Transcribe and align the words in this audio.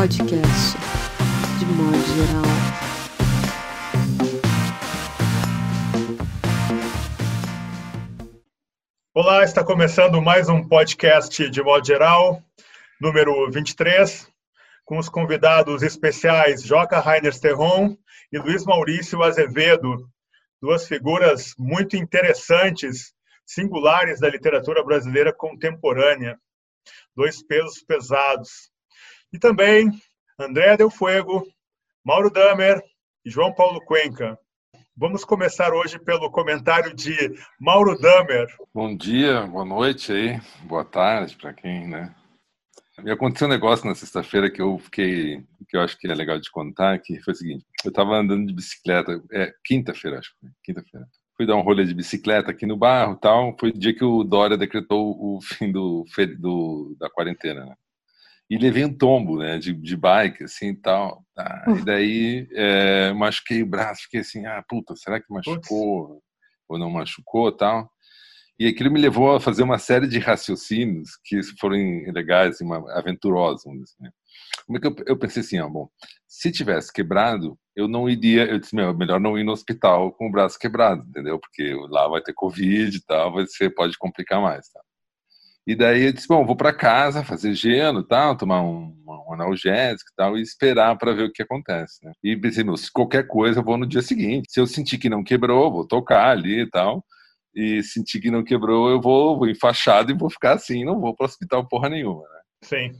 podcast, 0.00 0.78
de 1.58 1.66
modo 1.66 1.98
geral. 2.16 2.42
Olá, 9.12 9.44
está 9.44 9.62
começando 9.62 10.22
mais 10.22 10.48
um 10.48 10.66
podcast 10.66 11.50
de 11.50 11.62
modo 11.62 11.86
geral, 11.86 12.42
número 12.98 13.50
23, 13.50 14.26
com 14.86 14.96
os 14.96 15.10
convidados 15.10 15.82
especiais 15.82 16.62
Joca 16.62 16.98
Rainer 16.98 17.34
Sterron 17.34 17.94
e 18.32 18.38
Luiz 18.38 18.64
Maurício 18.64 19.22
Azevedo, 19.22 20.08
duas 20.62 20.88
figuras 20.88 21.52
muito 21.58 21.94
interessantes, 21.94 23.12
singulares 23.44 24.18
da 24.18 24.30
literatura 24.30 24.82
brasileira 24.82 25.30
contemporânea, 25.30 26.38
dois 27.14 27.46
pesos 27.46 27.82
pesados. 27.82 28.69
E 29.32 29.38
também 29.38 29.92
André 30.36 30.76
Del 30.76 30.90
Fuego, 30.90 31.46
Mauro 32.04 32.30
Damer 32.30 32.82
e 33.24 33.30
João 33.30 33.54
Paulo 33.54 33.80
Cuenca. 33.84 34.36
Vamos 34.96 35.24
começar 35.24 35.72
hoje 35.72 36.00
pelo 36.00 36.32
comentário 36.32 36.92
de 36.92 37.14
Mauro 37.60 37.96
Damer. 37.96 38.48
Bom 38.74 38.96
dia, 38.96 39.42
boa 39.46 39.64
noite 39.64 40.12
aí, 40.12 40.40
boa 40.64 40.84
tarde 40.84 41.36
para 41.36 41.54
quem, 41.54 41.86
né? 41.86 42.12
Me 42.98 43.12
aconteceu 43.12 43.46
um 43.46 43.50
negócio 43.50 43.86
na 43.86 43.94
sexta-feira 43.94 44.50
que 44.50 44.60
eu 44.60 44.76
fiquei, 44.78 45.40
que 45.68 45.76
eu 45.76 45.80
acho 45.80 45.96
que 45.96 46.10
é 46.10 46.14
legal 46.14 46.40
de 46.40 46.50
contar, 46.50 46.98
que 46.98 47.20
foi 47.20 47.32
o 47.32 47.36
seguinte: 47.36 47.64
eu 47.84 47.90
estava 47.90 48.16
andando 48.16 48.48
de 48.48 48.52
bicicleta, 48.52 49.22
é 49.30 49.54
quinta-feira, 49.64 50.18
acho 50.18 50.34
quinta-feira. 50.64 51.06
Fui 51.36 51.46
dar 51.46 51.54
um 51.54 51.62
rolê 51.62 51.84
de 51.84 51.94
bicicleta 51.94 52.50
aqui 52.50 52.66
no 52.66 52.76
bairro, 52.76 53.16
tal. 53.16 53.56
Foi 53.58 53.70
o 53.70 53.78
dia 53.78 53.94
que 53.94 54.04
o 54.04 54.24
Dória 54.24 54.58
decretou 54.58 55.16
o 55.18 55.40
fim 55.40 55.70
do, 55.70 56.04
do 56.38 56.96
da 56.98 57.08
quarentena. 57.08 57.64
Né? 57.64 57.76
E 58.50 58.58
levei 58.58 58.84
um 58.84 58.92
tombo, 58.92 59.38
né, 59.38 59.58
de, 59.58 59.72
de 59.72 59.96
bike, 59.96 60.42
assim, 60.42 60.74
tal. 60.74 61.24
Tá? 61.34 61.64
E 61.68 61.84
daí 61.84 62.48
é, 62.52 63.12
machuquei 63.12 63.62
o 63.62 63.66
braço, 63.66 64.02
fiquei 64.02 64.20
assim, 64.20 64.44
ah, 64.44 64.62
puta, 64.68 64.96
será 64.96 65.20
que 65.20 65.32
machucou 65.32 66.20
ou 66.68 66.78
não 66.78 66.90
machucou, 66.90 67.52
tal. 67.52 67.88
E 68.58 68.66
aquilo 68.66 68.90
me 68.90 69.00
levou 69.00 69.34
a 69.34 69.40
fazer 69.40 69.62
uma 69.62 69.78
série 69.78 70.06
de 70.06 70.18
raciocínios 70.18 71.10
que 71.24 71.40
foram 71.58 71.76
legais, 72.12 72.60
uma, 72.60 72.92
aventurosos. 72.92 73.64
Assim, 73.64 74.02
né? 74.02 74.10
Como 74.66 74.76
é 74.76 74.80
que 74.80 74.86
eu, 74.86 74.96
eu 75.06 75.18
pensei 75.18 75.40
assim, 75.40 75.58
ó, 75.58 75.68
bom, 75.68 75.88
se 76.28 76.52
tivesse 76.52 76.92
quebrado, 76.92 77.58
eu 77.74 77.88
não 77.88 78.08
iria, 78.08 78.44
eu 78.44 78.58
disse, 78.58 78.74
meu, 78.74 78.94
melhor 78.94 79.18
não 79.18 79.38
ir 79.38 79.44
no 79.44 79.52
hospital 79.52 80.12
com 80.12 80.28
o 80.28 80.30
braço 80.30 80.58
quebrado, 80.58 81.02
entendeu? 81.08 81.38
Porque 81.38 81.74
lá 81.88 82.06
vai 82.08 82.20
ter 82.20 82.34
Covid 82.34 82.94
e 82.94 83.04
tal, 83.06 83.32
você 83.32 83.70
pode 83.70 83.96
complicar 83.96 84.42
mais, 84.42 84.68
tá? 84.68 84.80
E 85.66 85.76
daí 85.76 86.04
eu 86.04 86.12
disse, 86.12 86.26
bom, 86.26 86.44
vou 86.44 86.56
para 86.56 86.72
casa 86.72 87.22
fazer 87.22 87.54
gelo, 87.54 88.02
tal, 88.02 88.36
tomar 88.36 88.62
um, 88.62 88.96
um 89.06 89.34
analgésico 89.34 90.10
e 90.10 90.16
tal 90.16 90.36
e 90.36 90.42
esperar 90.42 90.96
para 90.96 91.12
ver 91.12 91.24
o 91.24 91.32
que 91.32 91.42
acontece, 91.42 92.04
né? 92.04 92.12
E 92.24 92.36
pensei, 92.36 92.64
meu, 92.64 92.76
se 92.76 92.90
qualquer 92.90 93.26
coisa 93.26 93.60
eu 93.60 93.64
vou 93.64 93.76
no 93.76 93.86
dia 93.86 94.02
seguinte. 94.02 94.50
Se 94.50 94.60
eu 94.60 94.66
sentir 94.66 94.98
que 94.98 95.08
não 95.08 95.22
quebrou, 95.22 95.70
vou 95.70 95.86
tocar 95.86 96.30
ali 96.30 96.62
e 96.62 96.70
tal. 96.70 97.04
E 97.54 97.82
sentir 97.82 98.20
que 98.20 98.30
não 98.30 98.44
quebrou, 98.44 98.90
eu 98.90 99.00
vou, 99.00 99.38
vou 99.38 99.48
enfaixado 99.48 100.10
e 100.10 100.16
vou 100.16 100.30
ficar 100.30 100.54
assim, 100.54 100.84
não 100.84 101.00
vou 101.00 101.14
para 101.14 101.24
o 101.24 101.28
hospital 101.28 101.66
porra 101.68 101.88
nenhuma, 101.88 102.22
né? 102.22 102.40
Sim. 102.62 102.92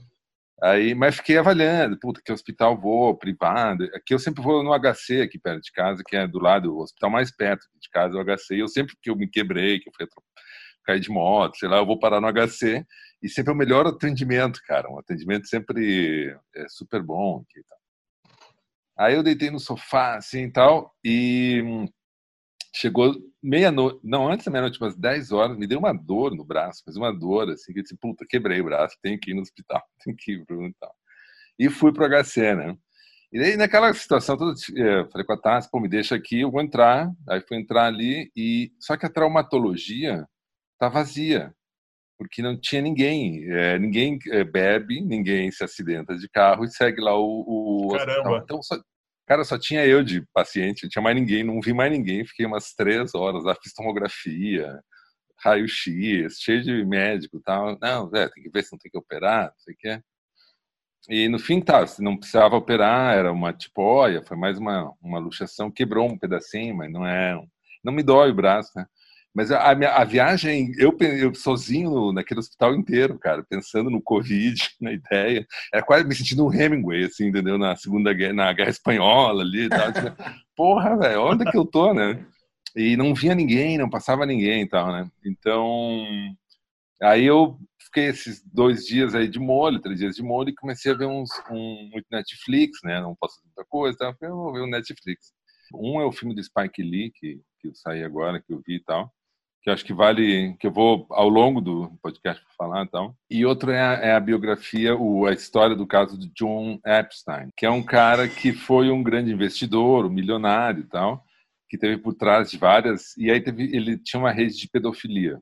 Aí, 0.61 0.93
mas 0.93 1.15
fiquei 1.15 1.37
avaliando, 1.37 1.97
puta, 1.99 2.21
que 2.23 2.31
hospital 2.31 2.79
vou, 2.79 3.17
privado. 3.17 3.83
Aqui 3.95 4.13
eu 4.13 4.19
sempre 4.19 4.43
vou 4.43 4.61
no 4.61 4.71
HC, 4.77 5.21
aqui 5.21 5.39
perto 5.39 5.63
de 5.63 5.71
casa, 5.71 6.03
que 6.05 6.15
é 6.15 6.27
do 6.27 6.39
lado, 6.39 6.75
o 6.75 6.81
hospital 6.83 7.09
mais 7.09 7.35
perto 7.35 7.65
de 7.81 7.89
casa, 7.89 8.15
o 8.15 8.23
HC. 8.23 8.55
E 8.55 8.59
eu 8.59 8.67
sempre 8.67 8.95
que 9.01 9.09
eu 9.09 9.15
me 9.15 9.27
quebrei, 9.27 9.79
que 9.79 9.89
eu 9.89 9.93
fui 9.95 10.05
cair 10.83 10.99
de 10.99 11.09
moto, 11.09 11.57
sei 11.57 11.69
lá, 11.69 11.77
eu 11.77 11.85
vou 11.85 11.99
parar 11.99 12.21
no 12.21 12.27
HC 12.27 12.85
e 13.21 13.29
sempre 13.29 13.51
é 13.51 13.55
o 13.55 13.57
melhor 13.57 13.85
atendimento, 13.85 14.59
cara. 14.65 14.89
Um 14.89 14.99
atendimento 14.99 15.47
sempre 15.47 16.35
é 16.55 16.65
super 16.69 17.03
bom. 17.03 17.43
Aqui, 17.43 17.63
tá. 17.67 17.75
Aí 18.97 19.15
eu 19.15 19.23
deitei 19.23 19.49
no 19.49 19.59
sofá, 19.59 20.15
assim 20.15 20.43
e 20.43 20.51
tal, 20.51 20.93
e 21.03 21.87
chegou 22.75 23.15
meia-noite, 23.41 23.99
não, 24.03 24.29
antes 24.29 24.45
da 24.45 24.51
meia-noite, 24.51 24.79
umas 24.79 24.95
10 24.95 25.31
horas, 25.31 25.57
me 25.57 25.67
deu 25.67 25.79
uma 25.79 25.93
dor 25.93 26.35
no 26.35 26.45
braço, 26.45 26.83
mas 26.85 26.95
uma 26.95 27.11
dor, 27.11 27.49
assim, 27.49 27.73
que 27.73 27.79
eu 27.79 27.83
disse, 27.83 27.97
puta, 27.97 28.25
quebrei 28.27 28.61
o 28.61 28.65
braço, 28.65 28.95
tenho 29.01 29.19
que 29.19 29.31
ir 29.31 29.33
no 29.33 29.41
hospital, 29.41 29.81
tenho 30.03 30.15
que 30.17 30.33
ir 30.33 30.45
pro 30.45 30.71
tal. 30.79 30.93
E 31.57 31.69
fui 31.69 31.91
pro 31.91 32.07
HC, 32.07 32.55
né? 32.55 32.77
E 33.31 33.39
daí, 33.39 33.55
naquela 33.55 33.93
situação, 33.93 34.37
toda, 34.37 34.53
é, 34.75 35.05
falei 35.09 35.25
com 35.25 35.33
a 35.33 35.37
Tassi, 35.37 35.69
pô, 35.71 35.79
me 35.79 35.87
deixa 35.87 36.15
aqui, 36.15 36.41
eu 36.41 36.51
vou 36.51 36.61
entrar. 36.61 37.09
Aí 37.29 37.41
fui 37.41 37.57
entrar 37.57 37.85
ali, 37.85 38.29
e 38.35 38.71
só 38.79 38.97
que 38.97 39.05
a 39.05 39.09
traumatologia 39.09 40.27
tá 40.81 40.89
vazia, 40.89 41.53
porque 42.17 42.41
não 42.41 42.59
tinha 42.59 42.81
ninguém. 42.81 43.45
É, 43.51 43.77
ninguém 43.77 44.17
é, 44.31 44.43
bebe, 44.43 44.99
ninguém 44.99 45.51
se 45.51 45.63
acidenta 45.63 46.17
de 46.17 46.27
carro 46.27 46.65
e 46.65 46.71
segue 46.71 46.99
lá 46.99 47.15
o. 47.15 47.87
o 47.87 47.95
Caramba! 47.95 48.41
Então, 48.43 48.63
só, 48.63 48.81
cara, 49.27 49.43
só 49.43 49.59
tinha 49.59 49.85
eu 49.85 50.03
de 50.03 50.25
paciente, 50.33 50.83
não 50.83 50.89
tinha 50.89 51.03
mais 51.03 51.15
ninguém, 51.15 51.43
não 51.43 51.61
vi 51.61 51.71
mais 51.71 51.91
ninguém. 51.91 52.25
Fiquei 52.25 52.47
umas 52.47 52.73
três 52.73 53.13
horas 53.13 53.43
lá, 53.43 53.55
fiz 53.61 53.73
tomografia, 53.73 54.81
raio-x, 55.37 56.39
cheio 56.39 56.63
de 56.63 56.83
médico 56.83 57.37
e 57.37 57.41
tal. 57.43 57.77
Não, 57.79 58.09
é, 58.15 58.27
tem 58.29 58.43
que 58.43 58.49
ver 58.49 58.63
se 58.63 58.71
não 58.71 58.79
tem 58.79 58.89
que 58.89 58.97
operar, 58.97 59.49
não 59.49 59.59
sei 59.59 59.75
o 59.75 59.77
que. 59.77 60.03
E 61.09 61.27
no 61.29 61.37
fim, 61.39 61.61
tá, 61.61 61.85
se 61.85 62.01
não 62.01 62.17
precisava 62.17 62.55
operar, 62.55 63.15
era 63.15 63.31
uma 63.31 63.53
tipóia, 63.53 64.23
foi 64.23 64.37
mais 64.37 64.57
uma, 64.57 64.91
uma 65.01 65.19
luxação, 65.19 65.71
quebrou 65.71 66.07
um 66.07 66.17
pedacinho, 66.17 66.75
mas 66.75 66.91
não 66.91 67.05
é. 67.05 67.39
Não 67.83 67.93
me 67.93 68.03
dói 68.03 68.31
o 68.31 68.35
braço, 68.35 68.71
né? 68.75 68.85
Mas 69.33 69.49
a, 69.49 69.73
minha, 69.73 69.91
a 69.91 70.03
viagem, 70.03 70.73
eu, 70.77 70.95
eu 70.99 71.33
sozinho 71.33 72.11
naquele 72.11 72.41
hospital 72.41 72.75
inteiro, 72.75 73.17
cara, 73.17 73.43
pensando 73.43 73.89
no 73.89 74.01
Covid, 74.01 74.61
na 74.81 74.91
ideia, 74.91 75.47
era 75.73 75.83
quase 75.83 76.05
me 76.05 76.13
sentindo 76.13 76.45
um 76.45 76.53
Hemingway, 76.53 77.05
assim, 77.05 77.27
entendeu? 77.27 77.57
Na 77.57 77.75
Segunda 77.77 78.13
Guerra, 78.13 78.33
na 78.33 78.53
Guerra 78.53 78.69
Espanhola 78.69 79.41
ali 79.41 79.65
e 79.65 79.69
tal. 79.69 79.93
Tipo, 79.93 80.07
Porra, 80.55 80.97
velho, 80.97 81.21
onde 81.23 81.47
é 81.47 81.51
que 81.51 81.57
eu 81.57 81.65
tô, 81.65 81.93
né? 81.93 82.25
E 82.75 82.97
não 82.97 83.15
vinha 83.15 83.33
ninguém, 83.33 83.77
não 83.77 83.89
passava 83.89 84.25
ninguém 84.25 84.63
e 84.63 84.69
tal, 84.69 84.91
né? 84.91 85.09
Então, 85.25 86.05
aí 87.01 87.25
eu 87.25 87.57
fiquei 87.79 88.05
esses 88.07 88.43
dois 88.45 88.85
dias 88.85 89.15
aí 89.15 89.27
de 89.29 89.39
molho, 89.39 89.81
três 89.81 89.99
dias 89.99 90.15
de 90.15 90.23
molho, 90.23 90.49
e 90.49 90.55
comecei 90.55 90.91
a 90.91 90.95
ver 90.95 91.05
uns, 91.07 91.29
um, 91.49 91.89
muito 91.91 92.05
Netflix, 92.11 92.79
né? 92.83 92.99
Não 93.01 93.15
posso 93.15 93.35
fazer 93.35 93.47
muita 93.47 93.65
coisa, 93.69 93.97
tá? 93.97 94.15
eu 94.21 94.35
vou 94.35 94.53
ver 94.53 94.61
o 94.61 94.67
Netflix. 94.67 95.33
Um 95.73 96.01
é 96.01 96.05
o 96.05 96.11
filme 96.11 96.35
do 96.35 96.43
Spike 96.43 96.83
Lee, 96.83 97.11
que, 97.11 97.41
que 97.59 97.69
eu 97.69 97.75
saí 97.75 98.03
agora, 98.03 98.41
que 98.41 98.53
eu 98.53 98.61
vi 98.65 98.75
e 98.75 98.83
tal 98.83 99.11
que 99.61 99.69
acho 99.69 99.85
que 99.85 99.93
vale, 99.93 100.55
que 100.59 100.65
eu 100.65 100.71
vou 100.71 101.05
ao 101.11 101.29
longo 101.29 101.61
do 101.61 101.91
podcast 102.01 102.43
falar, 102.57 102.83
então. 102.83 103.15
E 103.29 103.45
outro 103.45 103.71
é 103.71 103.79
a, 103.79 103.93
é 103.93 104.13
a, 104.13 104.19
biografia, 104.19 104.95
o, 104.95 105.25
a 105.25 105.33
história 105.33 105.75
do 105.75 105.85
caso 105.85 106.17
de 106.17 106.31
John 106.33 106.79
Epstein, 106.85 107.49
que 107.55 107.65
é 107.65 107.69
um 107.69 107.83
cara 107.83 108.27
que 108.27 108.53
foi 108.53 108.89
um 108.89 109.03
grande 109.03 109.31
investidor, 109.31 110.05
um 110.05 110.09
milionário 110.09 110.81
e 110.81 110.87
tal, 110.87 111.23
que 111.69 111.77
teve 111.77 111.97
por 111.97 112.13
trás 112.13 112.49
de 112.49 112.57
várias, 112.57 113.15
e 113.17 113.29
aí 113.29 113.39
teve, 113.39 113.63
ele 113.75 113.97
tinha 113.97 114.19
uma 114.19 114.31
rede 114.31 114.57
de 114.57 114.67
pedofilia. 114.67 115.39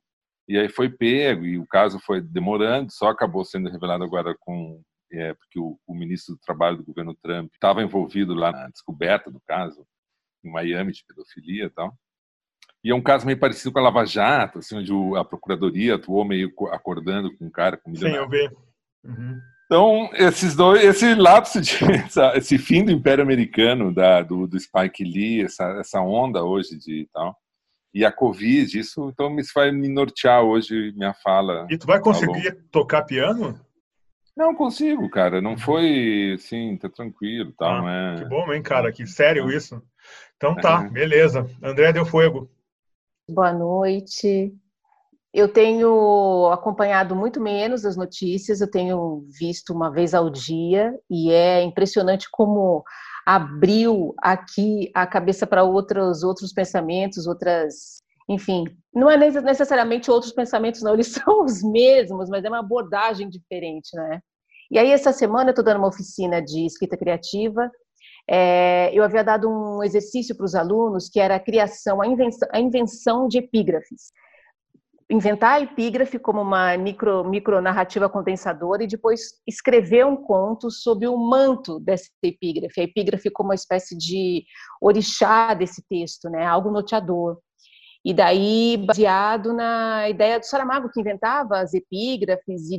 E 0.48 0.58
aí 0.58 0.68
foi 0.68 0.90
pego 0.90 1.46
e 1.46 1.58
o 1.58 1.66
caso 1.66 2.00
foi 2.00 2.22
demorando, 2.22 2.92
só 2.92 3.10
acabou 3.10 3.46
sendo 3.46 3.70
revelado 3.70 4.04
agora 4.04 4.36
com 4.40 4.82
é, 5.12 5.34
porque 5.34 5.60
o, 5.60 5.80
o 5.88 5.96
ministro 5.96 6.36
do 6.36 6.42
Trabalho 6.42 6.78
do 6.78 6.84
governo 6.84 7.16
Trump 7.16 7.52
estava 7.54 7.82
envolvido 7.82 8.34
lá 8.34 8.52
na 8.52 8.70
descoberta 8.70 9.32
do 9.32 9.42
caso 9.48 9.86
em 10.44 10.52
Miami 10.52 10.92
de 10.92 11.04
pedofilia 11.06 11.66
e 11.66 11.70
tal. 11.70 11.96
E 12.84 12.92
é 12.92 12.96
um 12.96 13.02
caso 13.02 13.26
meio 13.26 13.38
parecido 13.38 13.72
com 13.72 13.80
a 13.80 13.82
Lava 13.84 14.06
Jato, 14.06 14.60
assim, 14.60 14.78
onde 14.78 14.92
a 15.18 15.24
procuradoria 15.24 15.96
atuou 15.96 16.24
meio 16.24 16.52
acordando 16.72 17.36
com 17.36 17.46
um 17.46 17.52
cara 17.52 17.76
com 17.78 17.94
Sim, 17.96 18.10
eu 18.10 18.30
vi. 18.30 18.50
Uhum. 19.04 19.40
Então, 19.66 20.10
esses 20.14 20.56
dois, 20.56 20.84
esse 20.84 21.14
lapso 21.14 21.62
de 21.62 21.78
esse 22.36 22.58
fim 22.58 22.84
do 22.84 22.92
Império 22.92 23.24
Americano 23.24 23.94
da, 23.94 24.24
do, 24.24 24.48
do 24.48 24.60
Spike 24.60 25.04
Lee, 25.04 25.44
essa, 25.44 25.64
essa 25.80 26.02
onda 26.02 26.44
hoje 26.44 26.76
de 26.80 27.08
tal, 27.14 27.38
e 27.94 28.04
a 28.04 28.12
Covid, 28.12 28.80
isso 28.80 29.10
então 29.10 29.30
me 29.30 29.44
vai 29.54 29.72
me 29.72 29.88
nortear 29.88 30.42
hoje 30.42 30.92
minha 30.96 31.14
fala. 31.14 31.68
E 31.70 31.78
tu 31.78 31.86
vai 31.86 32.00
conseguir 32.00 32.52
tocar 32.72 33.04
piano? 33.04 33.60
Não 34.36 34.56
consigo, 34.56 35.10
cara. 35.10 35.42
Não 35.42 35.58
foi 35.58 36.34
assim, 36.36 36.78
tá 36.78 36.90
tranquilo, 36.90 37.54
tal, 37.58 37.86
ah, 37.86 38.16
é... 38.16 38.16
Que 38.20 38.26
bom, 38.26 38.52
hein, 38.54 38.64
cara? 38.64 38.92
Que 38.92 39.06
sério 39.06 39.52
isso. 39.52 39.84
Então 40.38 40.56
tá, 40.56 40.86
é. 40.86 40.90
beleza. 40.90 41.48
André 41.62 41.92
deu 41.92 42.06
fogo. 42.06 42.50
Boa 43.30 43.54
noite. 43.54 44.52
Eu 45.32 45.48
tenho 45.48 46.50
acompanhado 46.52 47.16
muito 47.16 47.40
menos 47.40 47.86
as 47.86 47.96
notícias, 47.96 48.60
eu 48.60 48.70
tenho 48.70 49.24
visto 49.40 49.72
uma 49.72 49.92
vez 49.92 50.16
ao 50.16 50.32
dia 50.32 50.92
e 51.08 51.32
é 51.32 51.62
impressionante 51.62 52.28
como 52.32 52.84
abriu 53.24 54.16
aqui 54.24 54.90
a 54.96 55.06
cabeça 55.06 55.46
para 55.46 55.64
outros 55.64 56.24
outros 56.24 56.52
pensamentos, 56.52 57.28
outras, 57.28 58.00
enfim, 58.28 58.64
não 58.92 59.08
é 59.08 59.16
necessariamente 59.18 60.10
outros 60.10 60.34
pensamentos, 60.34 60.82
não, 60.82 60.94
eles 60.96 61.10
são 61.10 61.44
os 61.44 61.62
mesmos, 61.62 62.28
mas 62.30 62.44
é 62.44 62.50
uma 62.50 62.62
abordagem 62.62 63.30
diferente, 63.30 63.96
né? 63.96 64.20
E 64.72 64.80
aí 64.80 64.90
essa 64.90 65.14
semana 65.14 65.50
eu 65.50 65.52
estou 65.52 65.64
dando 65.64 65.78
uma 65.78 65.88
oficina 65.88 66.42
de 66.42 66.66
escrita 66.66 66.98
criativa 66.98 67.70
é, 68.32 68.92
eu 68.94 69.04
havia 69.04 69.24
dado 69.24 69.50
um 69.50 69.84
exercício 69.84 70.36
para 70.38 70.46
os 70.46 70.54
alunos 70.54 71.10
que 71.10 71.20
era 71.20 71.36
a 71.36 71.40
criação, 71.40 72.00
a 72.00 72.06
invenção, 72.06 72.48
a 72.52 72.60
invenção 72.60 73.28
de 73.28 73.40
epígrafes. 73.40 74.12
inventar 75.10 75.56
a 75.56 75.62
epígrafe 75.62 76.20
como 76.20 76.40
uma 76.42 76.78
micro, 76.78 77.28
micronarrativa 77.28 78.08
condensadora 78.08 78.84
e 78.84 78.88
depois 78.88 79.42
escrever 79.48 80.06
um 80.06 80.16
conto 80.16 80.70
sob 80.70 81.08
o 81.08 81.18
manto 81.18 81.80
dessa 81.80 82.08
epígrafe. 82.22 82.80
A 82.80 82.84
epígrafe 82.84 83.32
como 83.32 83.50
uma 83.50 83.56
espécie 83.56 83.98
de 83.98 84.44
orixá 84.80 85.56
desse 85.56 85.84
texto, 85.90 86.30
né? 86.30 86.46
algo 86.46 86.70
noteador. 86.70 87.40
E 88.06 88.14
daí, 88.14 88.78
baseado 88.78 89.52
na 89.52 90.08
ideia 90.08 90.40
do 90.40 90.46
Saramago, 90.46 90.92
que 90.94 91.02
inventava 91.02 91.60
as 91.60 91.74
epígrafes 91.74 92.70
e 92.70 92.78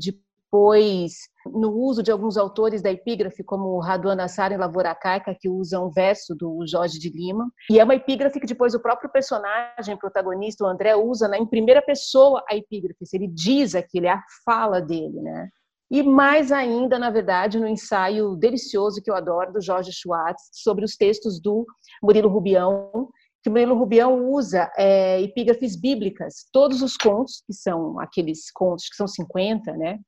depois 0.50 1.12
no 1.46 1.70
uso 1.72 2.02
de 2.02 2.10
alguns 2.10 2.36
autores 2.36 2.82
da 2.82 2.90
epígrafe, 2.90 3.42
como 3.44 3.78
Raduan 3.78 4.16
Nassar 4.16 4.52
em 4.52 4.56
Lavoura 4.56 4.94
Caica, 4.94 5.34
que 5.38 5.48
usa 5.48 5.80
um 5.80 5.90
verso 5.90 6.34
do 6.34 6.64
Jorge 6.66 6.98
de 6.98 7.08
Lima. 7.08 7.48
E 7.70 7.78
é 7.78 7.84
uma 7.84 7.94
epígrafe 7.94 8.40
que 8.40 8.46
depois 8.46 8.74
o 8.74 8.80
próprio 8.80 9.10
personagem 9.10 9.96
protagonista, 9.96 10.64
o 10.64 10.66
André, 10.66 10.94
usa 10.96 11.28
né, 11.28 11.38
em 11.38 11.46
primeira 11.46 11.80
pessoa 11.80 12.44
a 12.50 12.56
epígrafe. 12.56 13.04
Ele 13.12 13.28
diz 13.28 13.74
aquilo, 13.74 14.06
é 14.06 14.10
a 14.10 14.22
fala 14.44 14.82
dele, 14.82 15.22
né? 15.22 15.48
E 15.90 16.02
mais 16.02 16.52
ainda, 16.52 16.98
na 16.98 17.10
verdade, 17.10 17.58
no 17.58 17.66
ensaio 17.66 18.36
delicioso 18.36 19.00
que 19.02 19.10
eu 19.10 19.14
adoro 19.14 19.52
do 19.52 19.60
Jorge 19.60 19.92
Schwartz 19.92 20.48
sobre 20.52 20.84
os 20.84 20.94
textos 20.94 21.40
do 21.40 21.66
Murilo 22.02 22.28
Rubião, 22.28 23.08
que 23.42 23.50
Murilo 23.50 23.74
Rubião 23.74 24.28
usa 24.30 24.70
é, 24.76 25.20
epígrafes 25.22 25.76
bíblicas. 25.76 26.46
Todos 26.52 26.82
os 26.82 26.96
contos, 26.96 27.42
que 27.46 27.52
são 27.52 27.98
aqueles 27.98 28.50
contos 28.50 28.88
que 28.88 28.96
são 28.96 29.06
50, 29.06 29.72
né, 29.76 29.98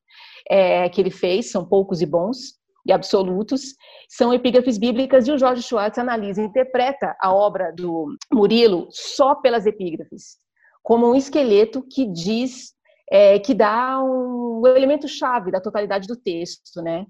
é, 0.49 0.89
que 0.89 1.01
ele 1.01 1.11
fez, 1.11 1.51
são 1.51 1.65
poucos 1.65 2.03
e 2.03 2.07
bons 2.07 2.61
e 2.87 2.93
absolutos, 2.93 3.75
são 4.09 4.35
epígrafes 4.35 4.77
bíblicas 4.77 5.27
e 5.27 5.33
o 5.33 5.39
Jorge 5.39 5.63
Schwartz 5.63 5.99
analisa 5.99 6.43
e 6.43 6.47
interpreta 6.47 7.17
a 7.21 7.33
obra 7.33 7.73
do 7.73 8.17
Murilo 8.33 8.89
só 8.91 9.37
pelas 9.37 9.67
epígrafes, 9.67 10.37
como 10.83 11.09
um 11.09 11.15
esqueleto 11.15 11.83
que 11.89 12.07
diz, 12.07 12.73
é, 13.11 13.39
que 13.39 13.55
dá 13.55 14.03
um, 14.03 14.63
um 14.63 14.67
elemento-chave 14.67 15.51
da 15.51 15.61
totalidade 15.61 16.09
do 16.09 16.17
texto, 16.17 16.83
né? 16.83 17.07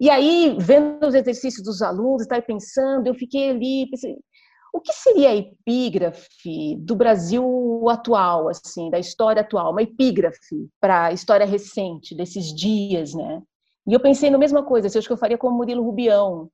E 0.00 0.08
aí, 0.08 0.56
vendo 0.60 1.04
os 1.04 1.14
exercícios 1.14 1.64
dos 1.64 1.82
alunos, 1.82 2.22
estava 2.22 2.40
pensando, 2.40 3.08
eu 3.08 3.14
fiquei 3.14 3.50
ali, 3.50 3.90
pensei, 3.90 4.16
o 4.72 4.80
que 4.80 4.92
seria 4.92 5.30
a 5.30 5.36
epígrafe 5.36 6.76
do 6.78 6.94
Brasil 6.94 7.44
atual, 7.88 8.48
assim, 8.48 8.90
da 8.90 8.98
história 8.98 9.42
atual? 9.42 9.72
Uma 9.72 9.82
epígrafe 9.82 10.68
para 10.80 11.06
a 11.06 11.12
história 11.12 11.46
recente, 11.46 12.14
desses 12.14 12.54
dias, 12.54 13.14
né? 13.14 13.42
E 13.86 13.92
eu 13.92 14.00
pensei 14.00 14.30
na 14.30 14.38
mesma 14.38 14.62
coisa, 14.62 14.86
assim, 14.86 14.98
acho 14.98 15.06
que 15.06 15.12
eu 15.12 15.18
faria 15.18 15.38
como 15.38 15.56
Murilo 15.56 15.82
Rubião. 15.82 16.50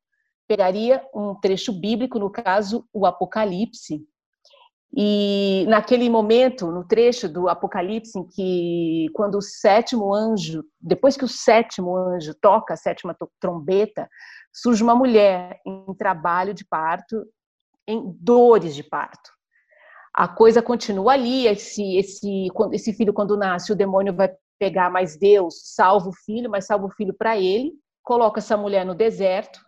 Pegaria 0.46 1.04
um 1.14 1.34
trecho 1.34 1.72
bíblico, 1.72 2.18
no 2.18 2.30
caso, 2.30 2.86
o 2.92 3.06
Apocalipse, 3.06 4.06
e 4.96 5.66
naquele 5.68 6.08
momento, 6.08 6.70
no 6.70 6.86
trecho 6.86 7.28
do 7.28 7.48
Apocalipse, 7.48 8.16
em 8.16 8.24
que 8.24 9.06
quando 9.12 9.36
o 9.36 9.42
sétimo 9.42 10.14
anjo, 10.14 10.64
depois 10.80 11.16
que 11.16 11.24
o 11.24 11.28
sétimo 11.28 11.96
anjo 11.96 12.32
toca 12.40 12.74
a 12.74 12.76
sétima 12.76 13.16
trombeta, 13.40 14.08
surge 14.52 14.84
uma 14.84 14.94
mulher 14.94 15.58
em 15.66 15.92
trabalho 15.94 16.54
de 16.54 16.64
parto 16.64 17.24
em 17.86 18.16
dores 18.20 18.74
de 18.74 18.82
parto. 18.82 19.30
A 20.12 20.28
coisa 20.28 20.62
continua 20.62 21.12
ali, 21.12 21.46
esse, 21.46 21.96
esse, 21.96 22.48
esse 22.72 22.92
filho, 22.92 23.12
quando 23.12 23.36
nasce, 23.36 23.72
o 23.72 23.76
demônio 23.76 24.14
vai 24.14 24.30
pegar, 24.58 24.90
mas 24.90 25.16
Deus 25.16 25.60
salva 25.74 26.08
o 26.08 26.14
filho, 26.24 26.50
mas 26.50 26.66
salva 26.66 26.86
o 26.86 26.90
filho 26.90 27.12
para 27.12 27.36
ele, 27.36 27.72
coloca 28.02 28.38
essa 28.38 28.56
mulher 28.56 28.86
no 28.86 28.94
deserto, 28.94 29.58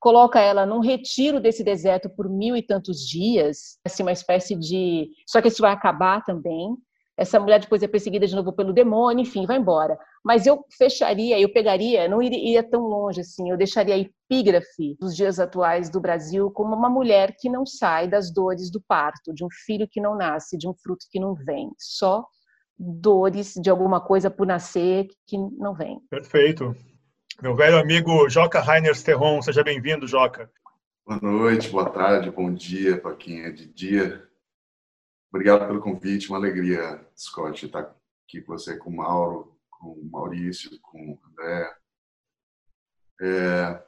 coloca 0.00 0.40
ela 0.40 0.64
num 0.64 0.80
retiro 0.80 1.40
desse 1.40 1.62
deserto 1.62 2.08
por 2.08 2.28
mil 2.28 2.56
e 2.56 2.62
tantos 2.62 3.06
dias, 3.06 3.78
assim, 3.84 4.02
uma 4.02 4.12
espécie 4.12 4.54
de. 4.54 5.10
Só 5.26 5.42
que 5.42 5.48
isso 5.48 5.62
vai 5.62 5.72
acabar 5.72 6.24
também. 6.24 6.76
Essa 7.16 7.40
mulher 7.40 7.60
depois 7.60 7.82
é 7.82 7.88
perseguida 7.88 8.26
de 8.26 8.34
novo 8.34 8.52
pelo 8.52 8.72
demônio, 8.72 9.22
enfim, 9.22 9.46
vai 9.46 9.56
embora. 9.56 9.98
Mas 10.26 10.44
eu 10.44 10.64
fecharia, 10.76 11.38
eu 11.38 11.52
pegaria, 11.52 12.08
não 12.08 12.20
iria 12.20 12.60
tão 12.60 12.80
longe 12.80 13.20
assim, 13.20 13.48
eu 13.48 13.56
deixaria 13.56 13.94
a 13.94 13.98
epígrafe 13.98 14.96
dos 14.98 15.14
dias 15.14 15.38
atuais 15.38 15.88
do 15.88 16.00
Brasil 16.00 16.50
como 16.50 16.74
uma 16.74 16.90
mulher 16.90 17.36
que 17.38 17.48
não 17.48 17.64
sai 17.64 18.08
das 18.08 18.34
dores 18.34 18.68
do 18.68 18.80
parto, 18.80 19.32
de 19.32 19.44
um 19.44 19.48
filho 19.64 19.86
que 19.88 20.00
não 20.00 20.16
nasce, 20.16 20.58
de 20.58 20.68
um 20.68 20.74
fruto 20.74 21.06
que 21.12 21.20
não 21.20 21.32
vem, 21.32 21.70
só 21.78 22.26
dores 22.76 23.54
de 23.54 23.70
alguma 23.70 24.00
coisa 24.00 24.28
por 24.28 24.48
nascer 24.48 25.06
que 25.28 25.38
não 25.38 25.72
vem. 25.72 26.00
Perfeito. 26.10 26.74
Meu 27.40 27.54
velho 27.54 27.78
amigo 27.78 28.28
Joca 28.28 28.58
Rainer 28.58 28.96
Sterron, 28.96 29.40
seja 29.42 29.62
bem-vindo, 29.62 30.08
Joca. 30.08 30.50
Boa 31.06 31.20
noite, 31.22 31.70
boa 31.70 31.88
tarde, 31.88 32.32
bom 32.32 32.52
dia 32.52 33.00
para 33.00 33.14
quem 33.14 33.42
é 33.42 33.52
de 33.52 33.64
dia. 33.64 34.28
Obrigado 35.32 35.68
pelo 35.68 35.80
convite, 35.80 36.30
uma 36.30 36.38
alegria, 36.38 37.00
Scott, 37.16 37.64
estar 37.64 37.94
aqui 38.24 38.40
com 38.40 38.58
você, 38.58 38.76
com 38.76 38.90
o 38.90 38.96
Mauro, 38.96 39.55
com 39.78 39.92
o 39.92 40.10
Maurício, 40.10 40.70
com 40.80 41.12
o 41.12 41.18
André. 41.30 41.76
É... 43.20 43.82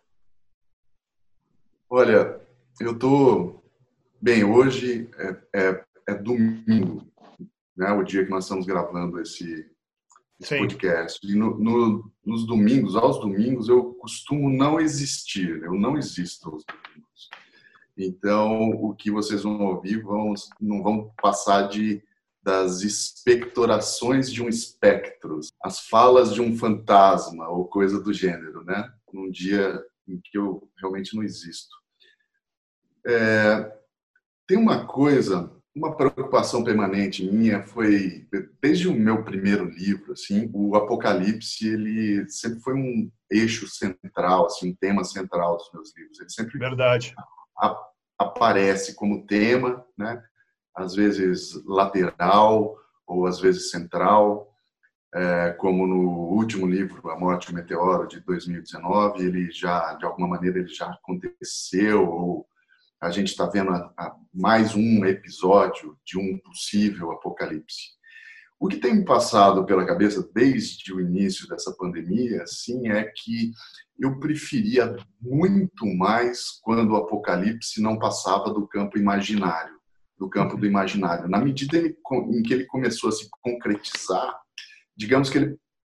Olha, 1.90 2.40
eu 2.80 2.92
estou 2.92 3.64
bem. 4.20 4.44
Hoje 4.44 5.08
é, 5.16 5.36
é, 5.54 5.84
é, 6.08 6.14
domingo, 6.14 7.06
né? 7.76 7.90
O 7.92 8.02
dia 8.02 8.24
que 8.24 8.30
nós 8.30 8.44
estamos 8.44 8.66
gravando 8.66 9.20
esse, 9.20 9.70
esse 10.40 10.58
podcast. 10.58 11.26
E 11.26 11.34
no, 11.34 11.58
no, 11.58 12.12
nos 12.24 12.46
domingos, 12.46 12.94
aos 12.94 13.20
domingos, 13.20 13.68
eu 13.68 13.94
costumo 13.94 14.50
não 14.50 14.80
existir. 14.80 15.62
Eu 15.62 15.74
não 15.74 15.96
existo 15.96 16.50
aos 16.50 16.64
domingos. 16.64 17.30
Então, 17.96 18.70
o 18.70 18.94
que 18.94 19.10
vocês 19.10 19.42
vão 19.42 19.60
ouvir 19.60 20.02
vão, 20.02 20.32
não 20.60 20.82
vão 20.82 21.12
passar 21.20 21.68
de 21.68 22.02
das 22.48 22.80
expectorações 22.80 24.32
de 24.32 24.42
um 24.42 24.48
espectro, 24.48 25.38
as 25.62 25.80
falas 25.80 26.32
de 26.32 26.40
um 26.40 26.56
fantasma 26.56 27.46
ou 27.46 27.68
coisa 27.68 28.02
do 28.02 28.10
gênero, 28.10 28.64
né? 28.64 28.90
Num 29.12 29.30
dia 29.30 29.78
em 30.08 30.18
que 30.18 30.38
eu 30.38 30.66
realmente 30.78 31.14
não 31.14 31.22
existo. 31.22 31.76
É, 33.06 33.70
tem 34.46 34.56
uma 34.56 34.86
coisa, 34.86 35.52
uma 35.76 35.94
preocupação 35.94 36.64
permanente 36.64 37.22
minha 37.22 37.62
foi 37.62 38.26
desde 38.62 38.88
o 38.88 38.94
meu 38.94 39.22
primeiro 39.22 39.66
livro, 39.66 40.12
assim, 40.12 40.50
o 40.54 40.74
Apocalipse 40.74 41.68
ele 41.68 42.26
sempre 42.30 42.60
foi 42.60 42.72
um 42.72 43.12
eixo 43.30 43.68
central, 43.68 44.46
assim, 44.46 44.70
um 44.70 44.74
tema 44.74 45.04
central 45.04 45.58
dos 45.58 45.70
meus 45.74 45.94
livros. 45.94 46.18
Ele 46.18 46.30
sempre 46.30 46.58
verdade 46.58 47.14
aparece 48.18 48.94
como 48.94 49.26
tema, 49.26 49.84
né? 49.96 50.22
Às 50.78 50.94
vezes 50.94 51.62
lateral 51.64 52.76
ou 53.06 53.26
às 53.26 53.40
vezes 53.40 53.70
central, 53.70 54.48
é, 55.14 55.52
como 55.52 55.86
no 55.86 56.34
último 56.34 56.66
livro, 56.66 57.08
A 57.10 57.18
Morte 57.18 57.48
do 57.48 57.54
Meteoro, 57.54 58.06
de 58.06 58.20
2019, 58.20 59.24
ele 59.24 59.50
já, 59.50 59.94
de 59.94 60.04
alguma 60.04 60.28
maneira, 60.28 60.58
ele 60.58 60.68
já 60.68 60.86
aconteceu, 60.86 62.06
ou 62.06 62.46
a 63.00 63.10
gente 63.10 63.28
está 63.28 63.46
vendo 63.46 63.70
a, 63.70 63.92
a 63.96 64.14
mais 64.34 64.74
um 64.74 65.04
episódio 65.06 65.96
de 66.04 66.18
um 66.18 66.38
possível 66.38 67.12
apocalipse. 67.12 67.96
O 68.60 68.66
que 68.66 68.76
tem 68.76 68.96
me 68.96 69.04
passado 69.04 69.64
pela 69.64 69.86
cabeça 69.86 70.28
desde 70.34 70.92
o 70.92 71.00
início 71.00 71.48
dessa 71.48 71.72
pandemia, 71.78 72.44
sim, 72.46 72.88
é 72.88 73.04
que 73.04 73.52
eu 73.98 74.18
preferia 74.18 74.96
muito 75.20 75.86
mais 75.86 76.50
quando 76.62 76.90
o 76.90 76.96
apocalipse 76.96 77.80
não 77.80 77.98
passava 77.98 78.52
do 78.52 78.66
campo 78.66 78.98
imaginário, 78.98 79.77
do 80.18 80.28
campo 80.28 80.56
do 80.56 80.66
imaginário. 80.66 81.28
Na 81.28 81.38
medida 81.38 81.78
em 81.78 82.42
que 82.42 82.52
ele 82.52 82.66
começou 82.66 83.08
a 83.08 83.12
se 83.12 83.28
concretizar, 83.42 84.36
digamos 84.96 85.30
que 85.30 85.38
ele 85.38 85.56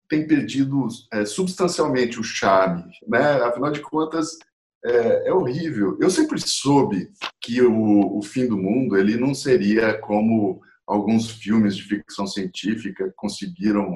tem 0.09 0.27
perdido 0.27 0.89
é, 1.13 1.25
substancialmente 1.25 2.19
o 2.19 2.25
charme, 2.25 2.85
né? 3.07 3.43
Afinal 3.43 3.71
de 3.71 3.81
contas, 3.81 4.39
é, 4.85 5.29
é, 5.29 5.33
horrível. 5.33 5.99
Eu 6.01 6.11
sempre 6.11 6.41
soube 6.41 7.11
que 7.41 7.61
o, 7.63 8.19
o 8.19 8.23
fim 8.23 8.47
do 8.47 8.57
mundo 8.57 8.97
ele 8.97 9.17
não 9.17 9.35
seria 9.35 9.99
como 9.99 10.61
alguns 10.87 11.31
filmes 11.31 11.77
de 11.77 11.83
ficção 11.83 12.27
científica 12.27 13.13
conseguiram 13.17 13.93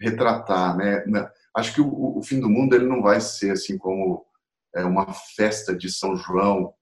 retratar, 0.00 0.76
né? 0.76 1.04
acho 1.54 1.74
que 1.74 1.80
o, 1.80 2.18
o, 2.18 2.22
fim 2.22 2.40
do 2.40 2.48
mundo 2.48 2.74
ele 2.74 2.86
não 2.86 3.02
vai 3.02 3.20
ser 3.20 3.50
assim 3.50 3.76
como 3.76 4.24
é, 4.74 4.84
uma 4.84 5.12
festa 5.12 5.76
de 5.76 5.90
São 5.90 6.16
João 6.16 6.72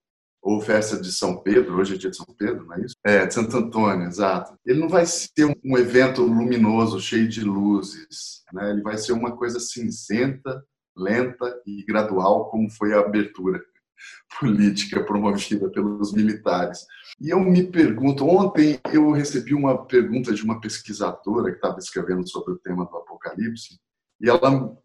ou 0.42 0.61
festa 0.61 1.00
de 1.00 1.12
São 1.12 1.37
Pedro, 1.42 1.76
hoje 1.76 1.95
é 1.95 1.99
dia 1.99 2.11
de 2.11 2.16
São 2.16 2.26
Pedro, 2.38 2.64
não 2.64 2.75
é 2.75 2.80
isso? 2.80 2.95
É, 3.04 3.26
de 3.26 3.35
Santo 3.35 3.57
Antônio, 3.57 4.07
exato. 4.07 4.57
Ele 4.64 4.80
não 4.80 4.88
vai 4.88 5.04
ser 5.04 5.45
um, 5.64 5.76
evento 5.76 6.23
luminoso, 6.23 7.00
cheio 7.00 7.28
de 7.28 7.42
luzes, 7.42 8.42
né? 8.52 8.71
ele 8.71 8.83
vai 8.83 8.97
ser 8.97 9.12
uma 9.12 9.37
coisa 9.37 9.59
cinzenta, 9.59 10.64
lenta 10.97 11.61
e 11.66 11.85
gradual, 11.85 12.50
como 12.50 12.71
foi 12.71 12.95
a 12.95 13.00
abertura 13.00 13.61
política 14.40 15.04
promovida 15.04 15.68
pelos 15.71 16.12
militares. 16.12 16.87
E 17.21 17.30
eu 17.30 17.40
me 17.40 17.64
pergunto, 17.64 18.26
ontem 18.26 18.80
eu 18.92 19.11
recebi 19.11 19.54
uma 19.54 19.87
pergunta 19.87 20.33
de 20.33 20.42
uma 20.42 20.61
pesquisadora 20.61 21.50
que 21.50 21.57
estava 21.57 21.78
escrevendo 21.78 22.28
sobre 22.28 22.52
o 22.52 22.59
tema 22.59 22.85
do 22.85 22.97
Apocalipse, 22.97 23.78
e 24.21 24.28
ela, 24.28 24.76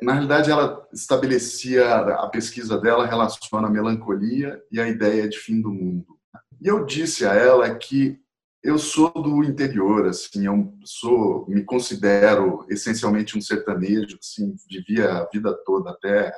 na 0.00 0.14
realidade, 0.14 0.50
ela 0.50 0.86
estabelecia 0.92 1.94
a 1.94 2.28
pesquisa 2.28 2.78
dela 2.78 3.06
relaciona 3.06 3.68
a 3.68 3.70
melancolia 3.70 4.62
e 4.70 4.80
a 4.80 4.88
ideia 4.88 5.28
de 5.28 5.38
fim 5.38 5.60
do 5.60 5.70
mundo. 5.70 6.18
E 6.60 6.66
eu 6.68 6.86
disse 6.86 7.26
a 7.26 7.34
ela 7.34 7.74
que 7.74 8.18
eu 8.62 8.78
sou 8.78 9.10
do 9.10 9.44
interior, 9.44 10.06
assim, 10.06 10.46
eu 10.46 10.72
sou, 10.84 11.46
me 11.46 11.62
considero 11.62 12.64
essencialmente 12.70 13.36
um 13.36 13.42
sertanejo, 13.42 14.18
assim, 14.18 14.56
vivia 14.70 15.12
a 15.12 15.28
vida 15.30 15.54
toda 15.66 15.90
até 15.90 16.32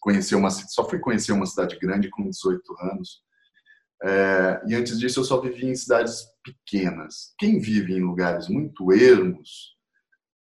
conhecer 0.00 0.34
uma, 0.34 0.48
só 0.48 0.88
fui 0.88 0.98
conhecer 0.98 1.32
uma 1.32 1.44
cidade 1.44 1.78
grande 1.78 2.08
com 2.08 2.30
18 2.30 2.62
anos. 2.80 3.20
É, 4.02 4.62
e 4.66 4.74
antes 4.74 4.98
disso 4.98 5.20
eu 5.20 5.24
só 5.24 5.40
vivi 5.40 5.66
em 5.66 5.74
cidades 5.74 6.24
pequenas. 6.42 7.34
Quem 7.38 7.58
vive 7.58 7.92
em 7.92 8.00
lugares 8.00 8.48
muito 8.48 8.90
ermos, 8.90 9.76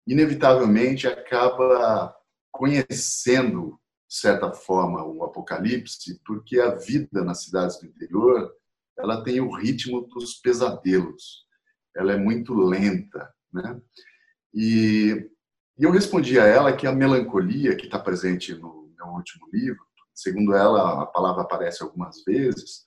inevitavelmente 0.06 1.08
acaba 1.08 2.14
conhecendo, 2.50 3.78
de 4.08 4.16
certa 4.16 4.52
forma, 4.52 5.04
o 5.04 5.22
apocalipse, 5.24 6.20
porque 6.24 6.58
a 6.60 6.74
vida 6.74 7.22
nas 7.22 7.44
cidades 7.44 7.78
do 7.78 7.86
interior 7.86 8.52
ela 8.98 9.22
tem 9.22 9.40
o 9.40 9.54
ritmo 9.54 10.02
dos 10.02 10.34
pesadelos. 10.34 11.46
Ela 11.96 12.12
é 12.12 12.16
muito 12.16 12.54
lenta, 12.54 13.32
né? 13.52 13.80
E, 14.52 15.30
e 15.78 15.84
eu 15.84 15.90
respondi 15.90 16.38
a 16.38 16.44
ela 16.44 16.76
que 16.76 16.86
a 16.86 16.92
melancolia 16.92 17.76
que 17.76 17.86
está 17.86 17.98
presente 17.98 18.54
no 18.54 18.92
meu 18.96 19.06
último 19.08 19.46
livro, 19.52 19.80
segundo 20.14 20.54
ela, 20.54 21.02
a 21.02 21.06
palavra 21.06 21.42
aparece 21.42 21.82
algumas 21.82 22.24
vezes, 22.24 22.82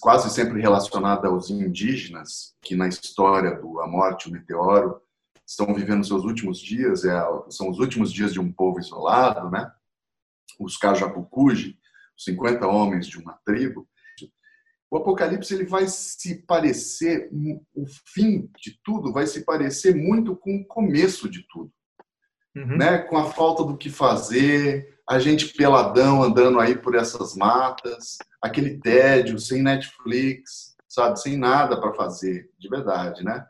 quase 0.00 0.30
sempre 0.30 0.60
relacionada 0.60 1.28
aos 1.28 1.50
indígenas, 1.50 2.54
que 2.62 2.76
na 2.76 2.88
história 2.88 3.56
do 3.56 3.80
A 3.80 3.86
Morte, 3.86 4.28
o 4.28 4.32
Meteoro, 4.32 5.00
estão 5.46 5.72
vivendo 5.72 6.06
seus 6.06 6.24
últimos 6.24 6.58
dias, 6.58 7.04
é, 7.04 7.16
são 7.48 7.70
os 7.70 7.78
últimos 7.78 8.12
dias 8.12 8.32
de 8.32 8.40
um 8.40 8.52
povo 8.52 8.80
isolado, 8.80 9.50
né? 9.50 9.70
Os 10.58 10.76
Kajapukuji, 10.76 11.78
50 12.16 12.66
homens 12.66 13.06
de 13.06 13.18
uma 13.18 13.38
tribo, 13.44 13.88
o 14.90 14.96
Apocalipse 14.98 15.52
ele 15.52 15.64
vai 15.64 15.88
se 15.88 16.42
parecer, 16.46 17.28
o 17.74 17.86
fim 18.14 18.48
de 18.58 18.78
tudo 18.84 19.12
vai 19.12 19.26
se 19.26 19.44
parecer 19.44 19.94
muito 19.94 20.36
com 20.36 20.56
o 20.56 20.66
começo 20.66 21.28
de 21.28 21.44
tudo. 21.48 21.72
Uhum. 22.54 22.78
Né? 22.78 22.98
Com 22.98 23.18
a 23.18 23.26
falta 23.26 23.64
do 23.64 23.76
que 23.76 23.90
fazer, 23.90 24.96
a 25.08 25.18
gente 25.18 25.52
peladão 25.54 26.22
andando 26.22 26.58
aí 26.60 26.76
por 26.76 26.94
essas 26.94 27.34
matas, 27.34 28.16
aquele 28.40 28.78
tédio, 28.78 29.38
sem 29.38 29.62
Netflix, 29.62 30.76
sabe? 30.88 31.20
Sem 31.20 31.36
nada 31.36 31.78
para 31.80 31.92
fazer, 31.92 32.50
de 32.58 32.68
verdade, 32.68 33.24
né? 33.24 33.44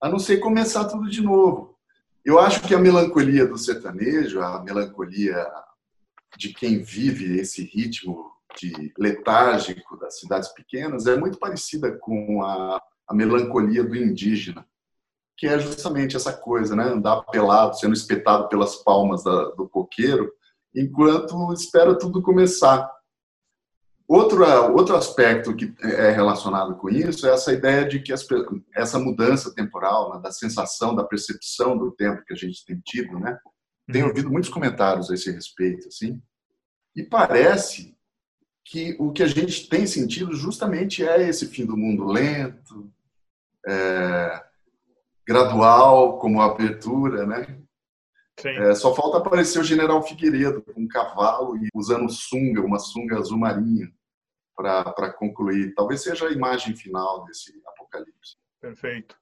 A 0.00 0.08
não 0.08 0.18
ser 0.18 0.38
começar 0.38 0.84
tudo 0.84 1.08
de 1.08 1.22
novo. 1.22 1.76
Eu 2.24 2.38
acho 2.38 2.60
que 2.62 2.74
a 2.74 2.78
melancolia 2.78 3.46
do 3.46 3.56
sertanejo, 3.56 4.40
a 4.40 4.62
melancolia 4.62 5.46
de 6.36 6.52
quem 6.52 6.82
vive 6.82 7.38
esse 7.38 7.62
ritmo 7.62 8.32
de 8.58 8.92
letárgico 8.98 9.96
das 9.96 10.18
cidades 10.18 10.48
pequenas 10.48 11.06
é 11.06 11.16
muito 11.16 11.38
parecida 11.38 11.96
com 11.98 12.42
a, 12.42 12.80
a 13.08 13.14
melancolia 13.14 13.84
do 13.84 13.94
indígena, 13.94 14.66
que 15.36 15.46
é 15.46 15.58
justamente 15.58 16.16
essa 16.16 16.32
coisa, 16.32 16.74
né? 16.74 16.84
Andar 16.84 17.22
pelado, 17.22 17.76
sendo 17.76 17.94
espetado 17.94 18.48
pelas 18.48 18.76
palmas 18.76 19.22
da, 19.22 19.50
do 19.50 19.68
coqueiro, 19.68 20.32
enquanto 20.74 21.52
espera 21.52 21.98
tudo 21.98 22.22
começar. 22.22 22.90
Outro, 24.08 24.44
outro 24.72 24.94
aspecto 24.94 25.54
que 25.54 25.74
é 25.82 26.10
relacionado 26.10 26.76
com 26.76 26.88
isso 26.88 27.26
é 27.26 27.32
essa 27.32 27.52
ideia 27.52 27.84
de 27.84 28.00
que 28.00 28.12
as, 28.12 28.24
essa 28.74 29.00
mudança 29.00 29.52
temporal, 29.52 30.14
né, 30.14 30.20
da 30.22 30.30
sensação, 30.30 30.94
da 30.94 31.02
percepção 31.02 31.76
do 31.76 31.90
tempo 31.90 32.24
que 32.24 32.32
a 32.32 32.36
gente 32.36 32.64
tem 32.64 32.80
tido, 32.84 33.18
né? 33.18 33.36
Tenho 33.90 34.04
uhum. 34.04 34.10
ouvido 34.10 34.30
muitos 34.30 34.50
comentários 34.50 35.10
a 35.10 35.14
esse 35.14 35.30
respeito, 35.32 35.88
assim, 35.88 36.22
e 36.94 37.02
parece 37.02 37.96
que 38.64 38.96
o 38.98 39.12
que 39.12 39.22
a 39.22 39.26
gente 39.26 39.68
tem 39.68 39.86
sentido 39.86 40.34
justamente 40.34 41.04
é 41.04 41.28
esse 41.28 41.46
fim 41.46 41.66
do 41.66 41.76
mundo 41.76 42.04
lento, 42.04 42.90
é, 43.66 44.42
gradual, 45.26 46.18
como 46.18 46.40
a 46.40 46.46
abertura, 46.46 47.26
né? 47.26 47.60
É, 48.44 48.74
só 48.74 48.94
falta 48.94 49.18
aparecer 49.18 49.58
o 49.58 49.64
general 49.64 50.02
Figueiredo 50.02 50.62
com 50.62 50.80
um 50.80 50.88
cavalo 50.88 51.56
e 51.56 51.68
usando 51.74 52.08
sunga, 52.10 52.60
uma 52.60 52.78
sunga 52.78 53.18
azul 53.18 53.38
marinha, 53.38 53.90
para 54.56 55.12
concluir. 55.12 55.74
Talvez 55.74 56.02
seja 56.02 56.26
a 56.26 56.32
imagem 56.32 56.74
final 56.74 57.24
desse 57.24 57.52
apocalipse. 57.66 58.36
Perfeito. 58.60 59.16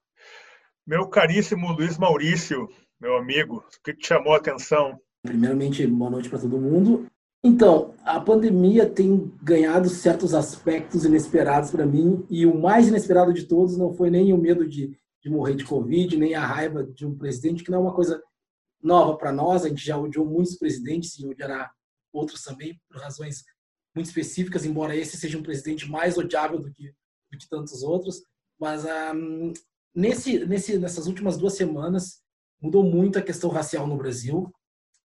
Meu 0.87 1.07
caríssimo 1.07 1.71
Luiz 1.73 1.97
Maurício, 1.97 2.69
meu 2.99 3.17
amigo, 3.17 3.57
o 3.57 3.83
que 3.83 3.93
te 3.93 4.07
chamou 4.07 4.33
a 4.33 4.37
atenção? 4.37 4.99
Primeiramente, 5.21 5.85
boa 5.87 6.11
noite 6.11 6.29
para 6.29 6.39
todo 6.39 6.59
mundo. 6.59 7.07
Então, 7.43 7.93
a 8.03 8.19
pandemia 8.19 8.89
tem 8.89 9.31
ganhado 9.41 9.89
certos 9.89 10.33
aspectos 10.33 11.05
inesperados 11.05 11.69
para 11.69 11.85
mim, 11.85 12.25
e 12.29 12.45
o 12.45 12.59
mais 12.59 12.87
inesperado 12.87 13.33
de 13.33 13.45
todos 13.45 13.77
não 13.77 13.93
foi 13.93 14.09
nem 14.09 14.33
o 14.33 14.37
medo 14.37 14.67
de, 14.67 14.97
de 15.23 15.29
morrer 15.29 15.55
de 15.55 15.65
Covid, 15.65 16.17
nem 16.17 16.33
a 16.33 16.45
raiva 16.45 16.83
de 16.83 17.05
um 17.05 17.15
presidente, 17.15 17.63
que 17.63 17.69
não 17.69 17.79
é 17.79 17.81
uma 17.81 17.93
coisa 17.93 18.21
nova 18.81 19.17
para 19.17 19.31
nós, 19.31 19.65
a 19.65 19.69
gente 19.69 19.85
já 19.85 19.97
odiou 19.97 20.25
muitos 20.25 20.55
presidentes 20.55 21.19
e 21.19 21.27
odiará 21.27 21.71
outros 22.13 22.43
também, 22.43 22.79
por 22.89 23.01
razões 23.01 23.43
muito 23.95 24.07
específicas, 24.07 24.65
embora 24.65 24.95
esse 24.95 25.17
seja 25.17 25.37
um 25.37 25.43
presidente 25.43 25.89
mais 25.89 26.17
odiável 26.17 26.59
do 26.59 26.71
que, 26.71 26.93
do 27.31 27.37
que 27.37 27.47
tantos 27.49 27.81
outros. 27.81 28.21
Mas 28.59 28.83
um, 29.15 29.53
nesse, 29.95 30.45
nesse, 30.45 30.77
nessas 30.77 31.07
últimas 31.07 31.37
duas 31.37 31.53
semanas 31.53 32.21
mudou 32.61 32.83
muito 32.83 33.17
a 33.17 33.21
questão 33.21 33.49
racial 33.49 33.87
no 33.87 33.97
Brasil, 33.97 34.51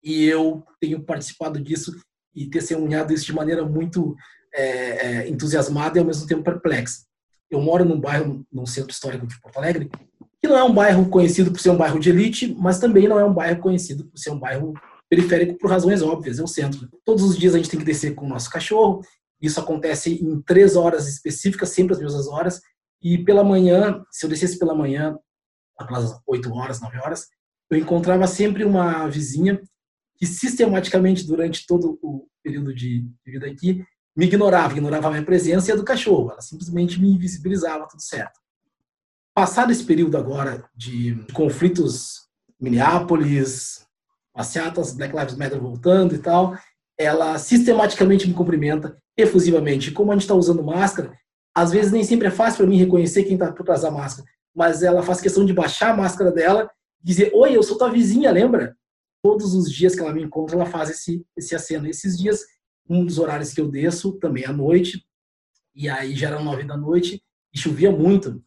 e 0.03 0.23
eu 0.25 0.63
tenho 0.79 1.03
participado 1.03 1.59
disso 1.59 1.91
e 2.33 2.47
testemunhado 2.47 3.11
isso 3.11 3.25
de 3.25 3.33
maneira 3.33 3.65
muito 3.65 4.15
é, 4.53 5.23
é, 5.23 5.29
entusiasmada 5.29 5.97
e 5.97 5.99
ao 5.99 6.05
mesmo 6.05 6.27
tempo 6.27 6.43
perplexa. 6.43 7.03
Eu 7.49 7.59
moro 7.59 7.83
num 7.83 7.99
bairro, 7.99 8.45
num 8.51 8.65
centro 8.67 8.91
histórico 8.91 9.25
de 9.25 9.39
Porto 9.41 9.57
Alegre, 9.57 9.89
que 10.39 10.47
não 10.47 10.57
é 10.57 10.63
um 10.63 10.73
bairro 10.73 11.09
conhecido 11.09 11.51
por 11.51 11.59
ser 11.59 11.71
um 11.71 11.77
bairro 11.77 11.99
de 11.99 12.09
elite, 12.09 12.55
mas 12.59 12.79
também 12.79 13.07
não 13.07 13.19
é 13.19 13.25
um 13.25 13.33
bairro 13.33 13.59
conhecido 13.61 14.05
por 14.05 14.17
ser 14.17 14.29
um 14.29 14.39
bairro 14.39 14.73
periférico 15.09 15.57
por 15.57 15.69
razões 15.69 16.01
óbvias, 16.01 16.39
é 16.39 16.43
o 16.43 16.47
centro. 16.47 16.89
Todos 17.03 17.23
os 17.23 17.37
dias 17.37 17.53
a 17.53 17.57
gente 17.57 17.69
tem 17.69 17.79
que 17.79 17.85
descer 17.85 18.15
com 18.15 18.25
o 18.25 18.29
nosso 18.29 18.49
cachorro, 18.49 19.01
isso 19.41 19.59
acontece 19.59 20.23
em 20.23 20.41
três 20.41 20.75
horas 20.75 21.07
específicas, 21.07 21.69
sempre 21.69 21.93
as 21.93 21.99
mesmas 21.99 22.27
horas, 22.27 22.61
e 23.01 23.17
pela 23.23 23.43
manhã, 23.43 24.03
se 24.09 24.25
eu 24.25 24.29
descesse 24.29 24.57
pela 24.57 24.73
manhã, 24.73 25.17
aquelas 25.77 26.19
oito 26.25 26.53
horas, 26.53 26.81
nove 26.81 26.97
horas, 26.97 27.27
eu 27.69 27.77
encontrava 27.77 28.25
sempre 28.27 28.63
uma 28.63 29.07
vizinha 29.07 29.61
que 30.17 30.25
sistematicamente, 30.25 31.25
durante 31.27 31.65
todo 31.67 31.99
o 32.01 32.27
período 32.41 32.73
de 32.73 33.07
vida 33.25 33.45
aqui, 33.47 33.83
me 34.15 34.25
ignorava, 34.25 34.73
ignorava 34.73 35.07
a 35.07 35.11
minha 35.11 35.25
presença 35.25 35.69
e 35.69 35.73
a 35.73 35.75
do 35.75 35.83
cachorro. 35.83 36.31
Ela 36.31 36.41
simplesmente 36.41 36.99
me 37.01 37.11
invisibilizava, 37.11 37.87
tudo 37.87 38.01
certo. 38.01 38.39
Passado 39.33 39.71
esse 39.71 39.83
período 39.83 40.17
agora 40.17 40.69
de 40.73 41.25
conflitos 41.33 42.29
Minneapolis, 42.59 43.84
passeatas, 44.35 44.93
Black 44.93 45.15
Lives 45.15 45.35
Matter 45.35 45.59
voltando 45.59 46.13
e 46.13 46.19
tal, 46.19 46.57
ela 46.97 47.37
sistematicamente 47.39 48.27
me 48.27 48.33
cumprimenta 48.33 48.97
efusivamente. 49.17 49.91
Como 49.91 50.11
a 50.11 50.15
gente 50.15 50.23
está 50.23 50.35
usando 50.35 50.63
máscara, 50.63 51.13
às 51.55 51.71
vezes 51.71 51.91
nem 51.91 52.03
sempre 52.03 52.27
é 52.27 52.31
fácil 52.31 52.57
para 52.57 52.67
mim 52.67 52.77
reconhecer 52.77 53.23
quem 53.23 53.33
está 53.33 53.51
por 53.51 53.65
trás 53.65 53.81
da 53.81 53.89
máscara, 53.89 54.27
mas 54.53 54.83
ela 54.83 55.01
faz 55.01 55.21
questão 55.21 55.45
de 55.45 55.53
baixar 55.53 55.91
a 55.91 55.97
máscara 55.97 56.31
dela 56.31 56.69
dizer: 57.01 57.31
Oi, 57.33 57.55
eu 57.55 57.63
sou 57.63 57.77
tua 57.77 57.89
vizinha, 57.89 58.31
lembra? 58.31 58.75
todos 59.25 59.55
os 59.55 59.71
dias 59.71 59.95
que 59.95 60.01
ela 60.01 60.13
me 60.13 60.21
encontra, 60.21 60.55
ela 60.55 60.67
faz 60.67 60.87
esse, 60.91 61.25
esse 61.35 61.55
aceno. 61.55 61.87
Esses 61.87 62.15
dias, 62.15 62.41
um 62.87 63.03
dos 63.03 63.17
horários 63.17 63.51
que 63.51 63.59
eu 63.59 63.67
desço, 63.67 64.11
também 64.19 64.45
à 64.45 64.53
noite, 64.53 65.03
e 65.73 65.89
aí 65.89 66.15
já 66.15 66.27
eram 66.27 66.43
nove 66.43 66.63
da 66.63 66.77
noite, 66.77 67.23
e 67.51 67.57
chovia 67.57 67.91
muito. 67.91 68.39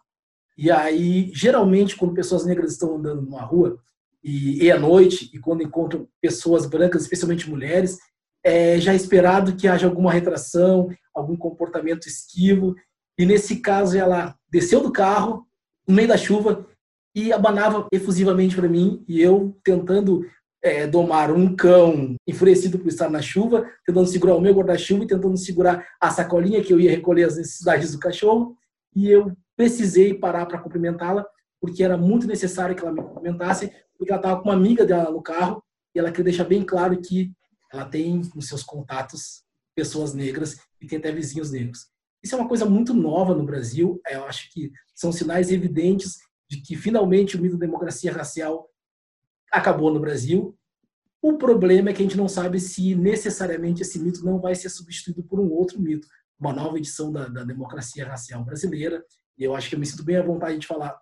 E 0.56 0.70
aí, 0.70 1.32
geralmente, 1.34 1.96
quando 1.96 2.14
pessoas 2.14 2.46
negras 2.46 2.70
estão 2.70 2.94
andando 2.94 3.22
numa 3.22 3.42
rua, 3.42 3.82
e, 4.22 4.64
e 4.64 4.70
à 4.70 4.78
noite, 4.78 5.30
e 5.32 5.38
quando 5.38 5.62
encontram 5.62 6.08
pessoas 6.20 6.66
brancas, 6.66 7.02
especialmente 7.02 7.48
mulheres, 7.48 7.98
é 8.44 8.78
já 8.80 8.94
esperado 8.94 9.56
que 9.56 9.68
haja 9.68 9.86
alguma 9.86 10.12
retração, 10.12 10.88
algum 11.14 11.36
comportamento 11.36 12.06
esquivo. 12.06 12.74
E 13.18 13.26
nesse 13.26 13.56
caso, 13.60 13.96
ela 13.96 14.34
desceu 14.50 14.80
do 14.80 14.92
carro, 14.92 15.46
no 15.86 15.94
meio 15.94 16.08
da 16.08 16.16
chuva, 16.16 16.66
e 17.14 17.32
abanava 17.32 17.86
efusivamente 17.92 18.54
para 18.54 18.68
mim, 18.68 19.04
e 19.08 19.20
eu 19.20 19.58
tentando 19.64 20.24
é, 20.62 20.86
domar 20.86 21.32
um 21.32 21.54
cão 21.54 22.16
enfurecido 22.26 22.78
por 22.78 22.88
estar 22.88 23.10
na 23.10 23.22
chuva, 23.22 23.68
tentando 23.86 24.06
segurar 24.06 24.34
o 24.34 24.40
meu 24.40 24.54
guarda-chuva 24.54 25.04
e 25.04 25.06
tentando 25.06 25.36
segurar 25.36 25.86
a 26.00 26.10
sacolinha 26.10 26.62
que 26.62 26.72
eu 26.72 26.80
ia 26.80 26.90
recolher 26.90 27.24
as 27.24 27.36
necessidades 27.36 27.92
do 27.92 27.98
cachorro. 27.98 28.56
E 28.94 29.08
eu 29.10 29.32
precisei 29.56 30.14
parar 30.14 30.46
para 30.46 30.58
cumprimentá-la, 30.58 31.26
porque 31.60 31.82
era 31.82 31.96
muito 31.96 32.26
necessário 32.26 32.74
que 32.74 32.82
ela 32.82 32.92
me 32.92 33.02
cumprimentasse, 33.02 33.72
porque 33.98 34.12
ela 34.12 34.20
estava 34.20 34.40
com 34.40 34.48
uma 34.48 34.54
amiga 34.54 34.86
dela 34.86 35.10
no 35.10 35.20
carro 35.20 35.62
e 35.94 35.98
ela 35.98 36.10
queria 36.10 36.24
deixar 36.24 36.44
bem 36.44 36.64
claro 36.64 36.98
que 37.00 37.32
ela 37.72 37.84
tem 37.84 38.22
nos 38.34 38.46
seus 38.46 38.62
contatos 38.62 39.42
pessoas 39.74 40.14
negras 40.14 40.56
e 40.80 40.86
tem 40.86 40.98
até 40.98 41.12
vizinhos 41.12 41.50
negros. 41.50 41.86
Isso 42.22 42.34
é 42.34 42.38
uma 42.38 42.48
coisa 42.48 42.64
muito 42.64 42.94
nova 42.94 43.34
no 43.34 43.44
Brasil. 43.44 44.00
Eu 44.08 44.24
acho 44.24 44.50
que 44.52 44.72
são 44.94 45.12
sinais 45.12 45.50
evidentes 45.50 46.16
de 46.48 46.60
que 46.60 46.76
finalmente 46.76 47.36
o 47.36 47.40
mito 47.40 47.56
da 47.56 47.66
democracia 47.66 48.12
racial 48.12 48.68
acabou 49.52 49.92
no 49.92 50.00
Brasil. 50.00 50.56
O 51.20 51.36
problema 51.36 51.90
é 51.90 51.92
que 51.92 52.00
a 52.00 52.04
gente 52.04 52.16
não 52.16 52.28
sabe 52.28 52.60
se 52.60 52.94
necessariamente 52.94 53.82
esse 53.82 53.98
mito 53.98 54.24
não 54.24 54.40
vai 54.40 54.54
ser 54.54 54.68
substituído 54.68 55.22
por 55.24 55.40
um 55.40 55.50
outro 55.50 55.80
mito, 55.80 56.06
uma 56.38 56.52
nova 56.52 56.78
edição 56.78 57.12
da, 57.12 57.28
da 57.28 57.44
democracia 57.44 58.06
racial 58.06 58.44
brasileira, 58.44 59.04
E 59.36 59.44
eu 59.44 59.54
acho 59.54 59.68
que 59.68 59.74
eu 59.74 59.78
me 59.78 59.86
sinto 59.86 60.04
bem 60.04 60.16
à 60.16 60.22
vontade 60.22 60.58
de 60.58 60.66
falar 60.66 60.98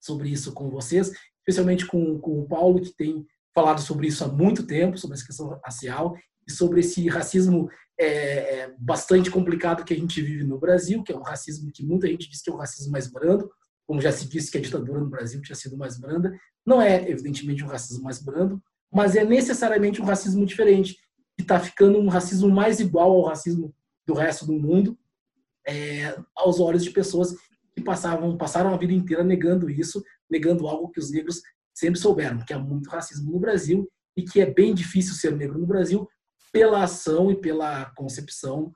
sobre 0.00 0.28
isso 0.28 0.52
com 0.52 0.68
vocês, 0.70 1.12
especialmente 1.46 1.86
com, 1.86 2.18
com 2.18 2.40
o 2.40 2.48
Paulo, 2.48 2.80
que 2.80 2.94
tem 2.94 3.26
falado 3.54 3.80
sobre 3.80 4.08
isso 4.08 4.24
há 4.24 4.28
muito 4.28 4.66
tempo, 4.66 4.98
sobre 4.98 5.16
essa 5.16 5.26
questão 5.26 5.60
racial 5.64 6.16
e 6.46 6.50
sobre 6.50 6.80
esse 6.80 7.06
racismo 7.08 7.68
é, 7.98 8.06
é, 8.06 8.74
bastante 8.78 9.30
complicado 9.30 9.84
que 9.84 9.94
a 9.94 9.96
gente 9.96 10.20
vive 10.20 10.42
no 10.42 10.58
Brasil, 10.58 11.02
que 11.02 11.12
é 11.12 11.16
um 11.16 11.22
racismo 11.22 11.70
que 11.72 11.84
muita 11.84 12.08
gente 12.08 12.28
diz 12.28 12.42
que 12.42 12.50
é 12.50 12.52
um 12.52 12.58
racismo 12.58 12.90
mais 12.90 13.06
brando, 13.06 13.48
como 13.86 14.00
já 14.00 14.10
se 14.10 14.28
disse 14.28 14.50
que 14.50 14.58
a 14.58 14.60
ditadura 14.60 14.98
no 14.98 15.08
Brasil 15.08 15.40
tinha 15.42 15.54
sido 15.54 15.76
mais 15.76 15.98
branda. 15.98 16.36
Não 16.66 16.80
é, 16.80 17.08
evidentemente, 17.08 17.62
um 17.62 17.68
racismo 17.68 18.02
mais 18.02 18.18
brando, 18.18 18.60
mas 18.92 19.14
é 19.14 19.24
necessariamente 19.24 20.00
um 20.00 20.04
racismo 20.04 20.44
diferente, 20.44 20.96
que 21.36 21.42
está 21.42 21.60
ficando 21.60 21.98
um 21.98 22.08
racismo 22.08 22.50
mais 22.50 22.80
igual 22.80 23.10
ao 23.10 23.24
racismo 23.24 23.74
do 24.06 24.14
resto 24.14 24.46
do 24.46 24.52
mundo, 24.52 24.98
é, 25.66 26.16
aos 26.36 26.60
olhos 26.60 26.84
de 26.84 26.90
pessoas 26.90 27.34
que 27.74 27.82
passavam, 27.82 28.36
passaram 28.36 28.72
a 28.72 28.76
vida 28.76 28.92
inteira 28.92 29.24
negando 29.24 29.68
isso, 29.68 30.02
negando 30.34 30.66
algo 30.66 30.90
que 30.90 30.98
os 30.98 31.12
negros 31.12 31.40
sempre 31.72 32.00
souberam, 32.00 32.44
que 32.44 32.52
há 32.52 32.58
muito 32.58 32.90
racismo 32.90 33.30
no 33.30 33.38
Brasil 33.38 33.88
e 34.16 34.22
que 34.22 34.40
é 34.40 34.50
bem 34.50 34.74
difícil 34.74 35.14
ser 35.14 35.36
negro 35.36 35.58
no 35.58 35.66
Brasil 35.66 36.08
pela 36.52 36.82
ação 36.82 37.30
e 37.30 37.36
pela 37.36 37.86
concepção 37.96 38.74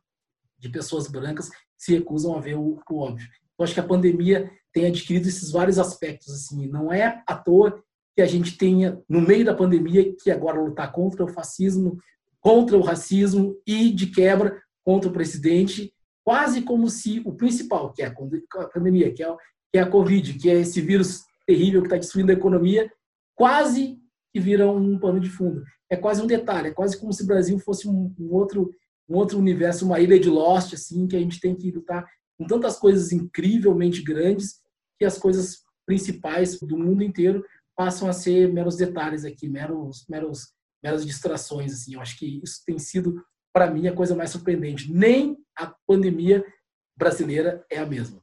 de 0.56 0.68
pessoas 0.68 1.08
brancas 1.08 1.50
se 1.76 1.96
recusam 1.96 2.36
a 2.36 2.40
ver 2.40 2.56
o, 2.56 2.80
o 2.88 2.98
óbvio. 2.98 3.28
Eu 3.58 3.64
acho 3.64 3.74
que 3.74 3.80
a 3.80 3.86
pandemia 3.86 4.50
tem 4.72 4.86
adquirido 4.86 5.26
esses 5.26 5.50
vários 5.50 5.78
aspectos. 5.78 6.32
Assim, 6.32 6.68
não 6.68 6.92
é 6.92 7.22
à 7.26 7.34
toa 7.34 7.82
que 8.14 8.22
a 8.22 8.26
gente 8.26 8.56
tenha, 8.56 9.00
no 9.08 9.20
meio 9.20 9.44
da 9.44 9.54
pandemia, 9.54 10.14
que 10.16 10.30
agora 10.30 10.60
lutar 10.60 10.92
contra 10.92 11.24
o 11.24 11.28
fascismo, 11.28 11.98
contra 12.40 12.76
o 12.76 12.82
racismo 12.82 13.56
e, 13.66 13.92
de 13.92 14.08
quebra, 14.08 14.60
contra 14.84 15.08
o 15.08 15.12
presidente, 15.12 15.92
quase 16.24 16.62
como 16.62 16.88
se 16.88 17.20
o 17.24 17.32
principal, 17.32 17.92
que 17.92 18.02
é 18.02 18.06
a 18.06 18.68
pandemia, 18.72 19.12
que 19.12 19.22
é, 19.22 19.36
que 19.72 19.78
é 19.78 19.80
a 19.80 19.88
Covid, 19.88 20.34
que 20.34 20.50
é 20.50 20.54
esse 20.54 20.80
vírus 20.80 21.27
terrível 21.48 21.80
que 21.80 21.86
está 21.86 21.96
destruindo 21.96 22.30
a 22.30 22.34
economia, 22.34 22.92
quase 23.34 23.98
que 24.30 24.38
vira 24.38 24.70
um 24.70 24.98
pano 24.98 25.18
de 25.18 25.30
fundo. 25.30 25.64
É 25.90 25.96
quase 25.96 26.20
um 26.20 26.26
detalhe, 26.26 26.68
é 26.68 26.74
quase 26.74 27.00
como 27.00 27.10
se 27.10 27.22
o 27.22 27.26
Brasil 27.26 27.58
fosse 27.58 27.88
um, 27.88 28.14
um 28.20 28.34
outro 28.34 28.70
um 29.08 29.16
outro 29.16 29.38
universo, 29.38 29.86
uma 29.86 29.98
ilha 29.98 30.20
de 30.20 30.28
Lost, 30.28 30.74
assim, 30.74 31.08
que 31.08 31.16
a 31.16 31.18
gente 31.18 31.40
tem 31.40 31.56
que 31.56 31.70
lutar 31.70 32.06
com 32.36 32.46
tantas 32.46 32.78
coisas 32.78 33.10
incrivelmente 33.10 34.02
grandes 34.02 34.60
que 34.98 35.04
as 35.06 35.16
coisas 35.16 35.62
principais 35.86 36.60
do 36.60 36.76
mundo 36.76 37.02
inteiro 37.02 37.42
passam 37.74 38.06
a 38.06 38.12
ser 38.12 38.52
meros 38.52 38.76
detalhes 38.76 39.24
aqui, 39.24 39.48
meros, 39.48 40.04
meros, 40.10 40.52
meras 40.82 41.06
distrações, 41.06 41.72
assim. 41.72 41.94
Eu 41.94 42.02
acho 42.02 42.18
que 42.18 42.38
isso 42.44 42.62
tem 42.66 42.78
sido, 42.78 43.24
para 43.50 43.70
mim, 43.70 43.88
a 43.88 43.94
coisa 43.94 44.14
mais 44.14 44.28
surpreendente. 44.28 44.92
Nem 44.92 45.38
a 45.56 45.74
pandemia 45.86 46.44
brasileira 46.94 47.64
é 47.70 47.78
a 47.78 47.86
mesma. 47.86 48.22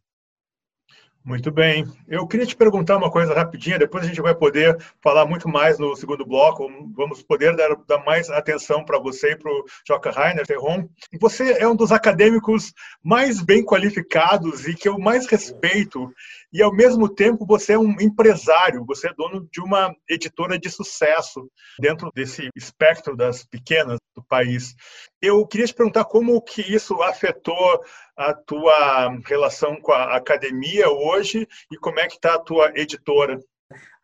Muito 1.25 1.49
bem. 1.49 1.91
Eu 2.07 2.27
queria 2.27 2.45
te 2.45 2.55
perguntar 2.55 2.97
uma 2.97 3.09
coisa 3.09 3.33
rapidinha, 3.33 3.79
depois 3.79 4.03
a 4.03 4.07
gente 4.07 4.21
vai 4.21 4.35
poder 4.35 4.77
falar 5.01 5.25
muito 5.25 5.49
mais 5.49 5.79
no 5.79 5.95
segundo 5.95 6.23
bloco, 6.23 6.69
vamos 6.95 7.23
poder 7.23 7.55
dar, 7.55 7.75
dar 7.87 8.05
mais 8.05 8.29
atenção 8.29 8.85
para 8.85 8.99
você 8.99 9.31
e 9.31 9.35
para 9.35 9.51
o 9.51 9.65
Joca 9.87 10.11
Rainer 10.11 10.45
Ferron. 10.45 10.87
Você 11.19 11.53
é 11.53 11.67
um 11.67 11.75
dos 11.75 11.91
acadêmicos 11.91 12.75
mais 13.03 13.41
bem 13.41 13.65
qualificados 13.65 14.67
e 14.67 14.75
que 14.75 14.87
eu 14.87 14.99
mais 14.99 15.25
respeito, 15.25 16.13
e 16.55 16.63
ao 16.63 16.73
mesmo 16.73 17.09
tempo 17.09 17.45
você 17.45 17.73
é 17.73 17.77
um 17.77 17.99
empresário, 17.99 18.85
você 18.85 19.09
é 19.09 19.13
dono 19.13 19.45
de 19.51 19.59
uma 19.59 19.93
editora 20.09 20.57
de 20.57 20.69
sucesso 20.69 21.51
dentro 21.77 22.09
desse 22.15 22.47
espectro 22.55 23.13
das 23.13 23.43
pequenas 23.43 23.99
do 24.15 24.23
país. 24.23 24.73
Eu 25.21 25.45
queria 25.45 25.67
te 25.67 25.73
perguntar 25.73 26.05
como 26.05 26.41
que 26.41 26.61
isso 26.61 27.01
afetou 27.01 27.83
a 28.15 28.33
tua 28.33 29.19
relação 29.25 29.75
com 29.81 29.91
a 29.91 30.15
academia 30.15 30.89
hoje 30.89 31.45
e 31.69 31.75
como 31.75 31.99
é 31.99 32.07
que 32.07 32.15
está 32.15 32.35
a 32.35 32.39
tua 32.39 32.71
editora? 32.73 33.37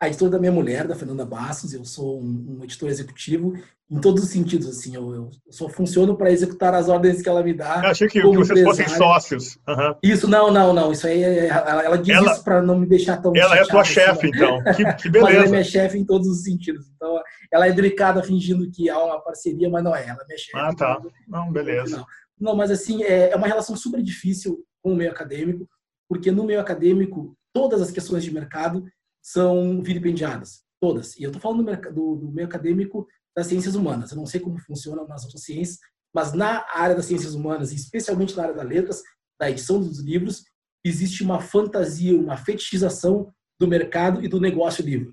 A 0.00 0.08
editora 0.08 0.32
da 0.32 0.38
minha 0.38 0.52
mulher, 0.52 0.86
da 0.86 0.94
Fernanda 0.94 1.24
Bastos, 1.24 1.72
eu 1.72 1.84
sou 1.84 2.20
um, 2.20 2.58
um 2.58 2.64
editor 2.64 2.88
executivo 2.88 3.54
em 3.92 4.00
todos 4.00 4.24
os 4.24 4.30
sentidos, 4.30 4.66
assim, 4.66 4.96
eu, 4.96 5.14
eu 5.14 5.30
só 5.50 5.68
funciono 5.68 6.16
para 6.16 6.32
executar 6.32 6.72
as 6.72 6.88
ordens 6.88 7.20
que 7.20 7.28
ela 7.28 7.42
me 7.42 7.52
dá. 7.52 7.82
Eu 7.84 7.90
achei 7.90 8.08
que, 8.08 8.22
que 8.22 8.26
vocês 8.26 8.62
fossem 8.62 8.88
sócios. 8.88 9.58
Uhum. 9.68 9.94
Isso, 10.02 10.26
não, 10.26 10.50
não, 10.50 10.72
não, 10.72 10.92
isso 10.92 11.06
aí, 11.06 11.22
é, 11.22 11.48
ela, 11.48 11.84
ela 11.84 11.98
diz 11.98 12.16
ela, 12.16 12.32
isso 12.32 12.42
para 12.42 12.62
não 12.62 12.78
me 12.78 12.86
deixar 12.86 13.18
tão 13.18 13.36
Ela 13.36 13.58
é 13.58 13.64
tua 13.64 13.84
chefe, 13.84 14.28
assim, 14.28 14.28
então, 14.28 14.64
que, 14.74 14.94
que 14.94 15.10
beleza. 15.10 15.28
mas 15.28 15.34
ela 15.34 15.44
é 15.44 15.50
minha 15.50 15.64
chefe 15.64 15.98
em 15.98 16.06
todos 16.06 16.26
os 16.26 16.42
sentidos, 16.42 16.86
então 16.96 17.20
ela 17.52 17.66
é 17.66 17.72
delicada 17.72 18.22
fingindo 18.22 18.70
que 18.70 18.88
há 18.88 18.98
uma 18.98 19.20
parceria, 19.20 19.68
mas 19.68 19.84
não 19.84 19.94
é, 19.94 20.08
ela 20.08 20.22
é 20.22 20.26
minha 20.26 20.38
chefe. 20.38 20.56
Ah, 20.56 20.74
tá, 20.74 20.98
não, 21.28 21.52
beleza. 21.52 21.98
Não. 21.98 22.06
Não, 22.40 22.56
mas 22.56 22.70
assim, 22.70 23.04
é, 23.04 23.30
é 23.30 23.36
uma 23.36 23.46
relação 23.46 23.76
super 23.76 24.02
difícil 24.02 24.64
com 24.82 24.94
o 24.94 24.96
meio 24.96 25.10
acadêmico, 25.10 25.68
porque 26.08 26.30
no 26.30 26.44
meio 26.44 26.60
acadêmico, 26.60 27.36
todas 27.52 27.82
as 27.82 27.90
questões 27.90 28.24
de 28.24 28.32
mercado 28.32 28.84
são 29.22 29.82
vilipendiadas. 29.82 30.62
Todas. 30.80 31.16
E 31.16 31.22
eu 31.22 31.28
estou 31.30 31.40
falando 31.40 31.64
do, 31.64 31.92
do, 31.92 32.16
do, 32.16 32.32
meio 32.32 32.48
acadêmico 32.48 33.06
das 33.36 33.46
ciências 33.46 33.76
humanas. 33.76 34.10
Eu 34.10 34.16
não 34.16 34.26
sei 34.26 34.40
como 34.40 34.58
funciona 34.58 35.04
nas 35.04 35.22
outras 35.22 35.44
ciências, 35.44 35.78
mas 36.12 36.32
na 36.32 36.66
área 36.74 36.96
das 36.96 37.06
ciências 37.06 37.34
humanas, 37.34 37.72
especialmente 37.72 38.36
na 38.36 38.42
área 38.42 38.54
das 38.54 38.66
letras, 38.66 39.02
da 39.40 39.48
edição 39.48 39.80
dos 39.80 40.00
livros, 40.00 40.44
existe 40.84 41.22
uma 41.22 41.40
fantasia, 41.40 42.18
uma 42.18 42.36
fetichização 42.36 43.32
do 43.60 43.68
mercado 43.68 44.24
e 44.24 44.28
do 44.28 44.40
negócio 44.40 44.84
livre. 44.84 45.12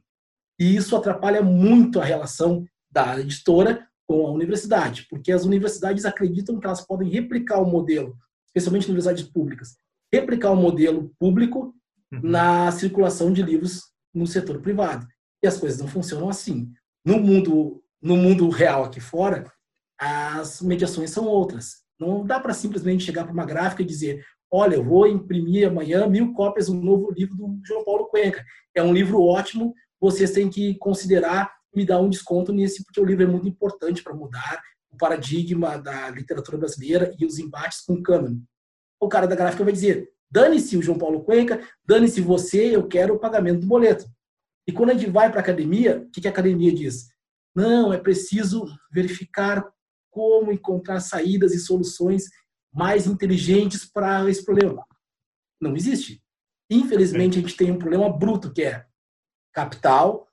E 0.60 0.76
isso 0.76 0.96
atrapalha 0.96 1.44
muito 1.44 2.02
a 2.02 2.04
relação 2.04 2.66
da 2.92 3.20
editora 3.20 3.88
com 4.08 4.26
a 4.26 4.32
universidade, 4.32 5.06
porque 5.08 5.32
as 5.32 5.46
universidades 5.46 6.04
acreditam 6.04 6.60
que 6.60 6.66
elas 6.66 6.82
podem 6.82 7.10
replicar 7.10 7.62
o 7.62 7.70
modelo, 7.70 8.18
especialmente 8.48 8.88
universidades 8.88 9.24
públicas, 9.24 9.78
replicar 10.12 10.52
o 10.52 10.56
modelo 10.56 11.14
público 11.20 11.76
uhum. 12.12 12.20
na 12.24 12.72
circulação 12.72 13.32
de 13.32 13.44
livros 13.44 13.84
no 14.14 14.28
setor 14.28 14.60
privado. 14.62 15.08
E 15.44 15.48
as 15.48 15.58
coisas 15.58 15.80
não 15.80 15.88
funcionam 15.88 16.30
assim. 16.30 16.72
No 17.06 17.20
mundo, 17.20 17.82
no 18.02 18.18
mundo 18.18 18.50
real 18.50 18.84
aqui 18.84 19.00
fora, 19.00 19.52
as 20.00 20.62
mediações 20.62 21.12
são 21.12 21.26
outras. 21.26 21.84
Não 22.00 22.26
dá 22.26 22.40
para 22.40 22.54
simplesmente 22.54 23.04
chegar 23.04 23.24
para 23.24 23.34
uma 23.34 23.46
gráfica 23.46 23.82
e 23.82 23.86
dizer: 23.86 24.26
olha, 24.52 24.76
eu 24.76 24.84
vou 24.84 25.08
imprimir 25.08 25.68
amanhã 25.68 26.08
mil 26.08 26.34
cópias 26.34 26.68
do 26.68 26.74
novo 26.74 27.12
livro 27.12 27.36
do 27.36 27.60
João 27.66 27.84
Paulo 27.84 28.08
Cuenca. 28.08 28.44
É 28.76 28.82
um 28.82 28.94
livro 28.94 29.22
ótimo, 29.22 29.74
vocês 30.00 30.32
têm 30.32 30.50
que 30.50 30.76
considerar 30.76 31.52
me 31.76 31.86
dá 31.86 32.00
um 32.00 32.10
desconto 32.10 32.52
nesse, 32.52 32.84
porque 32.84 33.00
o 33.00 33.06
livro 33.06 33.24
é 33.24 33.28
muito 33.28 33.48
importante 33.48 34.04
para 34.04 34.14
mudar 34.14 34.62
o 34.92 34.98
paradigma 34.98 35.78
da 35.78 36.10
literatura 36.10 36.58
brasileira 36.58 37.14
e 37.20 37.26
os 37.26 37.38
embates 37.38 37.82
com 37.82 37.94
o 37.94 38.04
cânone. 38.04 38.44
O 39.00 39.08
cara 39.08 39.28
da 39.28 39.36
gráfica 39.36 39.64
vai 39.64 39.74
dizer: 39.74 40.10
dane-se 40.30 40.78
o 40.78 40.82
João 40.82 40.98
Paulo 40.98 41.24
Cuenca, 41.24 41.62
dane-se 41.86 42.22
você, 42.22 42.76
eu 42.76 42.88
quero 42.88 43.16
o 43.16 43.20
pagamento 43.20 43.62
do 43.62 43.68
boleto. 43.68 44.06
E 44.68 44.72
quando 44.72 44.92
a 44.92 44.94
gente 44.94 45.10
vai 45.10 45.30
para 45.30 45.40
a 45.40 45.44
academia, 45.44 46.02
o 46.02 46.12
que 46.12 46.28
a 46.28 46.32
academia 46.32 46.74
diz? 46.74 47.10
Não, 47.56 47.92
é 47.92 47.98
preciso 47.98 48.66
verificar 48.92 49.68
como 50.12 50.52
encontrar 50.52 51.00
saídas 51.00 51.54
e 51.54 51.60
soluções 51.60 52.26
mais 52.72 53.08
inteligentes 53.08 53.86
para 53.86 54.30
esse 54.30 54.46
problema. 54.46 54.86
Não 55.60 55.76
existe. 55.76 56.22
Infelizmente, 56.70 57.40
a 57.40 57.42
gente 57.42 57.58
tem 57.58 57.72
um 57.72 57.80
problema 57.80 58.12
bruto, 58.12 58.54
que 58.54 58.62
é 58.62 58.86
capital 59.52 60.28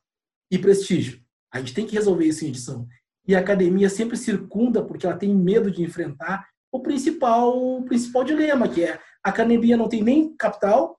e 0.51 0.59
prestígio. 0.59 1.23
A 1.53 1.59
gente 1.59 1.73
tem 1.75 1.87
que 1.87 1.95
resolver 1.95 2.27
isso 2.27 2.45
em 2.45 2.49
edição. 2.49 2.87
E 3.27 3.35
a 3.35 3.41
academia 3.41 3.89
sempre 3.89 4.17
circunda, 4.17 4.85
porque 4.85 5.07
ela 5.07 5.17
tem 5.17 5.35
medo 5.35 5.71
de 5.71 5.83
enfrentar 5.83 6.47
o 6.71 6.81
principal, 6.81 7.79
o 7.79 7.85
principal 7.85 8.23
dilema, 8.23 8.69
que 8.69 8.85
é 8.85 9.01
a 9.27 9.31
academia 9.31 9.77
não 9.77 9.89
tem 9.89 10.05
nem 10.05 10.37
capital 10.37 10.97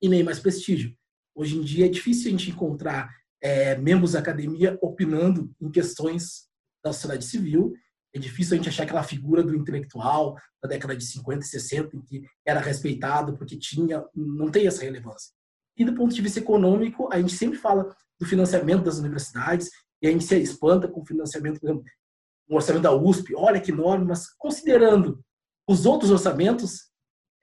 e 0.00 0.08
nem 0.08 0.22
mais 0.22 0.38
prestígio. 0.38 0.96
Hoje 1.34 1.56
em 1.56 1.62
dia 1.62 1.86
é 1.86 1.88
difícil 1.88 2.28
a 2.28 2.30
gente 2.30 2.48
encontrar 2.48 3.10
é, 3.42 3.76
membros 3.76 4.12
da 4.12 4.20
academia 4.20 4.78
opinando 4.80 5.52
em 5.60 5.68
questões 5.68 6.48
da 6.84 6.92
sociedade 6.92 7.24
civil. 7.24 7.74
É 8.14 8.20
difícil 8.20 8.54
a 8.54 8.56
gente 8.56 8.68
achar 8.68 8.84
aquela 8.84 9.02
figura 9.02 9.42
do 9.42 9.56
intelectual 9.56 10.36
da 10.62 10.68
década 10.68 10.96
de 10.96 11.04
50 11.04 11.44
e 11.44 11.48
60 11.48 11.96
em 11.96 12.02
que 12.02 12.22
era 12.46 12.60
respeitado 12.60 13.36
porque 13.36 13.58
tinha, 13.58 14.04
não 14.14 14.48
tem 14.48 14.68
essa 14.68 14.84
relevância. 14.84 15.32
E 15.76 15.84
do 15.84 15.92
ponto 15.92 16.14
de 16.14 16.22
vista 16.22 16.38
econômico, 16.38 17.12
a 17.12 17.20
gente 17.20 17.34
sempre 17.34 17.58
fala 17.58 17.92
do 18.20 18.26
financiamento 18.26 18.84
das 18.84 18.98
universidades, 18.98 19.70
e 20.00 20.06
a 20.06 20.12
gente 20.12 20.24
se 20.24 20.38
espanta 20.38 20.86
com 20.86 21.00
o 21.00 21.06
financiamento, 21.06 21.58
por 21.58 21.68
exemplo, 21.68 21.84
o 22.48 22.54
orçamento 22.54 22.82
da 22.82 22.94
USP, 22.94 23.34
olha 23.34 23.60
que 23.60 23.72
enorme, 23.72 24.04
mas 24.04 24.28
considerando 24.38 25.20
os 25.68 25.84
outros 25.84 26.12
orçamentos, 26.12 26.89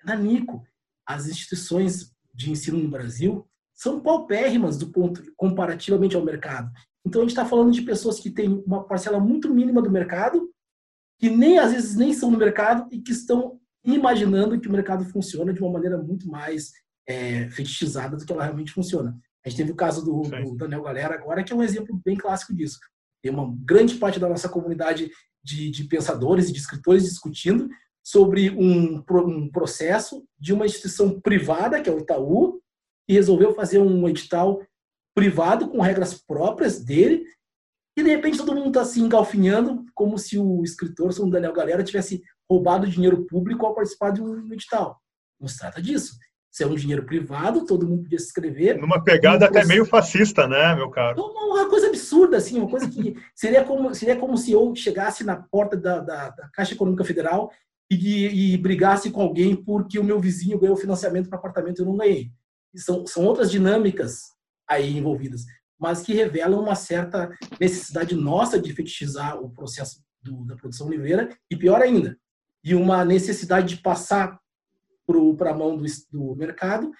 na 0.03 0.15
Nico, 0.15 0.63
as 1.05 1.27
instituições 1.27 2.11
de 2.33 2.51
ensino 2.51 2.77
no 2.77 2.89
Brasil 2.89 3.47
são 3.73 3.99
paupérrimas 3.99 4.77
do 4.77 4.91
ponto 4.91 5.23
comparativamente 5.35 6.15
ao 6.15 6.23
mercado. 6.23 6.71
Então 7.05 7.21
a 7.21 7.23
gente 7.23 7.31
está 7.31 7.45
falando 7.45 7.71
de 7.71 7.83
pessoas 7.83 8.19
que 8.19 8.29
têm 8.29 8.63
uma 8.65 8.83
parcela 8.83 9.19
muito 9.19 9.53
mínima 9.53 9.81
do 9.81 9.91
mercado, 9.91 10.49
que 11.19 11.29
nem 11.29 11.57
às 11.57 11.71
vezes 11.71 11.95
nem 11.95 12.13
são 12.13 12.29
no 12.29 12.37
mercado 12.37 12.87
e 12.91 12.99
que 12.99 13.11
estão 13.11 13.59
imaginando 13.83 14.59
que 14.59 14.67
o 14.67 14.71
mercado 14.71 15.05
funciona 15.05 15.53
de 15.53 15.61
uma 15.61 15.71
maneira 15.71 15.97
muito 15.97 16.27
mais 16.27 16.71
é, 17.07 17.49
fetichizada 17.49 18.17
do 18.17 18.25
que 18.25 18.33
ela 18.33 18.43
realmente 18.43 18.73
funciona. 18.73 19.17
A 19.45 19.49
gente 19.49 19.57
teve 19.57 19.71
o 19.71 19.75
caso 19.75 20.03
do, 20.03 20.23
do, 20.23 20.55
Daniel 20.55 20.83
Galera 20.83 21.15
agora, 21.15 21.43
que 21.43 21.53
é 21.53 21.55
um 21.55 21.63
exemplo 21.63 21.99
bem 22.03 22.17
clássico 22.17 22.53
disso. 22.53 22.79
Tem 23.23 23.31
uma 23.31 23.55
grande 23.63 23.95
parte 23.95 24.19
da 24.19 24.27
nossa 24.27 24.49
comunidade 24.49 25.09
de, 25.41 25.69
de 25.71 25.85
pensadores 25.85 26.49
e 26.49 26.51
de 26.51 26.59
escritores 26.59 27.03
discutindo 27.03 27.69
sobre 28.07 28.49
um, 28.51 29.03
um 29.25 29.51
processo 29.51 30.25
de 30.39 30.53
uma 30.53 30.65
instituição 30.65 31.19
privada, 31.19 31.81
que 31.81 31.89
é 31.89 31.93
o 31.93 31.99
Itaú, 31.99 32.61
e 33.05 33.13
resolveu 33.13 33.53
fazer 33.53 33.79
um 33.79 34.07
edital 34.07 34.63
privado 35.13 35.67
com 35.67 35.81
regras 35.81 36.13
próprias 36.13 36.81
dele, 36.81 37.25
e 37.97 38.03
de 38.03 38.09
repente 38.09 38.37
todo 38.37 38.55
mundo 38.55 38.67
está 38.67 38.85
se 38.85 39.01
engalfinhando 39.01 39.83
como 39.93 40.17
se 40.17 40.39
o 40.39 40.63
escritor, 40.63 41.11
São 41.11 41.29
Daniel 41.29 41.51
Galera, 41.51 41.83
tivesse 41.83 42.23
roubado 42.49 42.87
dinheiro 42.87 43.25
público 43.25 43.65
ao 43.65 43.75
participar 43.75 44.11
de 44.11 44.21
um 44.21 44.53
edital. 44.53 45.01
Não 45.37 45.49
se 45.49 45.59
trata 45.59 45.81
disso. 45.81 46.17
Isso 46.49 46.63
é 46.63 46.65
um 46.65 46.75
dinheiro 46.75 47.05
privado, 47.05 47.65
todo 47.65 47.85
mundo 47.85 48.03
podia 48.03 48.19
se 48.19 48.27
inscrever. 48.27 48.79
Numa 48.79 49.03
pegada 49.03 49.47
até 49.47 49.65
meio 49.65 49.85
fascista, 49.85 50.47
né, 50.47 50.73
meu 50.75 50.89
caro? 50.89 51.21
Uma 51.21 51.67
coisa 51.67 51.87
absurda, 51.87 52.37
assim, 52.37 52.57
uma 52.57 52.69
coisa 52.69 52.89
que 52.89 53.17
seria 53.35 53.65
como, 53.65 53.93
seria 53.93 54.15
como 54.15 54.37
se 54.37 54.53
eu 54.53 54.73
chegasse 54.73 55.25
na 55.25 55.35
porta 55.35 55.75
da, 55.75 55.99
da, 55.99 56.29
da 56.29 56.49
Caixa 56.53 56.73
Econômica 56.73 57.03
Federal 57.03 57.51
e, 57.89 58.53
e, 58.53 58.57
brigasse 58.57 59.09
com 59.09 59.21
alguém 59.21 59.55
porque 59.55 59.97
o 59.97 60.03
meu 60.03 60.19
vizinho 60.19 60.59
ganhou 60.59 60.75
financiamento 60.75 61.29
para 61.29 61.37
apartamento 61.37 61.79
e 61.79 61.81
eu 61.81 61.85
não 61.85 61.97
ganhei. 61.97 62.31
são, 62.75 63.07
são 63.07 63.23
outras 63.23 63.49
dinâmicas 63.49 64.33
aí 64.67 64.97
envolvidas, 64.97 65.45
mas 65.79 66.01
que 66.01 66.13
revelam 66.13 66.61
uma 66.61 66.75
certa 66.75 67.29
necessidade 67.59 68.13
nossa 68.15 68.59
de 68.59 68.73
fetichizar 68.73 69.41
o 69.41 69.49
processo 69.49 70.03
do, 70.21 70.43
da 70.45 70.55
produção 70.55 70.89
livreira 70.89 71.29
e 71.49 71.55
pior 71.55 71.81
ainda, 71.81 72.17
e 72.63 72.75
uma 72.75 73.05
necessidade 73.05 73.75
de 73.75 73.81
passar 73.81 74.37
para 75.37 75.51
a 75.51 75.57
mão 75.57 75.77
do, 75.77 75.85
do 76.11 76.35
mercado 76.35 76.91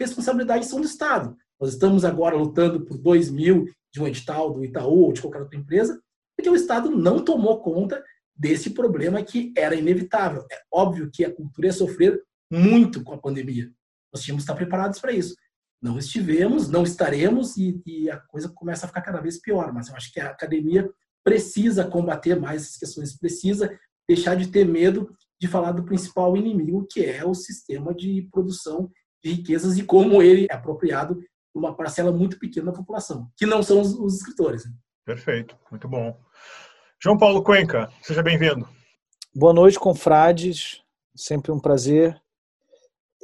responsabilidades 0.00 0.68
são 0.68 0.80
do 0.80 0.86
Estado. 0.86 1.36
Nós 1.60 1.74
estamos 1.74 2.06
agora 2.06 2.34
lutando 2.34 2.86
por 2.86 2.96
2 2.96 3.30
mil 3.30 3.66
de 3.92 4.00
um 4.00 4.06
edital 4.06 4.50
do 4.50 4.64
Itaú 4.64 5.04
ou 5.04 5.12
de 5.12 5.20
qualquer 5.20 5.42
outra 5.42 5.58
empresa, 5.58 6.00
porque 6.34 6.48
o 6.48 6.56
Estado 6.56 6.90
não 6.90 7.22
tomou 7.22 7.60
conta 7.60 8.02
desse 8.40 8.70
problema 8.70 9.22
que 9.22 9.52
era 9.54 9.74
inevitável. 9.74 10.46
É 10.50 10.62
óbvio 10.72 11.10
que 11.12 11.26
a 11.26 11.32
cultura 11.32 11.66
ia 11.66 11.72
sofrer 11.74 12.18
muito 12.50 13.04
com 13.04 13.12
a 13.12 13.18
pandemia. 13.18 13.70
Nós 14.10 14.22
tínhamos 14.22 14.44
que 14.44 14.50
estar 14.50 14.54
preparados 14.54 14.98
para 14.98 15.12
isso. 15.12 15.36
Não 15.80 15.98
estivemos, 15.98 16.66
não 16.70 16.82
estaremos 16.82 17.58
e, 17.58 17.82
e, 17.84 18.10
a 18.10 18.18
coisa 18.18 18.48
começa 18.48 18.86
a 18.86 18.88
ficar 18.88 19.02
cada 19.02 19.20
vez 19.20 19.38
pior. 19.38 19.70
Mas 19.74 19.88
eu 19.88 19.94
acho 19.94 20.10
que 20.10 20.18
a 20.18 20.30
academia 20.30 20.90
precisa 21.22 21.84
combater 21.84 22.40
mais 22.40 22.62
essas 22.62 22.78
questões, 22.78 23.18
precisa 23.18 23.78
deixar 24.08 24.34
de 24.34 24.48
ter 24.48 24.64
medo 24.64 25.14
de 25.38 25.46
falar 25.46 25.72
do 25.72 25.84
principal 25.84 26.34
inimigo, 26.34 26.86
que 26.90 27.04
é 27.04 27.24
o 27.24 27.34
sistema 27.34 27.94
de 27.94 28.26
produção 28.32 28.90
de 29.22 29.32
riquezas 29.32 29.76
e 29.76 29.82
como 29.82 30.22
ele 30.22 30.46
é 30.50 30.54
apropriado 30.54 31.20
por 31.52 31.60
uma 31.60 31.76
parcela 31.76 32.10
muito 32.10 32.38
pequena 32.38 32.72
da 32.72 32.78
população, 32.78 33.30
que 33.36 33.44
não 33.44 33.62
são 33.62 33.82
os, 33.82 33.92
os 33.94 34.16
escritores. 34.16 34.64
Perfeito, 35.04 35.56
muito 35.70 35.86
bom. 35.86 36.18
João 37.02 37.16
Paulo 37.16 37.42
Cuenca, 37.42 37.90
seja 38.02 38.22
bem-vindo. 38.22 38.68
Boa 39.34 39.54
noite, 39.54 39.78
confrades. 39.78 40.82
Sempre 41.16 41.50
um 41.50 41.58
prazer. 41.58 42.20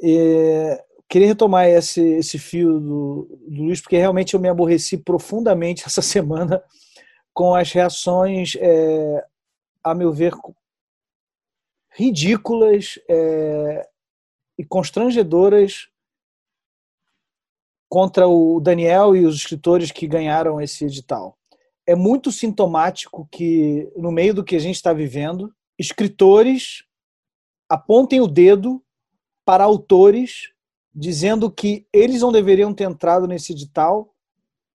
E 0.01 0.83
queria 1.07 1.27
retomar 1.27 1.67
esse, 1.67 2.01
esse 2.01 2.39
fio 2.39 2.79
do, 2.79 3.39
do 3.47 3.63
Luiz, 3.65 3.79
porque 3.79 3.95
realmente 3.95 4.33
eu 4.33 4.39
me 4.39 4.49
aborreci 4.49 4.97
profundamente 4.97 5.83
essa 5.85 6.01
semana 6.01 6.63
com 7.31 7.53
as 7.53 7.71
reações, 7.71 8.55
é, 8.59 9.23
a 9.83 9.93
meu 9.93 10.11
ver, 10.11 10.33
ridículas 11.91 12.97
é, 13.07 13.87
e 14.57 14.65
constrangedoras 14.65 15.87
contra 17.87 18.27
o 18.27 18.59
Daniel 18.59 19.15
e 19.15 19.23
os 19.23 19.35
escritores 19.35 19.91
que 19.91 20.07
ganharam 20.07 20.59
esse 20.59 20.83
edital 20.83 21.37
é 21.87 21.95
muito 21.95 22.31
sintomático 22.33 23.27
que, 23.31 23.89
no 23.95 24.11
meio 24.11 24.33
do 24.33 24.43
que 24.43 24.57
a 24.57 24.59
gente 24.59 24.75
está 24.75 24.91
vivendo, 24.91 25.53
escritores 25.79 26.83
apontem 27.69 28.19
o 28.19 28.27
dedo 28.27 28.83
para 29.45 29.63
autores 29.63 30.51
dizendo 30.93 31.49
que 31.49 31.87
eles 31.93 32.21
não 32.21 32.31
deveriam 32.31 32.73
ter 32.73 32.83
entrado 32.83 33.27
nesse 33.27 33.53
edital, 33.53 34.13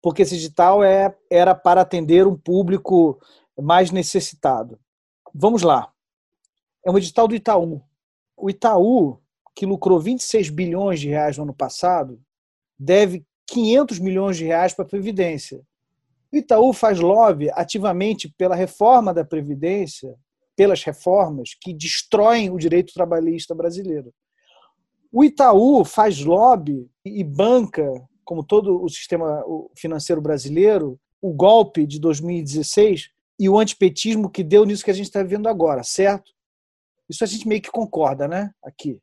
porque 0.01 0.23
esse 0.23 0.37
edital 0.37 0.83
é, 0.83 1.15
era 1.29 1.55
para 1.55 1.83
atender 1.83 2.27
um 2.27 2.37
público 2.37 3.21
mais 3.61 3.91
necessitado. 3.91 4.79
Vamos 5.35 5.63
lá. 5.63 5.93
É 6.85 6.91
um 6.91 6.97
edital 6.97 7.29
do 7.29 7.35
Itaú. 7.35 7.83
O 8.37 8.49
Itaú, 8.49 9.21
que 9.55 9.67
lucrou 9.67 10.01
26 10.01 10.49
bilhões 10.49 11.01
de 11.01 11.09
reais 11.09 11.37
no 11.37 11.43
ano 11.43 11.55
passado, 11.55 12.21
deve 12.79 13.27
500 13.47 13.99
milhões 13.99 14.37
de 14.37 14.45
reais 14.45 14.73
para 14.73 14.85
a 14.85 14.89
Previdência. 14.89 15.63
O 16.33 16.37
Itaú 16.37 16.73
faz 16.73 16.99
lobby 16.99 17.51
ativamente 17.51 18.33
pela 18.39 18.57
reforma 18.57 19.13
da 19.13 19.25
Previdência, 19.25 20.15
pelas 20.57 20.83
reformas 20.83 21.51
que 21.61 21.75
destroem 21.75 22.51
o 22.51 22.57
direito 22.57 22.95
trabalhista 22.95 23.55
brasileiro. 23.55 24.13
O 25.13 25.23
Itaú 25.23 25.85
faz 25.85 26.25
lobby 26.25 26.89
e 27.05 27.23
banca, 27.23 27.87
como 28.25 28.43
todo 28.43 28.83
o 28.83 28.89
sistema 28.89 29.45
financeiro 29.77 30.23
brasileiro, 30.23 30.99
o 31.21 31.35
golpe 31.35 31.87
de 31.87 32.01
2016 32.01 33.11
e 33.39 33.49
o 33.49 33.59
antipetismo 33.59 34.31
que 34.31 34.43
deu 34.43 34.65
nisso 34.65 34.85
que 34.85 34.91
a 34.91 34.95
gente 34.95 35.07
está 35.07 35.23
vendo 35.23 35.49
agora, 35.49 35.85
certo? 35.85 36.33
Isso 37.11 37.23
a 37.23 37.27
gente 37.27 37.47
meio 37.47 37.61
que 37.61 37.71
concorda, 37.71 38.27
né? 38.27 38.51
Aqui. 38.65 38.99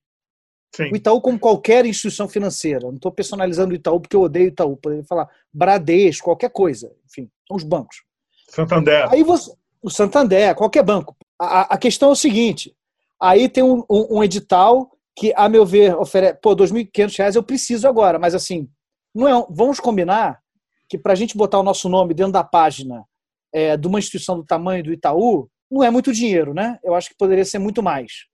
Sim. 0.76 0.92
O 0.92 0.96
Itaú, 0.96 1.20
como 1.20 1.40
qualquer 1.40 1.86
instituição 1.86 2.28
financeira, 2.28 2.88
não 2.88 2.96
estou 2.96 3.12
personalizando 3.12 3.74
o 3.74 3.76
Itaú 3.76 4.00
porque 4.00 4.16
eu 4.16 4.22
odeio 4.22 4.46
o 4.46 4.50
Itaú, 4.50 4.78
poderia 4.78 5.04
falar 5.04 5.28
Bradesco, 5.52 6.26
qualquer 6.26 6.52
coisa, 6.52 6.92
enfim, 7.06 7.30
são 7.48 7.58
os 7.58 7.64
bancos. 7.64 8.04
Santander. 8.48 9.12
Aí 9.12 9.24
você, 9.24 9.52
o 9.82 9.90
Santander, 9.90 10.56
qualquer 10.56 10.84
banco. 10.84 11.16
A, 11.40 11.74
a 11.74 11.78
questão 11.78 12.10
é 12.10 12.12
o 12.12 12.16
seguinte: 12.16 12.76
aí 13.20 13.50
tem 13.50 13.64
um, 13.64 13.84
um, 13.90 14.18
um 14.18 14.24
edital 14.24 14.92
que, 15.16 15.34
a 15.36 15.50
meu 15.50 15.66
ver, 15.66 15.96
oferece, 15.98 16.40
pô, 16.42 16.52
R$ 16.52 16.58
2.500 16.58 17.36
eu 17.36 17.44
preciso 17.44 17.88
agora, 17.88 18.18
mas 18.18 18.34
assim, 18.36 18.70
não 19.14 19.28
é, 19.28 19.46
vamos 19.50 19.80
combinar 19.80 20.40
que 20.88 20.98
para 20.98 21.14
a 21.14 21.16
gente 21.16 21.38
botar 21.38 21.60
o 21.60 21.64
nosso 21.64 21.90
nome 21.90 22.14
dentro 22.14 22.34
da 22.34 22.44
página 22.44 23.06
é, 23.54 23.76
de 23.76 23.88
uma 23.88 24.00
instituição 24.00 24.38
do 24.38 24.46
tamanho 24.46 24.84
do 24.84 24.94
Itaú, 24.94 25.50
não 25.70 25.84
é 25.84 25.92
muito 25.92 26.12
dinheiro, 26.12 26.54
né? 26.54 26.80
Eu 26.84 26.96
acho 26.96 27.10
que 27.10 27.18
poderia 27.18 27.46
ser 27.46 27.60
muito 27.60 27.84
mais. 27.84 28.26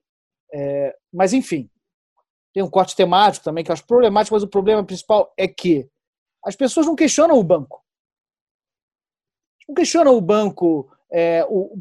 É, 0.54 0.96
mas, 1.12 1.34
enfim, 1.34 1.70
tem 2.56 2.64
um 2.64 2.70
corte 2.70 2.96
temático 2.96 3.44
também 3.44 3.66
que 3.66 3.70
eu 3.70 3.74
acho 3.74 3.86
problemático, 3.86 4.34
mas 4.34 4.42
o 4.42 4.48
problema 4.48 4.82
principal 4.82 5.34
é 5.38 5.46
que 5.46 5.90
as 6.42 6.56
pessoas 6.56 6.86
não 6.86 6.96
questionam 6.96 7.38
o 7.38 7.44
banco. 7.44 7.84
Não 9.68 9.76
questionam 9.76 10.16
o 10.16 10.22
banco, 10.22 10.90
é, 11.12 11.46
o, 11.50 11.78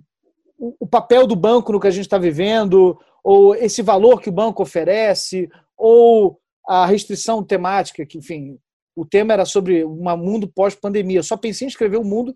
o, 0.58 0.76
o 0.80 0.86
papel 0.86 1.28
do 1.28 1.36
banco 1.36 1.70
no 1.70 1.78
que 1.78 1.86
a 1.86 1.92
gente 1.92 2.06
está 2.06 2.18
vivendo, 2.18 2.98
ou 3.22 3.54
esse 3.54 3.82
valor 3.82 4.20
que 4.20 4.28
o 4.28 4.32
banco 4.32 4.64
oferece, 4.64 5.48
ou 5.76 6.40
a 6.66 6.84
restrição 6.86 7.40
temática, 7.44 8.04
que, 8.04 8.18
enfim, 8.18 8.58
o 8.96 9.06
tema 9.06 9.32
era 9.32 9.44
sobre 9.44 9.84
um 9.84 10.16
mundo 10.16 10.48
pós-pandemia. 10.48 11.20
Eu 11.20 11.22
só 11.22 11.36
pensei 11.36 11.66
em 11.66 11.68
escrever 11.68 11.98
um 11.98 12.04
mundo 12.04 12.34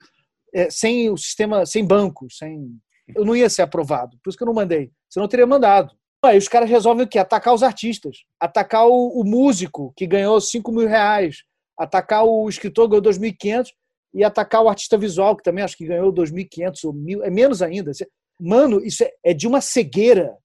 é, 0.54 0.70
sem 0.70 1.10
o 1.10 1.16
sistema, 1.16 1.66
sem 1.66 1.84
bancos, 1.84 2.38
sem. 2.38 2.70
Eu 3.16 3.24
não 3.24 3.34
ia 3.34 3.50
ser 3.50 3.62
aprovado, 3.62 4.16
por 4.22 4.30
isso 4.30 4.38
que 4.38 4.44
eu 4.44 4.46
não 4.46 4.54
mandei. 4.54 4.92
Senão 5.10 5.24
eu 5.24 5.28
teria 5.28 5.46
mandado. 5.46 5.97
Aí 6.22 6.36
os 6.36 6.48
caras 6.48 6.68
resolvem 6.68 7.04
o 7.04 7.08
quê? 7.08 7.18
Atacar 7.18 7.54
os 7.54 7.62
artistas. 7.62 8.24
Atacar 8.40 8.86
o, 8.86 9.20
o 9.20 9.24
músico, 9.24 9.92
que 9.96 10.06
ganhou 10.06 10.40
5 10.40 10.72
mil 10.72 10.88
reais. 10.88 11.44
Atacar 11.78 12.24
o 12.24 12.48
escritor, 12.48 12.86
que 12.86 13.00
ganhou 13.00 13.14
2.500. 13.14 13.68
E 14.14 14.24
atacar 14.24 14.62
o 14.62 14.68
artista 14.68 14.98
visual, 14.98 15.36
que 15.36 15.42
também 15.42 15.62
acho 15.62 15.76
que 15.76 15.86
ganhou 15.86 16.12
2.500 16.12 16.84
ou 16.84 16.92
mil. 16.92 17.22
É 17.22 17.30
menos 17.30 17.62
ainda. 17.62 17.92
Mano, 18.40 18.84
isso 18.84 19.04
é, 19.04 19.12
é, 19.24 19.34
de 19.34 19.46
uma 19.46 19.60
cegueira. 19.60 20.36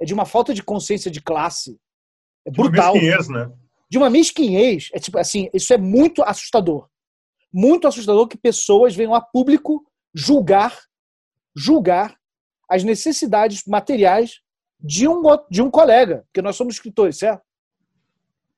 É 0.00 0.04
de 0.04 0.14
uma 0.14 0.24
falta 0.24 0.52
de 0.52 0.62
consciência 0.62 1.10
de 1.10 1.20
classe. 1.20 1.78
É 2.44 2.50
brutal. 2.50 2.94
De 2.94 2.98
uma 2.98 3.06
mesquinhez, 3.06 3.28
né? 3.28 3.52
De 3.88 3.98
uma 3.98 4.10
mesquinhez. 4.10 4.88
É 4.92 4.98
tipo 4.98 5.18
assim, 5.18 5.48
isso 5.54 5.72
é 5.72 5.78
muito 5.78 6.22
assustador. 6.22 6.88
Muito 7.52 7.86
assustador 7.86 8.26
que 8.26 8.38
pessoas 8.38 8.96
venham 8.96 9.14
a 9.14 9.20
público 9.20 9.84
julgar, 10.14 10.76
julgar 11.54 12.16
as 12.68 12.82
necessidades 12.82 13.64
materiais 13.66 14.40
de 14.82 15.06
um, 15.06 15.22
de 15.50 15.62
um 15.62 15.70
colega, 15.70 16.24
porque 16.26 16.42
nós 16.42 16.56
somos 16.56 16.74
escritores, 16.74 17.18
certo? 17.18 17.42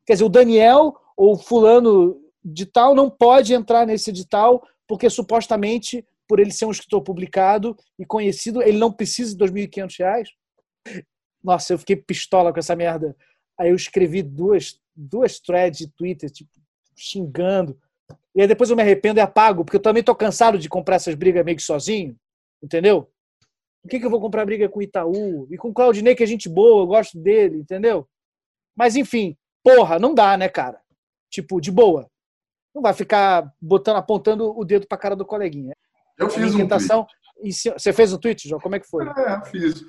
Quer 0.07 0.15
dizer, 0.15 0.25
o 0.25 0.29
Daniel 0.29 0.97
ou 1.17 1.37
fulano 1.37 2.21
de 2.45 2.67
tal 2.67 2.95
não 2.95 3.09
pode 3.09 3.55
entrar 3.55 3.87
nesse 3.87 4.11
edital 4.11 4.67
porque 4.87 5.09
supostamente 5.09 6.05
por 6.27 6.41
ele 6.41 6.51
ser 6.51 6.65
um 6.65 6.71
escritor 6.71 7.03
publicado 7.03 7.77
e 7.99 8.07
conhecido, 8.07 8.63
ele 8.63 8.79
não 8.79 8.93
precisa 8.93 9.37
de 9.37 9.45
R$ 9.45 9.51
2.500. 9.51 10.29
Nossa, 11.45 11.75
eu 11.75 11.79
fiquei 11.79 11.97
pistola 11.97 12.53
com 12.53 12.59
essa 12.59 12.75
merda. 12.75 13.15
Aí 13.59 13.69
eu 13.69 13.77
escrevi 13.77 14.23
duas, 14.23 14.81
duas 14.97 15.39
threads 15.39 15.79
de 15.79 15.89
Twitter, 15.89 16.31
tipo, 16.31 16.51
xingando. 16.97 17.79
E 18.35 18.41
aí 18.41 18.47
depois 18.49 18.71
eu 18.71 18.77
me 18.77 18.83
arrependo 18.83 19.19
e 19.19 19.21
apago, 19.21 19.65
porque 19.65 19.77
eu 19.77 19.83
também 19.83 20.03
tô 20.03 20.15
cansado 20.15 20.59
de 20.59 20.69
comprar 20.69 20.97
essas 20.97 21.15
brigas 21.15 21.45
meio 21.45 21.57
que 21.57 21.63
sozinho, 21.63 22.17
entendeu? 22.63 23.12
Por 23.83 23.91
que, 23.91 23.99
que 23.99 24.07
eu 24.07 24.11
vou 24.11 24.21
comprar 24.21 24.47
briga 24.47 24.69
com 24.69 24.79
o 24.79 24.83
Itaú? 24.83 25.47
E 25.51 25.57
com 25.57 25.69
o 25.69 25.75
Claudinei, 25.75 26.15
que 26.15 26.23
é 26.23 26.27
gente 26.27 26.49
boa, 26.49 26.83
eu 26.83 26.87
gosto 26.87 27.19
dele, 27.19 27.59
entendeu? 27.59 28.09
Mas, 28.77 28.95
enfim, 28.95 29.37
porra, 29.63 29.99
não 29.99 30.15
dá, 30.15 30.37
né, 30.37 30.49
cara? 30.49 30.81
Tipo, 31.29 31.61
de 31.61 31.71
boa. 31.71 32.09
Não 32.75 32.81
vai 32.81 32.95
ficar 32.95 33.53
botando, 33.61 33.97
apontando 33.97 34.57
o 34.57 34.65
dedo 34.65 34.87
pra 34.87 34.97
cara 34.97 35.17
do 35.17 35.27
coleguinha. 35.27 35.75
Eu 36.17 36.31
fiz 36.31 36.55
um 36.55 36.67
tweet. 36.67 37.07
Você 37.73 37.93
fez 37.93 38.13
um 38.13 38.19
tweet, 38.19 38.49
João? 38.49 38.61
Como 38.61 38.77
é 38.77 38.81
que 38.81 38.89
foi? 38.89 39.07
É, 39.07 39.45
fiz. 39.47 39.85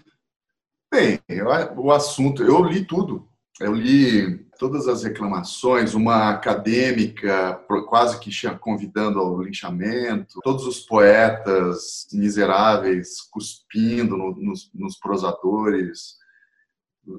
Bem, 0.91 1.19
eu, 1.29 1.47
o 1.77 1.91
assunto, 1.91 2.43
eu 2.43 2.63
li 2.63 2.85
tudo. 2.85 3.27
Eu 3.59 3.73
li 3.73 4.45
todas 4.63 4.87
as 4.87 5.03
reclamações, 5.03 5.93
uma 5.93 6.29
acadêmica 6.29 7.61
quase 7.89 8.17
que 8.17 8.31
convidando 8.57 9.19
ao 9.19 9.41
linchamento, 9.41 10.39
todos 10.41 10.65
os 10.65 10.79
poetas 10.79 12.07
miseráveis 12.13 13.21
cuspindo 13.29 14.15
no, 14.15 14.33
nos, 14.33 14.71
nos, 14.73 14.97
prosadores. 14.97 16.15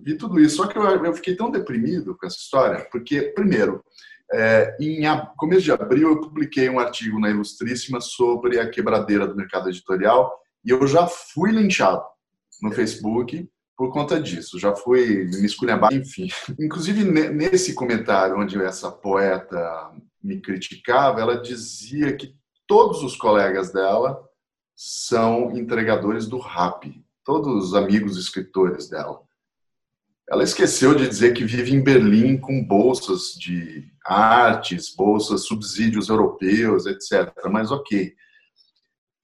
Vi 0.03 0.17
tudo 0.17 0.41
isso, 0.41 0.57
só 0.57 0.67
que 0.67 0.79
eu, 0.79 0.85
eu, 0.85 1.13
fiquei 1.13 1.37
tão 1.37 1.51
deprimido 1.51 2.17
com 2.17 2.27
essa 2.27 2.39
história, 2.39 2.89
porque, 2.91 3.21
primeiro, 3.21 3.85
é, 4.33 4.75
em 4.81 5.03
começo 5.37 5.65
de 5.65 5.73
abril 5.73 6.13
eu 6.13 6.21
publiquei 6.23 6.71
um 6.71 6.81
artigo 6.81 7.21
na 7.21 7.29
Ilustríssima 7.29 8.01
sobre 8.01 8.59
a 8.59 8.71
quebradeira 8.71 9.29
do 9.29 9.37
mercado 9.37 9.69
editorial 9.69 10.35
e 10.65 10.71
eu 10.71 10.87
já 10.87 11.07
fui 11.07 11.51
linchado 11.51 12.07
no 12.63 12.73
Facebook 12.73 13.47
por 13.77 13.93
conta 13.93 14.21
disso. 14.21 14.59
Já 14.59 14.75
fui 14.75 15.25
me 15.25 15.47
esculhambar, 15.47 15.93
enfim. 15.93 16.29
Inclusive, 16.59 17.05
nesse 17.05 17.75
comentário 17.75 18.39
onde 18.39 18.61
essa 18.63 18.91
poeta 18.91 19.93
me 20.23 20.41
criticava, 20.41 21.21
ela 21.21 21.41
dizia 21.41 22.17
que 22.17 22.35
todos 22.67 23.03
os 23.03 23.17
colegas 23.17 23.73
dela 23.73 24.23
são 24.75 25.57
entregadores 25.57 26.27
do 26.27 26.39
rap, 26.39 27.03
todos 27.25 27.69
os 27.69 27.75
amigos 27.75 28.17
escritores 28.17 28.89
dela. 28.89 29.21
Ela 30.29 30.43
esqueceu 30.43 30.95
de 30.95 31.07
dizer 31.07 31.35
que 31.35 31.45
vive 31.45 31.75
em 31.75 31.83
Berlim 31.83 32.39
com 32.39 32.65
bolsas 32.65 33.35
de 33.35 33.93
artes, 34.05 34.95
bolsas, 34.95 35.45
subsídios 35.45 36.09
europeus, 36.09 36.87
etc. 36.87 37.31
Mas 37.51 37.71
ok. 37.71 38.15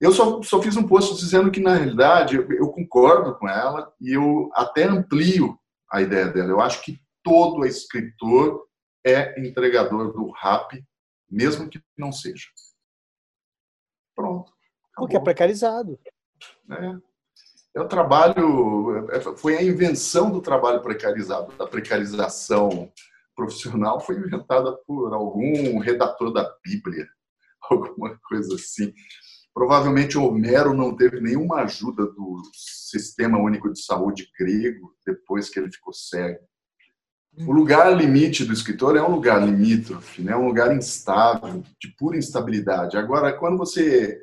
Eu 0.01 0.11
só, 0.11 0.41
só 0.41 0.59
fiz 0.59 0.75
um 0.75 0.87
post 0.87 1.15
dizendo 1.15 1.51
que, 1.51 1.59
na 1.59 1.75
realidade, 1.75 2.35
eu, 2.35 2.51
eu 2.51 2.71
concordo 2.71 3.37
com 3.37 3.47
ela 3.47 3.93
e 4.01 4.11
eu 4.11 4.49
até 4.55 4.85
amplio 4.85 5.55
a 5.91 6.01
ideia 6.01 6.27
dela. 6.27 6.49
Eu 6.49 6.59
acho 6.59 6.81
que 6.81 6.99
todo 7.23 7.65
escritor 7.67 8.65
é 9.05 9.39
entregador 9.39 10.11
do 10.11 10.31
rap, 10.31 10.83
mesmo 11.29 11.69
que 11.69 11.79
não 11.95 12.11
seja. 12.11 12.47
Pronto. 14.15 14.51
Acabou. 14.91 15.07
Porque 15.07 15.17
é 15.17 15.19
precarizado. 15.19 15.99
É. 16.71 17.11
É 17.73 17.79
o 17.79 17.87
trabalho, 17.87 19.07
é, 19.11 19.21
foi 19.37 19.55
a 19.55 19.63
invenção 19.63 20.29
do 20.29 20.41
trabalho 20.41 20.81
precarizado, 20.81 21.55
da 21.55 21.65
precarização 21.65 22.91
profissional, 23.33 24.01
foi 24.01 24.17
inventada 24.17 24.75
por 24.85 25.13
algum 25.13 25.79
redator 25.79 26.33
da 26.33 26.53
Bíblia, 26.65 27.07
alguma 27.69 28.19
coisa 28.27 28.55
assim. 28.55 28.93
Provavelmente 29.53 30.17
Homero 30.17 30.73
não 30.73 30.95
teve 30.95 31.19
nenhuma 31.19 31.61
ajuda 31.61 32.05
do 32.05 32.41
Sistema 32.53 33.37
Único 33.37 33.71
de 33.71 33.83
Saúde 33.83 34.29
grego 34.37 34.93
depois 35.05 35.49
que 35.49 35.59
ele 35.59 35.71
ficou 35.71 35.93
cego. 35.93 36.39
O 37.47 37.51
lugar 37.51 37.95
limite 37.95 38.43
do 38.43 38.51
escritor 38.51 38.97
é 38.97 39.01
um 39.01 39.11
lugar 39.11 39.41
limítrofe, 39.45 40.21
né? 40.21 40.35
um 40.35 40.47
lugar 40.47 40.75
instável, 40.75 41.63
de 41.79 41.87
pura 41.97 42.17
instabilidade. 42.17 42.97
Agora, 42.97 43.31
quando 43.31 43.57
você 43.57 44.21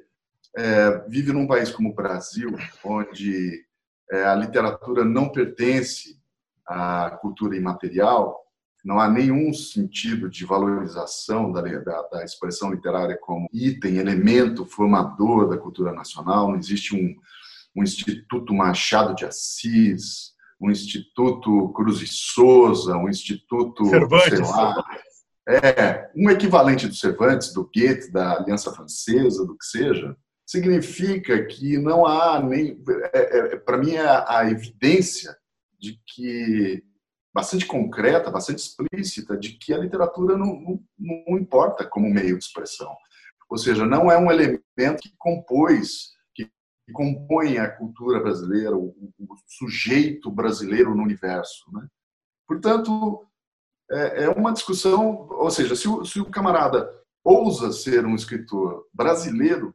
é, 0.56 0.98
vive 1.08 1.32
num 1.32 1.46
país 1.46 1.70
como 1.70 1.90
o 1.90 1.94
Brasil, 1.94 2.54
onde 2.84 3.64
é, 4.10 4.24
a 4.24 4.34
literatura 4.34 5.04
não 5.04 5.30
pertence 5.30 6.18
à 6.66 7.16
cultura 7.20 7.56
imaterial, 7.56 8.47
não 8.88 8.98
há 8.98 9.07
nenhum 9.07 9.53
sentido 9.53 10.31
de 10.31 10.46
valorização 10.46 11.53
da, 11.53 11.61
da, 11.61 12.03
da, 12.11 12.24
expressão 12.24 12.72
literária 12.72 13.18
como 13.20 13.46
item, 13.53 13.98
elemento 13.98 14.64
formador 14.64 15.46
da 15.46 15.59
cultura 15.59 15.92
nacional. 15.92 16.48
Não 16.48 16.57
existe 16.57 16.96
um, 16.96 17.14
um 17.77 17.83
Instituto 17.83 18.55
Machado 18.55 19.14
de 19.14 19.27
Assis, 19.27 20.33
um 20.59 20.70
Instituto 20.70 21.70
Cruz 21.74 22.01
e 22.01 22.07
Souza, 22.07 22.96
um 22.96 23.11
Instituto. 23.11 23.85
Cervantes. 23.85 24.40
Lá, 24.40 24.83
é, 25.46 26.11
um 26.16 26.31
equivalente 26.31 26.88
do 26.88 26.94
Cervantes, 26.94 27.53
do 27.53 27.64
Goethe, 27.64 28.11
da 28.11 28.38
Aliança 28.38 28.72
Francesa, 28.72 29.44
do 29.44 29.55
que 29.55 29.66
seja, 29.66 30.16
significa 30.46 31.44
que 31.44 31.77
não 31.77 32.07
há 32.07 32.42
nem. 32.42 32.83
É, 33.12 33.38
é, 33.38 33.57
Para 33.57 33.77
mim, 33.77 33.96
é 33.96 34.24
a 34.27 34.51
evidência 34.51 35.37
de 35.79 36.01
que 36.07 36.88
bastante 37.38 37.66
concreta, 37.66 38.33
bastante 38.33 38.59
explícita, 38.59 39.37
de 39.37 39.53
que 39.53 39.72
a 39.72 39.79
literatura 39.79 40.37
não, 40.37 40.61
não, 40.61 40.85
não, 40.98 41.38
importa 41.38 41.87
como 41.87 42.12
meio 42.12 42.37
de 42.37 42.42
expressão. 42.42 42.92
Ou 43.48 43.57
seja, 43.57 43.87
não 43.87 44.11
é 44.11 44.18
um 44.18 44.29
elemento 44.29 45.01
que 45.01 45.14
compôs, 45.16 46.11
que, 46.35 46.51
compõe 46.92 47.59
a 47.59 47.70
cultura 47.70 48.18
brasileira, 48.18 48.77
o, 48.77 48.88
o, 48.88 49.37
sujeito 49.46 50.33
brasileiro 50.33 50.96
no 50.96 51.03
universo. 51.05 51.64
Né? 51.72 51.87
Portanto, 52.44 53.24
é, 53.88 54.24
é, 54.24 54.29
uma 54.31 54.53
discussão, 54.53 55.29
ou 55.31 55.51
seja, 55.53 55.77
se 55.77 55.87
o, 55.87 56.05
se 56.05 56.18
o 56.18 56.29
camarada 56.29 56.92
ousa 57.22 57.70
ser 57.70 58.05
um 58.05 58.16
escritor 58.16 58.85
brasileiro, 58.92 59.72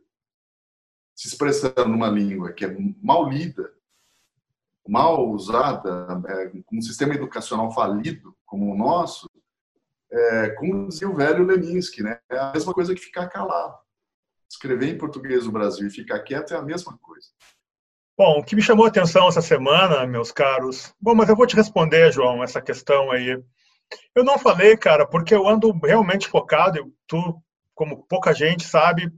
se 1.16 1.30
expressando 1.30 1.88
numa 1.88 2.10
língua 2.10 2.52
que 2.52 2.66
é 2.66 2.78
mal 3.02 3.30
lida, 3.30 3.72
mal 4.88 5.30
usada, 5.30 6.22
é, 6.28 6.48
com 6.66 6.78
um 6.78 6.82
sistema 6.82 7.14
educacional 7.14 7.72
falido 7.74 8.36
como 8.46 8.72
o 8.72 8.78
nosso, 8.78 9.30
é, 10.12 10.50
como 10.52 10.88
dizia 10.88 11.10
o 11.10 11.16
velho 11.16 11.46
Leminski, 11.46 12.04
né? 12.04 12.20
é 12.30 12.38
a 12.38 12.52
mesma 12.52 12.74
coisa 12.74 12.94
que 12.94 13.02
ficar 13.02 13.28
calado. 13.28 13.78
Escrever 14.50 14.90
em 14.90 14.98
português 14.98 15.46
no 15.46 15.52
Brasil 15.52 15.88
e 15.88 15.92
ficar 15.92 16.20
quieto 16.20 16.54
é 16.54 16.58
a 16.58 16.62
mesma 16.62 16.98
coisa. 17.02 17.28
Bom, 18.16 18.40
o 18.40 18.44
que 18.44 18.56
me 18.56 18.62
chamou 18.62 18.86
a 18.86 18.90
atenção 18.90 19.28
essa 19.28 19.42
semana, 19.42 20.06
meus 20.06 20.32
caros. 20.32 20.94
Bom, 21.02 21.16
mas 21.16 21.30
eu 21.30 21.36
vou 21.36 21.48
te 21.48 21.56
responder, 21.56 22.12
João, 22.12 22.44
essa 22.44 22.62
questão 22.62 23.10
aí. 23.10 23.42
Eu 24.14 24.24
não 24.24 24.38
falei, 24.38 24.78
cara, 24.78 25.08
porque 25.08 25.34
eu 25.34 25.48
ando 25.48 25.72
realmente 25.84 26.28
focado, 26.28 26.94
tu, 27.08 27.42
como 27.74 28.04
pouca 28.04 28.32
gente 28.32 28.68
sabe, 28.68 29.12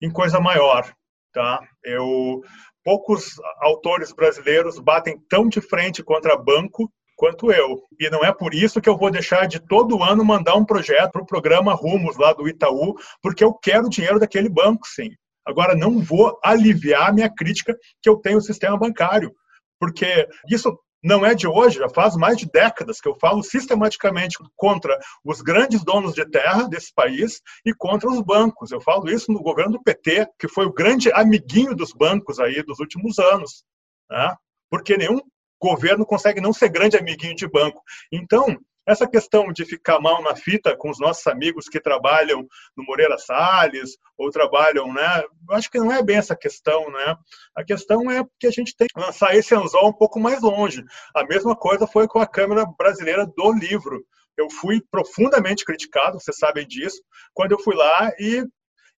em 0.00 0.10
coisa 0.10 0.40
maior, 0.40 0.90
tá? 1.34 1.60
Eu 1.84 2.42
poucos 2.84 3.34
autores 3.60 4.12
brasileiros 4.12 4.78
batem 4.78 5.18
tão 5.28 5.48
de 5.48 5.60
frente 5.60 6.02
contra 6.02 6.36
banco 6.36 6.90
quanto 7.16 7.52
eu. 7.52 7.82
E 7.98 8.08
não 8.08 8.24
é 8.24 8.32
por 8.32 8.54
isso 8.54 8.80
que 8.80 8.88
eu 8.88 8.96
vou 8.96 9.10
deixar 9.10 9.46
de 9.46 9.60
todo 9.60 10.02
ano 10.02 10.24
mandar 10.24 10.54
um 10.54 10.64
projeto 10.64 11.12
para 11.12 11.22
o 11.22 11.26
programa 11.26 11.74
Rumos 11.74 12.16
lá 12.16 12.32
do 12.32 12.48
Itaú, 12.48 12.94
porque 13.22 13.44
eu 13.44 13.52
quero 13.52 13.86
o 13.86 13.90
dinheiro 13.90 14.18
daquele 14.18 14.48
banco, 14.48 14.86
sim. 14.86 15.10
Agora, 15.46 15.74
não 15.74 15.98
vou 16.00 16.38
aliviar 16.42 17.12
minha 17.12 17.28
crítica 17.28 17.76
que 18.02 18.08
eu 18.08 18.16
tenho 18.16 18.38
o 18.38 18.42
sistema 18.42 18.78
bancário, 18.78 19.34
porque 19.78 20.26
isso 20.48 20.74
não 21.02 21.24
é 21.24 21.34
de 21.34 21.46
hoje, 21.46 21.78
já 21.78 21.88
faz 21.88 22.14
mais 22.16 22.36
de 22.36 22.46
décadas 22.46 23.00
que 23.00 23.08
eu 23.08 23.16
falo 23.18 23.42
sistematicamente 23.42 24.36
contra 24.56 24.98
os 25.24 25.40
grandes 25.40 25.82
donos 25.82 26.14
de 26.14 26.24
terra 26.26 26.68
desse 26.68 26.92
país 26.94 27.40
e 27.64 27.74
contra 27.74 28.10
os 28.10 28.20
bancos. 28.20 28.70
Eu 28.70 28.80
falo 28.80 29.08
isso 29.08 29.32
no 29.32 29.42
governo 29.42 29.72
do 29.72 29.82
PT, 29.82 30.28
que 30.38 30.48
foi 30.48 30.66
o 30.66 30.72
grande 30.72 31.10
amiguinho 31.12 31.74
dos 31.74 31.92
bancos 31.92 32.38
aí 32.38 32.62
dos 32.62 32.78
últimos 32.80 33.18
anos, 33.18 33.64
né? 34.10 34.34
porque 34.70 34.96
nenhum 34.96 35.20
governo 35.60 36.06
consegue 36.06 36.40
não 36.40 36.52
ser 36.52 36.68
grande 36.70 36.96
amiguinho 36.96 37.34
de 37.34 37.46
banco. 37.48 37.82
Então, 38.10 38.58
essa 38.86 39.08
questão 39.08 39.52
de 39.52 39.64
ficar 39.64 40.00
mal 40.00 40.22
na 40.22 40.34
fita 40.34 40.76
com 40.76 40.90
os 40.90 40.98
nossos 40.98 41.26
amigos 41.26 41.68
que 41.68 41.80
trabalham 41.80 42.46
no 42.76 42.84
Moreira 42.84 43.18
Salles 43.18 43.96
ou 44.16 44.30
trabalham, 44.30 44.92
né? 44.92 45.22
Eu 45.48 45.56
acho 45.56 45.70
que 45.70 45.78
não 45.78 45.92
é 45.92 46.02
bem 46.02 46.16
essa 46.16 46.36
questão, 46.36 46.90
né? 46.90 47.16
A 47.54 47.64
questão 47.64 48.10
é 48.10 48.24
que 48.38 48.46
a 48.46 48.50
gente 48.50 48.74
tem 48.76 48.88
que 48.88 49.00
lançar 49.00 49.34
esse 49.34 49.54
anzol 49.54 49.88
um 49.88 49.92
pouco 49.92 50.18
mais 50.18 50.40
longe. 50.42 50.84
A 51.14 51.24
mesma 51.24 51.54
coisa 51.56 51.86
foi 51.86 52.08
com 52.08 52.18
a 52.18 52.26
Câmara 52.26 52.64
Brasileira 52.78 53.26
do 53.26 53.52
Livro. 53.52 54.04
Eu 54.36 54.48
fui 54.50 54.80
profundamente 54.90 55.64
criticado, 55.64 56.18
vocês 56.18 56.38
sabem 56.38 56.66
disso, 56.66 57.02
quando 57.34 57.52
eu 57.52 57.58
fui 57.58 57.76
lá 57.76 58.10
e 58.18 58.44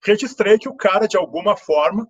registrei 0.04 0.58
que 0.58 0.68
o 0.68 0.76
cara, 0.76 1.06
de 1.06 1.16
alguma 1.16 1.56
forma, 1.56 2.06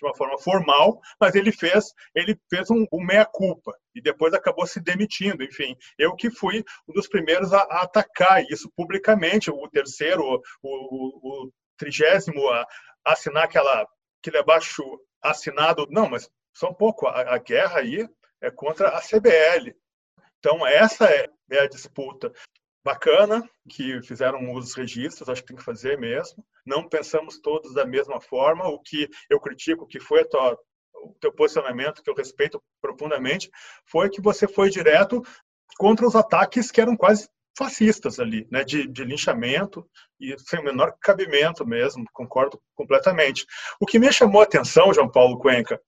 de 0.00 0.06
uma 0.06 0.14
forma 0.14 0.38
formal, 0.38 1.00
mas 1.20 1.34
ele 1.34 1.52
fez, 1.52 1.92
ele 2.14 2.38
fez 2.48 2.70
um, 2.70 2.86
um 2.90 3.04
meia-culpa 3.04 3.76
e 3.94 4.00
depois 4.00 4.32
acabou 4.32 4.66
se 4.66 4.80
demitindo. 4.80 5.44
Enfim, 5.44 5.76
eu 5.98 6.14
que 6.16 6.30
fui 6.30 6.64
um 6.88 6.92
dos 6.92 7.06
primeiros 7.06 7.52
a, 7.52 7.58
a 7.58 7.82
atacar 7.82 8.42
isso 8.50 8.70
publicamente, 8.74 9.50
o 9.50 9.68
terceiro, 9.68 10.22
o, 10.24 10.40
o, 10.62 11.44
o 11.46 11.52
trigésimo 11.76 12.48
a, 12.48 12.62
a 13.04 13.12
assinar 13.12 13.44
aquela, 13.44 13.86
aquele 14.20 14.38
abaixo 14.38 14.82
assinado. 15.22 15.86
Não, 15.90 16.08
mas 16.08 16.28
só 16.54 16.70
um 16.70 16.74
pouco, 16.74 17.06
a, 17.06 17.34
a 17.34 17.38
guerra 17.38 17.80
aí 17.80 18.08
é 18.40 18.50
contra 18.50 18.88
a 18.88 19.00
CBL. 19.00 19.74
Então, 20.38 20.66
essa 20.66 21.04
é, 21.04 21.28
é 21.50 21.60
a 21.60 21.68
disputa 21.68 22.32
bacana 22.84 23.48
que 23.68 24.02
fizeram 24.02 24.52
os 24.54 24.74
registros, 24.74 25.28
acho 25.28 25.42
que 25.42 25.48
tem 25.48 25.56
que 25.56 25.64
fazer 25.64 25.98
mesmo. 25.98 26.44
Não 26.64 26.88
pensamos 26.88 27.38
todos 27.40 27.74
da 27.74 27.84
mesma 27.84 28.20
forma. 28.20 28.68
O 28.68 28.80
que 28.80 29.08
eu 29.28 29.40
critico, 29.40 29.86
que 29.86 30.00
foi 30.00 30.24
tua, 30.24 30.58
o 31.02 31.14
teu 31.20 31.32
posicionamento, 31.32 32.02
que 32.02 32.10
eu 32.10 32.14
respeito 32.14 32.62
profundamente, 32.80 33.50
foi 33.86 34.08
que 34.08 34.20
você 34.20 34.48
foi 34.48 34.70
direto 34.70 35.22
contra 35.78 36.06
os 36.06 36.16
ataques 36.16 36.70
que 36.70 36.80
eram 36.80 36.96
quase 36.96 37.28
fascistas 37.56 38.18
ali, 38.18 38.46
né, 38.50 38.64
de, 38.64 38.86
de 38.86 39.04
linchamento 39.04 39.86
e 40.18 40.34
sem 40.38 40.60
o 40.60 40.64
menor 40.64 40.94
cabimento 41.00 41.66
mesmo, 41.66 42.04
concordo 42.12 42.60
completamente. 42.74 43.44
O 43.78 43.86
que 43.86 43.98
me 43.98 44.10
chamou 44.12 44.40
a 44.40 44.44
atenção, 44.44 44.94
João 44.94 45.10
Paulo 45.10 45.38
Cuenca, 45.38 45.80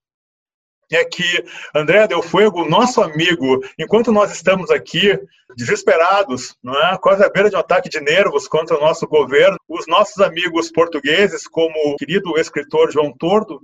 é 0.96 1.04
que 1.04 1.44
André 1.74 2.06
Del 2.06 2.22
Fuego, 2.22 2.68
nosso 2.68 3.02
amigo, 3.02 3.62
enquanto 3.78 4.12
nós 4.12 4.32
estamos 4.32 4.70
aqui 4.70 5.18
desesperados, 5.56 6.56
não 6.62 6.74
é? 6.74 6.98
quase 6.98 7.24
à 7.24 7.28
beira 7.28 7.50
de 7.50 7.56
um 7.56 7.60
ataque 7.60 7.88
de 7.88 8.00
nervos 8.00 8.48
contra 8.48 8.76
o 8.76 8.80
nosso 8.80 9.06
governo, 9.06 9.58
os 9.68 9.86
nossos 9.86 10.18
amigos 10.20 10.70
portugueses, 10.70 11.46
como 11.46 11.74
o 11.86 11.96
querido 11.96 12.38
escritor 12.38 12.90
João 12.90 13.12
Tordo, 13.12 13.60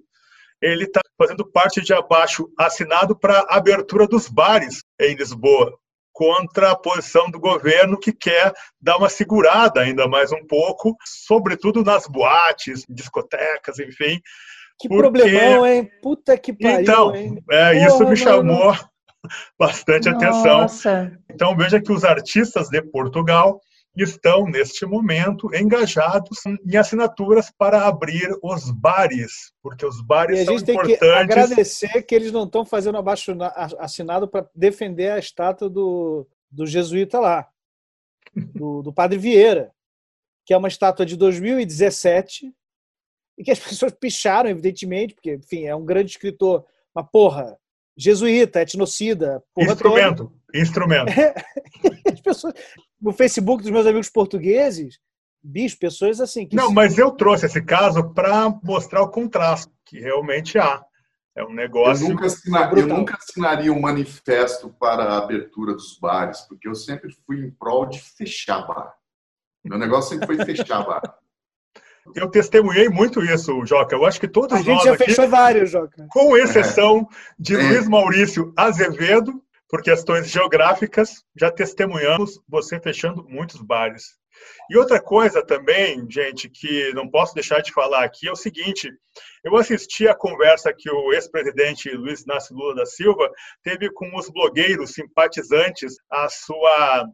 ele 0.61 0.85
está 0.85 1.01
fazendo 1.17 1.47
parte 1.47 1.81
de 1.81 1.93
abaixo 1.93 2.49
assinado 2.59 3.17
para 3.17 3.41
a 3.41 3.57
abertura 3.57 4.07
dos 4.07 4.29
bares 4.29 4.83
em 5.01 5.15
Lisboa, 5.15 5.79
contra 6.19 6.73
a 6.73 6.77
posição 6.77 7.31
do 7.31 7.39
governo 7.39 7.97
que 7.97 8.13
quer 8.13 8.53
dar 8.81 8.97
uma 8.97 9.09
segurada 9.09 9.81
ainda 9.81 10.09
mais 10.09 10.33
um 10.33 10.45
pouco, 10.45 10.97
sobretudo 11.05 11.85
nas 11.85 12.09
boates, 12.09 12.85
discotecas, 12.89 13.79
enfim. 13.79 14.21
Que 14.79 14.89
porque... 14.89 15.03
problemão, 15.03 15.67
hein? 15.67 15.91
Puta 16.03 16.39
que 16.39 16.53
pariu, 16.53 16.81
então, 16.81 17.15
hein? 17.15 17.43
É, 17.51 17.87
isso 17.87 18.07
me 18.07 18.17
chamou 18.17 18.73
bastante 19.59 20.09
Nossa. 20.09 20.61
atenção. 20.61 21.19
Então 21.31 21.57
veja 21.57 21.81
que 21.81 21.93
os 21.93 22.05
artistas 22.05 22.69
de 22.69 22.81
Portugal 22.83 23.61
estão, 23.97 24.45
neste 24.45 24.87
momento, 24.87 25.53
engajados 25.55 26.39
em 26.47 26.77
assinaturas 26.77 27.51
para 27.51 27.87
abrir 27.87 28.29
os 28.43 28.71
bares, 28.71 29.53
porque 29.63 29.85
os 29.85 30.01
bares 30.01 30.45
são 30.45 30.55
importantes. 30.55 30.79
a 30.79 30.83
gente 30.83 30.99
tem 30.99 30.99
que 30.99 31.15
agradecer 31.15 32.03
que 32.03 32.15
eles 32.15 32.31
não 32.31 32.45
estão 32.45 32.65
fazendo 32.65 32.99
abaixo 32.99 33.37
assinado 33.79 34.29
para 34.29 34.49
defender 34.55 35.11
a 35.11 35.19
estátua 35.19 35.69
do, 35.69 36.27
do 36.51 36.67
jesuíta 36.67 37.19
lá, 37.19 37.49
do, 38.55 38.83
do 38.83 38.93
Padre 38.93 39.19
Vieira, 39.19 39.73
que 40.47 40.55
é 40.55 40.57
uma 40.57 40.69
estátua 40.69 41.05
de 41.05 41.17
2017 41.17 42.55
e 43.39 43.45
que 43.45 43.53
as 43.53 43.59
pessoas 43.61 43.93
picharam, 43.93 44.51
evidentemente, 44.51 45.15
porque, 45.15 45.35
enfim, 45.35 45.65
é 45.65 45.75
um 45.75 45.85
grande 45.85 46.11
escritor, 46.11 46.65
uma 46.95 47.05
porra, 47.05 47.57
jesuíta, 47.97 48.61
etnocida. 48.61 49.43
Instrumento, 49.57 50.25
toda. 50.25 50.63
instrumento. 50.63 51.09
É, 51.09 51.35
as 52.13 52.21
pessoas, 52.21 52.55
no 53.01 53.13
Facebook 53.13 53.63
dos 53.63 53.73
meus 53.73 53.87
amigos 53.87 54.11
portugueses, 54.11 54.99
bicho, 55.43 55.79
pessoas 55.79 56.21
assim. 56.21 56.49
Não, 56.53 56.73
mas 56.73 56.99
eu 56.99 57.13
trouxe 57.13 57.47
esse 57.47 57.63
caso 57.63 58.13
para 58.13 58.51
mostrar 58.63 59.03
o 59.03 59.11
contraste 59.11 59.73
que 59.87 60.01
realmente 60.01 60.59
há. 60.59 60.85
É 61.37 61.45
um 61.45 61.55
negócio. 61.55 62.05
Eu 62.05 62.11
nunca, 62.11 62.27
assina... 62.27 62.73
eu 62.77 62.87
nunca 62.87 63.17
assinaria 63.17 63.73
um 63.73 63.81
manifesto 63.81 64.71
para 64.71 65.05
a 65.05 65.19
abertura 65.19 65.73
dos 65.73 65.97
bares, 65.97 66.41
porque 66.41 66.67
eu 66.67 66.75
sempre 66.75 67.15
fui 67.25 67.39
em 67.39 67.51
prol 67.53 67.87
de 67.87 68.01
fechar 68.01 68.67
bar. 68.67 68.93
Meu 69.65 69.79
negócio 69.79 70.19
sempre 70.19 70.35
foi 70.35 70.45
fechar 70.45 70.85
bar. 70.85 71.01
Eu 72.15 72.29
testemunhei 72.29 72.89
muito 72.89 73.25
isso, 73.25 73.65
Joca. 73.65 73.95
Eu 73.95 74.05
acho 74.05 74.21
que 74.21 74.29
todos 74.29 74.53
nós. 74.53 74.61
A 74.61 74.65
gente 74.65 74.77
nós 74.77 74.85
já 74.85 74.93
aqui, 74.95 75.05
fechou 75.05 75.29
vários, 75.29 75.71
Joca. 75.71 76.07
Com 76.11 76.37
exceção 76.37 77.09
é. 77.11 77.15
de 77.39 77.57
Luiz 77.57 77.89
Maurício 77.89 78.53
Azevedo, 78.57 79.43
por 79.69 79.83
questões 79.83 80.31
geográficas, 80.31 81.25
já 81.37 81.51
testemunhamos 81.51 82.41
você 82.49 82.81
fechando 82.81 83.25
muitos 83.29 83.61
bares. 83.61 84.19
E 84.71 84.77
outra 84.77 85.01
coisa 85.01 85.45
também, 85.45 86.07
gente, 86.11 86.49
que 86.49 86.93
não 86.95 87.09
posso 87.09 87.35
deixar 87.35 87.61
de 87.61 87.73
falar 87.73 88.05
aqui 88.05 88.29
é 88.29 88.33
o 88.33 88.37
seguinte: 88.37 88.91
eu 89.45 89.57
assisti 89.57 90.09
a 90.09 90.15
conversa 90.15 90.75
que 90.77 90.91
o 90.91 91.13
ex-presidente 91.13 91.91
Luiz 91.91 92.23
Inácio 92.23 92.55
Lula 92.55 92.75
da 92.75 92.87
Silva 92.87 93.31
teve 93.63 93.91
com 93.93 94.17
os 94.17 94.29
blogueiros 94.31 94.93
simpatizantes 94.93 95.97
à 96.11 96.29
sua 96.29 97.09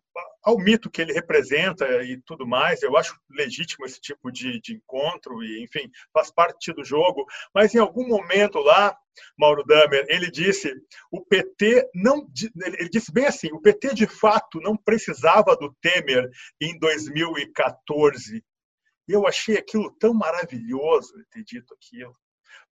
ao 0.44 0.58
mito 0.58 0.90
que 0.90 1.00
ele 1.00 1.12
representa 1.12 1.86
e 2.04 2.20
tudo 2.24 2.46
mais. 2.46 2.82
Eu 2.82 2.96
acho 2.96 3.18
legítimo 3.30 3.86
esse 3.86 4.00
tipo 4.00 4.30
de, 4.30 4.60
de 4.60 4.74
encontro 4.74 5.42
e, 5.42 5.64
enfim, 5.64 5.90
faz 6.12 6.30
parte 6.30 6.72
do 6.72 6.84
jogo. 6.84 7.24
Mas 7.54 7.74
em 7.74 7.78
algum 7.78 8.06
momento 8.06 8.58
lá, 8.58 8.94
Mauro 9.38 9.64
Damer, 9.64 10.04
ele 10.08 10.30
disse 10.30 10.72
o 11.10 11.24
PT 11.24 11.88
não, 11.94 12.26
ele 12.56 12.88
disse 12.90 13.12
bem 13.12 13.26
assim, 13.26 13.48
o 13.52 13.60
PT 13.60 13.94
de 13.94 14.06
fato 14.06 14.60
não 14.60 14.76
precisava 14.76 15.56
do 15.56 15.74
Temer 15.80 16.28
em 16.60 16.78
2014. 16.78 18.44
Eu 19.06 19.26
achei 19.26 19.56
aquilo 19.56 19.90
tão 19.98 20.14
maravilhoso 20.14 21.12
ter 21.30 21.44
dito 21.44 21.74
aquilo, 21.74 22.16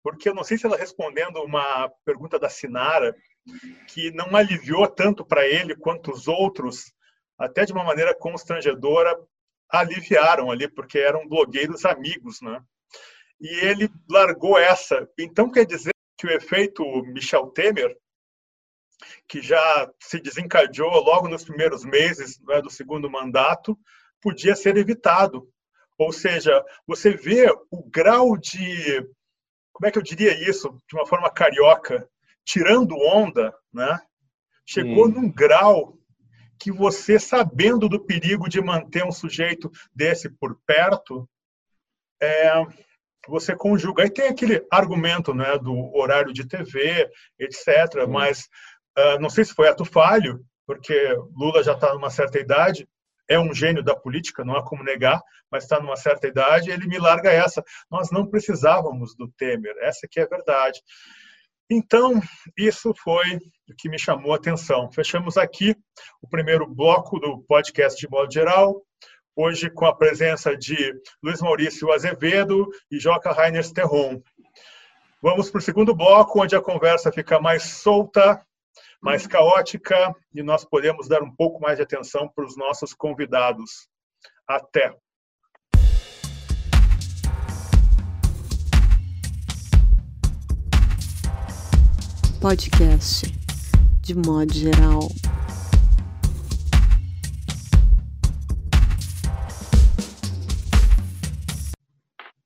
porque 0.02 0.28
eu 0.28 0.34
não 0.34 0.44
sei 0.44 0.58
se 0.58 0.66
ela 0.66 0.76
respondendo 0.76 1.42
uma 1.42 1.88
pergunta 2.04 2.38
da 2.38 2.48
Sinara 2.48 3.14
que 3.88 4.10
não 4.12 4.34
aliviou 4.34 4.86
tanto 4.88 5.24
para 5.24 5.46
ele 5.46 5.76
quanto 5.76 6.12
os 6.12 6.28
outros 6.28 6.92
até 7.38 7.64
de 7.64 7.72
uma 7.72 7.84
maneira 7.84 8.14
constrangedora, 8.14 9.18
aliviaram 9.68 10.50
ali, 10.50 10.68
porque 10.68 10.98
eram 10.98 11.26
blogueiros 11.26 11.84
amigos, 11.84 12.40
né? 12.40 12.62
E 13.40 13.48
ele 13.64 13.90
largou 14.08 14.58
essa. 14.58 15.08
Então, 15.18 15.50
quer 15.50 15.66
dizer 15.66 15.92
que 16.16 16.26
o 16.26 16.30
efeito 16.30 16.84
Michel 17.06 17.48
Temer, 17.48 17.96
que 19.26 19.42
já 19.42 19.90
se 20.00 20.20
desencadeou 20.20 21.02
logo 21.02 21.26
nos 21.26 21.44
primeiros 21.44 21.84
meses 21.84 22.38
né, 22.46 22.62
do 22.62 22.70
segundo 22.70 23.10
mandato, 23.10 23.76
podia 24.20 24.54
ser 24.54 24.76
evitado. 24.76 25.51
Ou 26.02 26.12
seja, 26.12 26.64
você 26.86 27.10
vê 27.10 27.48
o 27.70 27.82
grau 27.88 28.36
de, 28.36 29.00
como 29.72 29.86
é 29.86 29.90
que 29.90 29.98
eu 29.98 30.02
diria 30.02 30.32
isso, 30.48 30.68
de 30.88 30.96
uma 30.96 31.06
forma 31.06 31.30
carioca, 31.30 32.08
tirando 32.44 32.96
onda, 32.96 33.54
né? 33.72 34.00
Chegou 34.66 35.06
hum. 35.06 35.12
num 35.12 35.32
grau 35.32 35.96
que 36.58 36.70
você, 36.70 37.18
sabendo 37.18 37.88
do 37.88 38.04
perigo 38.04 38.48
de 38.48 38.60
manter 38.60 39.04
um 39.04 39.10
sujeito 39.12 39.70
desse 39.94 40.30
por 40.30 40.58
perto, 40.64 41.28
é, 42.20 42.52
você 43.28 43.56
conjuga. 43.56 44.02
Aí 44.02 44.10
tem 44.10 44.28
aquele 44.28 44.64
argumento 44.70 45.34
né, 45.34 45.58
do 45.58 45.94
horário 45.96 46.32
de 46.32 46.46
TV, 46.46 47.08
etc. 47.38 48.06
Hum. 48.06 48.12
Mas 48.12 48.48
uh, 48.98 49.20
não 49.20 49.30
sei 49.30 49.44
se 49.44 49.54
foi 49.54 49.68
ato 49.68 49.84
falho, 49.84 50.44
porque 50.66 50.94
Lula 51.34 51.62
já 51.62 51.72
está 51.72 51.92
numa 51.94 52.10
certa 52.10 52.38
idade, 52.38 52.88
é 53.32 53.40
um 53.40 53.54
gênio 53.54 53.82
da 53.82 53.94
política, 53.94 54.44
não 54.44 54.56
há 54.56 54.64
como 54.64 54.84
negar, 54.84 55.20
mas 55.50 55.64
está 55.64 55.80
numa 55.80 55.96
certa 55.96 56.26
idade, 56.26 56.70
ele 56.70 56.86
me 56.86 56.98
larga 56.98 57.30
essa. 57.30 57.62
Nós 57.90 58.10
não 58.10 58.26
precisávamos 58.26 59.14
do 59.16 59.28
Temer, 59.36 59.74
essa 59.80 60.06
que 60.10 60.20
é 60.20 60.24
a 60.24 60.28
verdade. 60.28 60.80
Então, 61.70 62.20
isso 62.56 62.92
foi 63.02 63.36
o 63.68 63.74
que 63.78 63.88
me 63.88 63.98
chamou 63.98 64.32
a 64.32 64.36
atenção. 64.36 64.90
Fechamos 64.92 65.38
aqui 65.38 65.74
o 66.20 66.28
primeiro 66.28 66.66
bloco 66.66 67.18
do 67.18 67.42
podcast 67.44 67.98
de 67.98 68.10
modo 68.10 68.32
geral, 68.32 68.82
hoje 69.34 69.70
com 69.70 69.86
a 69.86 69.96
presença 69.96 70.54
de 70.56 70.92
Luiz 71.22 71.40
Maurício 71.40 71.90
Azevedo 71.90 72.68
e 72.90 72.98
Joca 72.98 73.32
Rainer 73.32 73.66
Terron. 73.72 74.20
Vamos 75.22 75.50
para 75.50 75.60
o 75.60 75.62
segundo 75.62 75.94
bloco, 75.94 76.42
onde 76.42 76.54
a 76.54 76.60
conversa 76.60 77.12
fica 77.12 77.40
mais 77.40 77.62
solta, 77.62 78.44
mais 79.02 79.26
caótica 79.26 80.14
e 80.32 80.42
nós 80.44 80.64
podemos 80.64 81.08
dar 81.08 81.22
um 81.22 81.34
pouco 81.34 81.60
mais 81.60 81.76
de 81.76 81.82
atenção 81.82 82.28
para 82.28 82.44
os 82.44 82.56
nossos 82.56 82.94
convidados. 82.94 83.88
Até! 84.46 84.94
podcast, 92.40 93.30
de 94.00 94.16
modo 94.16 94.52
geral. 94.52 95.08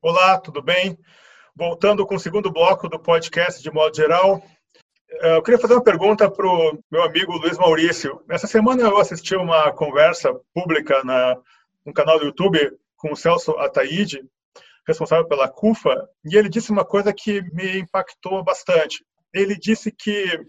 Olá, 0.02 0.38
tudo 0.38 0.60
bem? 0.60 0.98
Voltando 1.54 2.06
com 2.06 2.16
o 2.16 2.20
segundo 2.20 2.52
bloco 2.52 2.90
do 2.90 2.98
podcast, 2.98 3.62
de 3.62 3.70
modo 3.70 3.96
geral. 3.96 4.42
Eh, 5.08 5.36
eu 5.36 5.42
queria 5.42 5.58
fazer 5.58 5.74
uma 5.74 5.82
pergunta 5.82 6.30
para 6.30 6.46
o 6.46 6.78
meu 6.90 7.02
amigo 7.02 7.36
Luiz 7.36 7.58
Maurício. 7.58 8.22
Essa 8.28 8.46
semana 8.46 8.82
eu 8.82 8.98
assisti 8.98 9.34
uma 9.36 9.72
conversa 9.72 10.34
pública 10.54 11.02
na, 11.04 11.36
no 11.84 11.92
canal 11.92 12.18
do 12.18 12.26
YouTube 12.26 12.58
com 12.96 13.12
o 13.12 13.16
Celso 13.16 13.52
Ataíde, 13.58 14.24
responsável 14.86 15.26
pela 15.26 15.48
CUFA, 15.48 16.08
e 16.24 16.36
ele 16.36 16.48
disse 16.48 16.70
uma 16.70 16.84
coisa 16.84 17.12
que 17.12 17.42
me 17.52 17.78
impactou 17.78 18.42
bastante 18.42 19.04
ele 19.36 19.54
disse 19.56 19.92
que 19.92 20.40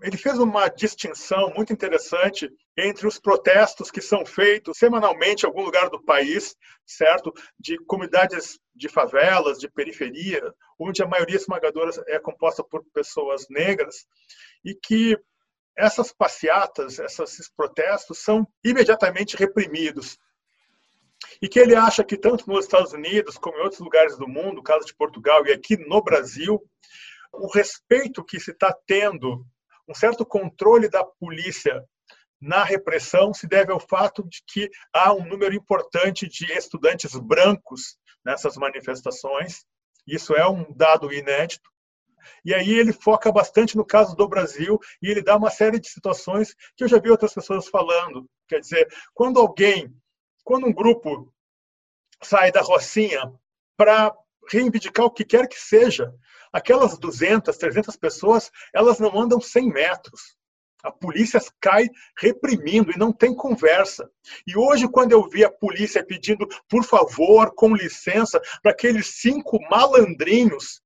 ele 0.00 0.16
fez 0.16 0.38
uma 0.38 0.68
distinção 0.68 1.52
muito 1.54 1.72
interessante 1.72 2.48
entre 2.76 3.06
os 3.06 3.18
protestos 3.18 3.90
que 3.90 4.00
são 4.00 4.24
feitos 4.24 4.78
semanalmente 4.78 5.44
em 5.44 5.46
algum 5.46 5.62
lugar 5.62 5.90
do 5.90 6.02
país, 6.02 6.56
certo? 6.86 7.32
De 7.58 7.76
comunidades 7.84 8.58
de 8.74 8.88
favelas, 8.88 9.58
de 9.58 9.68
periferia, 9.68 10.40
onde 10.78 11.02
a 11.02 11.06
maioria 11.06 11.36
esmagadora 11.36 11.90
é 12.06 12.18
composta 12.18 12.62
por 12.62 12.84
pessoas 12.92 13.46
negras, 13.48 14.06
e 14.64 14.74
que 14.74 15.18
essas 15.76 16.12
passeatas, 16.12 16.98
esses 16.98 17.48
protestos 17.48 18.18
são 18.18 18.46
imediatamente 18.64 19.36
reprimidos. 19.36 20.18
E 21.40 21.48
que 21.48 21.58
ele 21.58 21.74
acha 21.74 22.04
que 22.04 22.16
tanto 22.16 22.48
nos 22.48 22.64
Estados 22.64 22.92
Unidos 22.92 23.36
como 23.38 23.56
em 23.58 23.62
outros 23.62 23.80
lugares 23.80 24.16
do 24.16 24.28
mundo, 24.28 24.62
caso 24.62 24.86
de 24.86 24.94
Portugal 24.94 25.46
e 25.46 25.52
aqui 25.52 25.76
no 25.76 26.02
Brasil, 26.02 26.60
o 27.32 27.48
respeito 27.52 28.24
que 28.24 28.40
se 28.40 28.50
está 28.50 28.76
tendo, 28.86 29.44
um 29.88 29.94
certo 29.94 30.24
controle 30.24 30.88
da 30.88 31.04
polícia 31.04 31.84
na 32.40 32.62
repressão 32.62 33.34
se 33.34 33.46
deve 33.46 33.72
ao 33.72 33.80
fato 33.80 34.22
de 34.28 34.42
que 34.46 34.70
há 34.92 35.12
um 35.12 35.26
número 35.26 35.54
importante 35.54 36.28
de 36.28 36.52
estudantes 36.52 37.14
brancos 37.16 37.96
nessas 38.24 38.56
manifestações. 38.56 39.64
Isso 40.08 40.34
é 40.34 40.48
um 40.48 40.64
dado 40.74 41.12
inédito. 41.12 41.70
E 42.44 42.54
aí 42.54 42.70
ele 42.70 42.92
foca 42.92 43.30
bastante 43.30 43.76
no 43.76 43.84
caso 43.84 44.16
do 44.16 44.26
Brasil 44.26 44.78
e 45.02 45.10
ele 45.10 45.22
dá 45.22 45.36
uma 45.36 45.50
série 45.50 45.78
de 45.78 45.88
situações 45.88 46.54
que 46.74 46.84
eu 46.84 46.88
já 46.88 46.98
vi 46.98 47.10
outras 47.10 47.34
pessoas 47.34 47.68
falando. 47.68 48.26
Quer 48.48 48.60
dizer, 48.60 48.88
quando 49.12 49.38
alguém, 49.38 49.94
quando 50.42 50.66
um 50.66 50.72
grupo 50.72 51.32
sai 52.22 52.50
da 52.50 52.62
Rocinha 52.62 53.32
para 53.76 54.14
reivindicar 54.50 55.04
o 55.04 55.10
que 55.10 55.24
quer 55.24 55.46
que 55.46 55.60
seja, 55.60 56.12
aquelas 56.50 56.98
200, 56.98 57.54
300 57.56 57.96
pessoas, 57.96 58.50
elas 58.74 58.98
não 58.98 59.18
andam 59.20 59.40
100 59.40 59.70
metros. 59.70 60.37
A 60.82 60.92
polícia 60.92 61.40
cai 61.60 61.88
reprimindo 62.16 62.92
e 62.92 62.98
não 62.98 63.12
tem 63.12 63.34
conversa. 63.34 64.08
E 64.46 64.56
hoje, 64.56 64.88
quando 64.88 65.12
eu 65.12 65.28
vi 65.28 65.44
a 65.44 65.50
polícia 65.50 66.04
pedindo, 66.04 66.46
por 66.68 66.84
favor, 66.84 67.52
com 67.54 67.74
licença, 67.74 68.40
para 68.62 68.72
aqueles 68.72 69.20
cinco 69.20 69.58
malandrinhos 69.68 70.80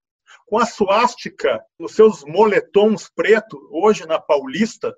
com 0.46 0.58
a 0.58 0.66
suástica 0.66 1.62
nos 1.78 1.94
seus 1.94 2.24
moletons 2.24 3.10
preto, 3.14 3.58
hoje 3.70 4.06
na 4.06 4.18
Paulista, 4.18 4.94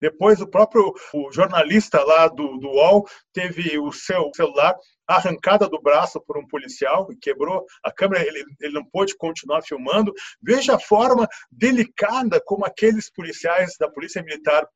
depois 0.00 0.40
o 0.40 0.46
próprio 0.46 0.92
o 1.12 1.32
jornalista 1.32 2.02
lá 2.02 2.28
do, 2.28 2.58
do 2.58 2.68
UOL 2.68 3.06
teve 3.32 3.78
o 3.78 3.92
seu 3.92 4.30
celular 4.34 4.74
arrancada 5.06 5.68
do 5.68 5.80
braço 5.80 6.20
por 6.20 6.38
um 6.38 6.46
policial 6.46 7.08
e 7.10 7.16
quebrou 7.16 7.64
a 7.82 7.92
câmera, 7.92 8.26
ele, 8.26 8.44
ele 8.60 8.72
não 8.74 8.84
pôde 8.84 9.16
continuar 9.16 9.62
filmando. 9.62 10.12
Veja 10.42 10.76
a 10.76 10.80
forma 10.80 11.28
delicada 11.50 12.40
como 12.44 12.64
aqueles 12.64 13.10
policiais 13.10 13.76
da 13.78 13.90
Polícia 13.90 14.22
Militar 14.22 14.66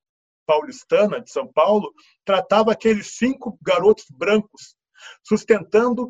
paulistana 0.47 1.21
de 1.21 1.31
São 1.31 1.47
Paulo 1.47 1.93
tratavam 2.25 2.73
aqueles 2.73 3.17
cinco 3.17 3.59
garotos 3.63 4.07
brancos, 4.11 4.77
sustentando 5.23 6.09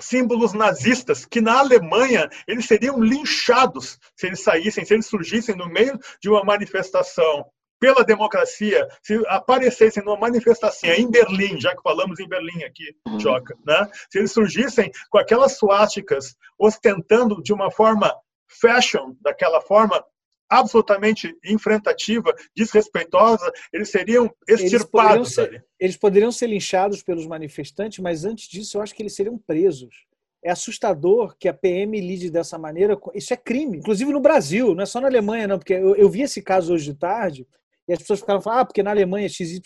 símbolos 0.00 0.52
nazistas 0.52 1.24
que 1.24 1.40
na 1.40 1.58
Alemanha 1.58 2.28
eles 2.46 2.66
seriam 2.66 3.00
linchados 3.00 3.98
se 4.16 4.26
eles 4.26 4.42
saíssem, 4.42 4.84
se 4.84 4.94
eles 4.94 5.06
surgissem 5.06 5.56
no 5.56 5.68
meio 5.68 5.98
de 6.20 6.28
uma 6.28 6.44
manifestação 6.44 7.44
pela 7.78 8.04
democracia, 8.04 8.86
se 9.02 9.14
aparecessem 9.26 10.02
numa 10.04 10.18
manifestação 10.18 10.90
em 10.90 11.10
Berlim, 11.10 11.60
já 11.60 11.74
que 11.74 11.82
falamos 11.82 12.18
em 12.18 12.28
Berlim 12.28 12.64
aqui, 12.64 12.94
uhum. 13.06 13.20
Joca, 13.20 13.56
né? 13.66 13.88
se 14.10 14.18
eles 14.18 14.32
surgissem 14.32 14.90
com 15.10 15.18
aquelas 15.18 15.56
suásticas 15.56 16.36
ostentando 16.58 17.42
de 17.42 17.52
uma 17.52 17.70
forma 17.70 18.14
fashion, 18.46 19.14
daquela 19.20 19.60
forma 19.60 20.02
absolutamente 20.50 21.36
enfrentativa, 21.44 22.34
desrespeitosa, 22.56 23.52
eles 23.72 23.90
seriam 23.90 24.30
extirpados. 24.48 25.36
Eles 25.36 25.44
poderiam, 25.44 25.60
ser, 25.60 25.66
eles 25.78 25.96
poderiam 25.96 26.32
ser 26.32 26.46
linchados 26.46 27.02
pelos 27.02 27.26
manifestantes, 27.26 27.98
mas 27.98 28.24
antes 28.24 28.48
disso 28.48 28.78
eu 28.78 28.82
acho 28.82 28.94
que 28.94 29.02
eles 29.02 29.14
seriam 29.14 29.36
presos. 29.38 30.06
É 30.42 30.50
assustador 30.50 31.36
que 31.38 31.48
a 31.48 31.52
PM 31.52 32.00
lide 32.00 32.30
dessa 32.30 32.56
maneira. 32.56 32.96
Isso 33.14 33.34
é 33.34 33.36
crime. 33.36 33.78
Inclusive 33.78 34.10
no 34.12 34.20
Brasil, 34.20 34.74
não 34.74 34.84
é 34.84 34.86
só 34.86 35.00
na 35.00 35.08
Alemanha, 35.08 35.48
não. 35.48 35.58
Porque 35.58 35.74
eu, 35.74 35.96
eu 35.96 36.08
vi 36.08 36.22
esse 36.22 36.40
caso 36.40 36.72
hoje 36.72 36.92
de 36.92 36.98
tarde 36.98 37.46
e 37.88 37.92
as 37.92 37.98
pessoas 38.00 38.20
ficaram 38.20 38.40
falando, 38.40 38.60
ah, 38.60 38.64
porque 38.66 38.82
na 38.82 38.90
Alemanha 38.90 39.28
XYZ. 39.28 39.62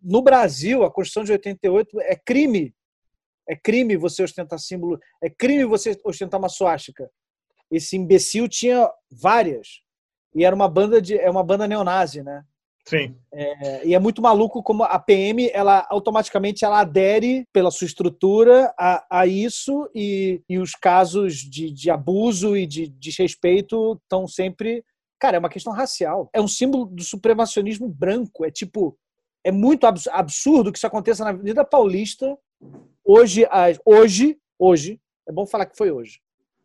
No 0.00 0.22
Brasil, 0.22 0.84
a 0.84 0.90
Constituição 0.90 1.24
de 1.24 1.32
88 1.32 2.00
é 2.02 2.14
crime. 2.14 2.72
É 3.48 3.56
crime 3.56 3.96
você 3.96 4.22
ostentar 4.22 4.58
símbolo, 4.58 4.98
é 5.22 5.28
crime 5.28 5.64
você 5.64 5.98
ostentar 6.04 6.38
uma 6.38 6.48
suástica. 6.48 7.10
Esse 7.70 7.96
imbecil 7.96 8.48
tinha 8.48 8.88
várias. 9.10 9.80
E 10.34 10.44
era 10.44 10.54
uma 10.54 10.68
banda 10.68 11.02
de 11.02 11.18
é 11.18 11.28
uma 11.28 11.42
banda 11.42 11.66
neonazi, 11.66 12.22
né? 12.22 12.44
Sim. 12.86 13.16
É, 13.34 13.86
e 13.86 13.94
é 13.94 13.98
muito 13.98 14.22
maluco 14.22 14.62
como 14.62 14.82
a 14.82 14.98
PM, 14.98 15.50
ela 15.52 15.86
automaticamente 15.90 16.64
ela 16.64 16.80
adere 16.80 17.44
pela 17.52 17.70
sua 17.70 17.86
estrutura 17.86 18.72
a, 18.78 19.20
a 19.20 19.26
isso 19.26 19.90
e, 19.94 20.40
e 20.48 20.58
os 20.58 20.72
casos 20.72 21.34
de, 21.34 21.70
de 21.70 21.90
abuso 21.90 22.56
e 22.56 22.66
de 22.66 22.88
desrespeito 22.88 23.98
estão 24.02 24.26
sempre 24.26 24.82
Cara, 25.18 25.36
é 25.36 25.40
uma 25.40 25.48
questão 25.48 25.72
racial. 25.72 26.30
É 26.32 26.40
um 26.40 26.48
símbolo 26.48 26.86
do 26.86 27.02
supremacionismo 27.02 27.88
branco. 27.88 28.44
É 28.44 28.50
tipo. 28.50 28.96
É 29.44 29.52
muito 29.52 29.86
absurdo 29.86 30.70
que 30.72 30.78
isso 30.78 30.86
aconteça 30.86 31.24
na 31.24 31.30
Avenida 31.30 31.64
Paulista. 31.64 32.36
Hoje, 33.04 33.46
hoje, 33.84 34.38
hoje, 34.58 35.00
é 35.26 35.32
bom 35.32 35.46
falar 35.46 35.66
que 35.66 35.76
foi 35.76 35.90
hoje. 35.90 36.20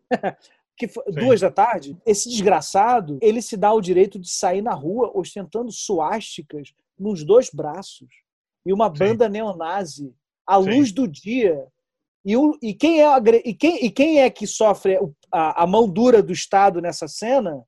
que 0.75 0.87
foi, 0.87 1.03
duas 1.11 1.39
da 1.39 1.51
tarde, 1.51 1.95
esse 2.05 2.29
desgraçado, 2.29 3.19
ele 3.21 3.41
se 3.41 3.55
dá 3.55 3.71
o 3.71 3.81
direito 3.81 4.19
de 4.19 4.29
sair 4.29 4.61
na 4.61 4.73
rua 4.73 5.11
ostentando 5.13 5.71
suásticas 5.71 6.73
nos 6.97 7.23
dois 7.23 7.49
braços 7.51 8.09
e 8.65 8.73
uma 8.73 8.89
banda 8.89 9.25
Sim. 9.25 9.31
neonazi 9.31 10.15
à 10.45 10.61
Sim. 10.61 10.69
luz 10.69 10.91
do 10.91 11.07
dia. 11.07 11.67
E, 12.25 12.33
e, 12.61 12.73
quem 12.73 13.03
é, 13.03 13.07
e, 13.45 13.53
quem, 13.53 13.85
e 13.85 13.91
quem 13.91 14.21
é 14.21 14.29
que 14.29 14.47
sofre 14.47 14.97
a, 15.31 15.63
a 15.63 15.67
mão 15.67 15.87
dura 15.87 16.23
do 16.23 16.31
Estado 16.31 16.81
nessa 16.81 17.07
cena? 17.07 17.63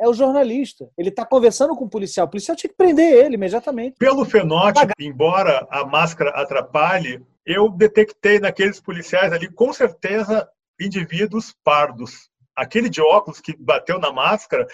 É 0.00 0.08
o 0.08 0.14
jornalista. 0.14 0.88
Ele 0.96 1.10
está 1.10 1.26
conversando 1.26 1.76
com 1.76 1.84
o 1.84 1.90
policial. 1.90 2.26
O 2.26 2.30
policial 2.30 2.56
tinha 2.56 2.70
que 2.70 2.76
prender 2.76 3.12
ele 3.12 3.34
imediatamente. 3.34 3.96
Pelo 3.98 4.24
fenótipo, 4.24 4.92
embora 4.98 5.66
a 5.70 5.84
máscara 5.84 6.30
atrapalhe, 6.30 7.24
eu 7.44 7.68
detectei 7.68 8.40
naqueles 8.40 8.80
policiais 8.80 9.32
ali, 9.32 9.52
com 9.52 9.72
certeza, 9.72 10.48
indivíduos 10.80 11.54
pardos. 11.62 12.30
Aquele 12.56 12.88
de 12.88 13.00
óculos 13.00 13.40
que 13.40 13.54
bateu 13.56 13.98
na 13.98 14.12
máscara, 14.12 14.66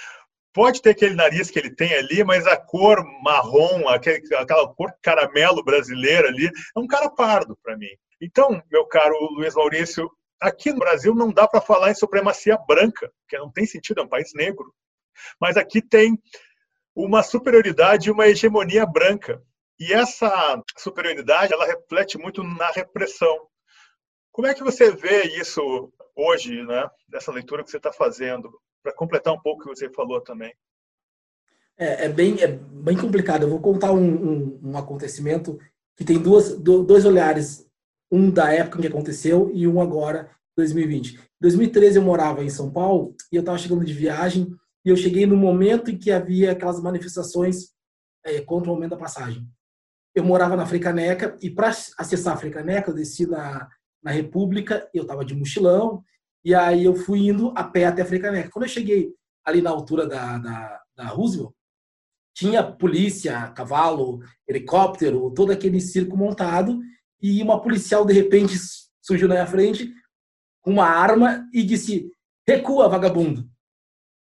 pode 0.54 0.80
ter 0.80 0.90
aquele 0.90 1.14
nariz 1.14 1.50
que 1.50 1.58
ele 1.58 1.70
tem 1.70 1.92
ali, 1.94 2.24
mas 2.24 2.46
a 2.46 2.56
cor 2.56 3.04
marrom, 3.22 3.88
aquela 3.88 4.72
cor 4.74 4.90
caramelo 5.02 5.62
brasileira 5.62 6.28
ali, 6.28 6.46
é 6.46 6.80
um 6.80 6.86
cara 6.86 7.10
pardo 7.10 7.58
para 7.62 7.76
mim. 7.76 7.90
Então, 8.22 8.62
meu 8.70 8.86
caro 8.86 9.14
Luiz 9.32 9.54
Maurício, 9.54 10.10
aqui 10.40 10.72
no 10.72 10.78
Brasil 10.78 11.14
não 11.14 11.30
dá 11.32 11.46
para 11.46 11.60
falar 11.60 11.90
em 11.90 11.94
supremacia 11.94 12.56
branca, 12.66 13.10
porque 13.20 13.36
não 13.38 13.50
tem 13.50 13.66
sentido, 13.66 14.00
é 14.00 14.04
um 14.04 14.08
país 14.08 14.30
negro. 14.34 14.72
Mas 15.40 15.56
aqui 15.56 15.80
tem 15.82 16.18
uma 16.94 17.22
superioridade 17.22 18.08
e 18.08 18.12
uma 18.12 18.26
hegemonia 18.26 18.86
branca. 18.86 19.42
E 19.78 19.92
essa 19.92 20.62
superioridade, 20.78 21.52
ela 21.52 21.66
reflete 21.66 22.16
muito 22.16 22.42
na 22.42 22.70
repressão. 22.70 23.46
Como 24.32 24.46
é 24.46 24.54
que 24.54 24.64
você 24.64 24.90
vê 24.90 25.24
isso 25.38 25.92
hoje, 26.14 26.62
né, 26.64 26.88
dessa 27.08 27.30
leitura 27.30 27.62
que 27.62 27.70
você 27.70 27.76
está 27.76 27.92
fazendo, 27.92 28.50
para 28.82 28.94
completar 28.94 29.34
um 29.34 29.40
pouco 29.40 29.60
o 29.60 29.64
que 29.64 29.68
você 29.68 29.90
falou 29.90 30.20
também? 30.20 30.54
É, 31.78 32.06
é, 32.06 32.08
bem, 32.08 32.42
é 32.42 32.46
bem 32.46 32.96
complicado. 32.96 33.42
Eu 33.42 33.50
vou 33.50 33.60
contar 33.60 33.92
um, 33.92 33.98
um, 33.98 34.60
um 34.70 34.78
acontecimento 34.78 35.58
que 35.94 36.04
tem 36.04 36.18
duas, 36.18 36.58
dois 36.58 37.04
olhares, 37.04 37.66
um 38.10 38.30
da 38.30 38.52
época 38.52 38.78
em 38.78 38.80
que 38.82 38.88
aconteceu 38.88 39.50
e 39.52 39.66
um 39.66 39.80
agora, 39.80 40.30
2020. 40.56 41.16
Em 41.16 41.18
2013 41.40 41.98
eu 41.98 42.02
morava 42.02 42.42
em 42.42 42.48
São 42.48 42.70
Paulo 42.70 43.14
e 43.30 43.36
eu 43.36 43.40
estava 43.40 43.58
chegando 43.58 43.84
de 43.84 43.92
viagem 43.92 44.54
e 44.86 44.88
eu 44.88 44.96
cheguei 44.96 45.26
no 45.26 45.36
momento 45.36 45.90
em 45.90 45.98
que 45.98 46.12
havia 46.12 46.52
aquelas 46.52 46.80
manifestações 46.80 47.72
é, 48.24 48.40
contra 48.40 48.70
o 48.70 48.72
aumento 48.72 48.90
da 48.90 48.96
passagem. 48.96 49.44
Eu 50.14 50.22
morava 50.22 50.54
na 50.54 50.64
Fricaneca 50.64 51.36
e 51.42 51.50
para 51.50 51.70
acessar 51.98 52.34
a 52.34 52.36
Fricaneca 52.36 52.90
eu 52.90 52.94
desci 52.94 53.26
na, 53.26 53.68
na 54.00 54.12
República, 54.12 54.88
eu 54.94 55.02
estava 55.02 55.24
de 55.24 55.34
mochilão 55.34 56.04
e 56.44 56.54
aí 56.54 56.84
eu 56.84 56.94
fui 56.94 57.26
indo 57.26 57.52
a 57.56 57.64
pé 57.64 57.86
até 57.86 58.02
a 58.02 58.06
Fricaneca. 58.06 58.48
Quando 58.48 58.62
eu 58.62 58.68
cheguei 58.68 59.12
ali 59.44 59.60
na 59.60 59.70
altura 59.70 60.06
da, 60.06 60.38
da, 60.38 60.82
da 60.94 61.06
Roosevelt, 61.08 61.52
tinha 62.32 62.62
polícia, 62.62 63.50
cavalo, 63.50 64.20
helicóptero, 64.46 65.32
todo 65.34 65.50
aquele 65.50 65.80
circo 65.80 66.16
montado 66.16 66.78
e 67.20 67.42
uma 67.42 67.60
policial 67.60 68.04
de 68.04 68.12
repente 68.12 68.56
surgiu 69.02 69.26
na 69.26 69.34
minha 69.34 69.46
frente 69.48 69.92
com 70.62 70.70
uma 70.70 70.86
arma 70.86 71.44
e 71.52 71.64
disse: 71.64 72.08
recua, 72.46 72.88
vagabundo. 72.88 73.50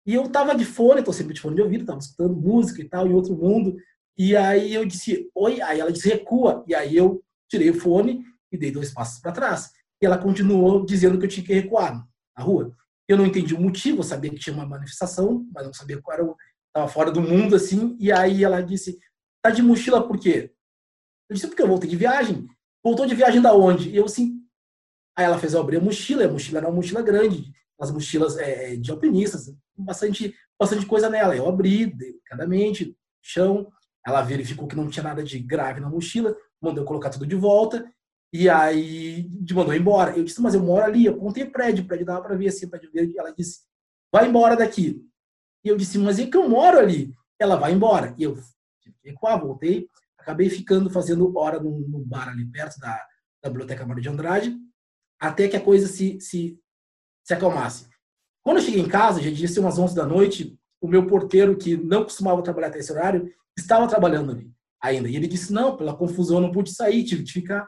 E 0.05 0.13
eu 0.13 0.27
tava 0.29 0.53
de 0.55 0.65
fone, 0.65 1.03
tô 1.03 1.13
sempre 1.13 1.33
de 1.33 1.41
fone 1.41 1.55
de 1.55 1.61
ouvido, 1.61 1.85
tava 1.85 1.99
escutando 1.99 2.35
música 2.35 2.81
e 2.81 2.89
tal, 2.89 3.07
em 3.07 3.13
outro 3.13 3.35
mundo. 3.35 3.77
E 4.17 4.35
aí 4.35 4.73
eu 4.73 4.85
disse, 4.85 5.29
oi, 5.33 5.61
aí 5.61 5.79
ela 5.79 5.91
disse, 5.91 6.09
recua. 6.09 6.63
E 6.67 6.75
aí 6.75 6.95
eu 6.95 7.23
tirei 7.49 7.69
o 7.69 7.79
fone 7.79 8.23
e 8.51 8.57
dei 8.57 8.71
dois 8.71 8.93
passos 8.93 9.19
para 9.19 9.31
trás. 9.31 9.71
E 10.01 10.05
ela 10.05 10.17
continuou 10.17 10.85
dizendo 10.85 11.17
que 11.17 11.25
eu 11.25 11.29
tinha 11.29 11.45
que 11.45 11.53
recuar 11.53 12.05
na 12.37 12.43
rua. 12.43 12.75
Eu 13.07 13.17
não 13.17 13.25
entendi 13.25 13.53
o 13.53 13.61
motivo, 13.61 13.99
eu 13.99 14.03
sabia 14.03 14.29
que 14.29 14.39
tinha 14.39 14.55
uma 14.55 14.65
manifestação, 14.65 15.45
mas 15.53 15.65
não 15.65 15.73
sabia 15.73 16.01
qual 16.01 16.15
era 16.15 16.25
o. 16.25 16.35
Tava 16.73 16.87
fora 16.87 17.11
do 17.11 17.21
mundo, 17.21 17.55
assim. 17.55 17.95
E 17.99 18.11
aí 18.11 18.43
ela 18.43 18.61
disse, 18.61 18.97
tá 19.41 19.51
de 19.51 19.61
mochila 19.61 20.05
por 20.05 20.17
quê? 20.17 20.51
Eu 21.29 21.35
disse, 21.35 21.47
porque 21.47 21.61
eu 21.61 21.67
voltei 21.67 21.89
de 21.89 21.95
viagem. 21.95 22.47
Voltou 22.83 23.05
de 23.05 23.15
viagem 23.15 23.41
da 23.41 23.53
onde? 23.53 23.89
E 23.89 23.95
eu 23.95 24.05
assim. 24.05 24.41
Aí 25.15 25.25
ela 25.25 25.37
fez 25.37 25.53
abrir 25.53 25.77
a 25.77 25.81
mochila, 25.81 26.25
a 26.25 26.31
mochila 26.31 26.59
era 26.59 26.67
uma 26.67 26.75
mochila 26.75 27.01
grande, 27.01 27.53
as 27.83 27.91
mochilas 27.91 28.37
é, 28.37 28.75
de 28.75 28.91
alpinistas, 28.91 29.53
bastante, 29.77 30.33
bastante 30.59 30.85
coisa 30.85 31.09
nela. 31.09 31.35
Eu 31.35 31.47
abri 31.47 31.85
delicadamente, 31.85 32.97
chão, 33.21 33.67
ela 34.05 34.21
verificou 34.21 34.67
que 34.67 34.75
não 34.75 34.89
tinha 34.89 35.03
nada 35.03 35.23
de 35.23 35.39
grave 35.39 35.79
na 35.79 35.89
mochila, 35.89 36.35
mandou 36.61 36.83
colocar 36.85 37.09
tudo 37.09 37.27
de 37.27 37.35
volta, 37.35 37.85
e 38.31 38.49
aí 38.49 39.29
mandou 39.51 39.73
embora. 39.73 40.17
Eu 40.17 40.23
disse, 40.23 40.41
mas 40.41 40.55
eu 40.55 40.63
moro 40.63 40.83
ali, 40.83 41.05
eu 41.05 41.13
apontei 41.13 41.45
prédio, 41.45 41.85
prédio 41.85 42.05
dava 42.05 42.21
para 42.21 42.35
ver 42.35 42.47
assim, 42.47 42.67
prédio 42.67 42.91
verde, 42.91 43.17
ela 43.17 43.31
disse, 43.31 43.61
vai 44.11 44.27
embora 44.27 44.55
daqui. 44.55 45.05
E 45.63 45.69
eu 45.69 45.77
disse, 45.77 45.97
mas 45.97 46.19
é 46.19 46.25
que 46.25 46.35
eu 46.35 46.49
moro 46.49 46.79
ali. 46.79 47.13
Ela 47.39 47.55
vai 47.55 47.71
embora. 47.71 48.15
E 48.17 48.23
eu 48.23 48.37
recuar, 49.03 49.39
voltei, 49.39 49.87
acabei 50.17 50.49
ficando 50.49 50.89
fazendo 50.89 51.37
hora 51.37 51.59
no, 51.59 51.79
no 51.87 51.99
bar 51.99 52.29
ali 52.29 52.45
perto 52.45 52.79
da, 52.79 52.99
da 53.41 53.49
Biblioteca 53.49 53.85
Mário 53.85 54.01
de 54.01 54.09
Andrade, 54.09 54.57
até 55.19 55.47
que 55.47 55.55
a 55.55 55.61
coisa 55.61 55.87
se, 55.87 56.19
se, 56.19 56.59
se 57.23 57.33
acalmasse. 57.33 57.87
Quando 58.43 58.57
eu 58.57 58.63
cheguei 58.63 58.81
em 58.81 58.87
casa, 58.87 59.21
já 59.21 59.31
disse 59.31 59.59
umas 59.59 59.79
11 59.79 59.95
da 59.95 60.05
noite, 60.05 60.57
o 60.81 60.87
meu 60.87 61.07
porteiro, 61.07 61.57
que 61.57 61.77
não 61.77 62.03
costumava 62.03 62.43
trabalhar 62.43 62.67
até 62.67 62.79
esse 62.79 62.91
horário, 62.91 63.33
estava 63.57 63.87
trabalhando 63.87 64.31
ali 64.31 64.53
ainda. 64.83 65.07
E 65.07 65.15
ele 65.15 65.27
disse: 65.27 65.53
Não, 65.53 65.77
pela 65.77 65.95
confusão 65.95 66.37
eu 66.37 66.41
não 66.41 66.51
pude 66.51 66.71
sair, 66.71 67.05
tive 67.05 67.23
que 67.23 67.31
ficar. 67.31 67.67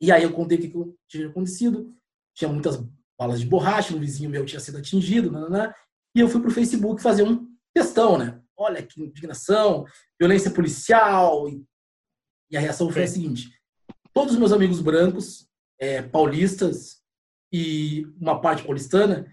E 0.00 0.12
aí 0.12 0.22
eu 0.22 0.32
contei 0.32 0.58
o 0.58 0.60
que 0.60 0.94
tinha 1.08 1.28
acontecido. 1.28 1.90
Tinha 2.36 2.50
muitas 2.50 2.84
balas 3.18 3.40
de 3.40 3.46
borracha, 3.46 3.94
um 3.94 4.00
vizinho 4.00 4.28
meu 4.28 4.44
tinha 4.44 4.60
sido 4.60 4.76
atingido, 4.76 5.30
nanana, 5.30 5.74
e 6.14 6.20
eu 6.20 6.28
fui 6.28 6.40
para 6.40 6.50
o 6.50 6.52
Facebook 6.52 7.00
fazer 7.00 7.22
um 7.22 7.48
testão, 7.72 8.18
né? 8.18 8.42
Olha 8.56 8.82
que 8.82 9.00
indignação, 9.00 9.86
violência 10.20 10.50
policial. 10.50 11.48
E 12.50 12.56
a 12.56 12.60
reação 12.60 12.90
foi 12.90 13.04
a 13.04 13.06
seguinte: 13.06 13.50
todos 14.12 14.34
os 14.34 14.38
meus 14.38 14.52
amigos 14.52 14.80
brancos, 14.80 15.48
é, 15.78 16.02
paulistas 16.02 17.03
e 17.56 18.04
uma 18.20 18.40
parte 18.40 18.64
paulistana 18.64 19.32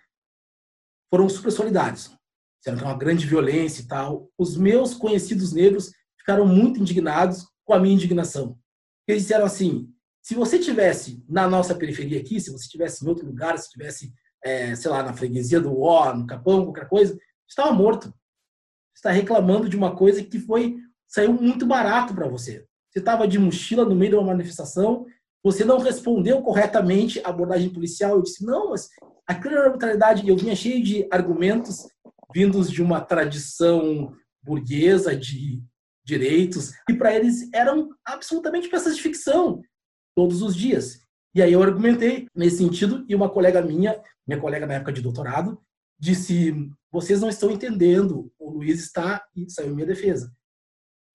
foram 1.09 1.27
super 1.27 1.51
solidários. 1.51 2.15
Disseram 2.59 2.77
que 2.77 2.83
é 2.83 2.87
uma 2.87 2.97
grande 2.97 3.25
violência 3.25 3.81
e 3.81 3.87
tal. 3.87 4.29
Os 4.37 4.55
meus 4.55 4.93
conhecidos 4.93 5.51
negros 5.53 5.91
ficaram 6.19 6.45
muito 6.45 6.79
indignados 6.79 7.47
com 7.65 7.73
a 7.73 7.79
minha 7.79 7.95
indignação. 7.95 8.59
Eles 9.07 9.23
disseram 9.23 9.45
assim: 9.45 9.91
se 10.21 10.35
você 10.35 10.59
tivesse 10.59 11.25
na 11.27 11.49
nossa 11.49 11.73
periferia 11.73 12.19
aqui, 12.19 12.39
se 12.39 12.51
você 12.51 12.69
tivesse 12.69 13.03
em 13.03 13.07
outro 13.07 13.25
lugar, 13.25 13.57
se 13.57 13.71
tivesse, 13.71 14.13
é, 14.43 14.75
sei 14.75 14.91
lá, 14.91 15.01
na 15.01 15.13
freguesia 15.13 15.59
do 15.59 15.81
Ó, 15.81 16.13
no 16.13 16.27
Capão, 16.27 16.65
qualquer 16.65 16.87
coisa, 16.87 17.19
estava 17.49 17.71
morto. 17.73 18.13
Está 18.95 19.09
reclamando 19.09 19.67
de 19.67 19.75
uma 19.75 19.95
coisa 19.95 20.23
que 20.23 20.37
foi 20.37 20.77
saiu 21.07 21.33
muito 21.33 21.65
barato 21.65 22.13
para 22.13 22.27
você. 22.27 22.67
Você 22.91 22.99
estava 22.99 23.27
de 23.27 23.39
mochila 23.39 23.83
no 23.83 23.95
meio 23.95 24.11
de 24.11 24.17
uma 24.17 24.27
manifestação, 24.27 25.07
você 25.43 25.65
não 25.65 25.79
respondeu 25.79 26.41
corretamente 26.41 27.19
a 27.23 27.29
abordagem 27.29 27.69
policial. 27.69 28.15
Eu 28.15 28.23
disse, 28.23 28.45
não, 28.45 28.71
mas 28.71 28.89
aquilo 29.27 29.55
era 29.55 29.65
arbitrariedade. 29.65 30.27
Eu 30.27 30.37
vinha 30.37 30.55
cheio 30.55 30.83
de 30.83 31.07
argumentos 31.11 31.87
vindos 32.33 32.71
de 32.71 32.81
uma 32.81 33.01
tradição 33.01 34.13
burguesa 34.43 35.15
de 35.15 35.61
direitos, 36.03 36.71
e 36.89 36.93
para 36.93 37.15
eles 37.15 37.49
eram 37.53 37.89
absolutamente 38.03 38.67
peças 38.69 38.95
de 38.95 39.01
ficção 39.01 39.61
todos 40.15 40.41
os 40.41 40.55
dias. 40.55 40.99
E 41.33 41.41
aí 41.41 41.53
eu 41.53 41.61
argumentei 41.61 42.27
nesse 42.35 42.57
sentido 42.57 43.05
e 43.07 43.15
uma 43.15 43.29
colega 43.29 43.61
minha, 43.61 44.01
minha 44.27 44.39
colega 44.39 44.65
na 44.65 44.75
época 44.75 44.91
de 44.91 45.01
doutorado, 45.01 45.61
disse: 45.99 46.53
"Vocês 46.91 47.21
não 47.21 47.29
estão 47.29 47.51
entendendo, 47.51 48.31
o 48.37 48.49
Luiz 48.49 48.79
está 48.81 49.23
e 49.35 49.49
saiu 49.49 49.75
minha 49.75 49.87
defesa". 49.87 50.33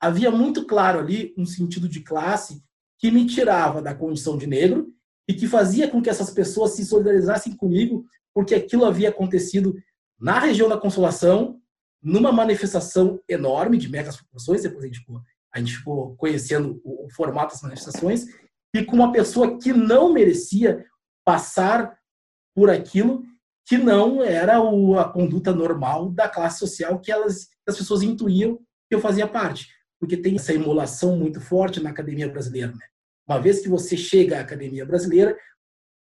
Havia 0.01 0.31
muito 0.31 0.65
claro 0.67 0.99
ali 1.01 1.35
um 1.37 1.45
sentido 1.45 1.89
de 1.89 2.01
classe 2.01 2.63
que 2.99 3.11
me 3.11 3.27
tirava 3.27 3.83
da 3.83 3.95
condição 3.95 4.37
de 4.37 4.47
negro 4.47 4.93
e 5.29 5.35
que 5.35 5.47
fazia 5.47 5.89
com 5.89 6.01
que 6.01 6.09
essas 6.09 6.31
pessoas 6.31 6.73
se 6.73 6.85
solidarizassem 6.85 7.57
comigo, 7.57 8.05
porque 8.35 8.55
aquilo 8.55 8.85
havia 8.85 9.09
acontecido 9.09 9.75
na 10.19 10.39
região 10.39 10.69
da 10.69 10.79
Consolação, 10.79 11.61
numa 12.03 12.33
manifestação 12.33 13.21
enorme 13.29 13.77
de 13.77 13.89
megas 13.89 14.17
proporções, 14.17 14.63
depois 14.63 14.85
a 14.85 14.87
gente 14.87 15.01
ficou, 15.01 15.21
a 15.53 15.59
gente 15.59 15.77
ficou 15.77 16.17
conhecendo 16.17 16.81
o, 16.85 17.07
o 17.07 17.11
formato 17.11 17.53
das 17.53 17.63
manifestações, 17.63 18.27
e 18.75 18.85
com 18.85 18.97
uma 18.97 19.13
pessoa 19.13 19.59
que 19.59 19.73
não 19.73 20.13
merecia 20.13 20.85
passar 21.25 21.99
por 22.55 22.71
aquilo 22.71 23.25
que 23.67 23.77
não 23.77 24.23
era 24.23 24.61
o, 24.61 24.99
a 24.99 25.09
conduta 25.13 25.53
normal 25.53 26.11
da 26.11 26.29
classe 26.29 26.61
social 26.61 27.01
que 27.01 27.11
elas, 27.11 27.49
as 27.67 27.77
pessoas 27.77 28.03
intuíam 28.03 28.59
que 28.89 28.95
eu 28.95 29.01
fazia 29.01 29.27
parte. 29.27 29.69
Porque 29.99 30.17
tem 30.17 30.37
essa 30.37 30.53
emulação 30.53 31.17
muito 31.17 31.41
forte 31.41 31.81
na 31.81 31.91
academia 31.91 32.29
brasileira. 32.29 32.73
Né? 32.73 32.87
Uma 33.29 33.41
vez 33.41 33.61
que 33.61 33.69
você 33.69 33.97
chega 33.97 34.39
à 34.39 34.41
academia 34.41 34.85
brasileira, 34.85 35.37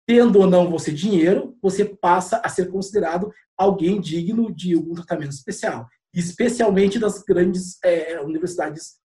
tendo 0.08 0.40
ou 0.40 0.48
não 0.48 0.70
você 0.70 0.92
dinheiro, 0.92 1.58
você 1.62 1.86
passa 1.86 2.42
a 2.44 2.50
ser 2.50 2.70
considerado 2.70 3.32
alguém 3.58 4.02
digno 4.02 4.54
de 4.54 4.74
algum 4.74 4.94
tratamento 4.94 5.32
especial. 5.32 5.88
Especialmente 6.14 7.00
das 7.00 7.22
grandes 7.24 7.78
é, 7.84 8.20
universidades 8.22 9.00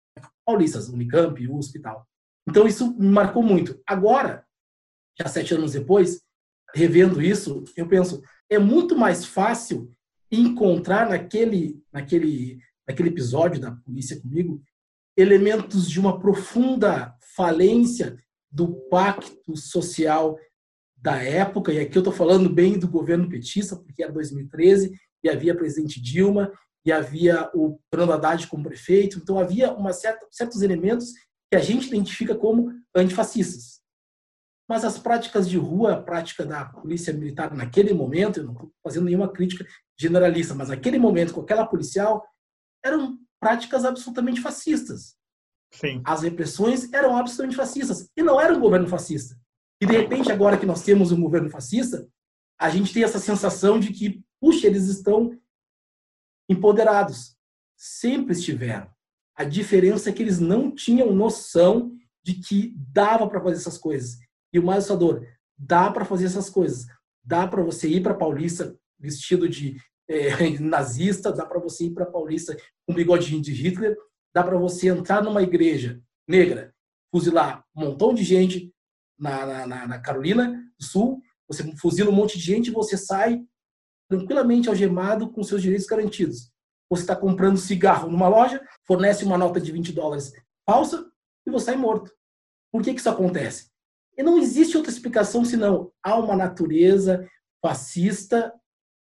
paulistas, 0.45 0.89
Unicamp, 0.89 1.47
USP 1.49 1.77
e 1.77 1.81
tal. 1.81 2.07
Então 2.47 2.67
isso 2.67 2.95
me 2.97 3.07
marcou 3.07 3.41
muito. 3.41 3.81
Agora, 3.87 4.45
já 5.19 5.27
sete 5.27 5.53
anos 5.53 5.73
depois, 5.73 6.21
revendo 6.75 7.21
isso, 7.21 7.63
eu 7.75 7.87
penso, 7.87 8.21
é 8.49 8.59
muito 8.59 8.95
mais 8.97 9.25
fácil 9.25 9.91
encontrar 10.31 11.09
naquele, 11.09 11.81
naquele, 11.91 12.59
naquele 12.87 13.09
episódio 13.09 13.59
da 13.59 13.71
polícia 13.71 14.19
comigo 14.21 14.61
elementos 15.17 15.89
de 15.89 15.99
uma 15.99 16.19
profunda 16.19 17.15
falência 17.35 18.17
do 18.51 18.73
pacto 18.89 19.55
social 19.55 20.37
da 20.95 21.21
época, 21.21 21.73
e 21.73 21.79
aqui 21.79 21.97
eu 21.97 22.01
estou 22.01 22.13
falando 22.13 22.49
bem 22.49 22.79
do 22.79 22.87
governo 22.87 23.27
petista, 23.27 23.75
porque 23.75 24.03
era 24.03 24.11
2013 24.11 24.93
e 25.23 25.29
havia 25.29 25.55
presidente 25.55 26.01
Dilma 26.01 26.51
e 26.85 26.91
havia 26.91 27.49
o 27.53 27.79
Fernando 27.89 28.13
Haddad 28.13 28.47
como 28.47 28.63
prefeito, 28.63 29.17
então 29.17 29.39
havia 29.39 29.73
uma 29.73 29.91
certa, 29.93 30.25
certos 30.31 30.61
elementos 30.61 31.11
que 31.51 31.57
a 31.57 31.59
gente 31.59 31.87
identifica 31.87 32.35
como 32.35 32.71
antifascistas. 32.95 33.81
Mas 34.67 34.85
as 34.85 34.97
práticas 34.97 35.49
de 35.49 35.57
rua, 35.57 35.93
a 35.93 36.01
prática 36.01 36.45
da 36.45 36.65
polícia 36.65 37.13
militar 37.13 37.53
naquele 37.53 37.93
momento, 37.93 38.39
eu 38.39 38.45
não 38.45 38.53
estou 38.53 38.71
fazendo 38.81 39.05
nenhuma 39.05 39.31
crítica 39.31 39.65
generalista, 39.99 40.55
mas 40.55 40.69
naquele 40.69 40.97
momento, 40.97 41.33
com 41.33 41.41
aquela 41.41 41.65
policial, 41.65 42.25
eram 42.83 43.17
práticas 43.43 43.83
absolutamente 43.83 44.41
fascistas. 44.41 45.15
Sim. 45.73 46.01
As 46.05 46.21
repressões 46.21 46.91
eram 46.93 47.17
absolutamente 47.17 47.57
fascistas. 47.57 48.09
E 48.15 48.23
não 48.23 48.39
era 48.39 48.55
um 48.55 48.59
governo 48.59 48.87
fascista. 48.87 49.37
E, 49.81 49.85
de 49.85 49.91
repente, 49.91 50.31
agora 50.31 50.57
que 50.57 50.65
nós 50.65 50.83
temos 50.83 51.11
um 51.11 51.21
governo 51.21 51.49
fascista, 51.49 52.07
a 52.57 52.69
gente 52.69 52.93
tem 52.93 53.03
essa 53.03 53.19
sensação 53.19 53.79
de 53.79 53.91
que, 53.91 54.23
puxa, 54.39 54.67
eles 54.67 54.87
estão 54.87 55.37
empoderados. 56.49 57.35
Sempre 57.75 58.33
estiveram. 58.33 58.89
A 59.35 59.43
diferença 59.43 60.09
é 60.09 60.13
que 60.13 60.21
eles 60.21 60.39
não 60.39 60.73
tinham 60.73 61.13
noção 61.13 61.91
de 62.23 62.35
que 62.35 62.73
dava 62.77 63.27
para 63.27 63.41
fazer 63.41 63.57
essas 63.57 63.77
coisas. 63.77 64.19
E 64.53 64.59
o 64.59 64.63
mais 64.63 64.85
assustador, 64.85 65.27
dá 65.57 65.91
para 65.91 66.05
fazer 66.05 66.27
essas 66.27 66.49
coisas. 66.49 66.85
Dá 67.21 67.45
para 67.47 67.61
você 67.61 67.89
ir 67.89 68.01
para 68.01 68.13
Paulista 68.13 68.77
vestido 68.97 69.49
de 69.49 69.81
é, 70.09 70.49
nazista, 70.59 71.31
dá 71.31 71.45
para 71.45 71.59
você 71.59 71.85
ir 71.85 71.91
para 71.91 72.05
Paulista 72.05 72.55
com 72.87 72.93
bigodinho 72.93 73.41
de 73.41 73.51
Hitler, 73.51 73.97
dá 74.33 74.43
para 74.43 74.57
você 74.57 74.89
entrar 74.89 75.23
numa 75.23 75.41
igreja 75.41 76.01
negra, 76.27 76.73
fuzilar 77.11 77.63
um 77.75 77.81
montão 77.81 78.13
de 78.13 78.23
gente 78.23 78.73
na, 79.19 79.65
na, 79.67 79.87
na 79.87 79.99
Carolina 79.99 80.63
do 80.79 80.85
Sul, 80.85 81.21
você 81.47 81.63
fuzila 81.77 82.09
um 82.09 82.15
monte 82.15 82.37
de 82.37 82.43
gente 82.43 82.67
e 82.67 82.73
você 82.73 82.97
sai 82.97 83.43
tranquilamente 84.09 84.69
algemado 84.69 85.31
com 85.31 85.43
seus 85.43 85.61
direitos 85.61 85.85
garantidos 85.85 86.53
você 86.95 87.03
está 87.03 87.15
comprando 87.15 87.57
cigarro 87.57 88.09
numa 88.09 88.27
loja, 88.27 88.65
fornece 88.85 89.23
uma 89.23 89.37
nota 89.37 89.59
de 89.59 89.71
20 89.71 89.91
dólares 89.91 90.31
falsa 90.65 91.05
e 91.45 91.51
você 91.51 91.67
sai 91.67 91.75
morto. 91.75 92.11
Por 92.71 92.81
que, 92.81 92.93
que 92.93 92.99
isso 92.99 93.09
acontece? 93.09 93.71
E 94.17 94.23
não 94.23 94.37
existe 94.37 94.77
outra 94.77 94.91
explicação 94.91 95.43
senão 95.43 95.91
há 96.03 96.17
uma 96.17 96.35
natureza 96.35 97.27
fascista, 97.61 98.53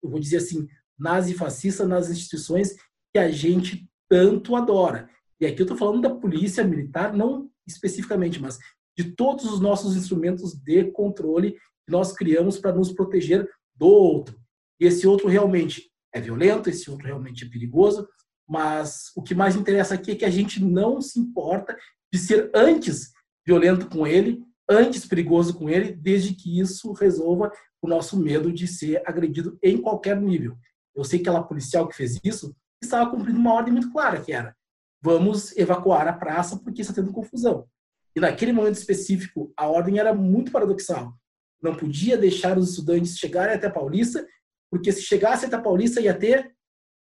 eu 0.03 0.09
vou 0.09 0.19
dizer 0.19 0.37
assim, 0.37 0.67
nazi-fascista 0.99 1.87
nas 1.87 2.09
instituições 2.09 2.75
que 3.13 3.19
a 3.19 3.31
gente 3.31 3.89
tanto 4.09 4.55
adora. 4.55 5.09
E 5.39 5.45
aqui 5.45 5.61
eu 5.61 5.63
estou 5.63 5.77
falando 5.77 6.01
da 6.01 6.09
polícia 6.09 6.63
militar, 6.63 7.13
não 7.13 7.49
especificamente, 7.65 8.41
mas 8.41 8.59
de 8.97 9.11
todos 9.15 9.45
os 9.45 9.59
nossos 9.59 9.95
instrumentos 9.95 10.53
de 10.53 10.91
controle 10.91 11.53
que 11.53 11.91
nós 11.91 12.11
criamos 12.11 12.57
para 12.57 12.73
nos 12.73 12.91
proteger 12.91 13.49
do 13.73 13.87
outro. 13.87 14.37
E 14.79 14.85
esse 14.85 15.07
outro 15.07 15.27
realmente 15.27 15.89
é 16.13 16.19
violento, 16.19 16.69
esse 16.69 16.89
outro 16.89 17.07
realmente 17.07 17.45
é 17.45 17.49
perigoso, 17.49 18.07
mas 18.47 19.11
o 19.15 19.21
que 19.21 19.35
mais 19.35 19.55
interessa 19.55 19.93
aqui 19.93 20.11
é 20.11 20.15
que 20.15 20.25
a 20.25 20.29
gente 20.29 20.63
não 20.63 20.99
se 20.99 21.19
importa 21.19 21.77
de 22.11 22.19
ser 22.19 22.49
antes 22.53 23.11
violento 23.45 23.87
com 23.87 24.05
ele, 24.05 24.43
antes 24.69 25.05
perigoso 25.05 25.53
com 25.53 25.69
ele, 25.69 25.93
desde 25.93 26.33
que 26.33 26.59
isso 26.59 26.91
resolva 26.93 27.51
o 27.81 27.87
nosso 27.87 28.19
medo 28.19 28.51
de 28.51 28.67
ser 28.67 29.01
agredido 29.05 29.57
em 29.63 29.77
qualquer 29.77 30.19
nível. 30.19 30.57
Eu 30.99 31.05
sei 31.05 31.19
que 31.19 31.29
aquela 31.29 31.43
policial 31.43 31.87
que 31.87 31.95
fez 31.95 32.19
isso 32.23 32.55
estava 32.81 33.09
cumprindo 33.09 33.39
uma 33.39 33.53
ordem 33.53 33.73
muito 33.73 33.91
clara, 33.91 34.21
que 34.21 34.31
era 34.31 34.55
vamos 35.01 35.55
evacuar 35.57 36.07
a 36.07 36.13
praça 36.13 36.57
porque 36.57 36.81
está 36.81 36.93
tendo 36.93 37.11
confusão. 37.11 37.67
E 38.15 38.19
naquele 38.19 38.51
momento 38.51 38.75
específico, 38.75 39.51
a 39.55 39.67
ordem 39.67 39.99
era 39.99 40.13
muito 40.13 40.51
paradoxal. 40.51 41.13
Não 41.61 41.75
podia 41.75 42.17
deixar 42.17 42.57
os 42.57 42.71
estudantes 42.71 43.17
chegarem 43.17 43.55
até 43.55 43.67
a 43.67 43.71
Paulista 43.71 44.25
porque 44.71 44.91
se 44.91 45.01
chegasse 45.01 45.45
até 45.45 45.55
a 45.55 45.61
Paulista 45.61 46.01
ia 46.01 46.13
ter 46.13 46.53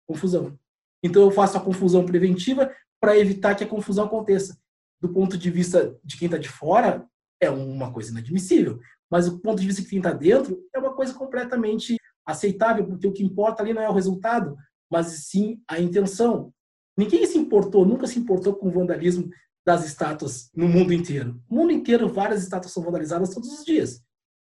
confusão. 0.07 0.59
Então 1.03 1.23
eu 1.23 1.31
faço 1.31 1.57
a 1.57 1.61
confusão 1.61 2.05
preventiva 2.05 2.73
para 3.01 3.17
evitar 3.17 3.55
que 3.55 3.65
a 3.65 3.69
confusão 3.69 4.07
aconteça. 4.07 4.59
Do 5.01 5.13
ponto 5.13 5.39
de 5.39 5.51
vista 5.51 5.97
de 6.05 6.17
quem 6.17 6.27
está 6.27 6.39
de 6.39 6.49
fora, 6.49 7.07
é 7.41 7.51
uma 7.51 7.93
coisa 7.93 8.11
inadmissível. 8.11 8.81
Mas 9.11 9.29
do 9.29 9.39
ponto 9.39 9.61
de 9.61 9.67
vista 9.67 9.83
de 9.83 9.89
quem 9.89 9.99
está 9.99 10.13
dentro, 10.13 10.61
é 10.75 10.79
uma 10.79 10.95
coisa 10.95 11.15
completamente 11.15 11.97
aceitável, 12.29 12.87
porque 12.87 13.07
o 13.07 13.13
que 13.13 13.25
importa 13.25 13.63
ali 13.63 13.73
não 13.73 13.81
é 13.81 13.89
o 13.89 13.95
resultado, 13.95 14.55
mas 14.91 15.07
sim 15.29 15.63
a 15.67 15.81
intenção. 15.81 16.53
Ninguém 16.95 17.25
se 17.27 17.39
importou, 17.39 17.87
nunca 17.87 18.07
se 18.07 18.19
importou 18.19 18.55
com 18.55 18.69
o 18.69 18.71
vandalismo 18.71 19.31
das 19.67 19.87
estátuas 19.87 20.51
no 20.55 20.69
mundo 20.69 20.93
inteiro. 20.93 21.41
No 21.51 21.57
mundo 21.57 21.73
inteiro, 21.73 22.13
várias 22.13 22.43
estátuas 22.43 22.73
são 22.73 22.83
vandalizadas 22.83 23.33
todos 23.33 23.51
os 23.51 23.65
dias. 23.65 24.03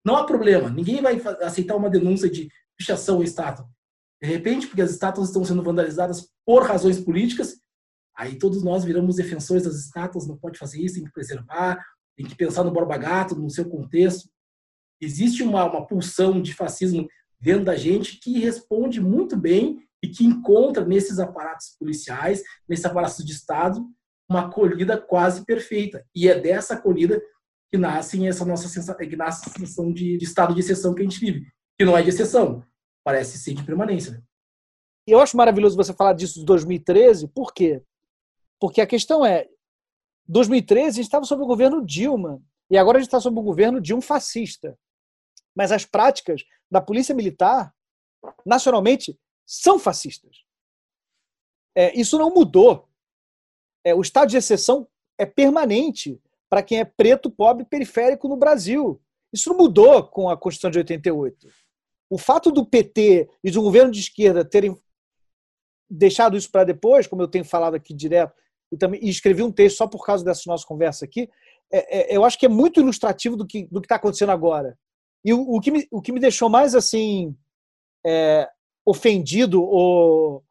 Não 0.04 0.16
há 0.16 0.24
problema. 0.24 0.70
Ninguém 0.70 1.00
vai 1.00 1.20
aceitar 1.42 1.76
uma 1.76 1.90
denúncia 1.90 2.28
de 2.28 2.48
pichação 2.76 3.16
ao 3.16 3.22
estátua. 3.22 3.68
De 4.20 4.28
repente, 4.28 4.66
porque 4.66 4.82
as 4.82 4.90
estátuas 4.90 5.28
estão 5.28 5.44
sendo 5.44 5.62
vandalizadas 5.62 6.28
por 6.44 6.64
razões 6.64 6.98
políticas, 6.98 7.60
aí 8.16 8.36
todos 8.36 8.64
nós 8.64 8.84
viramos 8.84 9.16
defensores 9.16 9.62
das 9.62 9.76
estátuas, 9.76 10.26
não 10.26 10.36
pode 10.36 10.58
fazer 10.58 10.80
isso, 10.80 10.96
tem 10.96 11.04
que 11.04 11.12
preservar, 11.12 11.84
tem 12.16 12.26
que 12.26 12.34
pensar 12.34 12.64
no 12.64 12.72
Borba 12.72 12.96
Gato, 12.96 13.36
no 13.36 13.48
seu 13.48 13.68
contexto. 13.68 14.28
Existe 15.00 15.44
uma, 15.44 15.64
uma 15.64 15.86
pulsão 15.86 16.42
de 16.42 16.52
fascismo 16.52 17.06
dentro 17.40 17.64
da 17.64 17.76
gente 17.76 18.18
que 18.18 18.38
responde 18.38 19.00
muito 19.00 19.36
bem 19.36 19.80
e 20.02 20.08
que 20.08 20.24
encontra 20.24 20.84
nesses 20.84 21.18
aparatos 21.18 21.76
policiais, 21.78 22.42
nesses 22.68 22.84
aparatos 22.84 23.24
de 23.24 23.32
Estado, 23.32 23.84
uma 24.28 24.46
acolhida 24.46 24.98
quase 24.98 25.44
perfeita. 25.44 26.04
E 26.14 26.28
é 26.28 26.38
dessa 26.38 26.74
acolhida 26.74 27.20
que 27.70 27.78
nasce 27.78 28.26
essa 28.26 28.44
nossa 28.44 28.68
sensação, 28.68 29.08
que 29.08 29.16
nasce 29.16 29.48
a 29.48 29.52
sensação 29.52 29.92
de, 29.92 30.16
de, 30.16 30.24
estado 30.24 30.54
de 30.54 30.60
exceção 30.60 30.94
que 30.94 31.00
a 31.00 31.04
gente 31.04 31.20
vive, 31.20 31.46
que 31.78 31.84
não 31.84 31.96
é 31.96 32.02
de 32.02 32.08
exceção, 32.08 32.64
parece 33.04 33.38
ser 33.38 33.54
de 33.54 33.62
permanência. 33.62 34.12
Né? 34.12 34.22
Eu 35.06 35.20
acho 35.20 35.36
maravilhoso 35.36 35.76
você 35.76 35.92
falar 35.92 36.14
disso 36.14 36.40
de 36.40 36.44
2013, 36.46 37.28
por 37.28 37.52
quê? 37.52 37.82
Porque 38.60 38.80
a 38.80 38.86
questão 38.86 39.24
é, 39.24 39.46
2013 40.26 40.88
a 40.88 40.92
gente 40.92 41.04
estava 41.04 41.24
sob 41.24 41.42
o 41.42 41.46
governo 41.46 41.84
Dilma, 41.84 42.42
e 42.70 42.76
agora 42.76 42.98
a 42.98 43.00
gente 43.00 43.08
está 43.08 43.20
sob 43.20 43.38
o 43.38 43.42
governo 43.42 43.80
de 43.80 43.94
um 43.94 44.00
fascista. 44.00 44.76
Mas 45.58 45.72
as 45.72 45.84
práticas 45.84 46.44
da 46.70 46.80
polícia 46.80 47.12
militar, 47.12 47.74
nacionalmente, 48.46 49.18
são 49.44 49.76
fascistas. 49.76 50.44
É, 51.74 51.98
isso 51.98 52.16
não 52.16 52.32
mudou. 52.32 52.88
É, 53.84 53.92
o 53.92 54.00
estado 54.00 54.28
de 54.28 54.36
exceção 54.36 54.86
é 55.18 55.26
permanente 55.26 56.22
para 56.48 56.62
quem 56.62 56.78
é 56.78 56.84
preto, 56.84 57.28
pobre, 57.28 57.64
periférico 57.64 58.28
no 58.28 58.36
Brasil. 58.36 59.02
Isso 59.32 59.50
não 59.50 59.56
mudou 59.56 60.04
com 60.04 60.30
a 60.30 60.36
Constituição 60.36 60.70
de 60.70 60.78
88. 60.78 61.48
O 62.08 62.16
fato 62.16 62.52
do 62.52 62.64
PT 62.64 63.28
e 63.42 63.50
do 63.50 63.60
governo 63.60 63.90
de 63.90 63.98
esquerda 63.98 64.44
terem 64.44 64.78
deixado 65.90 66.36
isso 66.36 66.50
para 66.52 66.64
depois, 66.64 67.08
como 67.08 67.20
eu 67.22 67.28
tenho 67.28 67.44
falado 67.44 67.74
aqui 67.74 67.92
direto, 67.92 68.32
e 68.70 68.76
também 68.76 69.00
e 69.02 69.08
escrevi 69.08 69.42
um 69.42 69.50
texto 69.50 69.78
só 69.78 69.88
por 69.88 70.04
causa 70.06 70.24
dessa 70.24 70.42
nossa 70.46 70.64
conversa 70.64 71.04
aqui, 71.04 71.28
é, 71.72 72.12
é, 72.12 72.16
eu 72.16 72.24
acho 72.24 72.38
que 72.38 72.46
é 72.46 72.48
muito 72.48 72.78
ilustrativo 72.80 73.36
do 73.36 73.46
que 73.46 73.66
do 73.66 73.80
está 73.80 73.96
acontecendo 73.96 74.30
agora. 74.30 74.78
E 75.24 75.32
o, 75.32 75.40
o, 75.40 75.60
que 75.60 75.70
me, 75.70 75.86
o 75.90 76.00
que 76.00 76.12
me 76.12 76.20
deixou 76.20 76.48
mais 76.48 76.74
assim 76.74 77.36
é, 78.06 78.48
ofendido, 78.84 79.62
ou 79.62 80.44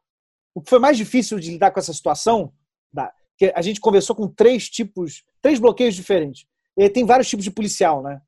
o 0.54 0.60
que 0.60 0.70
foi 0.70 0.78
mais 0.78 0.96
difícil 0.96 1.38
de 1.38 1.50
lidar 1.50 1.70
com 1.70 1.80
essa 1.80 1.92
situação, 1.92 2.52
da, 2.92 3.12
que 3.36 3.52
a 3.54 3.62
gente 3.62 3.80
conversou 3.80 4.14
com 4.14 4.28
três 4.28 4.68
tipos, 4.68 5.24
três 5.40 5.58
bloqueios 5.58 5.94
diferentes. 5.94 6.46
E 6.76 6.88
tem 6.88 7.04
vários 7.04 7.28
tipos 7.28 7.44
de 7.44 7.50
policial, 7.50 8.02
né? 8.02 8.20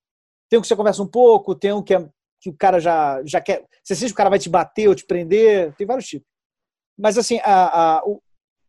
Tem 0.48 0.58
um 0.58 0.62
que 0.62 0.68
você 0.68 0.74
conversa 0.74 1.02
um 1.02 1.06
pouco, 1.06 1.54
tem 1.54 1.72
um 1.72 1.82
que, 1.82 1.94
é, 1.94 2.08
que 2.40 2.50
o 2.50 2.56
cara 2.56 2.80
já, 2.80 3.22
já 3.24 3.40
quer. 3.40 3.64
Você 3.82 3.94
sente 3.94 4.08
que 4.08 4.14
o 4.14 4.16
cara 4.16 4.30
vai 4.30 4.38
te 4.38 4.48
bater 4.48 4.88
ou 4.88 4.94
te 4.94 5.06
prender, 5.06 5.74
tem 5.76 5.86
vários 5.86 6.06
tipos. 6.06 6.28
Mas, 6.98 7.16
assim, 7.16 7.38
a, 7.44 7.98
a, 7.98 8.02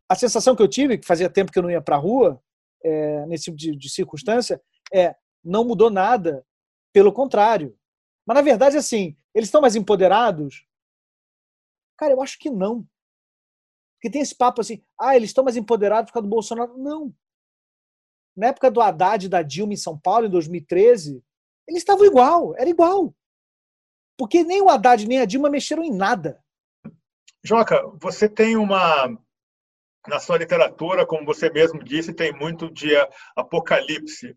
a 0.09 0.15
sensação 0.15 0.55
que 0.55 0.61
eu 0.61 0.67
tive, 0.67 0.97
que 0.97 1.07
fazia 1.07 1.29
tempo 1.29 1.51
que 1.51 1.57
eu 1.57 1.63
não 1.63 1.71
ia 1.71 1.81
para 1.81 1.95
a 1.95 1.99
rua, 1.99 2.41
é, 2.83 3.25
nesse 3.25 3.45
tipo 3.45 3.57
de, 3.57 3.75
de 3.75 3.89
circunstância, 3.89 4.61
é 4.93 5.15
não 5.43 5.63
mudou 5.65 5.89
nada, 5.89 6.45
pelo 6.93 7.13
contrário. 7.13 7.77
Mas, 8.25 8.35
na 8.35 8.41
verdade, 8.41 8.77
assim, 8.77 9.17
eles 9.33 9.47
estão 9.47 9.61
mais 9.61 9.75
empoderados 9.75 10.65
Cara, 12.01 12.13
eu 12.13 12.21
acho 12.23 12.39
que 12.39 12.49
não. 12.49 12.83
Porque 13.93 14.09
tem 14.09 14.23
esse 14.23 14.35
papo 14.35 14.59
assim, 14.59 14.83
ah, 14.99 15.15
eles 15.15 15.29
estão 15.29 15.43
mais 15.43 15.55
empoderados 15.55 16.09
por 16.09 16.15
causa 16.15 16.27
do 16.27 16.31
Bolsonaro. 16.31 16.75
Não. 16.75 17.13
Na 18.35 18.47
época 18.47 18.71
do 18.71 18.81
Haddad 18.81 19.27
e 19.27 19.29
da 19.29 19.43
Dilma 19.43 19.73
em 19.73 19.77
São 19.77 19.99
Paulo, 19.99 20.25
em 20.25 20.29
2013, 20.31 21.23
eles 21.67 21.81
estavam 21.83 22.03
igual, 22.03 22.55
era 22.57 22.67
igual. 22.67 23.13
Porque 24.17 24.43
nem 24.43 24.63
o 24.63 24.69
Haddad 24.69 25.07
nem 25.07 25.19
a 25.19 25.25
Dilma 25.25 25.47
mexeram 25.47 25.83
em 25.83 25.93
nada. 25.93 26.43
Joca, 27.43 27.79
você 27.99 28.27
tem 28.27 28.57
uma. 28.57 29.15
Na 30.07 30.19
sua 30.19 30.39
literatura, 30.39 31.05
como 31.05 31.23
você 31.23 31.51
mesmo 31.51 31.83
disse, 31.83 32.11
tem 32.11 32.33
muito 32.33 32.73
de 32.73 32.89
apocalipse. 33.35 34.35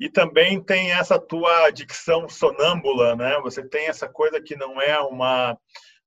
E 0.00 0.08
também 0.08 0.62
tem 0.62 0.92
essa 0.92 1.18
tua 1.18 1.70
dicção 1.70 2.28
sonâmbula, 2.28 3.16
né? 3.16 3.38
Você 3.40 3.66
tem 3.66 3.88
essa 3.88 4.08
coisa 4.08 4.40
que 4.40 4.56
não 4.56 4.80
é 4.80 4.98
uma 5.00 5.58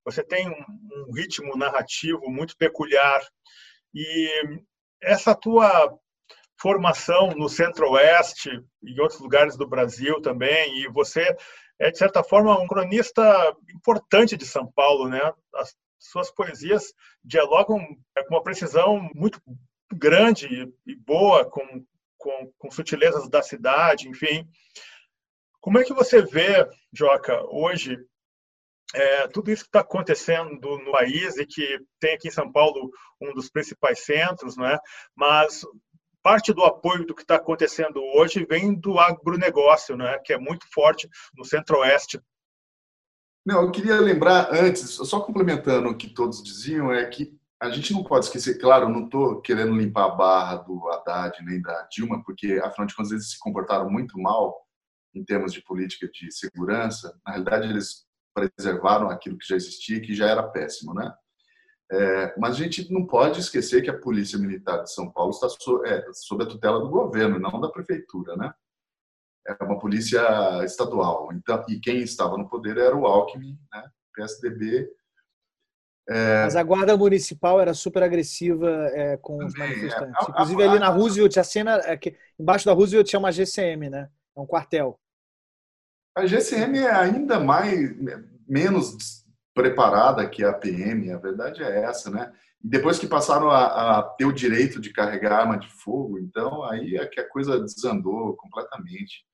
você 0.03 0.23
tem 0.23 0.49
um, 0.49 1.13
ritmo 1.13 1.55
narrativo 1.55 2.27
muito 2.29 2.57
peculiar 2.57 3.21
e 3.93 4.57
essa 4.99 5.35
tua 5.35 5.95
formação 6.59 7.31
no 7.35 7.47
Centro-Oeste 7.47 8.49
e 8.81 8.91
em 8.91 8.99
outros 8.99 9.19
lugares 9.19 9.55
do 9.55 9.67
Brasil 9.67 10.19
também, 10.21 10.79
e 10.79 10.87
você 10.87 11.35
é, 11.81 11.89
de 11.89 11.97
certa 11.97 12.23
forma, 12.23 12.59
um 12.59 12.67
cronista 12.67 13.23
importante 13.73 14.37
de 14.37 14.45
São 14.45 14.71
Paulo, 14.71 15.09
né? 15.09 15.19
As 15.55 15.75
suas 15.97 16.29
poesias 16.29 16.93
dialogam 17.23 17.79
é, 18.15 18.23
com 18.23 18.35
uma 18.35 18.43
precisão 18.43 19.09
muito 19.15 19.41
grande 19.91 20.71
e 20.85 20.95
boa 20.95 21.43
com, 21.43 21.83
com, 22.21 22.53
com 22.57 22.71
sutilezas 22.71 23.27
da 23.27 23.41
cidade, 23.41 24.07
enfim. 24.07 24.47
Como 25.59 25.79
é 25.79 25.83
que 25.83 25.93
você 25.93 26.21
vê, 26.21 26.67
Joca, 26.93 27.43
hoje, 27.49 27.97
é, 28.93 29.27
tudo 29.27 29.51
isso 29.51 29.63
que 29.63 29.69
está 29.69 29.81
acontecendo 29.81 30.77
no 30.77 30.91
país 30.91 31.37
e 31.37 31.45
que 31.45 31.79
tem 31.99 32.13
aqui 32.13 32.27
em 32.27 32.31
São 32.31 32.51
Paulo 32.51 32.91
um 33.19 33.33
dos 33.33 33.49
principais 33.49 34.05
centros, 34.05 34.55
né? 34.55 34.77
mas 35.15 35.61
parte 36.21 36.53
do 36.53 36.63
apoio 36.63 37.05
do 37.05 37.15
que 37.15 37.23
está 37.23 37.35
acontecendo 37.35 37.99
hoje 38.15 38.45
vem 38.45 38.75
do 38.75 38.99
agronegócio, 38.99 39.97
né? 39.97 40.19
que 40.23 40.33
é 40.33 40.37
muito 40.37 40.65
forte 40.71 41.09
no 41.35 41.43
centro-oeste. 41.43 42.21
Não, 43.43 43.63
eu 43.63 43.71
queria 43.71 43.99
lembrar 43.99 44.53
antes, 44.53 44.91
só 44.91 45.19
complementando 45.21 45.89
o 45.89 45.97
que 45.97 46.13
todos 46.13 46.43
diziam, 46.43 46.93
é 46.93 47.03
que 47.07 47.35
a 47.61 47.69
gente 47.69 47.93
não 47.93 48.03
pode 48.03 48.25
esquecer, 48.25 48.57
claro, 48.57 48.89
não 48.89 49.05
estou 49.05 49.39
querendo 49.39 49.75
limpar 49.75 50.05
a 50.05 50.15
barra 50.15 50.55
do 50.55 50.89
Haddad 50.89 51.37
nem 51.45 51.61
da 51.61 51.87
Dilma, 51.91 52.23
porque 52.23 52.59
afinal 52.63 52.87
de 52.87 52.95
contas 52.95 53.11
eles 53.11 53.29
se 53.29 53.39
comportaram 53.39 53.87
muito 53.87 54.19
mal 54.19 54.65
em 55.13 55.23
termos 55.23 55.53
de 55.53 55.61
política 55.61 56.09
de 56.11 56.31
segurança. 56.31 57.15
Na 57.23 57.33
realidade, 57.33 57.69
eles 57.69 58.07
preservaram 58.33 59.09
aquilo 59.11 59.37
que 59.37 59.47
já 59.47 59.55
existia 59.55 60.01
que 60.01 60.15
já 60.15 60.27
era 60.27 60.41
péssimo, 60.41 60.93
né? 60.95 61.13
É, 61.91 62.33
mas 62.39 62.55
a 62.55 62.57
gente 62.57 62.91
não 62.91 63.05
pode 63.05 63.39
esquecer 63.39 63.83
que 63.83 63.89
a 63.89 63.99
Polícia 63.99 64.39
Militar 64.39 64.81
de 64.81 64.91
São 64.91 65.11
Paulo 65.11 65.29
está 65.29 65.47
so, 65.49 65.85
é, 65.85 66.03
sob 66.13 66.43
a 66.43 66.47
tutela 66.47 66.79
do 66.79 66.89
governo, 66.89 67.37
não 67.37 67.61
da 67.61 67.69
prefeitura, 67.69 68.35
né? 68.35 68.51
É 69.45 69.63
uma 69.63 69.77
polícia 69.77 70.23
estadual. 70.63 71.31
Então, 71.33 71.63
e 71.69 71.79
quem 71.79 71.99
estava 71.99 72.37
no 72.37 72.49
poder 72.49 72.77
era 72.77 72.95
o 72.95 73.05
Alckmin, 73.05 73.59
né? 73.71 73.91
PSDB. 74.15 74.89
É... 76.09 76.43
Mas 76.43 76.55
a 76.55 76.63
guarda 76.63 76.97
municipal 76.97 77.59
era 77.61 77.73
super 77.73 78.03
agressiva 78.03 78.69
é, 78.93 79.17
com 79.17 79.37
Também, 79.37 79.47
os 79.47 79.55
é. 79.55 79.59
manifestantes. 79.59 80.29
Inclusive 80.29 80.63
ali 80.63 80.79
na 80.79 80.89
Roosevelt, 80.89 81.37
a 81.37 81.43
cena, 81.43 81.75
é 81.85 81.99
embaixo 82.39 82.65
da 82.65 82.73
Roosevelt 82.73 83.07
tinha 83.07 83.19
uma 83.19 83.31
GCM, 83.31 83.89
né? 83.89 84.09
É 84.35 84.39
um 84.39 84.45
quartel. 84.45 84.99
A 86.15 86.25
GCM 86.25 86.79
é 86.79 86.91
ainda 86.91 87.39
mais 87.39 87.89
menos 88.47 89.25
preparada 89.53 90.27
que 90.27 90.43
a 90.43 90.53
PM, 90.53 91.11
a 91.11 91.17
verdade 91.17 91.63
é 91.63 91.83
essa, 91.83 92.09
né? 92.09 92.31
E 92.63 92.67
depois 92.67 92.99
que 92.99 93.07
passaram 93.07 93.49
a, 93.49 93.99
a, 93.99 94.03
ter 94.03 94.25
o 94.25 94.33
direito 94.33 94.79
de 94.79 94.91
carregar 94.91 95.41
arma 95.41 95.57
de 95.57 95.69
fogo, 95.69 96.19
então 96.19 96.63
aí 96.63 96.95
é 96.95 97.05
que 97.05 97.19
a 97.19 97.27
coisa 97.27 97.59
desandou 97.59 98.35
completamente. 98.35 99.25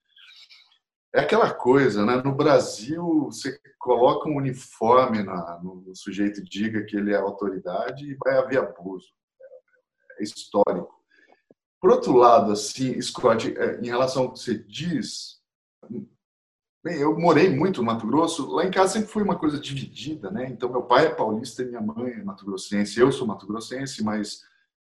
É 1.17 1.21
aquela 1.21 1.51
coisa, 1.51 2.05
né? 2.05 2.21
No 2.23 2.31
Brasil, 2.31 3.25
você 3.25 3.59
coloca 3.79 4.29
um 4.29 4.35
uniforme 4.35 5.23
na, 5.23 5.59
no 5.63 5.95
sujeito 5.95 6.43
diga 6.43 6.83
que 6.83 6.95
ele 6.95 7.11
é 7.11 7.17
autoridade 7.17 8.05
e 8.05 8.17
vai 8.23 8.37
haver 8.37 8.59
abuso. 8.59 9.07
É, 10.19 10.23
histórico. 10.23 10.93
Por 11.81 11.89
outro 11.89 12.13
lado, 12.13 12.51
assim, 12.51 13.01
Scott, 13.01 13.51
é, 13.57 13.79
em 13.81 13.87
relação 13.87 14.23
ao 14.23 14.33
que 14.33 14.39
você 14.39 14.59
diz, 14.59 15.37
Bem, 16.83 16.99
eu 16.99 17.19
morei 17.19 17.49
muito 17.49 17.81
no 17.81 17.87
Mato 17.87 18.05
Grosso. 18.05 18.49
Lá 18.51 18.63
em 18.63 18.71
casa 18.71 18.93
sempre 18.93 19.09
foi 19.09 19.23
uma 19.23 19.39
coisa 19.39 19.59
dividida, 19.59 20.29
né? 20.29 20.47
Então, 20.47 20.69
meu 20.69 20.83
pai 20.83 21.07
é 21.07 21.09
paulista 21.09 21.63
e 21.63 21.65
minha 21.65 21.81
mãe 21.81 22.13
é 22.13 22.23
mato-grossense. 22.23 22.99
Eu 22.99 23.11
sou 23.11 23.25
mato-grossense, 23.27 24.03
mas 24.03 24.41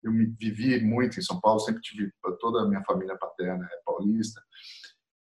eu 0.05 0.12
vivi 0.39 0.79
muito 0.85 1.18
em 1.18 1.22
São 1.22 1.41
Paulo. 1.41 1.59
Sempre 1.59 1.81
tive 1.81 2.12
toda 2.39 2.62
a 2.62 2.68
minha 2.68 2.85
família 2.85 3.16
paterna 3.16 3.64
é 3.64 3.83
paulista. 3.85 4.41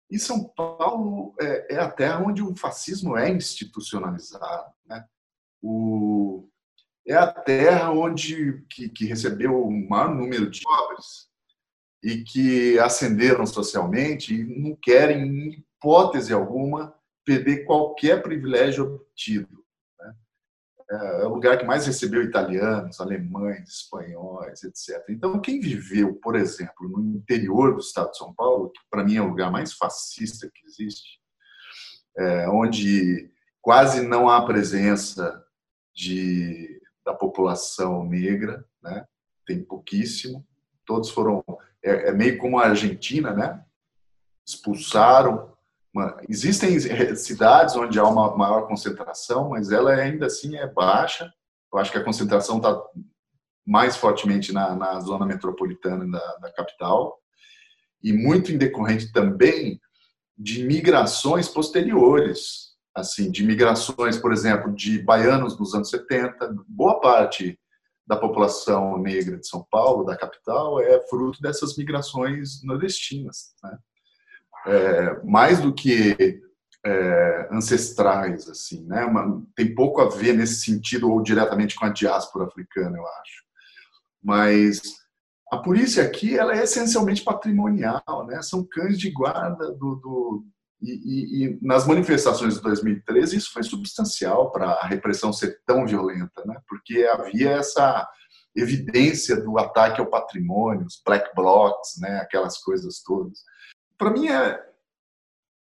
E 0.09 0.19
São 0.19 0.43
Paulo 0.43 1.33
é, 1.39 1.75
é 1.75 1.79
a 1.79 1.89
terra 1.89 2.23
onde 2.23 2.43
o 2.43 2.55
fascismo 2.55 3.17
é 3.17 3.29
institucionalizado, 3.29 4.71
né? 4.85 5.05
O, 5.61 6.47
é 7.07 7.15
a 7.15 7.31
terra 7.31 7.91
onde 7.91 8.63
que, 8.69 8.89
que 8.89 9.05
recebeu 9.05 9.59
o 9.59 9.89
maior 9.89 10.13
número 10.13 10.49
de 10.49 10.61
pobres 10.61 11.27
e 12.03 12.23
que 12.23 12.77
ascenderam 12.77 13.47
socialmente 13.47 14.33
e 14.33 14.43
não 14.43 14.75
querem 14.75 15.65
hipótese 15.85 16.31
alguma, 16.31 16.95
perder 17.23 17.65
qualquer 17.65 18.21
privilégio 18.21 18.95
obtido. 18.95 19.64
É, 20.89 21.21
é 21.21 21.25
o 21.25 21.33
lugar 21.33 21.57
que 21.57 21.65
mais 21.65 21.86
recebeu 21.86 22.23
italianos, 22.23 22.99
alemães, 22.99 23.67
espanhóis, 23.69 24.63
etc. 24.63 25.03
Então, 25.09 25.39
quem 25.41 25.59
viveu, 25.59 26.15
por 26.15 26.36
exemplo, 26.36 26.88
no 26.88 27.17
interior 27.17 27.73
do 27.73 27.79
estado 27.79 28.11
de 28.11 28.17
São 28.17 28.33
Paulo, 28.33 28.71
que 28.71 28.81
para 28.89 29.03
mim 29.03 29.15
é 29.15 29.21
o 29.21 29.29
lugar 29.29 29.51
mais 29.51 29.73
fascista 29.73 30.49
que 30.53 30.65
existe, 30.65 31.19
é, 32.17 32.47
onde 32.49 33.31
quase 33.61 34.01
não 34.01 34.29
há 34.29 34.45
presença 34.45 35.43
de, 35.93 36.79
da 37.05 37.13
população 37.13 38.03
negra, 38.05 38.63
né? 38.83 39.05
tem 39.45 39.63
pouquíssimo. 39.63 40.45
Todos 40.86 41.09
foram. 41.09 41.43
É, 41.83 42.09
é 42.09 42.11
meio 42.11 42.38
como 42.38 42.59
a 42.59 42.67
Argentina, 42.67 43.33
né? 43.33 43.63
expulsaram. 44.45 45.54
Uma, 45.95 46.17
existem 46.27 46.77
cidades 47.15 47.73
onde 47.77 47.97
há 47.97 48.03
uma 48.03 48.35
maior 48.35 48.67
concentração, 48.67 49.51
mas 49.51 49.71
ela 49.71 49.93
ainda 49.93 50.25
assim 50.25 50.57
é 50.57 50.67
baixa. 50.67 51.31
Eu 51.71 51.79
acho 51.79 51.89
que 51.89 51.97
a 51.97 52.03
concentração 52.03 52.57
está 52.57 52.77
mais 53.65 53.95
fortemente 53.95 54.51
na, 54.51 54.75
na, 54.75 54.99
zona 54.99 55.25
metropolitana 55.25 56.05
da, 56.05 56.35
da 56.35 56.51
capital 56.51 57.17
e 58.03 58.11
muito 58.11 58.51
em 58.51 58.57
decorrente 58.57 59.09
também 59.13 59.79
de 60.37 60.65
migrações 60.65 61.47
posteriores, 61.47 62.75
assim, 62.93 63.31
de 63.31 63.45
migrações, 63.45 64.17
por 64.17 64.33
exemplo, 64.33 64.75
de 64.75 65.01
baianos 65.01 65.57
nos 65.57 65.73
anos 65.73 65.89
70, 65.89 66.55
boa 66.67 66.99
parte 66.99 67.57
da 68.05 68.17
população 68.17 68.97
negra 68.97 69.37
de 69.37 69.47
São 69.47 69.65
Paulo, 69.71 70.03
da 70.03 70.17
capital, 70.17 70.81
é 70.81 70.99
fruto 71.07 71.41
dessas 71.41 71.77
migrações 71.77 72.61
nordestinas, 72.63 73.55
né? 73.63 73.77
É, 74.68 75.22
mais 75.24 75.59
do 75.59 75.74
que 75.74 76.41
é, 76.86 77.49
ancestrais, 77.51 78.47
assim, 78.47 78.86
né? 78.86 79.05
Tem 79.55 79.74
pouco 79.74 80.01
a 80.01 80.09
ver 80.09 80.34
nesse 80.34 80.61
sentido 80.61 81.11
ou 81.11 81.22
diretamente 81.22 81.76
com 81.76 81.86
a 81.86 81.89
diáspora 81.89 82.45
africana, 82.45 82.97
eu 82.97 83.05
acho. 83.05 83.43
Mas 84.24 84.82
a 85.51 85.57
polícia 85.57 86.03
aqui 86.03 86.38
ela 86.38 86.55
é 86.55 86.63
essencialmente 86.63 87.24
patrimonial, 87.24 88.26
né? 88.28 88.41
São 88.41 88.63
cães 88.63 88.99
de 88.99 89.11
guarda 89.11 89.72
do, 89.72 89.95
do 89.95 90.45
e, 90.82 90.91
e, 90.91 91.45
e, 91.45 91.59
nas 91.61 91.88
manifestações 91.88 92.55
de 92.55 92.61
2013 92.61 93.38
isso 93.38 93.51
foi 93.51 93.63
substancial 93.63 94.51
para 94.51 94.72
a 94.72 94.86
repressão 94.86 95.34
ser 95.34 95.59
tão 95.66 95.88
violenta, 95.88 96.43
né? 96.45 96.59
Porque 96.68 97.03
havia 97.05 97.51
essa 97.51 98.07
evidência 98.55 99.41
do 99.41 99.57
ataque 99.57 99.99
ao 99.99 100.09
patrimônio, 100.09 100.86
os 100.86 101.01
black 101.03 101.34
blocs, 101.36 101.99
né? 101.99 102.20
Aquelas 102.20 102.57
coisas 102.59 103.01
todas. 103.01 103.39
Para 103.97 104.11
mim 104.11 104.27
é 104.27 104.65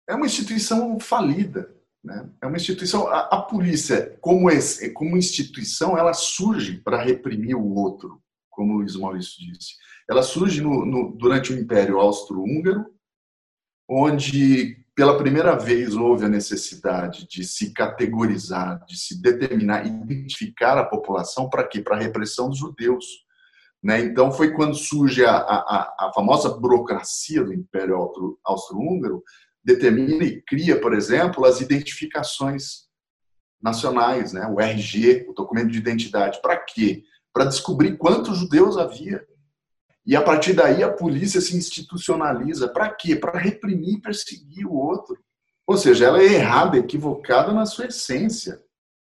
é 0.08 0.14
uma 0.14 0.26
instituição 0.26 0.98
falida, 0.98 1.74
né? 2.02 2.28
É 2.40 2.46
uma 2.46 2.56
instituição 2.56 3.06
a, 3.08 3.20
a 3.20 3.42
polícia 3.42 4.16
como 4.20 4.50
esse, 4.50 4.90
como 4.90 5.16
instituição 5.16 5.96
ela 5.96 6.12
surge 6.12 6.78
para 6.78 7.02
reprimir 7.02 7.56
o 7.56 7.74
outro, 7.74 8.20
como 8.50 8.74
o 8.74 8.76
Luiz 8.78 8.96
Maurício 8.96 9.38
disse. 9.38 9.74
Ela 10.08 10.22
surge 10.22 10.60
no, 10.60 10.84
no, 10.84 11.16
durante 11.16 11.52
o 11.52 11.58
Império 11.58 11.98
Austro-Húngaro, 11.98 12.86
onde 13.88 14.82
pela 14.94 15.16
primeira 15.16 15.56
vez 15.56 15.94
houve 15.94 16.26
a 16.26 16.28
necessidade 16.28 17.26
de 17.26 17.44
se 17.44 17.72
categorizar, 17.72 18.84
de 18.84 18.98
se 18.98 19.22
determinar, 19.22 19.86
identificar 19.86 20.76
a 20.76 20.84
população 20.84 21.48
para 21.48 21.66
quê? 21.66 21.80
Para 21.80 21.96
a 21.96 22.00
repressão 22.00 22.50
dos 22.50 22.58
judeus. 22.58 23.24
Né? 23.82 24.00
Então 24.00 24.30
foi 24.30 24.52
quando 24.52 24.74
surge 24.74 25.24
a, 25.24 25.36
a, 25.36 25.94
a 25.98 26.12
famosa 26.14 26.48
burocracia 26.50 27.42
do 27.42 27.52
Império 27.52 27.96
Austro-Húngaro, 28.44 29.22
determina 29.64 30.24
e 30.24 30.40
cria, 30.42 30.80
por 30.80 30.94
exemplo, 30.94 31.44
as 31.44 31.60
identificações 31.60 32.88
nacionais, 33.60 34.32
né? 34.32 34.46
o 34.46 34.60
RG, 34.60 35.26
o 35.28 35.32
documento 35.32 35.70
de 35.70 35.78
identidade. 35.78 36.40
Para 36.40 36.56
quê? 36.56 37.04
para 37.32 37.46
descobrir 37.46 37.96
quantos 37.96 38.38
judeus 38.38 38.76
havia. 38.76 39.26
E 40.04 40.14
a 40.14 40.22
partir 40.22 40.52
daí 40.52 40.82
a 40.82 40.92
polícia 40.92 41.40
se 41.40 41.56
institucionaliza. 41.56 42.68
Para 42.68 42.90
quê? 42.90 43.16
Para 43.16 43.38
reprimir 43.38 43.94
e 43.94 44.00
perseguir 44.00 44.66
o 44.66 44.74
outro. 44.74 45.16
Ou 45.66 45.76
seja, 45.76 46.06
ela 46.06 46.20
é 46.20 46.34
errada, 46.34 46.76
equivocada 46.76 47.52
na 47.52 47.64
sua 47.64 47.86
essência, 47.86 48.60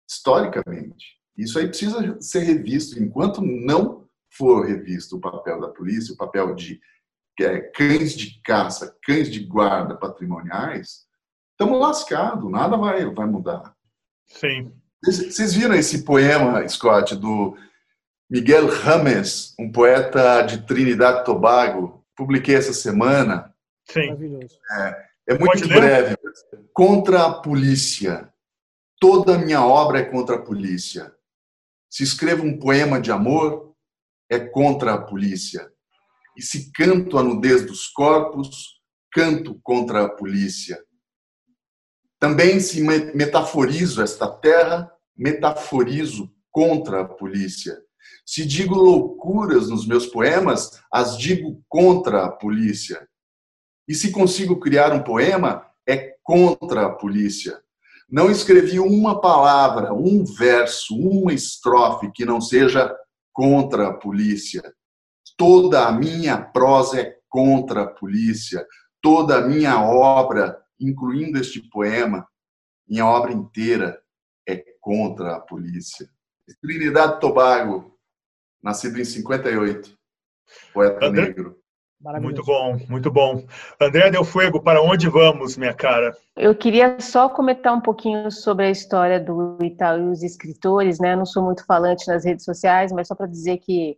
historicamente. 0.09 1.17
Isso 1.37 1.59
aí 1.59 1.67
precisa 1.67 2.17
ser 2.19 2.39
revisto. 2.39 3.01
Enquanto 3.01 3.41
não 3.41 4.06
for 4.37 4.65
revisto 4.65 5.17
o 5.17 5.21
papel 5.21 5.59
da 5.59 5.69
polícia, 5.69 6.13
o 6.13 6.17
papel 6.17 6.53
de 6.53 6.79
é, 7.39 7.59
cães 7.59 8.13
de 8.13 8.41
caça, 8.43 8.95
cães 9.03 9.29
de 9.29 9.39
guarda 9.41 9.95
patrimoniais, 9.95 11.05
estamos 11.51 11.79
lascados, 11.79 12.51
nada 12.51 12.77
vai, 12.77 13.05
vai 13.05 13.25
mudar. 13.25 13.75
Sim. 14.27 14.71
Vocês 15.03 15.53
viram 15.53 15.75
esse 15.75 16.03
poema, 16.03 16.67
Scott, 16.67 17.15
do 17.15 17.55
Miguel 18.29 18.67
Rames, 18.67 19.53
um 19.59 19.71
poeta 19.71 20.41
de 20.41 20.65
Trinidad 20.65 21.21
e 21.21 21.23
Tobago, 21.23 22.03
publiquei 22.15 22.55
essa 22.55 22.73
semana. 22.73 23.53
Sim. 23.89 24.39
É, 24.71 25.07
é 25.29 25.37
muito 25.37 25.67
breve. 25.67 26.17
Contra 26.73 27.25
a 27.25 27.33
polícia. 27.33 28.31
Toda 28.99 29.35
a 29.35 29.37
minha 29.37 29.63
obra 29.63 29.99
é 29.99 30.05
contra 30.05 30.35
a 30.35 30.41
polícia. 30.41 31.13
Se 31.89 32.03
escrevo 32.03 32.43
um 32.43 32.57
poema 32.57 32.99
de 32.99 33.11
amor, 33.11 33.75
é 34.29 34.39
contra 34.39 34.93
a 34.93 35.01
polícia. 35.01 35.71
E 36.37 36.41
se 36.41 36.71
canto 36.71 37.17
a 37.17 37.23
nudez 37.23 37.65
dos 37.65 37.87
corpos, 37.87 38.81
canto 39.11 39.59
contra 39.63 40.05
a 40.05 40.09
polícia. 40.09 40.79
Também 42.19 42.59
se 42.59 42.81
metaforizo 42.81 44.01
esta 44.01 44.27
terra, 44.27 44.91
metaforizo 45.15 46.31
contra 46.51 47.01
a 47.01 47.05
polícia. 47.05 47.77
Se 48.25 48.45
digo 48.45 48.75
loucuras 48.75 49.69
nos 49.69 49.87
meus 49.87 50.05
poemas, 50.05 50.79
as 50.91 51.17
digo 51.17 51.63
contra 51.67 52.25
a 52.25 52.31
polícia. 52.31 53.07
E 53.87 53.95
se 53.95 54.11
consigo 54.11 54.59
criar 54.59 54.91
um 54.93 55.03
poema, 55.03 55.65
é 55.87 56.15
contra 56.23 56.85
a 56.85 56.89
polícia. 56.89 57.61
Não 58.09 58.29
escrevi 58.29 58.79
uma 58.79 59.21
palavra, 59.21 59.93
um 59.93 60.23
verso, 60.23 60.95
uma 60.95 61.33
estrofe 61.33 62.11
que 62.11 62.25
não 62.25 62.41
seja 62.41 62.93
contra 63.37 63.89
a 63.89 63.93
polícia. 63.93 64.63
Toda 65.37 65.87
a 65.87 65.91
minha 65.91 66.41
prosa 66.41 67.01
é 67.01 67.19
contra 67.29 67.83
a 67.83 67.87
polícia. 67.87 68.65
Toda 68.99 69.37
a 69.37 69.47
minha 69.47 69.79
obra, 69.79 70.59
incluindo 70.79 71.37
este 71.37 71.61
poema, 71.69 72.27
minha 72.89 73.05
obra 73.05 73.31
inteira 73.31 74.01
é 74.49 74.65
contra 74.81 75.35
a 75.35 75.39
polícia. 75.39 76.09
Trinidad 76.59 77.19
Tobago, 77.19 77.95
nascido 78.59 78.99
em 78.99 79.05
58, 79.05 79.95
poeta 80.73 81.11
negro. 81.11 81.61
Muito 82.21 82.43
bom, 82.43 82.77
muito 82.87 83.11
bom. 83.11 83.43
André 83.81 84.11
Del 84.11 84.23
Fuego, 84.23 84.61
para 84.61 84.81
onde 84.81 85.09
vamos, 85.09 85.57
minha 85.57 85.73
cara? 85.73 86.15
Eu 86.35 86.55
queria 86.55 86.99
só 86.99 87.27
comentar 87.27 87.73
um 87.73 87.81
pouquinho 87.81 88.29
sobre 88.31 88.65
a 88.65 88.69
história 88.69 89.19
do 89.19 89.57
Itaú 89.61 90.09
e 90.09 90.11
os 90.11 90.21
escritores, 90.21 90.99
né? 90.99 91.13
Eu 91.13 91.17
não 91.17 91.25
sou 91.25 91.43
muito 91.43 91.65
falante 91.65 92.07
nas 92.07 92.23
redes 92.23 92.45
sociais, 92.45 92.91
mas 92.91 93.07
só 93.07 93.15
para 93.15 93.25
dizer 93.25 93.57
que 93.57 93.97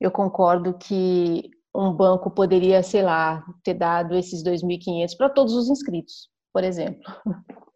eu 0.00 0.10
concordo 0.10 0.74
que 0.74 1.50
um 1.74 1.92
banco 1.92 2.30
poderia, 2.30 2.82
sei 2.82 3.02
lá, 3.02 3.44
ter 3.64 3.74
dado 3.74 4.16
esses 4.16 4.44
2.500 4.44 5.16
para 5.16 5.28
todos 5.28 5.54
os 5.54 5.68
inscritos, 5.68 6.28
por 6.52 6.62
exemplo. 6.62 7.02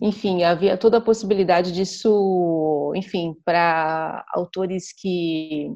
enfim, 0.00 0.42
havia 0.42 0.76
toda 0.76 0.98
a 0.98 1.00
possibilidade 1.00 1.72
disso, 1.72 2.92
enfim, 2.94 3.34
para 3.44 4.24
autores 4.34 4.92
que, 4.92 5.72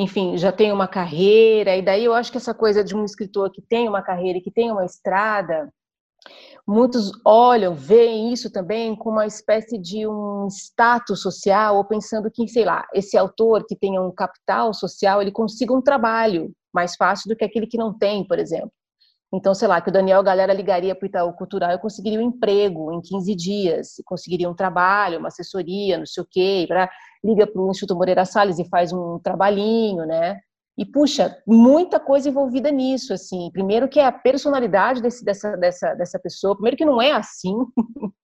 enfim, 0.00 0.38
já 0.38 0.50
têm 0.50 0.72
uma 0.72 0.88
carreira, 0.88 1.76
e 1.76 1.82
daí 1.82 2.04
eu 2.06 2.14
acho 2.14 2.32
que 2.32 2.38
essa 2.38 2.54
coisa 2.54 2.82
de 2.82 2.96
um 2.96 3.04
escritor 3.04 3.50
que 3.50 3.60
tem 3.60 3.86
uma 3.86 4.00
carreira 4.00 4.38
e 4.38 4.40
que 4.40 4.50
tem 4.50 4.72
uma 4.72 4.84
estrada, 4.84 5.70
muitos 6.66 7.12
olham, 7.22 7.74
veem 7.74 8.32
isso 8.32 8.50
também 8.50 8.96
como 8.96 9.16
uma 9.16 9.26
espécie 9.26 9.76
de 9.76 10.06
um 10.06 10.46
status 10.48 11.20
social, 11.20 11.76
ou 11.76 11.84
pensando 11.84 12.30
que, 12.30 12.48
sei 12.48 12.64
lá, 12.64 12.86
esse 12.94 13.14
autor 13.18 13.66
que 13.66 13.76
tenha 13.76 14.00
um 14.00 14.10
capital 14.10 14.72
social, 14.72 15.20
ele 15.20 15.30
consiga 15.30 15.74
um 15.74 15.82
trabalho 15.82 16.50
mais 16.72 16.96
fácil 16.96 17.28
do 17.28 17.36
que 17.36 17.44
aquele 17.44 17.66
que 17.66 17.76
não 17.76 17.92
tem, 17.92 18.26
por 18.26 18.38
exemplo. 18.38 18.72
Então, 19.32 19.54
sei 19.54 19.68
lá, 19.68 19.82
que 19.82 19.90
o 19.90 19.92
Daniel 19.92 20.22
Galera 20.22 20.54
ligaria 20.54 20.94
para 20.94 21.04
o 21.04 21.08
Itaú 21.08 21.32
Cultural 21.34 21.72
e 21.72 21.78
conseguiria 21.78 22.18
um 22.18 22.22
emprego 22.22 22.90
em 22.90 23.02
15 23.02 23.34
dias, 23.36 23.94
conseguiria 24.06 24.48
um 24.48 24.54
trabalho, 24.54 25.18
uma 25.18 25.28
assessoria, 25.28 25.98
não 25.98 26.06
sei 26.06 26.22
o 26.22 26.26
quê, 26.28 26.64
pra, 26.66 26.90
liga 27.24 27.46
para 27.46 27.60
o 27.60 27.70
Instituto 27.70 27.96
Moreira 27.96 28.24
Salles 28.24 28.58
e 28.58 28.68
faz 28.68 28.92
um 28.92 29.18
trabalhinho, 29.18 30.04
né? 30.06 30.40
E, 30.78 30.84
puxa, 30.86 31.36
muita 31.46 32.00
coisa 32.00 32.28
envolvida 32.28 32.70
nisso, 32.70 33.12
assim. 33.12 33.50
Primeiro 33.52 33.88
que 33.88 34.00
é 34.00 34.06
a 34.06 34.12
personalidade 34.12 35.02
desse, 35.02 35.24
dessa, 35.24 35.56
dessa, 35.56 35.94
dessa 35.94 36.18
pessoa, 36.18 36.54
primeiro 36.54 36.76
que 36.76 36.84
não 36.84 37.02
é 37.02 37.12
assim, 37.12 37.54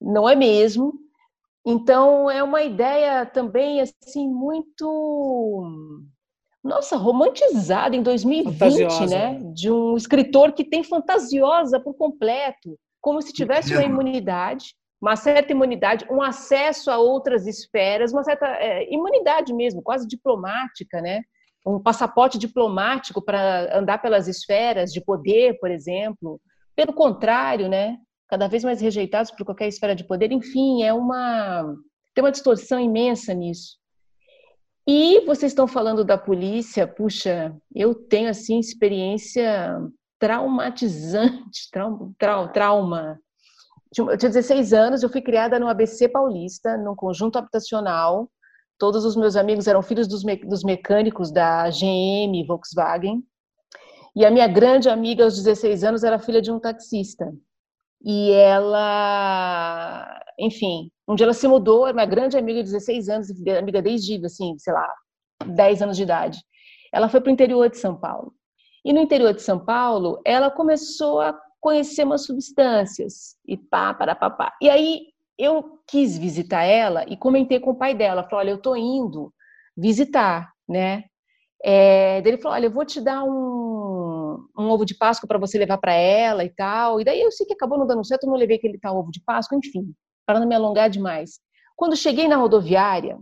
não 0.00 0.28
é 0.28 0.34
mesmo. 0.34 0.92
Então, 1.66 2.30
é 2.30 2.42
uma 2.42 2.62
ideia 2.62 3.24
também, 3.24 3.80
assim, 3.80 4.28
muito 4.28 5.64
nossa, 6.62 6.96
romantizada 6.96 7.96
em 7.96 8.02
2020, 8.02 8.58
fantasiosa. 8.58 9.06
né? 9.06 9.38
De 9.54 9.70
um 9.70 9.96
escritor 9.96 10.52
que 10.52 10.64
tem 10.64 10.84
fantasiosa 10.84 11.80
por 11.80 11.94
completo, 11.94 12.78
como 13.00 13.22
se 13.22 13.32
tivesse 13.32 13.72
uma 13.72 13.82
imunidade, 13.82 14.74
uma 15.00 15.16
certa 15.16 15.52
imunidade, 15.52 16.06
um 16.10 16.20
acesso 16.22 16.90
a 16.90 16.98
outras 16.98 17.46
esferas, 17.46 18.12
uma 18.12 18.22
certa 18.22 18.46
é, 18.46 18.92
imunidade 18.92 19.52
mesmo, 19.54 19.82
quase 19.82 20.06
diplomática, 20.06 21.00
né? 21.00 21.22
Um 21.66 21.80
passaporte 21.80 22.38
diplomático 22.38 23.22
para 23.22 23.78
andar 23.78 23.98
pelas 23.98 24.28
esferas 24.28 24.92
de 24.92 25.00
poder, 25.00 25.58
por 25.58 25.70
exemplo. 25.70 26.40
Pelo 26.74 26.92
contrário, 26.92 27.68
né? 27.68 27.98
cada 28.30 28.46
vez 28.46 28.62
mais 28.62 28.80
rejeitados 28.80 29.32
por 29.32 29.44
qualquer 29.44 29.66
esfera 29.66 29.94
de 29.94 30.04
poder. 30.04 30.30
Enfim, 30.30 30.84
é 30.84 30.94
uma 30.94 31.74
tem 32.14 32.24
uma 32.24 32.30
distorção 32.30 32.78
imensa 32.78 33.34
nisso. 33.34 33.76
E 34.86 35.20
vocês 35.26 35.52
estão 35.52 35.66
falando 35.66 36.04
da 36.04 36.16
polícia, 36.16 36.86
puxa, 36.86 37.54
eu 37.74 37.94
tenho 37.94 38.30
assim 38.30 38.58
experiência 38.58 39.78
traumatizante, 40.18 41.68
trau, 41.70 42.12
trau, 42.16 42.52
trauma. 42.52 43.20
Eu 43.96 44.16
tinha 44.16 44.30
16 44.30 44.72
anos, 44.72 45.02
eu 45.02 45.08
fui 45.08 45.20
criada 45.20 45.58
no 45.58 45.68
ABC 45.68 46.08
Paulista, 46.08 46.76
num 46.76 46.94
conjunto 46.94 47.38
habitacional. 47.38 48.30
Todos 48.78 49.04
os 49.04 49.16
meus 49.16 49.36
amigos 49.36 49.66
eram 49.66 49.82
filhos 49.82 50.06
dos, 50.06 50.22
me, 50.22 50.36
dos 50.36 50.62
mecânicos 50.62 51.32
da 51.32 51.68
GM, 51.68 52.44
Volkswagen. 52.46 53.22
E 54.14 54.24
a 54.24 54.30
minha 54.30 54.46
grande 54.46 54.88
amiga 54.88 55.24
aos 55.24 55.36
16 55.36 55.84
anos 55.84 56.04
era 56.04 56.18
filha 56.18 56.40
de 56.40 56.50
um 56.52 56.60
taxista. 56.60 57.32
E 58.02 58.30
ela, 58.30 60.20
enfim, 60.38 60.90
um 61.06 61.14
dia 61.14 61.26
ela 61.26 61.34
se 61.34 61.46
mudou, 61.46 61.86
era 61.86 61.96
uma 61.96 62.06
grande 62.06 62.38
amiga 62.38 62.62
de 62.62 62.70
16 62.70 63.08
anos, 63.08 63.28
amiga 63.58 63.82
desde, 63.82 64.24
assim, 64.24 64.56
sei 64.58 64.72
lá, 64.72 64.88
10 65.44 65.82
anos 65.82 65.96
de 65.96 66.04
idade. 66.04 66.38
Ela 66.92 67.08
foi 67.08 67.20
para 67.20 67.30
o 67.30 67.32
interior 67.32 67.68
de 67.68 67.76
São 67.76 67.96
Paulo. 67.96 68.32
E 68.84 68.92
no 68.92 69.00
interior 69.00 69.34
de 69.34 69.42
São 69.42 69.58
Paulo, 69.58 70.20
ela 70.24 70.50
começou 70.50 71.20
a 71.20 71.38
conhecer 71.60 72.04
umas 72.04 72.24
substâncias 72.24 73.36
e 73.46 73.56
pá, 73.56 73.94
para 73.94 74.14
pá. 74.14 74.52
E 74.60 74.68
aí 74.70 75.06
eu 75.38 75.80
quis 75.86 76.16
visitar 76.18 76.64
ela 76.64 77.04
e 77.08 77.16
comentei 77.16 77.60
com 77.60 77.70
o 77.70 77.76
pai 77.76 77.94
dela, 77.94 78.24
falou: 78.24 78.38
"Olha, 78.40 78.50
eu 78.50 78.58
tô 78.58 78.76
indo 78.76 79.32
visitar, 79.76 80.52
né? 80.68 81.04
É, 81.64 82.18
ele 82.18 82.38
falou: 82.38 82.56
Olha, 82.56 82.66
eu 82.66 82.70
vou 82.70 82.84
te 82.84 83.00
dar 83.00 83.22
um, 83.24 84.48
um 84.58 84.70
ovo 84.70 84.84
de 84.84 84.96
Páscoa 84.96 85.28
para 85.28 85.38
você 85.38 85.58
levar 85.58 85.78
para 85.78 85.92
ela 85.92 86.44
e 86.44 86.50
tal. 86.50 87.00
E 87.00 87.04
daí 87.04 87.20
eu 87.20 87.30
sei 87.30 87.46
que 87.46 87.54
acabou 87.54 87.78
não 87.78 87.86
dando 87.86 88.04
certo, 88.04 88.24
eu 88.24 88.30
não 88.30 88.36
levei 88.36 88.56
aquele 88.56 88.78
tal 88.78 88.96
ovo 88.96 89.10
de 89.10 89.22
Páscoa, 89.24 89.58
enfim, 89.58 89.92
para 90.26 90.40
não 90.40 90.46
me 90.46 90.54
alongar 90.54 90.88
demais. 90.88 91.40
Quando 91.76 91.96
cheguei 91.96 92.28
na 92.28 92.36
rodoviária, 92.36 93.18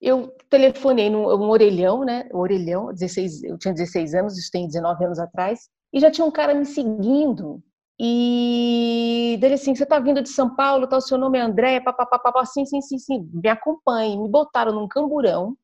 eu 0.00 0.34
telefonei 0.50 1.08
num 1.10 1.24
um 1.24 1.48
orelhão, 1.48 2.04
né? 2.04 2.28
Orelhão, 2.32 2.92
16, 2.92 3.42
eu 3.44 3.58
tinha 3.58 3.72
16 3.74 4.14
anos, 4.14 4.38
isso 4.38 4.50
tem 4.50 4.66
19 4.66 5.04
anos 5.04 5.18
atrás, 5.18 5.68
e 5.94 6.00
já 6.00 6.10
tinha 6.10 6.26
um 6.26 6.30
cara 6.30 6.54
me 6.54 6.66
seguindo. 6.66 7.62
E 7.98 9.38
dele 9.40 9.54
assim, 9.54 9.74
você 9.74 9.86
tá 9.86 10.00
vindo 10.00 10.20
de 10.20 10.28
São 10.28 10.54
Paulo, 10.54 10.88
tá, 10.88 10.96
o 10.96 11.00
seu 11.00 11.16
nome 11.16 11.38
é 11.38 11.42
André, 11.42 11.80
papapá, 11.80 12.44
sim, 12.44 12.66
sim, 12.66 12.80
sim, 12.82 12.98
sim, 12.98 13.30
me 13.32 13.48
acompanhe. 13.48 14.18
Me 14.18 14.28
botaram 14.28 14.72
num 14.72 14.88
camburão, 14.88 15.56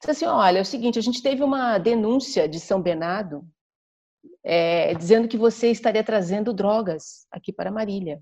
Disse 0.00 0.10
assim: 0.12 0.24
olha, 0.24 0.58
é 0.58 0.62
o 0.62 0.64
seguinte, 0.64 0.98
a 0.98 1.02
gente 1.02 1.22
teve 1.22 1.42
uma 1.42 1.76
denúncia 1.78 2.48
de 2.48 2.58
São 2.58 2.80
Bernardo 2.80 3.46
é, 4.42 4.94
dizendo 4.94 5.28
que 5.28 5.36
você 5.36 5.70
estaria 5.70 6.02
trazendo 6.02 6.54
drogas 6.54 7.26
aqui 7.30 7.52
para 7.52 7.70
Marília. 7.70 8.18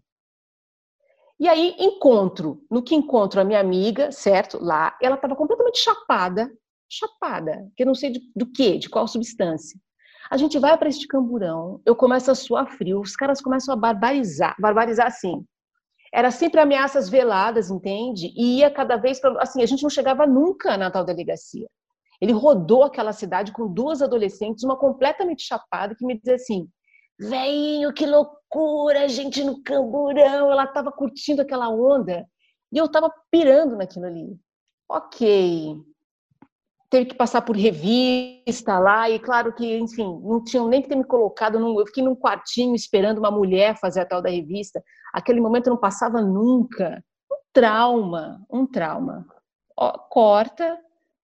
E 1.39 1.47
aí 1.47 1.77
encontro, 1.79 2.65
no 2.69 2.83
que 2.83 2.97
encontro 2.97 3.41
a 3.41 3.45
minha 3.45 3.61
amiga, 3.61 4.11
certo? 4.11 4.59
Lá, 4.61 4.99
ela 5.01 5.15
estava 5.15 5.37
completamente 5.37 5.79
chapada, 5.79 6.51
chapada, 6.91 7.71
que 7.77 7.85
eu 7.85 7.87
não 7.87 7.95
sei 7.95 8.11
de, 8.11 8.33
do 8.35 8.51
que, 8.51 8.77
de 8.77 8.91
qual 8.91 9.07
substância. 9.07 9.81
A 10.31 10.37
gente 10.37 10.59
vai 10.59 10.77
para 10.77 10.89
este 10.89 11.07
camburão, 11.07 11.81
eu 11.87 11.97
começo 11.97 12.31
a 12.31 12.35
suar 12.35 12.67
frio, 12.67 13.01
os 13.01 13.17
caras 13.17 13.41
começam 13.41 13.73
a 13.73 13.77
barbarizar, 13.77 14.55
barbarizar 14.61 15.07
assim. 15.07 15.45
Era 16.13 16.31
sempre 16.31 16.61
ameaças 16.61 17.09
veladas, 17.09 17.71
entende? 17.71 18.33
E 18.37 18.59
ia 18.59 18.71
cada 18.71 18.97
vez 18.97 19.21
para. 19.21 19.43
Assim, 19.43 19.63
a 19.63 19.67
gente 19.67 19.83
não 19.83 19.91
chegava 19.91 20.27
nunca 20.27 20.77
na 20.77 20.91
tal 20.91 21.05
delegacia. 21.05 21.69
Ele 22.21 22.33
rodou 22.33 22.83
aquela 22.83 23.13
cidade 23.13 23.53
com 23.53 23.73
duas 23.73 24.03
adolescentes, 24.03 24.65
uma 24.65 24.77
completamente 24.77 25.43
chapada, 25.43 25.95
que 25.95 26.05
me 26.05 26.19
dizia 26.19 26.35
assim: 26.35 26.69
Veinho, 27.19 27.93
que 27.93 28.07
loucura, 28.07 29.09
gente 29.09 29.43
no 29.45 29.63
camburão. 29.63 30.51
Ela 30.51 30.65
estava 30.65 30.91
curtindo 30.91 31.43
aquela 31.43 31.69
onda 31.69 32.27
e 32.73 32.79
eu 32.79 32.87
estava 32.87 33.13
pirando 33.31 33.77
naquilo 33.77 34.07
ali. 34.07 34.39
Ok, 34.91 35.77
teve 36.91 37.07
que 37.07 37.15
passar 37.15 37.43
por 37.43 37.57
revista 37.57 38.79
lá, 38.79 39.11
e 39.11 39.19
claro 39.19 39.53
que, 39.53 39.79
enfim, 39.79 40.21
não 40.23 40.43
tinham 40.43 40.69
nem 40.69 40.81
que 40.81 40.89
ter 40.89 40.97
me 40.97 41.05
colocado, 41.05 41.59
num, 41.59 41.79
eu 41.79 41.87
fiquei 41.87 42.03
num 42.03 42.17
quartinho 42.17 42.75
esperando 42.75 43.19
uma 43.19 43.31
mulher 43.31 43.77
fazer 43.79 44.01
a 44.01 44.07
tal 44.07 44.23
da 44.23 44.31
revista. 44.31 44.83
Aquele 45.13 45.41
momento 45.41 45.69
não 45.69 45.77
passava 45.77 46.23
nunca. 46.23 47.03
Um 47.31 47.37
trauma, 47.53 48.45
um 48.51 48.67
trauma. 48.67 49.27
Ó, 49.77 49.93
corta, 49.99 50.79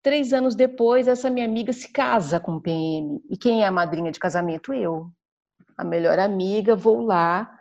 três 0.03 0.33
anos 0.33 0.55
depois, 0.55 1.07
essa 1.07 1.29
minha 1.29 1.45
amiga 1.45 1.73
se 1.73 1.91
casa 1.91 2.39
com 2.39 2.53
o 2.53 2.61
PM. 2.61 3.19
E 3.29 3.35
quem 3.35 3.63
é 3.63 3.67
a 3.67 3.71
madrinha 3.71 4.11
de 4.11 4.19
casamento? 4.19 4.71
Eu. 4.71 5.09
A 5.75 5.83
melhor 5.83 6.19
amiga, 6.19 6.75
vou 6.75 7.01
lá. 7.01 7.51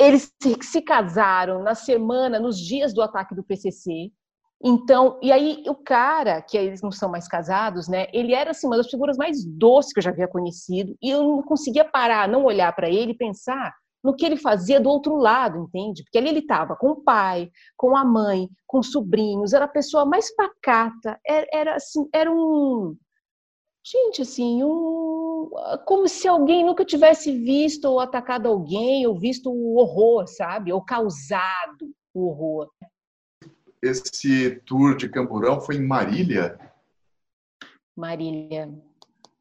Eles 0.00 0.34
se 0.62 0.82
casaram 0.82 1.62
na 1.62 1.76
semana, 1.76 2.40
nos 2.40 2.58
dias 2.58 2.92
do 2.92 3.00
ataque 3.00 3.34
do 3.36 3.44
PCC. 3.44 4.10
Então, 4.64 5.18
e 5.20 5.32
aí 5.32 5.64
o 5.66 5.74
cara, 5.74 6.40
que 6.40 6.56
eles 6.56 6.80
não 6.82 6.92
são 6.92 7.10
mais 7.10 7.26
casados, 7.26 7.88
né? 7.88 8.06
Ele 8.12 8.32
era 8.32 8.52
assim 8.52 8.66
uma 8.68 8.76
das 8.76 8.88
figuras 8.88 9.16
mais 9.16 9.44
doces 9.44 9.92
que 9.92 9.98
eu 9.98 10.02
já 10.02 10.10
havia 10.10 10.28
conhecido, 10.28 10.96
e 11.02 11.10
eu 11.10 11.22
não 11.22 11.42
conseguia 11.42 11.84
parar, 11.84 12.28
não 12.28 12.44
olhar 12.44 12.72
para 12.74 12.88
ele 12.88 13.12
e 13.12 13.16
pensar 13.16 13.74
no 14.04 14.14
que 14.14 14.24
ele 14.24 14.36
fazia 14.36 14.80
do 14.80 14.88
outro 14.88 15.16
lado, 15.16 15.58
entende? 15.58 16.02
Porque 16.04 16.18
ali 16.18 16.28
ele 16.28 16.40
estava 16.40 16.76
com 16.76 16.90
o 16.90 17.02
pai, 17.02 17.50
com 17.76 17.96
a 17.96 18.04
mãe, 18.04 18.48
com 18.66 18.82
sobrinhos, 18.82 19.52
era 19.52 19.64
a 19.64 19.68
pessoa 19.68 20.04
mais 20.04 20.34
pacata, 20.34 21.18
era, 21.26 21.46
era 21.52 21.74
assim, 21.76 22.08
era 22.12 22.30
um 22.30 22.96
gente 23.84 24.22
assim, 24.22 24.62
um 24.62 25.50
como 25.86 26.06
se 26.08 26.28
alguém 26.28 26.64
nunca 26.64 26.84
tivesse 26.84 27.32
visto 27.32 27.86
ou 27.86 27.98
atacado 28.00 28.48
alguém, 28.48 29.06
ou 29.06 29.18
visto 29.18 29.50
o 29.50 29.76
horror, 29.76 30.26
sabe? 30.28 30.72
Ou 30.72 30.84
causado 30.84 31.90
o 32.14 32.28
horror 32.28 32.70
esse 33.82 34.62
tour 34.64 34.96
de 34.96 35.08
Camburão 35.08 35.60
foi 35.60 35.76
em 35.76 35.86
Marília? 35.86 36.58
Marília. 37.96 38.70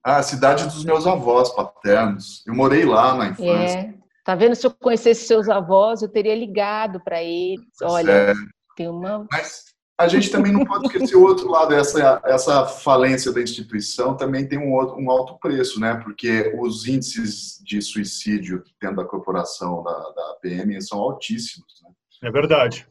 Ah, 0.03 0.17
a 0.17 0.23
cidade 0.23 0.65
dos 0.65 0.83
meus 0.83 1.05
avós 1.05 1.53
paternos. 1.53 2.43
Eu 2.47 2.55
morei 2.55 2.83
lá 2.83 3.13
na 3.13 3.27
infância. 3.27 3.79
É. 3.79 3.93
Tá 4.25 4.35
vendo? 4.35 4.55
Se 4.55 4.65
eu 4.65 4.71
conhecesse 4.71 5.25
seus 5.25 5.47
avós, 5.47 6.01
eu 6.01 6.09
teria 6.09 6.35
ligado 6.35 6.99
para 6.99 7.21
eles. 7.21 7.65
Olha, 7.83 8.11
é. 8.11 8.33
tem 8.75 8.89
uma. 8.89 9.27
Mas 9.31 9.65
a 9.97 10.07
gente 10.07 10.31
também 10.31 10.51
não 10.51 10.65
pode 10.65 10.87
esquecer 10.87 11.15
o 11.15 11.23
outro 11.23 11.47
lado. 11.47 11.75
Essa, 11.75 12.19
essa 12.25 12.65
falência 12.65 13.31
da 13.31 13.41
instituição 13.41 14.17
também 14.17 14.47
tem 14.47 14.57
um, 14.57 14.73
outro, 14.73 14.97
um 14.97 15.11
alto 15.11 15.37
preço, 15.39 15.79
né? 15.79 15.95
Porque 16.03 16.51
os 16.59 16.87
índices 16.87 17.61
de 17.63 17.79
suicídio 17.79 18.63
dentro 18.81 18.97
da 18.97 19.05
corporação 19.05 19.83
da, 19.83 19.91
da 19.91 20.37
PM 20.41 20.81
são 20.81 20.99
altíssimos. 20.99 21.81
Né? 21.83 21.91
É 22.23 22.31
verdade. 22.31 22.87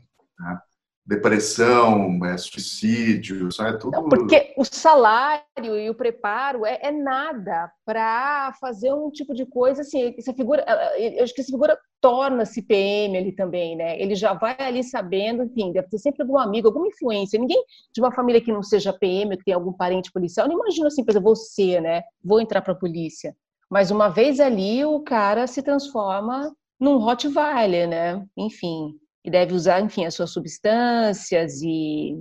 É 0.48 0.70
depressão, 1.11 2.24
é, 2.24 2.38
suicídio, 2.38 3.48
é 3.61 3.72
tudo. 3.72 3.90
Não, 3.90 4.08
porque 4.08 4.54
o 4.56 4.64
salário 4.64 5.76
e 5.76 5.90
o 5.90 5.94
preparo 5.94 6.64
é, 6.64 6.78
é 6.80 6.92
nada 6.92 7.68
para 7.84 8.52
fazer 8.61 8.92
um 8.92 9.11
tipo 9.11 9.34
de 9.34 9.44
coisa 9.44 9.82
assim. 9.82 10.14
Essa 10.16 10.32
figura, 10.32 10.64
eu 10.96 11.24
acho 11.24 11.34
que 11.34 11.40
essa 11.40 11.50
figura 11.50 11.76
torna-se 12.00 12.62
PM 12.62 13.18
ali 13.18 13.32
também, 13.32 13.74
né? 13.74 14.00
Ele 14.00 14.14
já 14.14 14.34
vai 14.34 14.54
ali 14.61 14.84
sabendo, 14.84 15.42
enfim, 15.42 15.72
deve 15.72 15.88
ter 15.88 15.98
sempre 15.98 16.22
algum 16.22 16.38
amigo, 16.38 16.68
alguma 16.68 16.86
influência. 16.86 17.40
Ninguém 17.40 17.62
de 17.92 18.00
uma 18.00 18.12
família 18.12 18.40
que 18.40 18.52
não 18.52 18.62
seja 18.62 18.92
PM, 18.92 19.36
que 19.36 19.44
tem 19.44 19.54
algum 19.54 19.72
parente 19.72 20.12
policial, 20.12 20.46
não 20.46 20.61
imagina 20.61 20.86
assim, 20.86 21.04
por 21.04 21.11
exemplo, 21.11 21.34
você, 21.34 21.80
né? 21.80 22.02
Vou 22.22 22.40
entrar 22.40 22.62
para 22.62 22.72
a 22.72 22.78
polícia. 22.78 23.34
Mas 23.68 23.90
uma 23.90 24.08
vez 24.08 24.38
ali, 24.38 24.84
o 24.84 25.00
cara 25.00 25.48
se 25.48 25.61
transforma 25.61 26.54
num 26.78 26.98
Rottweiler, 26.98 27.88
né? 27.88 28.24
Enfim, 28.36 28.94
e 29.25 29.31
deve 29.31 29.55
usar, 29.55 29.81
enfim, 29.81 30.05
as 30.05 30.14
suas 30.14 30.31
substâncias 30.31 31.61
e 31.62 32.16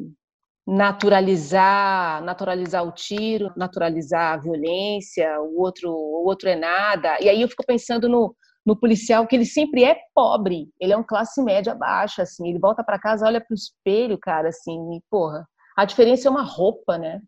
naturalizar, 0.68 2.24
naturalizar 2.24 2.86
o 2.86 2.92
tiro, 2.92 3.52
naturalizar 3.56 4.34
a 4.34 4.38
violência, 4.38 5.42
o 5.42 5.60
outro, 5.60 5.92
o 5.92 6.28
outro 6.28 6.50
é 6.50 6.56
nada. 6.56 7.18
E 7.20 7.30
aí 7.30 7.42
eu 7.42 7.48
fico 7.48 7.66
pensando 7.66 8.08
no, 8.08 8.36
no 8.66 8.80
policial 8.80 9.26
que 9.26 9.36
ele 9.36 9.46
sempre 9.46 9.84
é 9.84 9.98
pobre, 10.14 10.70
ele 10.80 10.94
é 10.94 10.98
um 10.98 11.04
classe 11.04 11.42
média 11.42 11.74
baixa, 11.74 12.22
assim, 12.22 12.48
ele 12.48 12.60
volta 12.60 12.84
para 12.84 13.00
casa, 13.00 13.26
olha 13.26 13.42
para 13.42 13.54
o 13.54 13.56
espelho, 13.56 14.18
cara, 14.20 14.50
assim, 14.50 14.96
e, 14.96 15.02
porra, 15.10 15.48
a 15.76 15.86
diferença 15.86 16.28
é 16.28 16.32
uma 16.32 16.44
roupa, 16.44 16.98
né? 16.98 17.20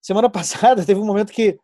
Semana 0.00 0.30
passada 0.30 0.86
teve 0.86 0.98
um 0.98 1.04
momento 1.04 1.32
que 1.32 1.58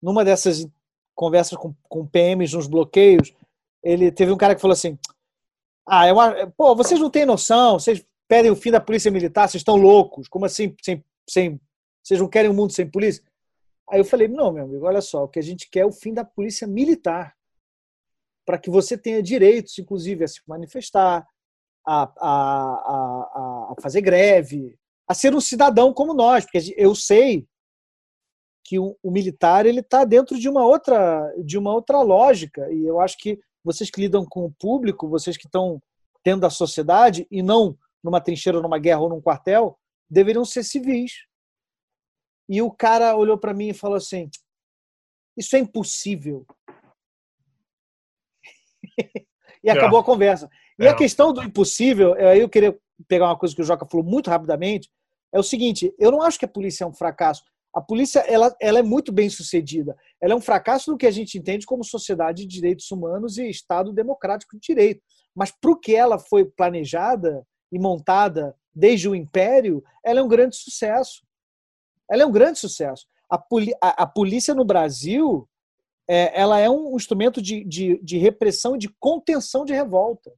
numa 0.00 0.24
dessas 0.24 0.68
conversas 1.16 1.58
com, 1.58 1.74
com 1.88 2.06
PMs 2.06 2.54
nos 2.54 2.68
bloqueios, 2.68 3.34
ele 3.82 4.10
teve 4.10 4.32
um 4.32 4.36
cara 4.36 4.54
que 4.54 4.60
falou 4.60 4.72
assim: 4.72 4.98
Ah, 5.86 6.12
uma, 6.12 6.46
pô, 6.56 6.74
vocês 6.74 7.00
não 7.00 7.10
têm 7.10 7.26
noção, 7.26 7.78
vocês 7.78 8.04
pedem 8.26 8.50
o 8.50 8.56
fim 8.56 8.70
da 8.70 8.80
polícia 8.80 9.10
militar, 9.10 9.48
vocês 9.48 9.60
estão 9.60 9.76
loucos, 9.76 10.28
como 10.28 10.44
assim, 10.44 10.74
sem, 10.82 11.04
sem, 11.28 11.60
vocês 12.02 12.20
não 12.20 12.28
querem 12.28 12.50
um 12.50 12.54
mundo 12.54 12.72
sem 12.72 12.88
polícia? 12.88 13.22
Aí 13.88 14.00
eu 14.00 14.04
falei: 14.04 14.28
Não, 14.28 14.52
meu 14.52 14.64
amigo, 14.64 14.86
olha 14.86 15.00
só, 15.00 15.24
o 15.24 15.28
que 15.28 15.38
a 15.38 15.42
gente 15.42 15.68
quer 15.70 15.80
é 15.80 15.86
o 15.86 15.92
fim 15.92 16.12
da 16.12 16.24
polícia 16.24 16.66
militar, 16.66 17.34
para 18.44 18.58
que 18.58 18.70
você 18.70 18.96
tenha 18.96 19.22
direitos, 19.22 19.78
inclusive, 19.78 20.24
a 20.24 20.28
se 20.28 20.40
manifestar, 20.46 21.26
a, 21.86 22.02
a, 22.02 22.30
a, 22.30 23.72
a 23.72 23.74
fazer 23.80 24.02
greve, 24.02 24.78
a 25.06 25.14
ser 25.14 25.34
um 25.34 25.40
cidadão 25.40 25.92
como 25.92 26.12
nós, 26.12 26.44
porque 26.44 26.74
eu 26.76 26.94
sei 26.94 27.46
que 28.62 28.78
o, 28.78 28.94
o 29.02 29.10
militar 29.10 29.64
ele 29.64 29.80
está 29.80 30.04
dentro 30.04 30.38
de 30.38 30.46
uma 30.46 30.66
outra 30.66 31.32
de 31.42 31.56
uma 31.56 31.72
outra 31.72 32.02
lógica 32.02 32.70
e 32.70 32.84
eu 32.84 33.00
acho 33.00 33.16
que 33.16 33.40
vocês 33.68 33.90
que 33.90 34.00
lidam 34.00 34.24
com 34.24 34.46
o 34.46 34.50
público, 34.52 35.08
vocês 35.08 35.36
que 35.36 35.46
estão 35.46 35.78
dentro 36.24 36.40
da 36.40 36.48
sociedade 36.48 37.26
e 37.30 37.42
não 37.42 37.76
numa 38.02 38.18
trincheira, 38.18 38.62
numa 38.62 38.78
guerra 38.78 39.00
ou 39.00 39.10
num 39.10 39.20
quartel, 39.20 39.78
deveriam 40.08 40.44
ser 40.44 40.64
civis. 40.64 41.26
E 42.48 42.62
o 42.62 42.70
cara 42.70 43.14
olhou 43.14 43.36
para 43.36 43.52
mim 43.52 43.68
e 43.68 43.74
falou 43.74 43.98
assim: 43.98 44.30
Isso 45.36 45.54
é 45.54 45.58
impossível. 45.58 46.46
e 49.62 49.68
acabou 49.68 49.98
é. 49.98 50.02
a 50.02 50.04
conversa. 50.04 50.48
E 50.78 50.86
é. 50.86 50.88
a 50.88 50.96
questão 50.96 51.30
do 51.30 51.42
impossível, 51.42 52.14
aí 52.14 52.40
eu 52.40 52.48
queria 52.48 52.78
pegar 53.06 53.26
uma 53.26 53.38
coisa 53.38 53.54
que 53.54 53.60
o 53.60 53.64
Joca 53.64 53.86
falou 53.86 54.06
muito 54.06 54.30
rapidamente, 54.30 54.90
é 55.30 55.38
o 55.38 55.42
seguinte: 55.42 55.94
eu 55.98 56.10
não 56.10 56.22
acho 56.22 56.38
que 56.38 56.46
a 56.46 56.48
polícia 56.48 56.84
é 56.84 56.86
um 56.86 56.94
fracasso. 56.94 57.44
A 57.74 57.80
polícia 57.80 58.20
ela, 58.20 58.54
ela 58.60 58.78
é 58.78 58.82
muito 58.82 59.12
bem 59.12 59.28
sucedida. 59.28 59.96
Ela 60.20 60.32
é 60.32 60.36
um 60.36 60.40
fracasso 60.40 60.90
no 60.90 60.96
que 60.96 61.06
a 61.06 61.10
gente 61.10 61.38
entende 61.38 61.66
como 61.66 61.84
sociedade 61.84 62.42
de 62.42 62.48
direitos 62.48 62.90
humanos 62.90 63.38
e 63.38 63.48
Estado 63.48 63.92
democrático 63.92 64.56
de 64.56 64.60
direito. 64.60 65.02
Mas 65.34 65.50
para 65.50 65.70
o 65.70 65.78
que 65.78 65.94
ela 65.94 66.18
foi 66.18 66.44
planejada 66.44 67.46
e 67.70 67.78
montada 67.78 68.56
desde 68.74 69.08
o 69.08 69.14
Império, 69.14 69.82
ela 70.04 70.20
é 70.20 70.22
um 70.22 70.28
grande 70.28 70.56
sucesso. 70.56 71.22
Ela 72.10 72.22
é 72.22 72.26
um 72.26 72.32
grande 72.32 72.58
sucesso. 72.58 73.06
A, 73.30 73.36
a, 73.36 74.02
a 74.02 74.06
polícia 74.06 74.54
no 74.54 74.64
Brasil 74.64 75.48
é, 76.08 76.40
ela 76.40 76.58
é 76.58 76.70
um 76.70 76.96
instrumento 76.96 77.42
de, 77.42 77.62
de, 77.64 77.98
de 78.02 78.16
repressão 78.16 78.74
e 78.74 78.78
de 78.78 78.88
contenção 78.98 79.64
de 79.64 79.74
revolta. 79.74 80.32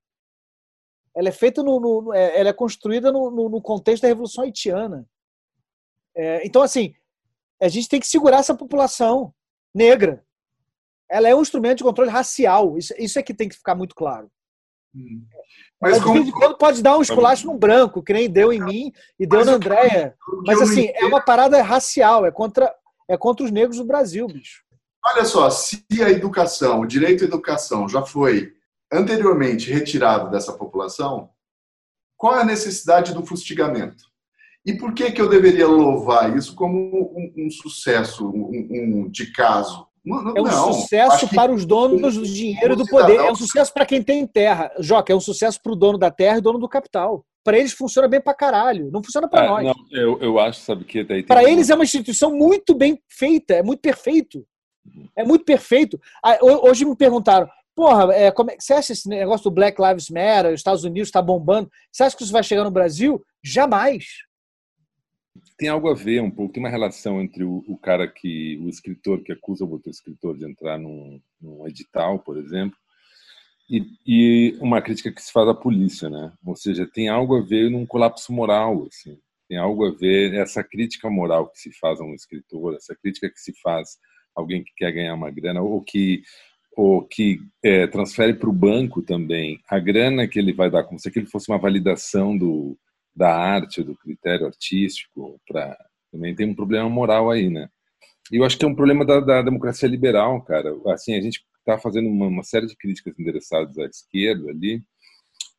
Ela 1.15 1.29
é 1.29 1.33
feita 1.33 1.63
no, 1.63 1.81
no 1.81 2.13
é, 2.13 2.39
ela 2.39 2.49
é 2.49 2.53
construída 2.53 3.13
no, 3.13 3.31
no, 3.31 3.49
no, 3.49 3.63
contexto 3.63 4.03
da 4.03 4.09
Revolução 4.09 4.45
Haitiana. 4.45 5.09
É, 6.15 6.45
então, 6.45 6.61
assim, 6.61 6.95
a 7.61 7.69
gente 7.69 7.89
tem 7.89 8.01
que 8.01 8.07
segurar 8.07 8.39
essa 8.39 8.55
população 8.55 9.35
negra. 9.75 10.25
Ela 11.09 11.29
é 11.29 11.35
um 11.35 11.43
instrumento 11.43 11.79
de 11.79 11.85
controle 11.85 12.11
racial. 12.11 12.79
Isso, 12.79 12.95
isso 12.99 13.19
é 13.19 13.23
que 13.23 13.35
tem 13.35 13.49
que 13.49 13.57
ficar 13.57 13.75
muito 13.75 13.95
claro. 13.95 14.31
Hum. 14.95 15.25
Mas 15.81 15.97
Ela, 15.97 16.05
como... 16.05 16.25
de 16.25 16.33
quando 16.33 16.59
pode 16.59 16.83
dar 16.83 16.97
um 16.97 17.03
esculacho 17.03 17.47
no 17.47 17.59
branco, 17.59 18.03
que 18.03 18.13
nem 18.13 18.29
deu 18.29 18.53
em 18.53 18.61
mim 18.61 18.93
e 19.19 19.27
deu 19.27 19.39
Mas 19.39 19.47
na 19.47 19.55
Andréia. 19.55 20.15
Mas 20.47 20.61
assim, 20.61 20.91
é 20.95 21.05
uma 21.07 21.21
parada 21.21 21.61
racial, 21.63 22.27
é 22.27 22.31
contra, 22.31 22.75
é 23.09 23.17
contra 23.17 23.45
os 23.45 23.51
negros 23.51 23.79
do 23.79 23.85
Brasil, 23.85 24.27
bicho. 24.27 24.63
Olha 25.05 25.25
só, 25.25 25.49
se 25.49 25.83
a 26.05 26.11
educação, 26.11 26.81
o 26.81 26.87
direito 26.87 27.25
à 27.25 27.27
educação 27.27 27.89
já 27.89 28.03
foi 28.03 28.53
anteriormente 28.93 29.73
retirado 29.73 30.31
dessa 30.31 30.53
população, 30.53 31.31
qual 32.17 32.37
é 32.37 32.43
a 32.43 32.45
necessidade 32.45 33.15
do 33.15 33.25
fustigamento? 33.25 34.10
E 34.65 34.75
por 34.75 34.93
que, 34.93 35.11
que 35.11 35.21
eu 35.21 35.29
deveria 35.29 35.67
louvar 35.67 36.37
isso 36.37 36.55
como 36.55 36.77
um, 36.79 37.47
um 37.47 37.51
sucesso 37.51 38.29
um, 38.29 39.05
um, 39.05 39.11
de 39.11 39.33
caso? 39.33 39.87
Não, 40.05 40.35
é 40.37 40.41
um 40.41 40.45
não, 40.45 40.73
sucesso 40.73 41.29
para 41.35 41.53
os 41.53 41.65
donos 41.65 42.17
do 42.17 42.25
dinheiro 42.25 42.75
e 42.75 42.77
do 42.77 42.87
poder. 42.87 43.17
É 43.17 43.31
um 43.31 43.35
sucesso 43.35 43.73
para 43.73 43.87
quem 43.87 44.03
tem 44.03 44.27
terra. 44.27 44.71
Joca, 44.79 45.13
é 45.13 45.17
um 45.17 45.21
sucesso 45.21 45.61
para 45.63 45.73
o 45.73 45.77
dono 45.77 45.99
da 45.99 46.11
terra 46.11 46.39
e 46.39 46.43
dono 46.43 46.59
do 46.59 46.69
capital. 46.69 47.25
Para 47.43 47.59
eles 47.59 47.73
funciona 47.73 48.07
bem 48.07 48.21
para 48.21 48.35
caralho. 48.35 48.91
Não 48.91 49.03
funciona 49.03 49.29
para 49.29 49.45
é, 49.45 49.49
nós. 49.49 49.65
Não, 49.65 49.75
eu, 49.93 50.19
eu 50.21 50.39
acho, 50.39 50.61
sabe 50.61 50.85
que 50.85 51.05
Para 51.25 51.45
eles 51.45 51.71
é 51.71 51.75
uma 51.75 51.85
instituição 51.85 52.35
muito 52.35 52.75
bem 52.75 53.01
feita, 53.09 53.55
é 53.55 53.63
muito 53.63 53.81
perfeito. 53.81 54.45
É 55.17 55.25
muito 55.25 55.45
perfeito. 55.45 55.99
Ah, 56.23 56.39
hoje 56.43 56.85
me 56.85 56.97
perguntaram, 56.97 57.49
porra, 57.75 58.13
é, 58.15 58.31
como 58.31 58.51
é, 58.51 58.57
você 58.59 58.75
acha 58.75 58.93
esse 58.93 59.09
negócio 59.09 59.45
do 59.45 59.55
Black 59.55 59.81
Lives 59.81 60.11
Matter, 60.11 60.53
os 60.53 60.61
Estados 60.61 60.85
Unidos 60.85 61.09
está 61.09 61.23
bombando? 61.23 61.71
Você 61.91 62.03
acha 62.03 62.17
que 62.17 62.23
isso 62.23 62.33
vai 62.33 62.43
chegar 62.43 62.65
no 62.65 62.71
Brasil? 62.71 63.23
Jamais. 63.43 64.05
Tem 65.61 65.69
algo 65.69 65.91
a 65.91 65.95
ver 65.95 66.23
um 66.23 66.31
pouco, 66.31 66.55
tem 66.55 66.63
uma 66.63 66.71
relação 66.71 67.21
entre 67.21 67.45
o, 67.45 67.63
o 67.69 67.77
cara 67.77 68.09
que, 68.09 68.59
o 68.63 68.69
escritor 68.71 69.23
que 69.23 69.31
acusa 69.31 69.63
o 69.63 69.71
outro 69.71 69.91
escritor 69.91 70.35
de 70.39 70.51
entrar 70.51 70.79
num, 70.79 71.21
num 71.39 71.69
edital, 71.69 72.19
por 72.19 72.39
exemplo, 72.39 72.75
e, 73.69 73.85
e, 74.07 74.59
uma 74.59 74.81
crítica 74.81 75.13
que 75.13 75.21
se 75.21 75.31
faz 75.31 75.47
à 75.47 75.55
polícia, 75.55 76.09
né? 76.09 76.33
Ou 76.47 76.57
seja, 76.57 76.89
tem 76.91 77.11
algo 77.11 77.37
a 77.37 77.43
ver 77.43 77.71
num 77.71 77.85
colapso 77.85 78.33
moral, 78.33 78.87
assim. 78.87 79.19
Tem 79.51 79.59
algo 79.59 79.85
a 79.85 79.91
ver 79.91 80.33
essa 80.33 80.65
crítica 80.65 81.11
moral 81.11 81.51
que 81.51 81.59
se 81.59 81.71
faz 81.79 82.01
a 82.01 82.05
um 82.05 82.15
escritor, 82.15 82.75
essa 82.75 82.97
crítica 82.97 83.29
que 83.29 83.39
se 83.39 83.53
faz 83.61 83.99
alguém 84.35 84.65
que 84.65 84.73
quer 84.75 84.93
ganhar 84.93 85.15
uma 85.15 85.31
grana 85.31 85.61
ou 85.61 85.83
que 85.83 86.23
ou 86.75 87.07
que 87.07 87.39
é, 87.63 87.87
transfere 87.87 88.33
para 88.33 88.49
o 88.49 88.53
banco 88.53 89.03
também 89.03 89.61
a 89.69 89.79
grana 89.79 90.27
que 90.27 90.39
ele 90.39 90.55
vai 90.55 90.71
dar, 90.71 90.85
como 90.85 90.99
se 90.99 91.09
aquilo 91.09 91.27
fosse 91.27 91.51
uma 91.51 91.59
validação 91.59 92.39
do, 92.39 92.79
da 93.21 93.37
arte, 93.37 93.83
do 93.83 93.97
critério 93.97 94.47
artístico, 94.47 95.41
para 95.47 95.77
também 96.11 96.35
tem 96.35 96.49
um 96.49 96.55
problema 96.55 96.89
moral 96.89 97.31
aí, 97.31 97.49
né? 97.49 97.69
E 98.33 98.37
eu 98.37 98.45
acho 98.45 98.59
que 98.59 98.65
é 98.65 98.69
um 98.69 98.75
problema 98.75 99.05
da, 99.05 99.21
da 99.21 99.43
democracia 99.43 99.89
liberal, 99.89 100.43
cara. 100.43 100.75
Assim, 100.89 101.15
a 101.15 101.21
gente 101.21 101.41
está 101.59 101.79
fazendo 101.79 102.09
uma, 102.09 102.27
uma, 102.27 102.43
série 102.43 102.67
de 102.67 102.77
críticas 102.77 103.19
endereçadas 103.19 103.79
à 103.79 103.85
esquerda 103.85 104.51
ali, 104.51 104.83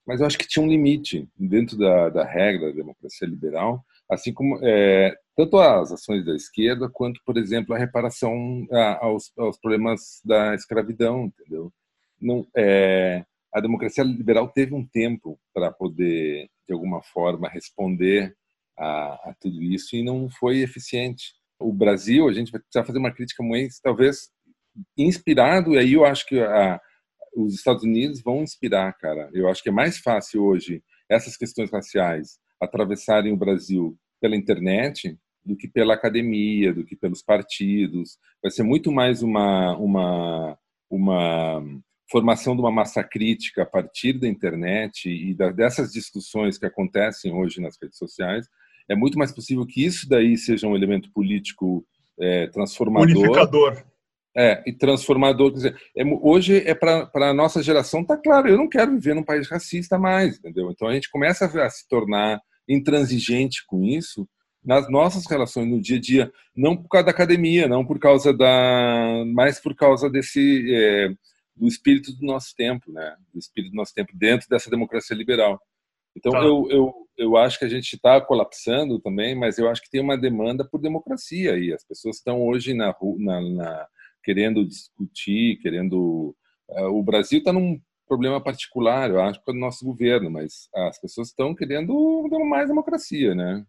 mas 0.05 0.20
eu 0.20 0.26
acho 0.28 0.38
que 0.38 0.47
tinha 0.47 0.66
um 0.66 0.70
limite 0.70 1.30
dentro 1.38 1.78
da, 1.78 2.09
da 2.09 2.26
regra 2.26 2.68
da 2.68 2.76
democracia 2.76 3.28
liberal 3.28 3.86
assim 4.12 4.34
como 4.34 4.59
é, 4.62 5.16
tanto 5.38 5.57
as 5.57 5.91
ações 5.91 6.26
da 6.26 6.36
esquerda 6.36 6.89
quanto, 6.89 7.22
por 7.26 7.38
exemplo, 7.38 7.74
a 7.74 7.78
reparação 7.78 8.68
aos, 8.99 9.32
aos 9.38 9.57
problemas 9.57 10.20
da 10.26 10.53
escravidão, 10.53 11.26
entendeu? 11.26 11.72
Não, 12.20 12.45
é, 12.55 13.24
a 13.53 13.59
democracia 13.59 14.03
liberal 14.03 14.49
teve 14.49 14.73
um 14.73 14.85
tempo 14.85 15.39
para 15.53 15.71
poder, 15.71 16.49
de 16.67 16.73
alguma 16.73 17.01
forma, 17.01 17.49
responder 17.49 18.35
a, 18.77 19.29
a, 19.29 19.35
tudo 19.39 19.61
isso 19.61 19.95
e 19.95 20.03
não 20.03 20.29
foi 20.29 20.59
eficiente. 20.59 21.33
O 21.59 21.73
Brasil, 21.73 22.27
a 22.27 22.33
gente 22.33 22.51
vai 22.51 22.61
precisar 22.61 22.85
fazer 22.85 22.99
uma 22.99 23.13
crítica 23.13 23.43
muito, 23.43 23.75
talvez, 23.83 24.29
inspirado, 24.97 25.73
e 25.73 25.77
aí 25.77 25.93
eu 25.93 26.05
acho 26.05 26.25
que 26.25 26.39
a, 26.39 26.79
os 27.35 27.53
Estados 27.53 27.83
Unidos 27.83 28.21
vão 28.21 28.41
inspirar, 28.41 28.93
cara. 28.93 29.29
Eu 29.33 29.49
acho 29.49 29.61
que 29.61 29.69
é 29.69 29.73
mais 29.73 29.97
fácil 29.97 30.43
hoje 30.43 30.83
essas 31.09 31.35
questões 31.35 31.69
raciais 31.69 32.39
atravessarem 32.59 33.33
o 33.33 33.37
Brasil 33.37 33.97
pela 34.19 34.35
internet 34.35 35.17
do 35.43 35.57
que 35.57 35.67
pela 35.67 35.95
academia, 35.95 36.73
do 36.73 36.85
que 36.85 36.95
pelos 36.95 37.21
partidos. 37.21 38.17
Vai 38.41 38.51
ser 38.51 38.63
muito 38.63 38.91
mais 38.91 39.23
uma, 39.23 39.75
uma, 39.77 40.57
uma 40.89 41.63
formação 42.12 42.55
de 42.55 42.62
uma 42.62 42.72
massa 42.72 43.03
crítica 43.03 43.64
a 43.64 43.66
partir 43.66 44.14
da 44.14 44.28
internet 44.28 45.09
e 45.09 45.34
da, 45.34 45.49
dessas 45.49 45.91
discussões 45.91 46.57
que 46.57 46.66
acontecem 46.66 47.34
hoje 47.34 47.62
nas 47.62 47.78
redes 47.82 47.97
sociais. 47.97 48.47
É 48.89 48.95
muito 48.95 49.18
mais 49.18 49.32
possível 49.32 49.66
que 49.66 49.86
isso 49.86 50.07
daí 50.09 50.38
seja 50.38 50.68
um 50.68 50.76
elemento 50.76 51.09
político 51.14 51.86
é, 52.20 52.47
transformador. 52.47 53.09
Unificador. 53.09 53.84
É, 54.36 54.62
e 54.68 54.74
transformador. 54.74 55.51
Quer 55.51 55.55
dizer, 55.55 55.82
é, 55.97 56.03
hoje 56.22 56.57
é 56.57 56.76
para 56.76 57.09
a 57.14 57.34
nossa 57.34 57.64
geração, 57.64 58.03
tá 58.03 58.18
claro, 58.18 58.49
eu 58.49 58.57
não 58.57 58.68
quero 58.68 58.91
viver 58.91 59.16
num 59.16 59.24
país 59.24 59.49
racista 59.49 59.97
mais, 59.97 60.38
entendeu? 60.38 60.70
Então 60.72 60.88
a 60.88 60.93
gente 60.93 61.09
começa 61.09 61.45
a, 61.45 61.66
a 61.66 61.70
se 61.70 61.88
tornar 61.88 62.41
intransigente 62.68 63.66
com 63.66 63.84
isso 63.84 64.28
nas 64.64 64.89
nossas 64.89 65.26
relações 65.26 65.68
no 65.68 65.82
dia 65.82 65.97
a 65.97 65.99
dia, 66.01 66.32
não 66.55 66.78
por 66.78 66.88
causa 66.88 67.05
da 67.05 67.12
academia, 67.12 67.68
não 67.68 67.86
por 67.86 67.99
causa 67.99 68.32
da, 68.32 69.24
mais 69.34 69.59
por 69.59 69.76
causa 69.76 70.09
desse 70.09 70.64
é, 70.72 71.09
do 71.62 71.68
espírito 71.68 72.12
do 72.14 72.26
nosso 72.26 72.55
tempo, 72.55 72.91
né? 72.91 73.16
Do 73.32 73.39
espírito 73.39 73.72
do 73.72 73.78
nosso 73.78 73.93
tempo 73.93 74.12
dentro 74.16 74.49
dessa 74.49 74.70
democracia 74.70 75.16
liberal. 75.16 75.62
Então 76.16 76.32
tá. 76.32 76.39
eu, 76.39 76.68
eu 76.70 77.01
eu 77.22 77.38
acho 77.38 77.59
que 77.59 77.66
a 77.66 77.70
gente 77.70 77.93
está 77.93 78.20
colapsando 78.20 78.99
também, 78.99 79.36
mas 79.36 79.59
eu 79.59 79.70
acho 79.70 79.82
que 79.82 79.91
tem 79.91 80.01
uma 80.01 80.18
demanda 80.18 80.66
por 80.66 80.82
democracia 80.82 81.55
e 81.57 81.72
as 81.72 81.84
pessoas 81.84 82.18
estão 82.18 82.41
hoje 82.41 82.74
na, 82.74 82.95
na, 83.20 83.41
na 83.41 83.88
querendo 84.24 84.66
discutir, 84.66 85.59
querendo 85.62 86.36
uh, 86.70 86.88
o 86.88 87.03
Brasil 87.03 87.38
está 87.38 87.53
num 87.53 87.80
problema 88.07 88.41
particular, 88.41 89.12
eu 89.12 89.22
acho, 89.22 89.41
para 89.43 89.53
o 89.53 89.59
nosso 89.59 89.86
governo, 89.86 90.32
mas 90.32 90.68
as 90.74 90.99
pessoas 90.99 91.28
estão 91.28 91.53
querendo 91.53 92.28
mais 92.49 92.68
democracia, 92.68 93.36
né? 93.36 93.64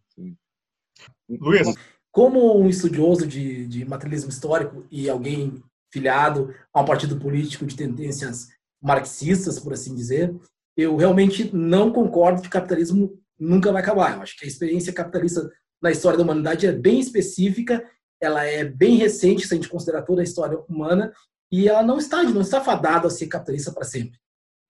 Luiz? 1.28 1.74
Como 2.10 2.58
um 2.58 2.68
estudioso 2.68 3.26
de, 3.26 3.66
de 3.66 3.84
materialismo 3.84 4.30
histórico 4.30 4.86
e 4.90 5.08
alguém 5.08 5.62
filiado 5.92 6.54
a 6.72 6.80
um 6.80 6.84
partido 6.84 7.18
político 7.18 7.66
de 7.66 7.76
tendências 7.76 8.48
marxistas, 8.82 9.58
por 9.58 9.72
assim 9.72 9.94
dizer, 9.94 10.34
eu 10.76 10.96
realmente 10.96 11.54
não 11.54 11.92
concordo 11.92 12.40
que 12.40 12.48
o 12.48 12.50
capitalismo 12.50 13.18
nunca 13.38 13.70
vai 13.70 13.82
acabar. 13.82 14.16
Eu 14.16 14.22
acho 14.22 14.36
que 14.36 14.44
a 14.44 14.48
experiência 14.48 14.92
capitalista 14.92 15.50
na 15.80 15.90
história 15.90 16.16
da 16.16 16.24
humanidade 16.24 16.66
é 16.66 16.72
bem 16.72 16.98
específica, 16.98 17.84
ela 18.20 18.44
é 18.44 18.64
bem 18.64 18.96
recente, 18.96 19.46
se 19.46 19.52
a 19.52 19.56
gente 19.56 19.68
considerar 19.68 20.02
toda 20.02 20.20
a 20.20 20.24
história 20.24 20.58
humana, 20.68 21.12
e 21.50 21.68
ela 21.68 21.82
não 21.82 21.98
está, 21.98 22.22
não 22.22 22.40
está 22.40 22.60
fadada 22.60 23.08
a 23.08 23.10
ser 23.10 23.26
capitalista 23.26 23.72
para 23.72 23.84
sempre. 23.84 24.18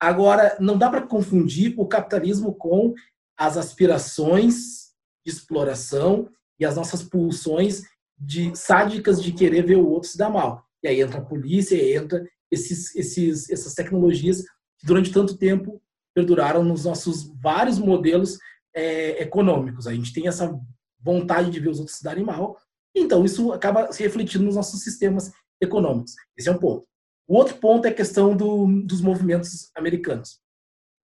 Agora, 0.00 0.56
não 0.58 0.76
dá 0.76 0.90
para 0.90 1.06
confundir 1.06 1.74
o 1.76 1.86
capitalismo 1.86 2.54
com 2.54 2.94
as 3.38 3.56
aspirações 3.56 4.90
de 5.24 5.32
exploração 5.32 6.28
e 6.58 6.64
as 6.64 6.74
nossas 6.74 7.02
pulsões 7.02 7.82
de 8.18 8.56
sádicas 8.56 9.22
de 9.22 9.32
querer 9.32 9.64
ver 9.64 9.76
o 9.76 9.88
outro 9.88 10.08
se 10.08 10.18
dar 10.18 10.30
mal. 10.30 10.64
E 10.82 10.88
aí 10.88 11.00
entra 11.00 11.18
a 11.18 11.24
polícia, 11.24 11.76
entra 11.96 12.26
esses, 12.50 12.94
esses, 12.94 13.48
essas 13.50 13.74
tecnologias 13.74 14.42
que 14.78 14.86
durante 14.86 15.12
tanto 15.12 15.36
tempo 15.36 15.80
perduraram 16.14 16.62
nos 16.62 16.84
nossos 16.84 17.32
vários 17.40 17.78
modelos 17.78 18.38
é, 18.74 19.22
econômicos. 19.22 19.86
A 19.86 19.94
gente 19.94 20.12
tem 20.12 20.28
essa 20.28 20.58
vontade 21.00 21.50
de 21.50 21.60
ver 21.60 21.68
os 21.68 21.78
outros 21.78 21.98
se 21.98 22.04
darem 22.04 22.24
mal, 22.24 22.56
Então, 22.94 23.24
isso 23.24 23.52
acaba 23.52 23.90
se 23.90 24.02
refletindo 24.02 24.44
nos 24.44 24.54
nossos 24.54 24.82
sistemas 24.82 25.32
econômicos. 25.60 26.14
Esse 26.36 26.48
é 26.48 26.52
um 26.52 26.58
ponto. 26.58 26.86
O 27.26 27.36
outro 27.36 27.56
ponto 27.56 27.86
é 27.86 27.90
a 27.90 27.94
questão 27.94 28.36
do, 28.36 28.66
dos 28.84 29.00
movimentos 29.00 29.70
americanos. 29.74 30.40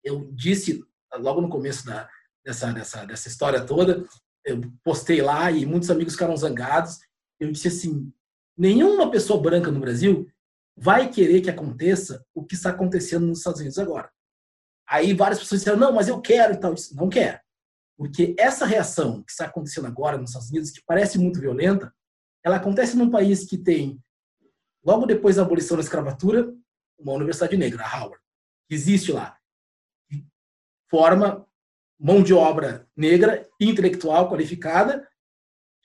Eu 0.04 0.30
disse 0.34 0.84
logo 1.16 1.40
no 1.42 1.50
começo 1.50 1.86
da, 1.86 2.10
dessa, 2.46 2.72
dessa, 2.72 3.06
dessa 3.06 3.28
história 3.28 3.66
toda, 3.66 4.06
eu 4.46 4.62
postei 4.84 5.22
lá 5.22 5.52
e 5.52 5.66
muitos 5.66 5.90
amigos 5.90 6.14
ficaram 6.14 6.36
zangados. 6.36 7.00
Eu 7.40 7.52
disse 7.52 7.68
assim: 7.68 8.12
nenhuma 8.58 9.12
pessoa 9.12 9.42
branca 9.42 9.72
no 9.72 9.80
Brasil 9.80 10.30
vai 10.76 11.10
querer 11.10 11.42
que 11.42 11.50
aconteça 11.50 12.26
o 12.34 12.44
que 12.44 12.56
está 12.56 12.72
acontecendo 12.72 13.26
nos 13.26 13.40
Estados 13.40 13.60
Unidos 13.60 13.80
agora. 13.80 14.12
Aí 14.88 15.14
várias 15.14 15.40
pessoas 15.40 15.62
disseram: 15.62 15.80
não, 15.80 15.92
mas 15.92 16.08
eu 16.08 16.22
quero 16.22 16.54
e 16.54 16.58
tal. 16.58 16.74
Disse, 16.74 16.96
não 16.96 17.10
quer. 17.10 17.44
Porque 17.98 18.36
essa 18.38 18.66
reação 18.66 19.24
que 19.24 19.32
está 19.32 19.46
acontecendo 19.46 19.88
agora 19.88 20.18
nos 20.18 20.30
Estados 20.30 20.50
Unidos, 20.50 20.72
que 20.72 20.84
parece 20.86 21.18
muito 21.18 21.40
violenta, 21.40 21.94
ela 22.44 22.58
acontece 22.58 22.96
num 22.96 23.10
país 23.10 23.46
que 23.46 23.58
tem, 23.58 24.00
logo 24.86 25.06
depois 25.06 25.36
da 25.36 25.42
abolição 25.42 25.76
da 25.76 25.84
escravatura, 25.84 26.54
uma 26.98 27.14
universidade 27.14 27.58
negra, 27.58 27.84
a 27.84 28.00
Howard, 28.00 28.22
que 28.70 28.76
existe 28.76 29.12
lá. 29.12 29.38
Forma 30.90 31.46
mão 32.00 32.22
de 32.22 32.34
obra 32.34 32.88
negra, 32.96 33.50
intelectual, 33.60 34.30
qualificada, 34.30 35.08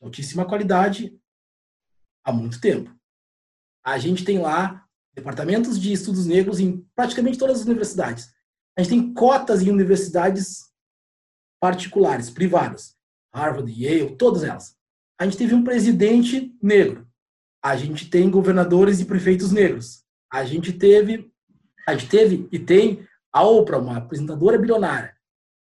altíssima 0.00 0.44
qualidade, 0.44 1.18
há 2.24 2.32
muito 2.32 2.60
tempo. 2.60 2.94
A 3.84 3.98
gente 3.98 4.24
tem 4.24 4.38
lá 4.38 4.86
departamentos 5.14 5.78
de 5.78 5.92
estudos 5.92 6.26
negros 6.26 6.60
em 6.60 6.86
praticamente 6.94 7.38
todas 7.38 7.60
as 7.60 7.66
universidades. 7.66 8.32
A 8.76 8.82
gente 8.82 8.90
tem 8.90 9.14
cotas 9.14 9.62
em 9.62 9.70
universidades 9.70 10.70
particulares, 11.60 12.30
privadas. 12.30 12.96
Harvard, 13.34 13.70
Yale, 13.72 14.16
todas 14.16 14.44
elas. 14.44 14.76
A 15.18 15.24
gente 15.24 15.36
teve 15.36 15.54
um 15.54 15.64
presidente 15.64 16.56
negro. 16.62 17.06
A 17.62 17.76
gente 17.76 18.08
tem 18.10 18.30
governadores 18.30 19.00
e 19.00 19.04
prefeitos 19.04 19.52
negros. 19.52 20.02
A 20.30 20.44
gente 20.44 20.72
teve, 20.72 21.30
a 21.86 21.94
gente 21.94 22.08
teve 22.08 22.48
e 22.50 22.58
tem 22.58 23.06
a 23.32 23.42
Oprah, 23.44 23.78
uma 23.78 23.98
apresentadora 23.98 24.58
bilionária. 24.58 25.14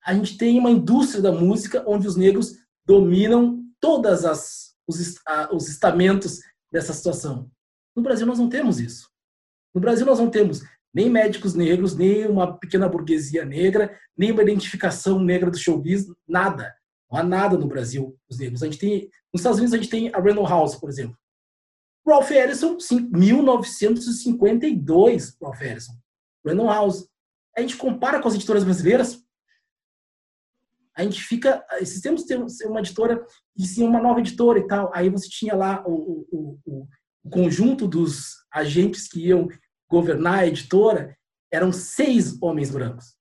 A 0.04 0.14
gente 0.14 0.38
tem 0.38 0.60
uma 0.60 0.72
indústria 0.72 1.22
da 1.22 1.32
música 1.32 1.84
onde 1.88 2.08
os 2.08 2.16
negros 2.16 2.56
dominam 2.86 3.64
todas 3.80 4.26
as 4.26 4.75
os, 4.88 5.20
os 5.52 5.70
estamentos 5.70 6.40
dessa 6.72 6.94
situação. 6.94 7.50
No 7.96 8.04
Brasil 8.04 8.26
nós 8.26 8.40
não 8.40 8.50
temos 8.50 8.80
isso. 8.80 9.10
No 9.74 9.82
Brasil 9.82 10.06
nós 10.06 10.20
não 10.20 10.30
temos 10.30 10.62
nem 10.94 11.10
médicos 11.10 11.54
negros, 11.54 11.96
nem 11.96 12.26
uma 12.26 12.58
pequena 12.58 12.88
burguesia 12.88 13.44
negra, 13.44 14.00
nem 14.18 14.32
uma 14.32 14.42
identificação 14.42 15.20
negra 15.20 15.52
do 15.52 15.58
showbiz, 15.58 16.06
nada. 16.26 16.74
Não 17.12 17.20
há 17.20 17.24
nada 17.24 17.58
no 17.58 17.68
Brasil, 17.68 18.18
os 18.30 18.40
negros. 18.40 18.64
A 18.64 18.66
gente 18.66 18.78
tem, 18.78 19.10
nos 19.34 19.42
Estados 19.42 19.58
Unidos 19.58 19.74
a 19.74 19.78
gente 19.78 19.90
tem 19.90 20.10
a 20.14 20.20
Randall 20.20 20.48
House, 20.48 20.76
por 20.76 20.90
exemplo. 20.90 21.18
Ralph 22.08 22.32
Ellison, 22.32 22.78
1952, 23.12 25.36
Ralph 25.42 25.62
Ellison. 25.62 25.94
Randall 26.46 26.68
House. 26.68 27.10
A 27.58 27.62
gente 27.62 27.76
compara 27.76 28.22
com 28.22 28.28
as 28.28 28.36
editoras 28.36 28.64
brasileiras, 28.64 29.25
a 30.96 31.04
gente 31.04 31.22
fica. 31.22 31.64
Esses 31.80 32.02
tempos 32.02 32.26
tem 32.26 32.38
uma 32.68 32.80
editora 32.80 33.26
e 33.58 33.66
sim 33.66 33.84
uma 33.84 34.02
nova 34.02 34.20
editora 34.20 34.60
e 34.60 34.68
tal. 34.68 34.92
Aí 34.94 35.10
você 35.10 35.28
tinha 35.30 35.56
lá 35.56 35.84
o, 35.86 36.26
o, 36.32 36.60
o, 36.66 36.88
o 37.24 37.30
conjunto 37.30 37.88
dos 37.88 38.36
agentes 38.52 39.08
que 39.08 39.28
iam 39.28 39.48
governar 39.90 40.40
a 40.40 40.48
editora 40.48 41.18
eram 41.52 41.72
seis 41.72 42.42
homens 42.42 42.72
brancos. 42.72 43.16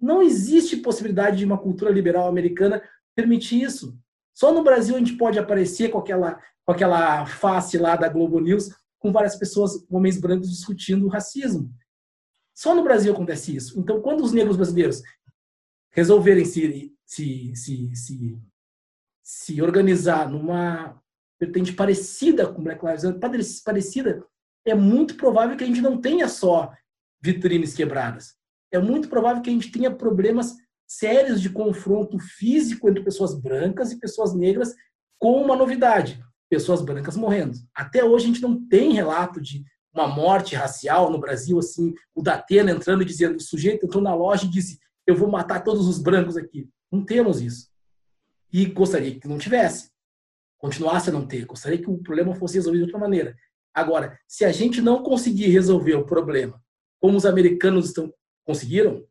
Não 0.00 0.22
existe 0.22 0.76
possibilidade 0.76 1.38
de 1.38 1.44
uma 1.44 1.58
cultura 1.58 1.90
liberal 1.90 2.28
americana 2.28 2.82
permitir 3.14 3.62
isso. 3.62 3.98
Só 4.32 4.52
no 4.52 4.64
Brasil 4.64 4.96
a 4.96 4.98
gente 4.98 5.16
pode 5.16 5.38
aparecer 5.38 5.90
com 5.90 5.98
aquela, 5.98 6.40
com 6.64 6.72
aquela 6.72 7.26
face 7.26 7.78
lá 7.78 7.96
da 7.96 8.08
Globo 8.08 8.40
News 8.40 8.70
com 8.98 9.12
várias 9.12 9.36
pessoas, 9.36 9.84
homens 9.90 10.18
brancos, 10.18 10.50
discutindo 10.50 11.04
o 11.04 11.10
racismo. 11.10 11.70
Só 12.54 12.74
no 12.74 12.82
Brasil 12.82 13.12
acontece 13.12 13.54
isso. 13.54 13.78
Então, 13.78 14.00
quando 14.00 14.22
os 14.22 14.32
negros 14.32 14.56
brasileiros 14.56 15.02
resolverem 15.94 16.44
se, 16.44 16.92
se, 17.06 17.54
se, 17.54 17.94
se, 17.94 18.38
se 19.22 19.62
organizar 19.62 20.28
numa 20.28 21.00
vertente 21.40 21.72
parecida 21.72 22.46
com 22.46 22.62
Black 22.62 22.84
Lives 22.84 23.04
Matter, 23.04 23.40
parecida, 23.64 24.24
é 24.66 24.74
muito 24.74 25.16
provável 25.16 25.56
que 25.56 25.64
a 25.64 25.66
gente 25.66 25.80
não 25.80 26.00
tenha 26.00 26.28
só 26.28 26.72
vitrines 27.22 27.74
quebradas. 27.74 28.34
É 28.72 28.78
muito 28.78 29.08
provável 29.08 29.42
que 29.42 29.50
a 29.50 29.52
gente 29.52 29.70
tenha 29.70 29.90
problemas 29.90 30.56
sérios 30.86 31.40
de 31.40 31.48
confronto 31.48 32.18
físico 32.18 32.88
entre 32.88 33.02
pessoas 33.02 33.34
brancas 33.34 33.92
e 33.92 33.98
pessoas 33.98 34.34
negras 34.34 34.74
com 35.18 35.40
uma 35.40 35.56
novidade, 35.56 36.22
pessoas 36.50 36.82
brancas 36.82 37.16
morrendo. 37.16 37.56
Até 37.74 38.04
hoje 38.04 38.24
a 38.24 38.28
gente 38.28 38.42
não 38.42 38.66
tem 38.66 38.92
relato 38.92 39.40
de 39.40 39.64
uma 39.92 40.08
morte 40.08 40.56
racial 40.56 41.10
no 41.10 41.20
Brasil, 41.20 41.58
assim, 41.58 41.94
o 42.14 42.20
Datena 42.20 42.72
entrando 42.72 43.02
e 43.02 43.06
dizendo, 43.06 43.36
o 43.36 43.40
sujeito 43.40 43.86
entrou 43.86 44.02
na 44.02 44.14
loja 44.14 44.44
e 44.44 44.50
disse, 44.50 44.78
eu 45.06 45.16
vou 45.16 45.30
matar 45.30 45.62
todos 45.62 45.86
os 45.86 45.98
brancos 45.98 46.36
aqui. 46.36 46.68
Não 46.90 47.04
temos 47.04 47.40
isso. 47.40 47.68
E 48.52 48.66
gostaria 48.66 49.18
que 49.18 49.28
não 49.28 49.38
tivesse. 49.38 49.90
Continuasse 50.58 51.10
a 51.10 51.12
não 51.12 51.26
ter. 51.26 51.44
Gostaria 51.44 51.78
que 51.78 51.90
o 51.90 51.98
problema 51.98 52.34
fosse 52.34 52.54
resolvido 52.54 52.84
de 52.84 52.92
outra 52.92 53.00
maneira. 53.00 53.36
Agora, 53.74 54.18
se 54.28 54.44
a 54.44 54.52
gente 54.52 54.80
não 54.80 55.02
conseguir 55.02 55.48
resolver 55.48 55.94
o 55.94 56.06
problema, 56.06 56.62
como 57.00 57.16
os 57.16 57.26
americanos 57.26 57.86
estão 57.86 58.12
conseguiram, 58.44 59.04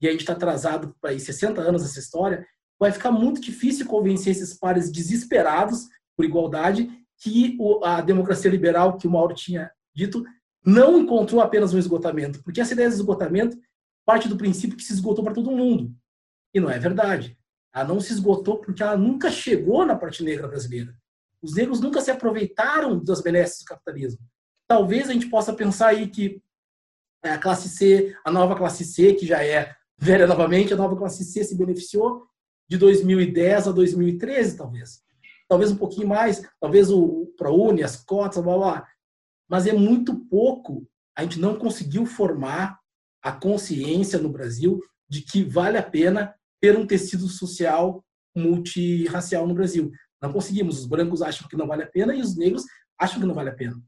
e 0.00 0.08
a 0.08 0.10
gente 0.10 0.20
está 0.20 0.32
atrasado 0.32 0.94
para 1.00 1.16
60 1.18 1.60
anos 1.60 1.82
nessa 1.82 1.98
história, 1.98 2.46
vai 2.78 2.90
ficar 2.90 3.10
muito 3.10 3.40
difícil 3.40 3.86
convencer 3.86 4.32
esses 4.32 4.54
pares 4.54 4.90
desesperados 4.90 5.86
por 6.16 6.24
igualdade 6.24 6.88
que 7.18 7.56
a 7.82 8.00
democracia 8.00 8.50
liberal, 8.50 8.96
que 8.96 9.06
o 9.06 9.10
Mauro 9.10 9.34
tinha 9.34 9.70
dito, 9.94 10.24
não 10.64 10.98
encontrou 10.98 11.40
apenas 11.40 11.74
um 11.74 11.78
esgotamento. 11.78 12.42
Porque 12.42 12.60
essa 12.60 12.72
ideia 12.72 12.88
de 12.88 12.94
esgotamento 12.94 13.56
parte 14.04 14.28
do 14.28 14.36
princípio 14.36 14.76
que 14.76 14.82
se 14.82 14.92
esgotou 14.92 15.24
para 15.24 15.34
todo 15.34 15.50
mundo. 15.50 15.94
E 16.54 16.60
não 16.60 16.70
é 16.70 16.78
verdade. 16.78 17.38
Ela 17.74 17.88
não 17.88 18.00
se 18.00 18.12
esgotou 18.12 18.58
porque 18.58 18.82
ela 18.82 18.96
nunca 18.96 19.30
chegou 19.30 19.86
na 19.86 19.96
parte 19.96 20.22
negra 20.22 20.48
brasileira. 20.48 20.96
Os 21.42 21.54
negros 21.54 21.80
nunca 21.80 22.00
se 22.00 22.10
aproveitaram 22.10 23.02
das 23.02 23.20
benesses 23.20 23.60
do 23.60 23.66
capitalismo. 23.66 24.20
Talvez 24.66 25.08
a 25.08 25.12
gente 25.12 25.28
possa 25.28 25.52
pensar 25.52 25.88
aí 25.88 26.08
que 26.08 26.42
a 27.22 27.38
classe 27.38 27.68
C, 27.68 28.16
a 28.24 28.30
nova 28.30 28.56
classe 28.56 28.84
C, 28.84 29.14
que 29.14 29.26
já 29.26 29.44
é 29.44 29.74
velha 29.98 30.26
novamente, 30.26 30.72
a 30.72 30.76
nova 30.76 30.96
classe 30.96 31.24
C 31.24 31.44
se 31.44 31.56
beneficiou 31.56 32.26
de 32.68 32.78
2010 32.78 33.68
a 33.68 33.72
2013, 33.72 34.56
talvez. 34.56 35.02
Talvez 35.48 35.70
um 35.70 35.76
pouquinho 35.76 36.08
mais, 36.08 36.42
talvez 36.60 36.90
o 36.90 37.26
ProUni, 37.36 37.82
as 37.82 37.96
cotas, 37.96 38.42
blá, 38.42 38.56
blá. 38.56 38.88
Mas 39.48 39.66
é 39.66 39.72
muito 39.72 40.14
pouco. 40.26 40.86
A 41.16 41.22
gente 41.22 41.40
não 41.40 41.58
conseguiu 41.58 42.06
formar 42.06 42.79
a 43.22 43.32
consciência 43.32 44.18
no 44.18 44.30
Brasil 44.30 44.80
de 45.08 45.22
que 45.22 45.42
vale 45.42 45.76
a 45.76 45.82
pena 45.82 46.34
ter 46.60 46.76
um 46.76 46.86
tecido 46.86 47.26
social 47.28 48.04
multirracial 48.36 49.46
no 49.46 49.54
Brasil. 49.54 49.90
Não 50.22 50.32
conseguimos. 50.32 50.78
Os 50.78 50.86
brancos 50.86 51.22
acham 51.22 51.48
que 51.48 51.56
não 51.56 51.66
vale 51.66 51.82
a 51.82 51.90
pena 51.90 52.14
e 52.14 52.20
os 52.20 52.36
negros 52.36 52.64
acham 52.98 53.20
que 53.20 53.26
não 53.26 53.34
vale 53.34 53.50
a 53.50 53.54
pena. 53.54 53.80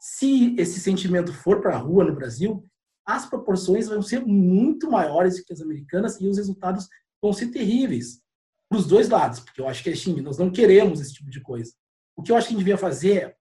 Se 0.00 0.54
esse 0.58 0.80
sentimento 0.80 1.32
for 1.32 1.60
para 1.60 1.74
a 1.74 1.78
rua 1.78 2.04
no 2.04 2.14
Brasil, 2.14 2.64
as 3.06 3.26
proporções 3.26 3.88
vão 3.88 4.02
ser 4.02 4.24
muito 4.24 4.90
maiores 4.90 5.40
que 5.40 5.52
as 5.52 5.60
americanas 5.60 6.20
e 6.20 6.26
os 6.26 6.36
resultados 6.36 6.88
vão 7.20 7.32
ser 7.32 7.48
terríveis 7.48 8.20
para 8.68 8.78
os 8.78 8.86
dois 8.86 9.08
lados, 9.08 9.40
porque 9.40 9.60
eu 9.60 9.68
acho 9.68 9.82
que 9.82 9.90
é 9.90 9.92
assim, 9.92 10.20
nós 10.20 10.38
não 10.38 10.50
queremos 10.50 11.00
esse 11.00 11.12
tipo 11.12 11.28
de 11.28 11.40
coisa. 11.40 11.72
O 12.16 12.22
que 12.22 12.30
eu 12.30 12.36
acho 12.36 12.46
que 12.46 12.54
a 12.54 12.56
gente 12.56 12.64
devia 12.64 12.78
fazer 12.78 13.36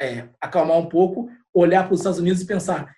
é 0.00 0.28
acalmar 0.40 0.78
um 0.78 0.88
pouco, 0.88 1.28
olhar 1.52 1.84
para 1.84 1.94
os 1.94 2.00
Estados 2.00 2.20
Unidos 2.20 2.40
e 2.40 2.46
pensar 2.46 2.94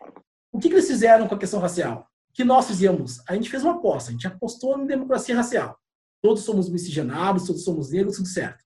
o 0.56 0.58
que, 0.58 0.70
que 0.70 0.74
eles 0.74 0.86
fizeram 0.86 1.28
com 1.28 1.34
a 1.34 1.38
questão 1.38 1.60
racial? 1.60 2.08
Que 2.32 2.42
nós 2.42 2.66
fizemos? 2.66 3.20
A 3.28 3.34
gente 3.34 3.50
fez 3.50 3.62
uma 3.62 3.74
aposta, 3.74 4.08
a 4.08 4.12
gente 4.12 4.26
apostou 4.26 4.78
em 4.80 4.86
democracia 4.86 5.36
racial. 5.36 5.78
Todos 6.22 6.44
somos 6.44 6.70
miscigenados, 6.70 7.46
todos 7.46 7.62
somos 7.62 7.90
negros, 7.90 8.16
tudo 8.16 8.28
certo. 8.28 8.64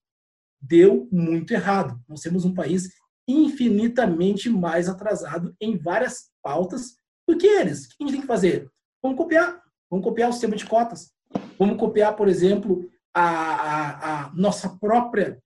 Deu 0.61 1.09
muito 1.11 1.53
errado. 1.53 2.01
Nós 2.07 2.21
temos 2.21 2.45
um 2.45 2.53
país 2.53 2.93
infinitamente 3.27 4.49
mais 4.49 4.87
atrasado 4.87 5.53
em 5.59 5.77
várias 5.77 6.31
pautas 6.41 6.95
do 7.27 7.37
que 7.37 7.45
eles. 7.45 7.85
O 7.85 7.89
que 7.89 7.95
a 7.99 8.03
gente 8.05 8.11
tem 8.13 8.21
que 8.21 8.27
fazer? 8.27 8.71
Vamos 9.03 9.17
copiar. 9.17 9.61
Vamos 9.89 10.05
copiar 10.05 10.29
o 10.29 10.31
sistema 10.31 10.55
de 10.55 10.65
cotas. 10.65 11.11
Vamos 11.59 11.77
copiar, 11.77 12.15
por 12.15 12.29
exemplo, 12.29 12.89
a, 13.13 13.21
a, 13.21 14.25
a 14.27 14.33
nossa 14.33 14.69
própria 14.77 15.43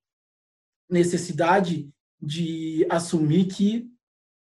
necessidade 0.88 1.90
de 2.22 2.86
assumir 2.88 3.46
que 3.46 3.95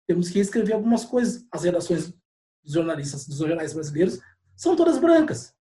temos 0.06 0.28
que 0.28 0.38
escrever 0.38 0.74
algumas 0.74 1.04
coisas. 1.04 1.46
As 1.50 1.64
redações 1.64 2.12
dos 2.62 2.72
jornalistas, 2.72 3.26
dos 3.26 3.38
jornais 3.38 3.72
brasileiros, 3.72 4.20
são 4.56 4.76
todas 4.76 4.98
brancas. 4.98 5.52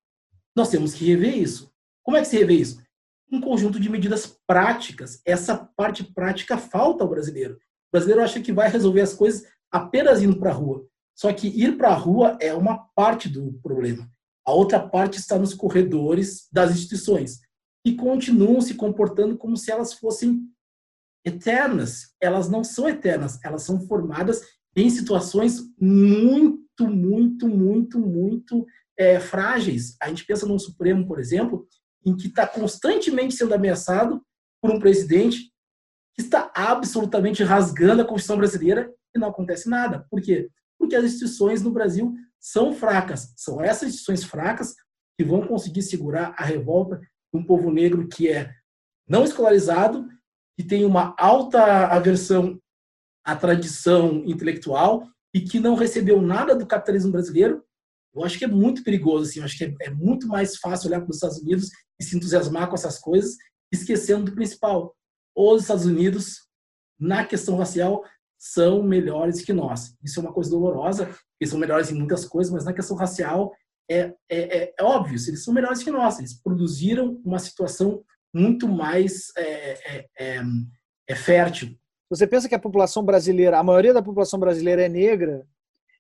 Nós 0.55 0.69
temos 0.69 0.93
que 0.93 1.05
rever 1.05 1.37
isso. 1.37 1.71
Como 2.03 2.17
é 2.17 2.21
que 2.21 2.27
se 2.27 2.37
revê 2.37 2.55
isso? 2.55 2.81
Um 3.31 3.41
conjunto 3.41 3.79
de 3.79 3.89
medidas 3.89 4.37
práticas. 4.45 5.21
Essa 5.25 5.55
parte 5.75 6.03
prática 6.03 6.57
falta 6.57 7.03
ao 7.03 7.09
brasileiro. 7.09 7.55
O 7.55 7.91
brasileiro 7.91 8.23
acha 8.23 8.41
que 8.41 8.53
vai 8.53 8.69
resolver 8.69 9.01
as 9.01 9.13
coisas 9.13 9.45
apenas 9.71 10.21
indo 10.21 10.37
para 10.37 10.51
a 10.51 10.53
rua. 10.53 10.85
Só 11.15 11.31
que 11.31 11.47
ir 11.47 11.77
para 11.77 11.89
a 11.89 11.95
rua 11.95 12.37
é 12.39 12.53
uma 12.53 12.77
parte 12.95 13.29
do 13.29 13.53
problema. 13.61 14.09
A 14.45 14.51
outra 14.51 14.79
parte 14.79 15.19
está 15.19 15.39
nos 15.39 15.53
corredores 15.53 16.47
das 16.51 16.71
instituições, 16.71 17.39
que 17.83 17.95
continuam 17.95 18.59
se 18.61 18.75
comportando 18.75 19.37
como 19.37 19.55
se 19.55 19.71
elas 19.71 19.93
fossem 19.93 20.41
eternas. 21.25 22.13
Elas 22.21 22.49
não 22.49 22.63
são 22.63 22.87
eternas, 22.87 23.39
elas 23.43 23.63
são 23.63 23.79
formadas 23.87 24.41
em 24.75 24.89
situações 24.89 25.61
muito, 25.79 26.87
muito, 26.87 27.47
muito, 27.47 27.99
muito 27.99 28.65
é, 28.97 29.19
frágeis. 29.19 29.95
A 30.01 30.09
gente 30.09 30.25
pensa 30.25 30.45
no 30.45 30.59
Supremo, 30.59 31.07
por 31.07 31.19
exemplo, 31.19 31.67
em 32.05 32.15
que 32.15 32.27
está 32.27 32.45
constantemente 32.45 33.35
sendo 33.35 33.53
ameaçado 33.53 34.21
por 34.61 34.71
um 34.71 34.79
presidente 34.79 35.51
que 36.15 36.21
está 36.21 36.51
absolutamente 36.55 37.43
rasgando 37.43 38.01
a 38.01 38.05
Constituição 38.05 38.37
brasileira 38.37 38.91
e 39.15 39.19
não 39.19 39.29
acontece 39.29 39.69
nada. 39.69 40.05
Por 40.09 40.21
quê? 40.21 40.49
Porque 40.77 40.95
as 40.95 41.05
instituições 41.05 41.61
no 41.61 41.71
Brasil 41.71 42.13
são 42.39 42.73
fracas. 42.73 43.33
São 43.37 43.61
essas 43.61 43.89
instituições 43.89 44.23
fracas 44.23 44.75
que 45.17 45.23
vão 45.23 45.45
conseguir 45.47 45.81
segurar 45.81 46.35
a 46.37 46.43
revolta 46.43 46.99
de 46.99 47.39
um 47.39 47.45
povo 47.45 47.71
negro 47.71 48.07
que 48.07 48.29
é 48.29 48.53
não 49.07 49.23
escolarizado, 49.23 50.07
que 50.57 50.63
tem 50.63 50.85
uma 50.85 51.15
alta 51.17 51.87
aversão 51.87 52.59
à 53.25 53.35
tradição 53.35 54.23
intelectual 54.25 55.07
e 55.33 55.41
que 55.41 55.59
não 55.59 55.75
recebeu 55.75 56.21
nada 56.21 56.55
do 56.55 56.67
capitalismo 56.67 57.11
brasileiro. 57.11 57.63
Eu 58.13 58.23
acho 58.23 58.37
que 58.37 58.45
é 58.45 58.47
muito 58.47 58.83
perigoso, 58.83 59.29
assim, 59.29 59.39
eu 59.39 59.45
acho 59.45 59.57
que 59.57 59.63
é, 59.65 59.73
é 59.81 59.89
muito 59.89 60.27
mais 60.27 60.57
fácil 60.57 60.87
olhar 60.87 61.01
para 61.01 61.09
os 61.09 61.15
Estados 61.15 61.39
Unidos 61.39 61.69
e 61.99 62.03
se 62.03 62.15
entusiasmar 62.15 62.69
com 62.69 62.75
essas 62.75 62.99
coisas, 62.99 63.35
esquecendo 63.71 64.25
do 64.25 64.35
principal. 64.35 64.95
Os 65.35 65.63
Estados 65.63 65.85
Unidos, 65.85 66.47
na 66.99 67.25
questão 67.25 67.57
racial, 67.57 68.03
são 68.37 68.83
melhores 68.83 69.41
que 69.41 69.53
nós. 69.53 69.95
Isso 70.03 70.19
é 70.19 70.23
uma 70.23 70.33
coisa 70.33 70.51
dolorosa, 70.51 71.09
eles 71.39 71.49
são 71.49 71.59
melhores 71.59 71.89
em 71.89 71.95
muitas 71.95 72.25
coisas, 72.25 72.53
mas 72.53 72.65
na 72.65 72.73
questão 72.73 72.95
racial 72.95 73.51
é, 73.89 74.13
é, 74.29 74.57
é, 74.57 74.75
é 74.79 74.83
óbvio, 74.83 75.15
eles 75.27 75.43
são 75.43 75.53
melhores 75.53 75.81
que 75.81 75.89
nós. 75.89 76.19
Eles 76.19 76.39
produziram 76.39 77.19
uma 77.25 77.39
situação 77.39 78.03
muito 78.33 78.67
mais 78.67 79.31
é, 79.37 79.97
é, 79.97 80.07
é, 80.19 80.41
é 81.07 81.15
fértil. 81.15 81.77
Você 82.09 82.27
pensa 82.27 82.49
que 82.49 82.55
a 82.55 82.59
população 82.59 83.03
brasileira, 83.03 83.59
a 83.59 83.63
maioria 83.63 83.93
da 83.93 84.01
população 84.01 84.39
brasileira 84.39 84.83
é 84.83 84.89
negra, 84.89 85.45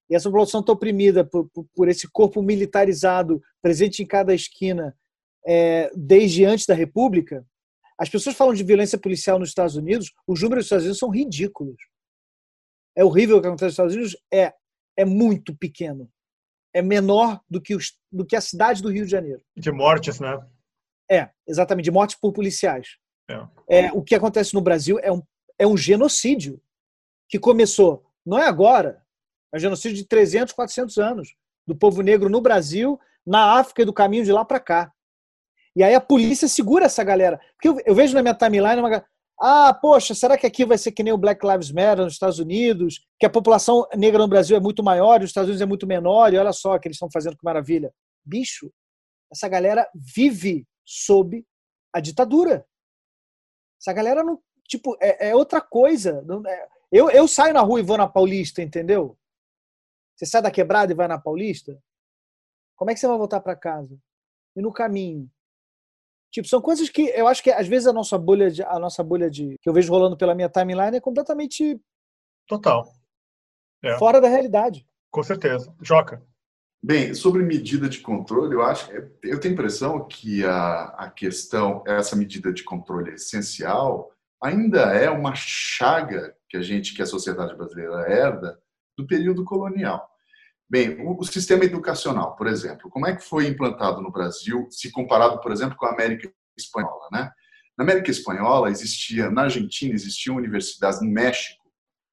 e 0.09 0.15
essa 0.15 0.29
população 0.29 0.59
está 0.59 0.73
oprimida 0.73 1.23
por, 1.23 1.49
por, 1.49 1.65
por, 1.73 1.87
esse 1.87 2.07
corpo 2.07 2.41
militarizado 2.41 3.41
presente 3.61 4.03
em 4.03 4.05
cada 4.05 4.33
esquina 4.33 4.95
é, 5.45 5.91
desde 5.95 6.45
antes 6.45 6.65
da 6.65 6.73
República, 6.73 7.45
as 7.97 8.09
pessoas 8.09 8.35
falam 8.35 8.53
de 8.53 8.63
violência 8.63 8.97
policial 8.97 9.39
nos 9.39 9.49
Estados 9.49 9.75
Unidos, 9.75 10.11
os 10.27 10.41
números 10.41 10.63
dos 10.63 10.67
Estados 10.67 10.83
Unidos 10.85 10.99
são 10.99 11.09
ridículos. 11.09 11.77
É 12.95 13.03
horrível 13.03 13.37
o 13.37 13.41
que 13.41 13.47
acontece 13.47 13.65
nos 13.65 13.73
Estados 13.73 13.93
Unidos? 13.95 14.17
É, 14.31 14.53
é 14.97 15.05
muito 15.05 15.55
pequeno. 15.55 16.09
É 16.73 16.81
menor 16.81 17.39
do 17.49 17.61
que, 17.61 17.75
os, 17.75 17.97
do 18.11 18.25
que 18.25 18.35
a 18.35 18.41
cidade 18.41 18.81
do 18.81 18.89
Rio 18.89 19.05
de 19.05 19.11
Janeiro. 19.11 19.41
De 19.55 19.71
mortes, 19.71 20.19
né? 20.19 20.37
É, 21.09 21.29
exatamente, 21.47 21.85
de 21.85 21.91
mortes 21.91 22.15
por 22.15 22.33
policiais. 22.33 22.97
É. 23.29 23.85
é. 23.85 23.91
o 23.93 24.01
que 24.01 24.15
acontece 24.15 24.53
no 24.53 24.61
Brasil 24.61 24.99
é 25.01 25.11
um, 25.11 25.21
é 25.57 25.65
um 25.65 25.77
genocídio 25.77 26.61
que 27.29 27.39
começou, 27.39 28.05
não 28.25 28.37
é 28.37 28.47
agora, 28.47 29.01
é 29.53 29.57
um 29.57 29.59
genocídio 29.59 29.97
de 29.97 30.05
300, 30.05 30.53
400 30.53 30.97
anos 30.97 31.35
do 31.65 31.75
povo 31.75 32.01
negro 32.01 32.29
no 32.29 32.41
Brasil, 32.41 32.99
na 33.25 33.59
África 33.59 33.81
e 33.81 33.85
do 33.85 33.93
caminho 33.93 34.25
de 34.25 34.31
lá 34.31 34.43
para 34.43 34.59
cá. 34.59 34.91
E 35.75 35.81
aí 35.81 35.95
a 35.95 36.01
polícia 36.01 36.47
segura 36.47 36.85
essa 36.85 37.03
galera. 37.03 37.39
Porque 37.55 37.69
eu, 37.69 37.77
eu 37.85 37.95
vejo 37.95 38.13
na 38.13 38.21
minha 38.21 38.35
timeline 38.35 38.79
uma 38.79 39.03
ah, 39.45 39.73
poxa, 39.73 40.13
será 40.13 40.37
que 40.37 40.45
aqui 40.45 40.63
vai 40.65 40.77
ser 40.77 40.91
que 40.91 41.03
nem 41.03 41.11
o 41.11 41.17
Black 41.17 41.45
Lives 41.45 41.71
Matter 41.71 42.05
nos 42.05 42.13
Estados 42.13 42.39
Unidos? 42.39 43.05
Que 43.19 43.25
a 43.25 43.29
população 43.29 43.85
negra 43.95 44.19
no 44.19 44.27
Brasil 44.27 44.55
é 44.55 44.59
muito 44.59 44.83
maior 44.83 45.19
e 45.19 45.25
os 45.25 45.31
Estados 45.31 45.49
Unidos 45.49 45.61
é 45.61 45.65
muito 45.65 45.87
menor, 45.87 46.33
e 46.33 46.37
olha 46.37 46.53
só 46.53 46.75
o 46.75 46.79
que 46.79 46.87
eles 46.87 46.95
estão 46.95 47.09
fazendo, 47.11 47.35
que 47.35 47.43
maravilha. 47.43 47.91
Bicho, 48.23 48.71
essa 49.31 49.49
galera 49.49 49.85
vive 49.93 50.65
sob 50.85 51.45
a 51.93 51.99
ditadura. 51.99 52.67
Essa 53.79 53.93
galera 53.93 54.23
não. 54.23 54.41
Tipo, 54.67 54.97
é, 55.01 55.29
é 55.29 55.35
outra 55.35 55.61
coisa. 55.61 56.21
Não, 56.23 56.45
é, 56.47 56.67
eu, 56.91 57.09
eu 57.09 57.27
saio 57.27 57.53
na 57.53 57.61
rua 57.61 57.79
e 57.79 57.83
vou 57.83 57.97
na 57.97 58.07
Paulista, 58.07 58.61
entendeu? 58.61 59.17
Você 60.15 60.25
sai 60.25 60.41
da 60.41 60.51
quebrada 60.51 60.91
e 60.91 60.95
vai 60.95 61.07
na 61.07 61.19
Paulista? 61.19 61.77
Como 62.75 62.91
é 62.91 62.93
que 62.93 62.99
você 62.99 63.07
vai 63.07 63.17
voltar 63.17 63.41
para 63.41 63.55
casa? 63.55 63.97
E 64.55 64.61
no 64.61 64.71
caminho? 64.71 65.29
Tipo, 66.31 66.47
são 66.47 66.61
coisas 66.61 66.89
que 66.89 67.03
eu 67.09 67.27
acho 67.27 67.43
que 67.43 67.51
às 67.51 67.67
vezes 67.67 67.87
a 67.87 67.93
nossa 67.93 68.17
bolha 68.17 68.49
de, 68.49 68.63
a 68.63 68.79
nossa 68.79 69.03
bolha 69.03 69.29
de 69.29 69.57
que 69.61 69.69
eu 69.69 69.73
vejo 69.73 69.91
rolando 69.91 70.17
pela 70.17 70.33
minha 70.33 70.49
timeline 70.49 70.97
é 70.97 71.01
completamente 71.01 71.79
total. 72.47 72.91
É. 73.83 73.97
Fora 73.99 74.19
da 74.19 74.27
realidade. 74.27 74.87
Com 75.11 75.21
certeza. 75.21 75.75
Joca. 75.81 76.25
Bem, 76.85 77.13
sobre 77.13 77.43
medida 77.43 77.87
de 77.87 78.01
controle, 78.01 78.53
eu 78.53 78.61
acho, 78.61 78.91
eu 78.91 79.39
tenho 79.39 79.53
a 79.53 79.55
impressão 79.55 80.05
que 80.05 80.43
a, 80.43 80.83
a 80.97 81.09
questão, 81.09 81.81
essa 81.87 82.13
medida 82.13 82.51
de 82.51 82.61
controle 82.61 83.11
é 83.11 83.13
essencial, 83.13 84.11
ainda 84.43 84.81
é 84.93 85.09
uma 85.09 85.33
chaga 85.33 86.35
que 86.49 86.57
a 86.57 86.61
gente, 86.61 86.93
que 86.93 87.01
a 87.01 87.05
sociedade 87.05 87.55
brasileira 87.55 88.11
herda 88.11 88.59
do 88.97 89.07
período 89.07 89.45
colonial. 89.45 90.05
Bem, 90.69 90.99
o, 90.99 91.21
o, 91.21 91.23
sistema 91.23 91.63
educacional, 91.63 92.35
por 92.35 92.47
exemplo, 92.47 92.89
como 92.89 93.07
é 93.07 93.15
que 93.15 93.23
foi 93.23 93.47
implantado 93.47 94.01
no 94.01 94.11
Brasil, 94.11 94.67
se 94.69 94.91
comparado, 94.91 95.39
por 95.39 95.53
exemplo, 95.53 95.77
com 95.77 95.85
a 95.85 95.93
América 95.93 96.29
Espanhola, 96.57 97.07
né? 97.13 97.31
Na 97.77 97.85
América 97.85 98.11
Espanhola 98.11 98.69
existia, 98.69 99.31
na 99.31 99.43
Argentina 99.43 99.93
existiam 99.93 100.35
universidades, 100.35 100.99
no 101.01 101.09
México, 101.09 101.63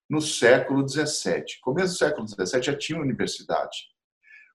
no 0.08 0.20
século 0.20 0.88
XVII. 0.88 1.58
Começo 1.60 1.94
do 1.94 1.98
século 1.98 2.28
XVII 2.28 2.62
já 2.62 2.76
tinha 2.76 3.00
universidade. 3.00 3.90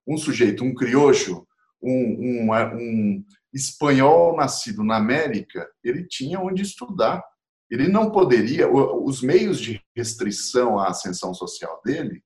Um 0.07 0.17
sujeito, 0.17 0.63
um 0.63 0.73
criojo, 0.73 1.45
um, 1.81 2.49
um, 2.49 2.51
um 2.51 3.25
espanhol 3.53 4.35
nascido 4.35 4.83
na 4.83 4.97
América, 4.97 5.67
ele 5.83 6.05
tinha 6.05 6.39
onde 6.39 6.61
estudar. 6.61 7.23
Ele 7.69 7.87
não 7.87 8.11
poderia, 8.11 8.69
os 8.71 9.21
meios 9.21 9.59
de 9.59 9.81
restrição 9.95 10.77
à 10.77 10.89
ascensão 10.89 11.33
social 11.33 11.81
dele 11.83 12.23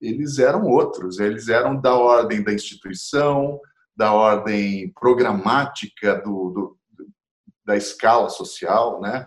eles 0.00 0.38
eram 0.38 0.64
outros, 0.64 1.18
eles 1.18 1.48
eram 1.48 1.78
da 1.78 1.94
ordem 1.94 2.42
da 2.42 2.52
instituição, 2.52 3.60
da 3.94 4.12
ordem 4.12 4.90
programática 4.94 6.16
do, 6.16 6.50
do, 6.50 6.78
da 7.64 7.76
escala 7.76 8.30
social, 8.30 9.00
né? 9.00 9.26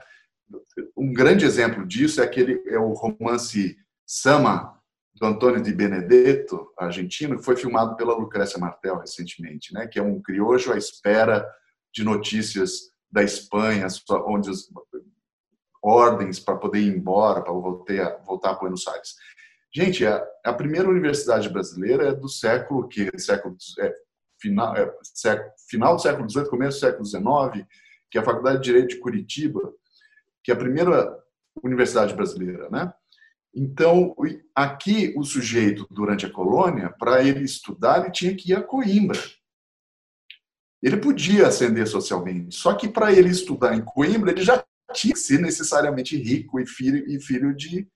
Um 0.97 1.13
grande 1.13 1.45
exemplo 1.45 1.85
disso 1.85 2.21
é 2.21 2.23
aquele 2.25 2.61
é 2.67 2.77
o 2.77 2.93
romance 2.93 3.77
Sama 4.05 4.79
do 5.23 5.27
Antônio 5.27 5.61
de 5.61 5.73
Benedetto, 5.73 6.73
argentino, 6.77 7.37
que 7.37 7.45
foi 7.45 7.55
filmado 7.55 7.95
pela 7.95 8.13
Lucrécia 8.13 8.59
Martel 8.59 8.97
recentemente, 8.97 9.73
né? 9.73 9.87
Que 9.87 9.97
é 9.97 10.03
um 10.03 10.21
criojo 10.21 10.73
à 10.73 10.77
espera 10.77 11.49
de 11.93 12.03
notícias 12.03 12.91
da 13.09 13.23
Espanha, 13.23 13.87
onde 14.27 14.49
as 14.49 14.67
ordens 15.81 16.41
para 16.41 16.57
poder 16.57 16.79
ir 16.79 16.93
embora, 16.93 17.41
para 17.41 17.53
voltar 17.53 18.21
voltar 18.25 18.49
a 18.49 18.53
Buenos 18.55 18.85
Aires. 18.85 19.15
Gente, 19.73 20.05
a, 20.05 20.21
a 20.43 20.51
primeira 20.51 20.89
universidade 20.89 21.47
brasileira 21.47 22.09
é 22.09 22.13
do 22.13 22.27
século 22.27 22.89
que 22.89 23.09
século 23.17 23.55
é, 23.79 23.95
final, 24.41 24.75
é, 24.75 24.93
século, 25.03 25.51
final 25.69 25.95
do 25.95 26.01
século 26.01 26.29
XVIII, 26.29 26.49
começo 26.49 26.77
do 26.79 26.81
século 26.81 27.05
XIX, 27.05 27.65
que 28.11 28.17
é 28.17 28.21
a 28.21 28.25
Faculdade 28.25 28.57
de 28.57 28.63
Direito 28.65 28.89
de 28.89 28.99
Curitiba, 28.99 29.73
que 30.43 30.51
é 30.51 30.53
a 30.53 30.57
primeira 30.57 31.17
universidade 31.63 32.13
brasileira, 32.13 32.69
né? 32.69 32.93
Então, 33.53 34.15
aqui 34.55 35.13
o 35.15 35.23
sujeito, 35.23 35.87
durante 35.91 36.25
a 36.25 36.31
colônia, 36.31 36.89
para 36.89 37.23
ele 37.23 37.43
estudar, 37.43 38.01
ele 38.01 38.11
tinha 38.11 38.35
que 38.35 38.51
ir 38.51 38.55
a 38.55 38.63
Coimbra. 38.63 39.19
Ele 40.81 40.97
podia 40.97 41.47
ascender 41.47 41.87
socialmente, 41.87 42.55
só 42.55 42.73
que 42.73 42.87
para 42.87 43.13
ele 43.13 43.29
estudar 43.29 43.75
em 43.75 43.85
Coimbra, 43.85 44.31
ele 44.31 44.41
já 44.41 44.63
tinha 44.93 45.13
que 45.13 45.19
ser 45.19 45.39
necessariamente 45.39 46.17
rico 46.17 46.59
e 46.59 46.65
filho, 46.65 47.09
e 47.09 47.19
filho 47.19 47.55
de 47.55 47.87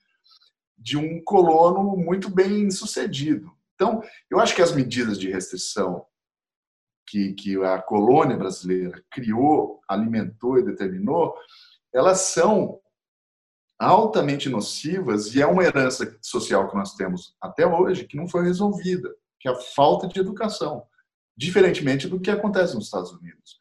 de 0.77 0.95
um 0.95 1.21
colono 1.23 1.97
muito 1.97 2.29
bem 2.29 2.69
sucedido. 2.69 3.51
Então, 3.73 4.01
eu 4.29 4.39
acho 4.39 4.55
que 4.55 4.61
as 4.61 4.71
medidas 4.71 5.19
de 5.19 5.29
restrição 5.29 6.05
que, 7.05 7.33
que 7.33 7.55
a 7.63 7.81
colônia 7.81 8.37
brasileira 8.37 9.03
criou, 9.09 9.81
alimentou 9.87 10.59
e 10.59 10.63
determinou, 10.63 11.33
elas 11.93 12.21
são 12.21 12.79
altamente 13.79 14.49
nocivas 14.49 15.35
e 15.35 15.41
é 15.41 15.45
uma 15.45 15.63
herança 15.63 16.17
social 16.21 16.69
que 16.69 16.75
nós 16.75 16.95
temos 16.95 17.35
até 17.41 17.65
hoje 17.65 18.05
que 18.05 18.17
não 18.17 18.27
foi 18.27 18.43
resolvida, 18.43 19.13
que 19.39 19.47
é 19.47 19.51
a 19.51 19.55
falta 19.55 20.07
de 20.07 20.19
educação, 20.19 20.83
diferentemente 21.35 22.07
do 22.07 22.19
que 22.19 22.31
acontece 22.31 22.75
nos 22.75 22.85
Estados 22.85 23.11
Unidos. 23.11 23.57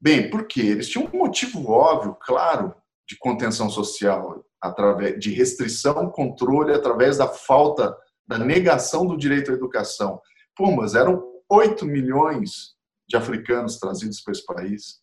Bem, 0.00 0.28
por 0.28 0.46
quê? 0.46 0.62
Eles 0.62 0.88
tinham 0.88 1.08
um 1.12 1.18
motivo 1.18 1.70
óbvio, 1.70 2.16
claro, 2.20 2.74
de 3.08 3.16
contenção 3.18 3.70
social 3.70 4.44
através 4.60 5.20
de 5.20 5.32
restrição, 5.32 6.10
controle, 6.10 6.72
através 6.72 7.18
da 7.18 7.28
falta, 7.28 7.96
da 8.26 8.38
negação 8.38 9.06
do 9.06 9.16
direito 9.16 9.50
à 9.50 9.54
educação. 9.54 10.20
Pô, 10.56 10.70
mas 10.70 10.94
eram 10.94 11.22
8 11.48 11.84
milhões 11.84 12.74
de 13.06 13.16
africanos 13.16 13.78
trazidos 13.78 14.20
para 14.20 14.32
esse 14.32 14.44
país, 14.44 15.00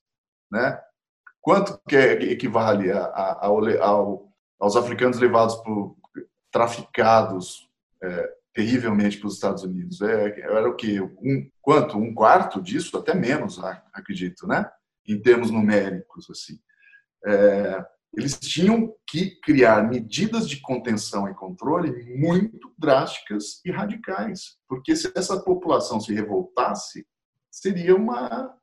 né? 0.51 0.79
Quanto 1.41 1.79
que 1.87 1.95
equivale 1.95 2.91
a, 2.91 3.03
a, 3.03 3.45
ao, 3.47 4.31
aos 4.59 4.75
africanos 4.75 5.19
levados 5.19 5.55
por 5.55 5.97
traficados 6.51 7.67
é, 8.03 8.33
terrivelmente 8.53 9.17
para 9.17 9.27
os 9.27 9.33
Estados 9.33 9.63
Unidos? 9.63 10.01
É, 10.01 10.39
era 10.41 10.69
o 10.69 10.75
que? 10.75 11.01
Um, 11.01 11.49
quanto? 11.59 11.97
Um 11.97 12.13
quarto 12.13 12.61
disso? 12.61 12.95
Até 12.97 13.15
menos, 13.15 13.59
acredito, 13.91 14.45
né? 14.45 14.69
Em 15.07 15.19
termos 15.19 15.49
numéricos, 15.49 16.29
assim. 16.29 16.59
É, 17.25 17.85
eles 18.15 18.37
tinham 18.37 18.93
que 19.07 19.39
criar 19.39 19.87
medidas 19.89 20.47
de 20.47 20.59
contenção 20.59 21.29
e 21.29 21.33
controle 21.33 21.91
muito 22.17 22.73
drásticas 22.77 23.61
e 23.63 23.71
radicais, 23.71 24.57
porque 24.67 24.95
se 24.95 25.11
essa 25.15 25.39
população 25.41 25.99
se 25.99 26.13
revoltasse, 26.13 27.07
seria 27.49 27.95
uma 27.95 28.53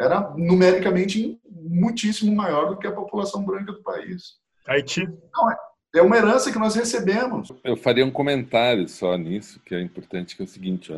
era 0.00 0.34
numericamente 0.36 1.38
muitíssimo 1.50 2.34
maior 2.34 2.70
do 2.70 2.78
que 2.78 2.86
a 2.86 2.92
população 2.92 3.44
branca 3.44 3.72
do 3.72 3.82
país. 3.82 4.38
Haiti? 4.66 5.06
Não, 5.32 5.50
é, 5.50 5.56
é 5.96 6.02
uma 6.02 6.16
herança 6.16 6.50
que 6.50 6.58
nós 6.58 6.74
recebemos. 6.74 7.48
Eu 7.62 7.76
faria 7.76 8.04
um 8.04 8.10
comentário 8.10 8.88
só 8.88 9.16
nisso, 9.16 9.60
que 9.60 9.74
é 9.74 9.80
importante, 9.80 10.34
que 10.34 10.42
é 10.42 10.44
o 10.44 10.48
seguinte, 10.48 10.90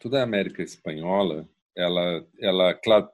toda 0.00 0.20
a 0.20 0.24
América 0.24 0.62
espanhola, 0.62 1.46
ela, 1.76 2.24
ela, 2.40 2.74
claro, 2.74 3.08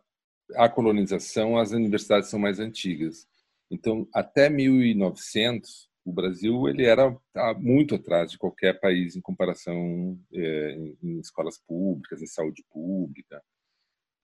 a 0.55 0.69
colonização, 0.69 1.59
as 1.59 1.73
universidades 1.73 2.31
são 2.31 2.39
mais 2.39 2.61
antigas. 2.61 3.27
Então, 3.71 4.07
até 4.15 4.49
1900, 4.49 5.89
o 6.05 6.13
Brasil 6.13 6.69
ele 6.69 6.85
era 6.85 7.17
tá, 7.33 7.55
muito 7.55 7.95
atrás 7.95 8.31
de 8.31 8.39
qualquer 8.39 8.79
país 8.81 9.17
em 9.17 9.21
comparação 9.21 10.19
é, 10.33 10.73
em, 11.03 11.19
escolas 11.21 11.59
públicas, 11.59 12.21
em 12.21 12.27
saúde 12.27 12.65
pública. 12.71 13.43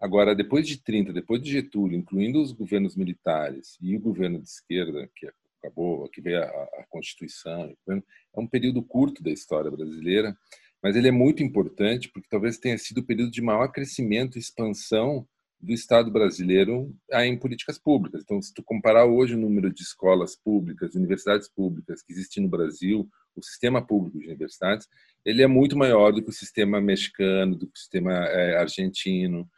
Agora, 0.00 0.34
depois 0.34 0.66
de 0.66 0.78
30, 0.78 1.12
depois 1.12 1.42
de 1.42 1.50
Getúlio, 1.50 1.98
incluindo 1.98 2.40
os 2.40 2.52
governos 2.52 2.94
militares 2.94 3.76
e 3.80 3.96
o 3.96 4.00
governo 4.00 4.40
de 4.40 4.48
esquerda, 4.48 5.10
que 5.14 5.28
acabou, 5.58 6.08
que 6.08 6.20
veio 6.20 6.38
a, 6.38 6.46
a 6.46 6.86
Constituição, 6.88 7.74
é 7.88 8.40
um 8.40 8.46
período 8.46 8.82
curto 8.82 9.22
da 9.22 9.30
história 9.30 9.70
brasileira, 9.70 10.36
mas 10.82 10.94
ele 10.94 11.08
é 11.08 11.12
muito 11.12 11.42
importante 11.42 12.08
porque 12.08 12.28
talvez 12.30 12.58
tenha 12.58 12.78
sido 12.78 12.98
o 12.98 13.04
período 13.04 13.32
de 13.32 13.42
maior 13.42 13.68
crescimento 13.68 14.36
e 14.36 14.40
expansão 14.40 15.26
do 15.60 15.72
Estado 15.72 16.10
brasileiro 16.10 16.94
em 17.12 17.36
políticas 17.36 17.78
públicas. 17.78 18.22
Então, 18.22 18.40
se 18.40 18.54
tu 18.54 18.62
comparar 18.62 19.06
hoje 19.06 19.34
o 19.34 19.38
número 19.38 19.72
de 19.72 19.82
escolas 19.82 20.36
públicas, 20.36 20.94
universidades 20.94 21.48
públicas 21.48 22.00
que 22.00 22.12
existem 22.12 22.44
no 22.44 22.48
Brasil, 22.48 23.08
o 23.34 23.42
sistema 23.42 23.84
público 23.84 24.18
de 24.20 24.26
universidades, 24.26 24.86
ele 25.24 25.42
é 25.42 25.46
muito 25.46 25.76
maior 25.76 26.12
do 26.12 26.22
que 26.22 26.30
o 26.30 26.32
sistema 26.32 26.80
mexicano, 26.80 27.56
do 27.56 27.66
que 27.66 27.74
o 27.74 27.78
sistema 27.78 28.12
é, 28.12 28.56
argentino. 28.56 29.48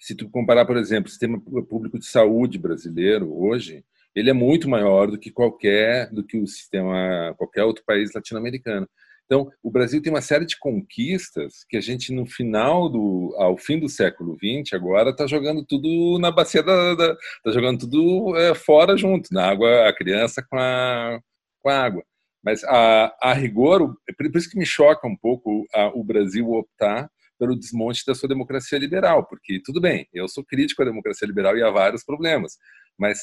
Se 0.00 0.14
tu 0.14 0.28
comparar, 0.30 0.64
por 0.64 0.76
exemplo, 0.76 1.06
o 1.06 1.10
sistema 1.10 1.38
público 1.40 1.98
de 1.98 2.06
saúde 2.06 2.58
brasileiro 2.58 3.32
hoje, 3.38 3.84
ele 4.14 4.30
é 4.30 4.32
muito 4.32 4.68
maior 4.68 5.10
do 5.10 5.18
que 5.18 5.30
qualquer 5.30 6.10
do 6.10 6.24
que 6.24 6.38
o 6.38 6.46
sistema 6.46 7.34
qualquer 7.36 7.64
outro 7.64 7.84
país 7.84 8.12
latino-americano. 8.14 8.88
Então, 9.30 9.48
o 9.62 9.70
Brasil 9.70 10.02
tem 10.02 10.12
uma 10.12 10.20
série 10.20 10.44
de 10.44 10.58
conquistas 10.58 11.64
que 11.68 11.76
a 11.76 11.80
gente, 11.80 12.12
no 12.12 12.26
final 12.26 12.88
do, 12.88 13.32
ao 13.38 13.56
fim 13.56 13.78
do 13.78 13.88
século 13.88 14.36
XX, 14.36 14.72
agora 14.72 15.10
está 15.10 15.24
jogando 15.24 15.64
tudo 15.64 16.18
na 16.18 16.32
bacia 16.32 16.64
da. 16.64 16.92
está 17.36 17.52
jogando 17.52 17.78
tudo 17.78 18.36
é, 18.36 18.56
fora 18.56 18.96
junto, 18.96 19.32
na 19.32 19.48
água, 19.48 19.88
a 19.88 19.94
criança 19.94 20.42
com 20.42 20.58
a, 20.58 21.20
com 21.60 21.70
a 21.70 21.78
água. 21.78 22.02
Mas, 22.42 22.64
a, 22.64 23.14
a 23.22 23.32
rigor, 23.32 23.94
por 24.16 24.36
isso 24.36 24.50
que 24.50 24.58
me 24.58 24.66
choca 24.66 25.06
um 25.06 25.16
pouco 25.16 25.64
a, 25.72 25.96
o 25.96 26.02
Brasil 26.02 26.50
optar 26.50 27.08
pelo 27.40 27.58
desmonte 27.58 28.04
da 28.06 28.14
sua 28.14 28.28
democracia 28.28 28.78
liberal, 28.78 29.26
porque, 29.26 29.62
tudo 29.64 29.80
bem, 29.80 30.06
eu 30.12 30.28
sou 30.28 30.44
crítico 30.44 30.82
à 30.82 30.84
democracia 30.84 31.26
liberal 31.26 31.56
e 31.56 31.62
há 31.62 31.70
vários 31.70 32.04
problemas, 32.04 32.58
mas 32.98 33.18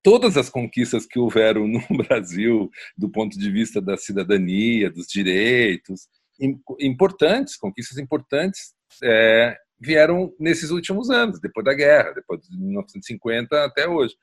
todas 0.00 0.36
as 0.36 0.48
conquistas 0.48 1.04
que 1.04 1.18
houveram 1.18 1.66
no 1.66 1.82
Brasil, 1.98 2.70
do 2.96 3.10
ponto 3.10 3.36
de 3.36 3.50
vista 3.50 3.80
da 3.80 3.96
cidadania, 3.96 4.90
dos 4.92 5.08
direitos, 5.08 6.06
importantes, 6.80 7.56
conquistas 7.56 7.98
importantes, 7.98 8.74
é, 9.02 9.56
vieram 9.80 10.32
nesses 10.38 10.70
últimos 10.70 11.10
anos, 11.10 11.40
depois 11.40 11.64
da 11.64 11.74
guerra, 11.74 12.12
depois 12.12 12.40
de 12.42 12.56
1950 12.56 13.64
até 13.64 13.88
hoje. 13.88 14.14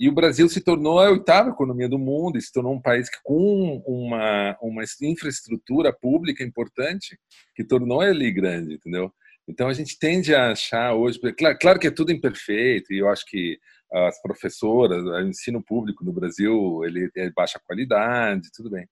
E 0.00 0.08
o 0.08 0.12
Brasil 0.12 0.48
se 0.48 0.62
tornou 0.62 0.98
a 0.98 1.10
oitava 1.10 1.50
economia 1.50 1.86
do 1.86 1.98
mundo, 1.98 2.38
e 2.38 2.40
se 2.40 2.50
tornou 2.50 2.72
um 2.72 2.80
país 2.80 3.10
que, 3.10 3.18
com 3.22 3.82
uma, 3.86 4.56
uma 4.62 4.82
infraestrutura 5.02 5.92
pública 5.92 6.42
importante, 6.42 7.18
que 7.54 7.62
tornou 7.62 8.02
ele 8.02 8.32
grande, 8.32 8.76
entendeu? 8.76 9.12
Então 9.46 9.68
a 9.68 9.74
gente 9.74 9.98
tende 9.98 10.34
a 10.34 10.52
achar 10.52 10.94
hoje, 10.94 11.20
claro, 11.36 11.58
claro 11.60 11.78
que 11.78 11.86
é 11.86 11.90
tudo 11.90 12.12
imperfeito, 12.12 12.94
e 12.94 12.98
eu 12.98 13.10
acho 13.10 13.26
que 13.26 13.58
as 13.92 14.22
professoras, 14.22 15.04
o 15.04 15.20
ensino 15.20 15.62
público 15.62 16.02
no 16.02 16.14
Brasil, 16.14 16.82
ele 16.84 17.10
é 17.14 17.30
baixa 17.30 17.60
qualidade, 17.66 18.48
tudo 18.56 18.70
bem. 18.70 18.86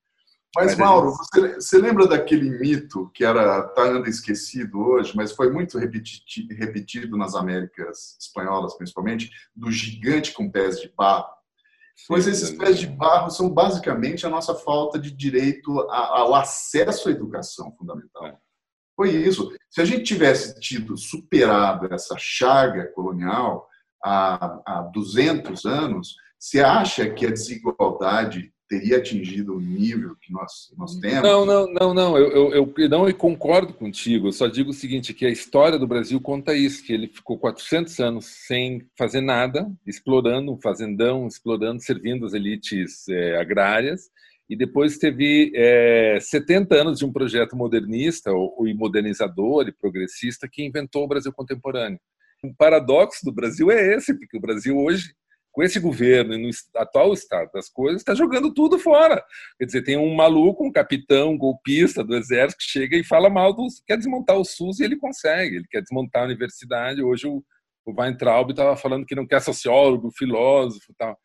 Mas, 0.56 0.76
Mauro, 0.76 1.12
você, 1.12 1.54
você, 1.54 1.78
lembra 1.78 2.06
daquele 2.06 2.50
mito 2.58 3.10
que 3.14 3.22
era 3.22 3.62
tá 3.68 3.84
ainda 3.84 4.08
esquecido 4.08 4.80
hoje, 4.80 5.12
mas 5.14 5.32
foi 5.32 5.52
muito 5.52 5.78
repetido, 5.78 6.54
repetido 6.54 7.16
nas 7.16 7.34
Américas 7.34 8.16
espanholas, 8.18 8.74
principalmente, 8.74 9.30
do 9.54 9.70
gigante 9.70 10.32
com 10.32 10.50
pés 10.50 10.80
de 10.80 10.92
barro? 10.96 11.28
Pois 12.06 12.26
esses 12.26 12.50
pés 12.50 12.78
de 12.78 12.86
barro 12.86 13.30
são 13.30 13.50
basicamente 13.50 14.24
a 14.24 14.30
nossa 14.30 14.54
falta 14.54 14.98
de 14.98 15.10
direito 15.10 15.80
ao 15.90 16.34
acesso 16.34 17.08
à 17.08 17.12
educação 17.12 17.74
fundamental. 17.76 18.26
É. 18.26 18.36
Foi 18.96 19.10
isso. 19.10 19.52
Se 19.70 19.80
a 19.80 19.84
gente 19.84 20.04
tivesse 20.04 20.58
tido 20.60 20.96
superado 20.96 21.92
essa 21.92 22.16
chaga 22.18 22.86
colonial, 22.92 23.68
há, 24.02 24.60
há 24.64 24.82
200 24.92 25.64
anos, 25.66 26.16
você 26.38 26.60
acha 26.60 27.10
que 27.10 27.26
a 27.26 27.30
desigualdade 27.30 28.52
teria 28.68 28.98
atingido 28.98 29.56
o 29.56 29.60
nível 29.60 30.14
que 30.20 30.32
nós, 30.32 30.72
nós 30.76 30.96
temos? 30.96 31.22
Não, 31.22 31.46
não, 31.46 31.72
não, 31.72 31.94
não. 31.94 32.18
Eu, 32.18 32.52
eu, 32.52 32.74
eu 32.76 32.88
não 32.88 33.10
concordo 33.12 33.72
contigo. 33.72 34.28
Eu 34.28 34.32
só 34.32 34.46
digo 34.46 34.70
o 34.70 34.74
seguinte, 34.74 35.14
que 35.14 35.24
a 35.24 35.30
história 35.30 35.78
do 35.78 35.86
Brasil 35.86 36.20
conta 36.20 36.54
isso, 36.54 36.84
que 36.84 36.92
ele 36.92 37.08
ficou 37.08 37.38
400 37.38 37.98
anos 38.00 38.26
sem 38.46 38.86
fazer 38.96 39.22
nada, 39.22 39.70
explorando 39.86 40.58
fazendão, 40.62 41.26
explorando, 41.26 41.82
servindo 41.82 42.26
as 42.26 42.34
elites 42.34 43.08
é, 43.08 43.40
agrárias, 43.40 44.10
e 44.48 44.56
depois 44.56 44.98
teve 44.98 45.52
é, 45.54 46.18
70 46.20 46.74
anos 46.74 46.98
de 46.98 47.04
um 47.04 47.12
projeto 47.12 47.56
modernista, 47.56 48.30
ou, 48.32 48.54
ou 48.58 48.74
modernizador 48.74 49.66
e 49.66 49.72
progressista, 49.72 50.48
que 50.50 50.64
inventou 50.64 51.04
o 51.04 51.08
Brasil 51.08 51.32
contemporâneo. 51.32 52.00
O 52.42 52.54
paradoxo 52.54 53.24
do 53.24 53.32
Brasil 53.32 53.70
é 53.70 53.94
esse, 53.94 54.14
porque 54.14 54.36
o 54.36 54.40
Brasil 54.40 54.76
hoje, 54.76 55.12
com 55.52 55.62
esse 55.62 55.80
governo 55.80 56.34
e 56.34 56.38
no 56.38 56.50
atual 56.76 57.12
estado 57.12 57.50
das 57.52 57.68
coisas, 57.68 58.00
está 58.00 58.14
jogando 58.14 58.52
tudo 58.52 58.78
fora. 58.78 59.24
Quer 59.58 59.64
dizer, 59.64 59.82
tem 59.82 59.96
um 59.96 60.14
maluco, 60.14 60.64
um 60.64 60.72
capitão 60.72 61.36
golpista 61.36 62.04
do 62.04 62.14
exército 62.14 62.58
que 62.58 62.70
chega 62.70 62.96
e 62.96 63.04
fala 63.04 63.28
mal 63.28 63.52
do. 63.52 63.66
quer 63.86 63.96
desmontar 63.96 64.36
o 64.36 64.44
SUS 64.44 64.80
e 64.80 64.84
ele 64.84 64.96
consegue. 64.96 65.56
Ele 65.56 65.66
quer 65.68 65.82
desmontar 65.82 66.22
a 66.22 66.26
universidade. 66.26 67.02
Hoje 67.02 67.26
o, 67.26 67.42
o 67.84 68.00
Weintraub 68.00 68.50
estava 68.50 68.76
falando 68.76 69.06
que 69.06 69.14
não 69.14 69.26
quer 69.26 69.40
sociólogo, 69.40 70.12
filósofo 70.12 70.94
tal. 70.96 71.16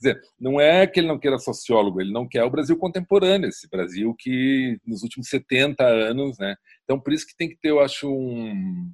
Quer 0.00 0.12
dizer, 0.12 0.20
não 0.38 0.60
é 0.60 0.86
que 0.86 1.00
ele 1.00 1.08
não 1.08 1.18
queira 1.18 1.38
sociólogo, 1.38 2.00
ele 2.00 2.12
não 2.12 2.28
quer 2.28 2.44
o 2.44 2.50
Brasil 2.50 2.76
contemporâneo, 2.76 3.48
esse 3.48 3.68
Brasil 3.68 4.14
que 4.16 4.78
nos 4.86 5.02
últimos 5.02 5.28
70 5.28 5.84
anos, 5.84 6.38
né? 6.38 6.54
Então, 6.84 7.00
por 7.00 7.12
isso 7.12 7.26
que 7.26 7.36
tem 7.36 7.48
que 7.48 7.56
ter, 7.56 7.70
eu 7.70 7.80
acho, 7.80 8.08
um, 8.08 8.92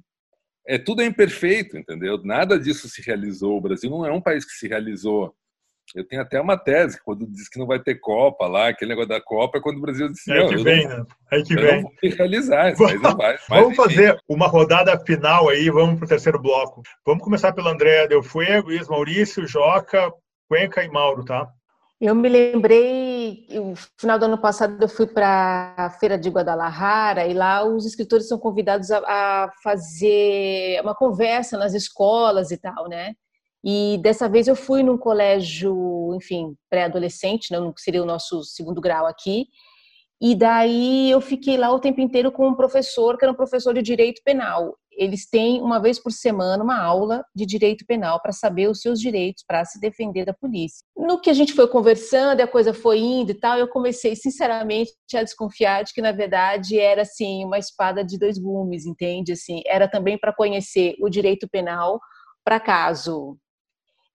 é 0.67 0.77
tudo 0.77 1.01
é 1.01 1.05
imperfeito, 1.05 1.77
entendeu? 1.77 2.21
Nada 2.23 2.59
disso 2.59 2.89
se 2.89 3.01
realizou. 3.01 3.57
O 3.57 3.61
Brasil 3.61 3.89
não 3.89 4.05
é 4.05 4.11
um 4.11 4.21
país 4.21 4.45
que 4.45 4.53
se 4.53 4.67
realizou. 4.67 5.33
Eu 5.93 6.03
tenho 6.03 6.21
até 6.21 6.41
uma 6.41 6.57
tese, 6.57 6.99
quando 7.03 7.27
diz 7.27 7.47
que 7.47 7.59
não 7.59 7.67
vai 7.67 7.79
ter 7.79 7.95
Copa 7.95 8.47
lá, 8.47 8.69
aquele 8.69 8.89
negócio 8.89 9.09
da 9.09 9.21
Copa, 9.21 9.59
é 9.59 9.61
quando 9.61 9.77
o 9.77 9.81
Brasil 9.81 10.09
disse, 10.09 10.31
é 10.31 10.47
que 10.47 10.57
vem, 10.57 10.87
não, 10.87 10.97
né? 10.97 11.05
É 11.31 11.41
que 11.43 11.55
vem. 11.55 11.81
Vou 11.83 11.91
realizar, 12.01 12.73
mas 12.79 13.01
não 13.01 13.15
vai. 13.15 13.37
vamos 13.47 13.75
fazer 13.75 14.17
uma 14.27 14.47
rodada 14.47 14.99
final 15.05 15.47
aí, 15.47 15.69
vamos 15.69 15.97
para 15.97 16.05
o 16.05 16.09
terceiro 16.09 16.41
bloco. 16.41 16.81
Vamos 17.05 17.23
começar 17.23 17.53
pelo 17.53 17.69
André 17.69 18.07
Delfuego, 18.07 18.69
Luiz 18.69 18.87
Maurício, 18.87 19.47
Joca, 19.47 20.11
Cuenca 20.49 20.83
e 20.83 20.89
Mauro, 20.89 21.23
tá? 21.23 21.47
Eu 22.01 22.13
me 22.13 22.27
lembrei, 22.27 23.14
no 23.49 23.75
final 23.99 24.17
do 24.17 24.25
ano 24.25 24.37
passado 24.37 24.81
eu 24.81 24.89
fui 24.89 25.07
para 25.07 25.73
a 25.77 25.89
feira 25.89 26.17
de 26.17 26.29
Guadalajara 26.29 27.25
e 27.27 27.33
lá 27.33 27.63
os 27.63 27.85
escritores 27.85 28.27
são 28.27 28.37
convidados 28.37 28.91
a, 28.91 28.97
a, 28.99 29.51
fazer 29.63 30.81
uma 30.81 30.95
conversa 30.95 31.57
nas 31.57 31.73
escolas 31.73 32.51
e 32.51 32.57
tal, 32.57 32.87
né? 32.87 33.13
E 33.63 33.97
dessa 34.01 34.29
vez 34.29 34.47
eu 34.47 34.55
fui 34.55 34.83
num 34.83 34.97
colégio, 34.97 36.13
enfim, 36.15 36.55
pré-adolescente, 36.69 37.51
não 37.51 37.67
né? 37.67 37.73
seria 37.77 38.03
o 38.03 38.05
nosso 38.05 38.43
segundo 38.43 38.79
grau 38.79 39.05
aqui. 39.07 39.47
E 40.21 40.35
daí 40.35 41.11
eu 41.11 41.19
fiquei 41.19 41.57
lá 41.57 41.71
o 41.71 41.79
tempo 41.79 41.99
inteiro 41.99 42.31
com 42.31 42.47
um 42.47 42.55
professor 42.55 43.17
que 43.17 43.25
era 43.25 43.31
um 43.31 43.35
professor 43.35 43.73
de 43.73 43.81
direito 43.81 44.21
penal 44.23 44.77
eles 44.97 45.27
têm 45.29 45.61
uma 45.61 45.79
vez 45.79 46.01
por 46.01 46.11
semana 46.11 46.63
uma 46.63 46.79
aula 46.79 47.23
de 47.35 47.45
direito 47.45 47.85
penal 47.85 48.21
para 48.21 48.31
saber 48.31 48.69
os 48.69 48.81
seus 48.81 48.99
direitos 48.99 49.43
para 49.47 49.63
se 49.65 49.79
defender 49.79 50.25
da 50.25 50.33
polícia. 50.33 50.85
No 50.95 51.19
que 51.19 51.29
a 51.29 51.33
gente 51.33 51.53
foi 51.53 51.67
conversando, 51.67 52.41
a 52.41 52.47
coisa 52.47 52.73
foi 52.73 52.99
indo 52.99 53.31
e 53.31 53.35
tal, 53.35 53.57
eu 53.57 53.67
comecei 53.67 54.15
sinceramente 54.15 54.91
a 55.13 55.23
desconfiar 55.23 55.83
de 55.83 55.93
que 55.93 56.01
na 56.01 56.11
verdade 56.11 56.79
era 56.79 57.01
assim 57.01 57.43
uma 57.43 57.57
espada 57.57 58.03
de 58.03 58.17
dois 58.17 58.37
gumes, 58.37 58.85
entende? 58.85 59.33
Assim, 59.33 59.61
era 59.65 59.87
também 59.87 60.17
para 60.17 60.33
conhecer 60.33 60.95
o 60.99 61.09
direito 61.09 61.47
penal 61.47 61.99
para 62.43 62.59
caso 62.59 63.37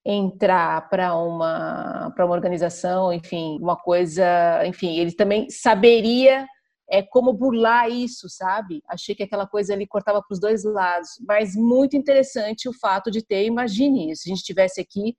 entrar 0.05 0.89
para 0.89 1.15
uma 1.15 2.13
para 2.17 2.25
uma 2.25 2.35
organização, 2.35 3.13
enfim, 3.13 3.59
uma 3.61 3.77
coisa, 3.77 4.25
enfim, 4.67 4.99
ele 4.99 5.13
também 5.13 5.49
saberia 5.51 6.47
é, 6.91 7.03
como 7.03 7.33
burlar 7.33 7.89
isso, 7.89 8.29
sabe? 8.29 8.83
Achei 8.89 9.15
que 9.15 9.23
aquela 9.23 9.47
coisa 9.47 9.73
ali 9.73 9.87
cortava 9.87 10.21
para 10.21 10.35
os 10.35 10.41
dois 10.41 10.65
lados, 10.65 11.11
mas 11.27 11.55
muito 11.55 11.97
interessante 11.97 12.69
o 12.69 12.73
fato 12.73 13.11
de 13.11 13.25
ter, 13.25 13.45
imagine 13.45 14.15
se 14.17 14.29
a 14.29 14.35
gente 14.35 14.45
tivesse 14.45 14.81
aqui 14.81 15.17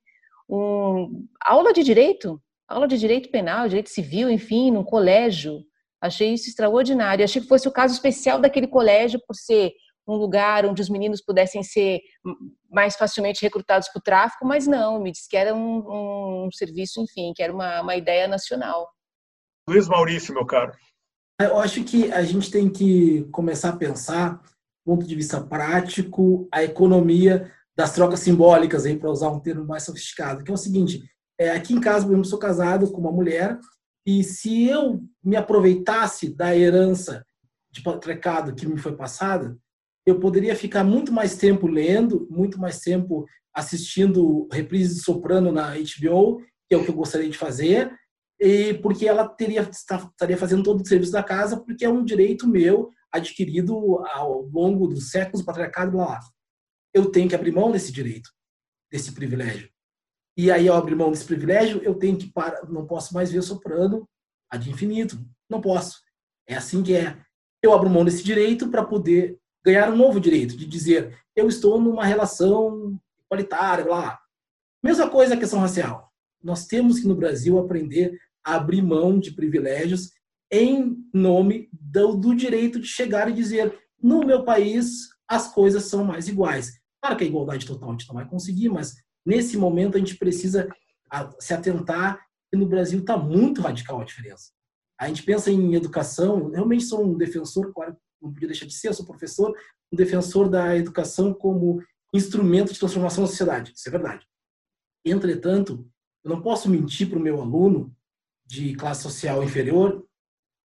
um, 0.48 1.26
aula 1.40 1.72
de 1.72 1.82
direito, 1.82 2.40
aula 2.68 2.86
de 2.86 2.98
direito 2.98 3.30
penal, 3.30 3.68
direito 3.68 3.88
civil, 3.88 4.30
enfim, 4.30 4.70
no 4.70 4.84
colégio. 4.84 5.64
Achei 6.00 6.34
isso 6.34 6.48
extraordinário. 6.48 7.24
Achei 7.24 7.40
que 7.40 7.48
fosse 7.48 7.66
o 7.66 7.72
caso 7.72 7.94
especial 7.94 8.38
daquele 8.38 8.66
colégio 8.66 9.20
por 9.26 9.34
ser 9.34 9.72
um 10.06 10.14
lugar 10.14 10.66
onde 10.66 10.82
os 10.82 10.90
meninos 10.90 11.22
pudessem 11.22 11.62
ser 11.62 12.00
mais 12.68 12.96
facilmente 12.96 13.40
recrutados 13.40 13.88
para 13.88 14.00
o 14.00 14.02
tráfico, 14.02 14.44
mas 14.44 14.66
não, 14.66 15.00
me 15.00 15.12
disse 15.12 15.28
que 15.28 15.36
era 15.36 15.54
um, 15.54 16.46
um 16.46 16.50
serviço, 16.52 17.00
enfim, 17.00 17.32
que 17.34 17.42
era 17.42 17.52
uma, 17.52 17.82
uma 17.82 17.94
ideia 17.94 18.26
nacional. 18.26 18.90
Luiz 19.68 19.88
Maurício, 19.88 20.34
meu 20.34 20.44
caro. 20.44 20.72
Eu 21.44 21.58
acho 21.58 21.82
que 21.84 22.10
a 22.12 22.22
gente 22.22 22.50
tem 22.50 22.68
que 22.68 23.26
começar 23.32 23.70
a 23.70 23.76
pensar, 23.76 24.34
do 24.34 24.84
ponto 24.84 25.06
de 25.06 25.14
vista 25.14 25.40
prático, 25.40 26.48
a 26.52 26.62
economia 26.62 27.50
das 27.76 27.92
trocas 27.94 28.20
simbólicas, 28.20 28.84
para 28.96 29.10
usar 29.10 29.30
um 29.30 29.40
termo 29.40 29.64
mais 29.64 29.84
sofisticado, 29.84 30.44
que 30.44 30.50
é 30.50 30.54
o 30.54 30.58
seguinte, 30.58 31.02
é, 31.38 31.50
aqui 31.50 31.72
em 31.72 31.80
casa, 31.80 32.10
eu 32.10 32.24
sou 32.24 32.38
casado 32.38 32.90
com 32.90 33.00
uma 33.00 33.12
mulher, 33.12 33.58
e 34.06 34.22
se 34.22 34.64
eu 34.64 35.02
me 35.24 35.36
aproveitasse 35.36 36.34
da 36.34 36.56
herança 36.56 37.24
de 37.70 37.82
patriarcado 37.82 38.54
que 38.54 38.66
me 38.66 38.76
foi 38.76 38.94
passada, 38.94 39.56
eu 40.04 40.18
poderia 40.18 40.54
ficar 40.56 40.84
muito 40.84 41.12
mais 41.12 41.36
tempo 41.36 41.66
lendo, 41.66 42.26
muito 42.30 42.60
mais 42.60 42.80
tempo 42.80 43.24
assistindo 43.54 44.48
reprises 44.52 44.96
de 44.96 45.02
Soprano 45.02 45.52
na 45.52 45.74
HBO, 45.74 46.40
que 46.68 46.74
é 46.74 46.76
o 46.76 46.84
que 46.84 46.90
eu 46.90 46.94
gostaria 46.94 47.30
de 47.30 47.38
fazer, 47.38 47.92
e 48.44 48.74
porque 48.74 49.06
ela 49.06 49.28
teria 49.28 49.60
estaria 49.60 50.36
fazendo 50.36 50.64
todo 50.64 50.80
o 50.80 50.86
serviço 50.86 51.12
da 51.12 51.22
casa, 51.22 51.60
porque 51.60 51.84
é 51.84 51.88
um 51.88 52.04
direito 52.04 52.48
meu 52.48 52.90
adquirido 53.12 54.04
ao 54.08 54.42
longo 54.46 54.88
dos 54.88 55.10
séculos, 55.10 55.44
patriarcado, 55.44 55.92
blá, 55.92 56.06
blá. 56.06 56.20
Eu 56.92 57.08
tenho 57.08 57.28
que 57.28 57.36
abrir 57.36 57.52
mão 57.52 57.70
desse 57.70 57.92
direito, 57.92 58.28
desse 58.90 59.12
privilégio. 59.12 59.70
E 60.36 60.50
aí, 60.50 60.68
ao 60.68 60.76
abrir 60.76 60.96
mão 60.96 61.12
desse 61.12 61.24
privilégio, 61.24 61.80
eu 61.84 61.94
tenho 61.94 62.18
que 62.18 62.32
para, 62.32 62.66
não 62.68 62.84
posso 62.84 63.14
mais 63.14 63.30
ver 63.30 63.42
soprano 63.42 64.08
ad 64.50 64.68
infinito. 64.68 65.24
Não 65.48 65.60
posso. 65.60 66.00
É 66.48 66.56
assim 66.56 66.82
que 66.82 66.96
é. 66.96 67.16
Eu 67.62 67.72
abro 67.72 67.88
mão 67.88 68.04
desse 68.04 68.24
direito 68.24 68.68
para 68.68 68.84
poder 68.84 69.38
ganhar 69.64 69.88
um 69.88 69.96
novo 69.96 70.18
direito 70.18 70.56
de 70.56 70.66
dizer 70.66 71.16
eu 71.36 71.46
estou 71.46 71.80
numa 71.80 72.04
relação 72.04 72.98
igualitária, 73.24 73.84
lá. 73.84 74.18
Mesma 74.82 75.08
coisa 75.08 75.34
a 75.34 75.38
questão 75.38 75.60
racial. 75.60 76.10
Nós 76.42 76.66
temos 76.66 76.98
que 76.98 77.06
no 77.06 77.14
Brasil 77.14 77.56
aprender 77.56 78.18
a 78.18 78.31
abrir 78.44 78.82
mão 78.82 79.18
de 79.18 79.32
privilégios 79.32 80.10
em 80.50 80.96
nome 81.14 81.68
do, 81.72 82.14
do 82.14 82.34
direito 82.34 82.78
de 82.78 82.86
chegar 82.86 83.28
e 83.28 83.32
dizer 83.32 83.78
no 84.02 84.20
meu 84.20 84.44
país 84.44 85.08
as 85.26 85.52
coisas 85.52 85.84
são 85.84 86.04
mais 86.04 86.28
iguais. 86.28 86.78
Claro 87.00 87.16
que 87.16 87.24
a 87.24 87.26
igualdade 87.26 87.66
total 87.66 87.88
a 87.88 87.92
gente 87.92 88.06
não 88.08 88.16
vai 88.16 88.28
conseguir, 88.28 88.68
mas 88.68 88.96
nesse 89.24 89.56
momento 89.56 89.96
a 89.96 89.98
gente 89.98 90.16
precisa 90.16 90.68
se 91.38 91.54
atentar 91.54 92.20
que 92.50 92.56
no 92.56 92.66
Brasil 92.66 93.00
está 93.00 93.16
muito 93.16 93.62
radical 93.62 94.00
a 94.00 94.04
diferença. 94.04 94.50
A 94.98 95.08
gente 95.08 95.22
pensa 95.22 95.50
em 95.50 95.74
educação, 95.74 96.50
realmente 96.50 96.84
sou 96.84 97.04
um 97.04 97.16
defensor, 97.16 97.72
claro, 97.72 97.96
não 98.20 98.32
podia 98.32 98.48
deixar 98.48 98.66
de 98.66 98.74
ser, 98.74 98.94
sou 98.94 99.06
professor, 99.06 99.56
um 99.92 99.96
defensor 99.96 100.48
da 100.48 100.76
educação 100.76 101.34
como 101.34 101.82
instrumento 102.14 102.72
de 102.72 102.78
transformação 102.78 103.24
da 103.24 103.28
sociedade. 103.28 103.72
Isso 103.74 103.88
é 103.88 103.90
verdade. 103.90 104.26
Entretanto, 105.04 105.88
eu 106.22 106.30
não 106.30 106.40
posso 106.40 106.70
mentir 106.70 107.08
para 107.08 107.18
o 107.18 107.22
meu 107.22 107.40
aluno 107.40 107.94
de 108.52 108.74
classe 108.74 109.02
social 109.02 109.42
inferior 109.42 110.06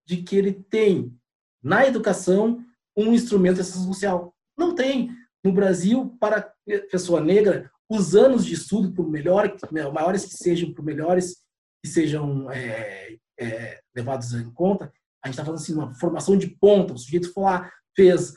de 0.09 0.23
que 0.23 0.37
ele 0.37 0.55
tem 0.55 1.15
na 1.63 1.87
educação 1.87 2.65
um 2.97 3.13
instrumento 3.13 3.57
de 3.57 3.65
social. 3.65 4.35
Não 4.57 4.75
tem. 4.75 5.11
No 5.45 5.53
Brasil, 5.53 6.17
para 6.19 6.51
pessoa 6.91 7.21
negra, 7.21 7.71
os 7.87 8.17
anos 8.17 8.47
de 8.47 8.55
estudo, 8.55 8.91
por 8.91 9.07
melhor, 9.07 9.55
maiores 9.93 10.25
que 10.25 10.33
sejam, 10.33 10.73
por 10.73 10.83
melhores 10.83 11.43
que 11.85 11.91
sejam 11.91 12.51
é, 12.51 13.19
é, 13.39 13.81
levados 13.95 14.33
em 14.33 14.51
conta, 14.53 14.91
a 15.23 15.29
gente 15.29 15.35
está 15.35 15.45
falando 15.45 15.61
assim, 15.61 15.75
uma 15.75 15.95
formação 15.97 16.39
de 16.39 16.47
ponta. 16.47 16.95
O 16.95 16.99
sujeito 16.99 17.31
foi 17.35 17.45
lá, 17.45 17.71
fez, 17.95 18.35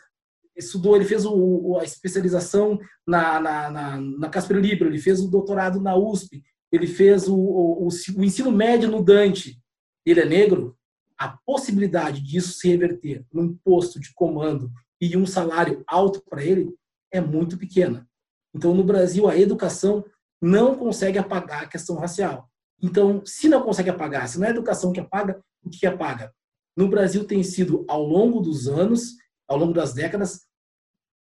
estudou, 0.57 0.97
ele 0.97 1.05
fez 1.05 1.25
o, 1.25 1.77
a 1.79 1.85
especialização 1.85 2.77
na, 3.07 3.39
na, 3.39 3.71
na, 3.71 4.01
na 4.01 4.29
Casper 4.29 4.57
Libero, 4.57 4.89
ele 4.89 4.99
fez 4.99 5.21
o 5.21 5.29
doutorado 5.29 5.79
na 5.79 5.95
USP, 5.95 6.43
ele 6.71 6.87
fez 6.87 7.27
o, 7.27 7.35
o, 7.35 7.87
o 7.87 8.23
ensino 8.23 8.51
médio 8.51 8.89
no 8.89 9.03
Dante. 9.03 9.61
Ele 10.05 10.21
é 10.21 10.25
negro, 10.25 10.77
a 11.17 11.29
possibilidade 11.45 12.21
disso 12.21 12.53
se 12.53 12.67
reverter 12.67 13.25
num 13.31 13.55
posto 13.63 13.99
de 13.99 14.13
comando 14.13 14.71
e 15.01 15.15
um 15.17 15.25
salário 15.25 15.83
alto 15.87 16.21
para 16.29 16.43
ele 16.43 16.73
é 17.11 17.21
muito 17.21 17.57
pequena. 17.57 18.07
Então, 18.53 18.73
no 18.73 18.83
Brasil, 18.83 19.27
a 19.27 19.37
educação 19.37 20.05
não 20.41 20.75
consegue 20.75 21.17
apagar 21.17 21.63
a 21.63 21.67
questão 21.67 21.97
racial. 21.97 22.49
Então, 22.81 23.21
se 23.25 23.49
não 23.49 23.63
consegue 23.63 23.89
apagar, 23.89 24.27
se 24.27 24.37
não 24.37 24.45
é 24.45 24.49
a 24.49 24.51
educação 24.51 24.91
que 24.91 24.99
apaga, 24.99 25.41
o 25.63 25.69
que 25.69 25.85
apaga? 25.85 26.31
no 26.77 26.87
Brasil 26.87 27.25
tem 27.25 27.41
sido, 27.41 27.83
ao 27.89 28.03
longo 28.03 28.39
dos 28.39 28.67
anos, 28.67 29.15
ao 29.47 29.57
longo 29.57 29.73
das 29.73 29.93
décadas, 29.93 30.45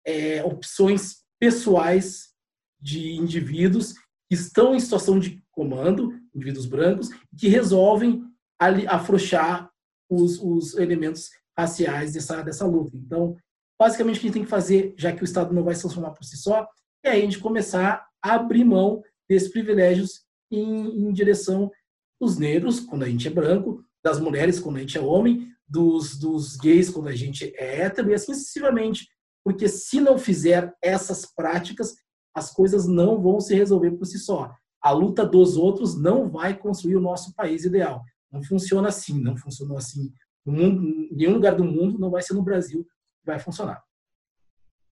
é, 0.05 0.43
opções 0.43 1.23
pessoais 1.39 2.33
de 2.79 3.13
indivíduos 3.13 3.93
estão 4.29 4.75
em 4.75 4.79
situação 4.79 5.19
de 5.19 5.41
comando, 5.51 6.13
indivíduos 6.35 6.65
brancos, 6.65 7.09
que 7.37 7.47
resolvem 7.47 8.23
ali, 8.59 8.85
afrouxar 8.87 9.69
os, 10.09 10.39
os 10.39 10.75
elementos 10.77 11.29
raciais 11.57 12.13
dessa, 12.13 12.41
dessa 12.43 12.65
luta. 12.65 12.95
Então, 12.95 13.35
basicamente, 13.79 14.17
o 14.17 14.19
que 14.19 14.25
a 14.25 14.29
gente 14.29 14.33
tem 14.33 14.43
que 14.43 14.49
fazer, 14.49 14.93
já 14.97 15.11
que 15.11 15.23
o 15.23 15.25
Estado 15.25 15.53
não 15.53 15.63
vai 15.63 15.75
se 15.75 15.81
transformar 15.81 16.11
por 16.11 16.23
si 16.23 16.37
só, 16.37 16.67
é 17.03 17.11
a 17.11 17.19
gente 17.19 17.39
começar 17.39 18.05
a 18.23 18.35
abrir 18.35 18.63
mão 18.63 19.01
desses 19.29 19.49
privilégios 19.49 20.21
em, 20.51 21.07
em 21.07 21.11
direção 21.11 21.71
dos 22.19 22.37
negros, 22.37 22.79
quando 22.79 23.03
a 23.03 23.09
gente 23.09 23.27
é 23.27 23.31
branco, 23.31 23.83
das 24.03 24.19
mulheres 24.19 24.59
quando 24.59 24.77
a 24.77 24.79
gente 24.79 24.97
é 24.97 25.01
homem, 25.01 25.51
dos, 25.67 26.17
dos 26.17 26.55
gays 26.55 26.89
quando 26.89 27.09
a 27.09 27.15
gente 27.15 27.53
é 27.57 27.81
hétero 27.81 28.09
e 28.09 28.13
assim 28.13 28.33
sucessivamente. 28.33 29.07
Porque 29.43 29.67
se 29.67 29.99
não 29.99 30.17
fizer 30.17 30.73
essas 30.81 31.25
práticas, 31.25 31.95
as 32.37 32.53
coisas 32.53 32.85
não 32.85 33.19
vão 33.19 33.39
se 33.39 33.55
resolver 33.55 33.91
por 33.93 34.05
si 34.05 34.19
só. 34.19 34.55
A 34.79 34.91
luta 34.91 35.25
dos 35.25 35.57
outros 35.57 35.99
não 35.99 36.29
vai 36.29 36.55
construir 36.55 36.95
o 36.95 37.01
nosso 37.01 37.33
país 37.33 37.65
ideal. 37.65 38.03
Não 38.31 38.43
funciona 38.43 38.89
assim, 38.89 39.19
não 39.19 39.35
funcionou 39.35 39.75
assim. 39.75 40.13
No 40.45 40.53
mundo, 40.53 40.83
em 40.83 41.15
nenhum 41.15 41.33
lugar 41.33 41.55
do 41.55 41.63
mundo, 41.63 41.97
não 41.97 42.11
vai 42.11 42.21
ser 42.21 42.35
no 42.35 42.43
Brasil 42.43 42.83
que 42.83 43.25
vai 43.25 43.39
funcionar. 43.39 43.83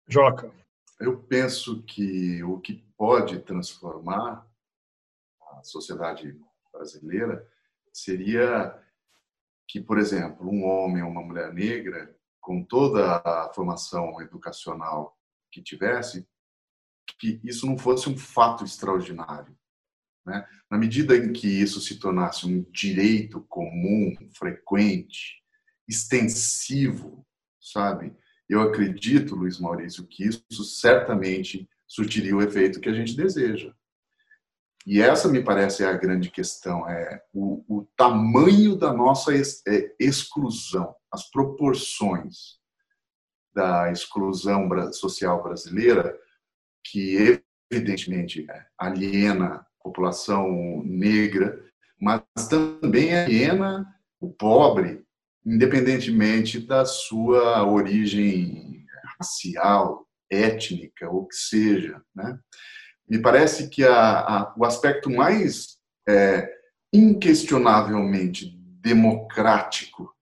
Joca. 0.08 0.52
Eu 1.00 1.20
penso 1.20 1.84
que 1.84 2.44
o 2.44 2.60
que 2.60 2.84
pode 2.98 3.38
transformar 3.42 4.44
a 5.40 5.64
sociedade 5.64 6.36
brasileira 6.74 7.48
seria 7.94 8.82
que, 9.68 9.80
por 9.80 10.00
exemplo, 10.00 10.50
um 10.50 10.66
homem 10.66 11.04
ou 11.04 11.10
uma 11.12 11.22
mulher 11.22 11.54
negra, 11.54 12.18
com 12.42 12.64
toda 12.64 13.18
a 13.18 13.52
formação 13.54 14.20
educacional 14.22 15.16
que 15.52 15.62
tivesse, 15.62 16.28
que 17.20 17.40
isso 17.44 17.66
não 17.66 17.78
fosse 17.78 18.10
um 18.10 18.18
fato 18.18 18.64
extraordinário. 18.64 19.56
Né? 20.26 20.46
Na 20.70 20.78
medida 20.78 21.16
em 21.16 21.32
que 21.32 21.48
isso 21.48 21.80
se 21.80 22.00
tornasse 22.00 22.46
um 22.46 22.64
direito 22.72 23.42
comum, 23.48 24.16
frequente, 24.38 25.42
extensivo, 25.88 27.26
sabe? 27.62 28.14
Eu 28.50 28.62
acredito, 28.62 29.36
Luiz 29.36 29.60
Maurício, 29.60 30.06
que 30.06 30.26
isso 30.28 30.64
certamente 30.64 31.68
surtiria 31.88 32.36
o 32.36 32.42
efeito 32.42 32.80
que 32.80 32.90
a 32.90 32.94
gente 32.94 33.16
deseja. 33.16 33.74
E 34.86 35.02
essa 35.02 35.28
me 35.28 35.44
parece 35.44 35.84
é 35.84 35.88
a 35.88 35.98
grande 35.98 36.30
questão, 36.30 36.88
é 36.88 37.22
o, 37.34 37.64
o 37.68 37.86
tamanho 37.98 38.76
da 38.76 38.94
nossa 38.94 39.34
ex, 39.34 39.62
é, 39.68 39.94
exclusão, 40.00 40.96
as 41.12 41.30
proporções 41.30 42.58
da 43.54 43.92
exclusão 43.92 44.70
social 44.94 45.44
brasileira, 45.44 46.18
que 46.92 47.42
evidentemente 47.72 48.46
aliena 48.78 49.46
a 49.46 49.66
população 49.84 50.82
negra, 50.86 51.60
mas 52.00 52.22
também 52.50 53.16
aliena 53.16 53.86
o 54.20 54.30
pobre, 54.32 55.04
independentemente 55.46 56.60
da 56.60 56.86
sua 56.86 57.66
origem 57.66 58.86
racial, 59.18 60.08
étnica, 60.30 61.10
ou 61.10 61.28
que 61.28 61.36
seja, 61.36 62.02
né? 62.16 62.38
me 63.10 63.20
parece 63.20 63.70
que 63.70 63.84
a, 63.86 64.20
a, 64.20 64.54
o 64.58 64.66
aspecto 64.66 65.10
mais 65.10 65.78
é, 66.08 66.50
inquestionavelmente 66.94 68.54
democrático 68.82 70.14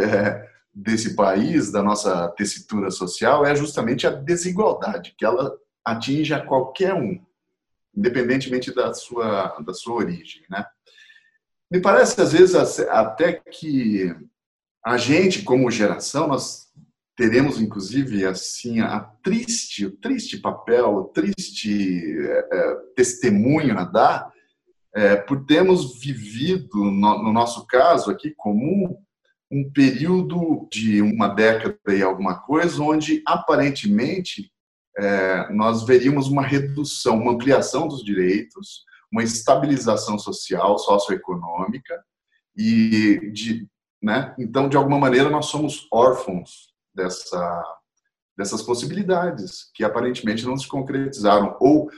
é, 0.00 0.48
desse 0.74 1.14
país, 1.14 1.70
da 1.70 1.82
nossa 1.82 2.28
tessitura 2.30 2.90
social, 2.90 3.44
é 3.44 3.54
justamente 3.54 4.06
a 4.06 4.10
desigualdade, 4.10 5.14
que 5.16 5.24
ela 5.24 5.56
atinge 5.90 6.34
a 6.34 6.44
qualquer 6.44 6.94
um, 6.94 7.20
independentemente 7.96 8.74
da 8.74 8.92
sua, 8.94 9.58
da 9.60 9.72
sua 9.72 9.94
origem. 9.94 10.42
Né? 10.48 10.64
Me 11.70 11.80
parece, 11.80 12.20
às 12.20 12.32
vezes, 12.32 12.80
até 12.88 13.32
que 13.32 14.14
a 14.84 14.96
gente, 14.96 15.42
como 15.42 15.70
geração, 15.70 16.28
nós 16.28 16.68
teremos 17.18 17.60
inclusive 17.60 18.24
assim 18.24 18.78
a 18.78 19.00
triste, 19.00 19.84
o 19.84 19.90
triste 19.90 20.38
papel, 20.38 20.94
o 20.94 21.04
triste 21.04 22.16
é, 22.16 22.48
é, 22.52 22.74
testemunho 22.94 23.76
a 23.76 23.82
dar 23.82 24.32
é, 24.94 25.16
por 25.16 25.44
termos 25.44 25.98
vivido 26.00 26.84
no, 26.84 27.24
no, 27.24 27.32
nosso 27.32 27.66
caso 27.66 28.12
aqui 28.12 28.32
comum 28.36 28.96
um 29.50 29.68
período 29.68 30.68
de 30.70 31.02
uma 31.02 31.26
década 31.26 31.76
e 31.88 32.02
alguma 32.02 32.38
coisa 32.38 32.80
onde 32.80 33.20
aparentemente 33.26 34.52
é, 34.98 35.52
nós 35.52 35.84
veríamos 35.84 36.26
uma 36.26 36.42
redução, 36.42 37.18
uma 37.18 37.32
ampliação 37.32 37.86
dos 37.86 38.04
direitos, 38.04 38.84
uma 39.10 39.22
estabilização 39.22 40.18
social, 40.18 40.76
socioeconômica 40.78 42.02
e 42.56 43.30
de, 43.32 43.66
né? 44.02 44.34
Então, 44.38 44.68
de 44.68 44.76
alguma 44.76 44.98
maneira, 44.98 45.30
nós 45.30 45.46
somos 45.46 45.86
órfãos 45.92 46.74
dessa, 46.92 47.64
dessas 48.36 48.60
possibilidades 48.60 49.70
que 49.72 49.84
aparentemente 49.84 50.44
não 50.44 50.56
se 50.56 50.66
concretizaram 50.66 51.56
ou 51.60 51.88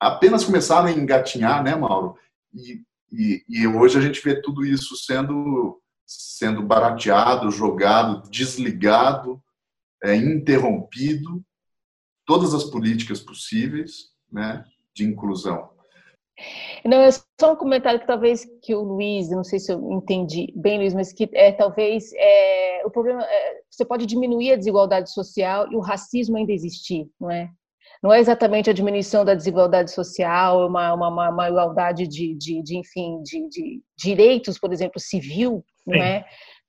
apenas 0.00 0.44
começaram 0.44 0.88
a 0.88 0.92
engatinhar, 0.92 1.62
né, 1.62 1.76
Mauro? 1.76 2.16
E, 2.52 2.82
e, 3.12 3.44
e 3.48 3.66
hoje 3.68 3.96
a 3.96 4.00
gente 4.00 4.22
vê 4.22 4.40
tudo 4.42 4.66
isso 4.66 4.96
sendo 4.96 5.80
sendo 6.10 6.62
barateado, 6.62 7.50
jogado, 7.50 8.30
desligado, 8.30 9.42
é, 10.02 10.16
interrompido, 10.16 11.44
todas 12.28 12.52
as 12.52 12.64
políticas 12.64 13.20
possíveis, 13.20 14.10
né, 14.30 14.62
de 14.94 15.02
inclusão. 15.02 15.70
Não, 16.84 16.98
é 16.98 17.10
só 17.10 17.54
um 17.54 17.56
comentário 17.56 17.98
que 17.98 18.06
talvez 18.06 18.46
que 18.62 18.74
o 18.74 18.82
Luiz, 18.82 19.30
não 19.30 19.42
sei 19.42 19.58
se 19.58 19.72
eu 19.72 19.92
entendi 19.92 20.52
bem, 20.54 20.78
Luiz, 20.78 20.92
mas 20.94 21.10
que 21.10 21.28
é 21.32 21.50
talvez 21.50 22.12
é, 22.14 22.82
o 22.84 22.90
problema 22.90 23.24
é, 23.24 23.60
você 23.70 23.84
pode 23.84 24.04
diminuir 24.04 24.52
a 24.52 24.56
desigualdade 24.56 25.10
social 25.10 25.72
e 25.72 25.74
o 25.74 25.80
racismo 25.80 26.36
ainda 26.36 26.52
existir, 26.52 27.08
não 27.18 27.30
é? 27.30 27.48
Não 28.00 28.12
é 28.12 28.20
exatamente 28.20 28.70
a 28.70 28.74
diminuição 28.74 29.24
da 29.24 29.34
desigualdade 29.34 29.90
social, 29.90 30.68
uma, 30.68 30.94
uma, 30.94 31.30
uma 31.30 31.48
igualdade 31.48 32.06
de, 32.06 32.36
de, 32.36 32.62
de 32.62 32.76
enfim, 32.76 33.20
de, 33.22 33.48
de, 33.48 33.82
direitos, 33.98 34.58
por 34.58 34.72
exemplo, 34.72 35.00
civil, 35.00 35.64
não 35.84 35.96
é? 35.96 36.24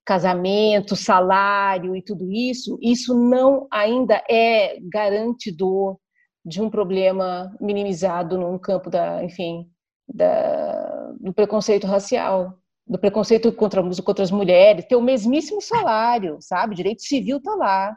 Casamento, 0.09 0.95
salário 0.95 1.95
e 1.95 2.01
tudo 2.01 2.31
isso, 2.31 2.79
isso 2.81 3.13
não 3.13 3.67
ainda 3.69 4.23
é 4.27 4.79
garantidor 4.91 5.99
de 6.43 6.59
um 6.59 6.67
problema 6.67 7.55
minimizado 7.61 8.35
no 8.35 8.59
campo 8.59 8.89
da, 8.89 9.23
enfim, 9.23 9.69
da, 10.11 11.11
do 11.19 11.31
preconceito 11.31 11.85
racial, 11.85 12.57
do 12.87 12.97
preconceito 12.97 13.53
contra, 13.53 13.83
contra 14.03 14.23
as 14.23 14.31
mulheres, 14.31 14.85
ter 14.87 14.95
o 14.95 15.01
mesmíssimo 15.01 15.61
salário, 15.61 16.39
sabe? 16.41 16.73
Direito 16.73 17.03
civil 17.03 17.37
está 17.37 17.53
lá. 17.53 17.95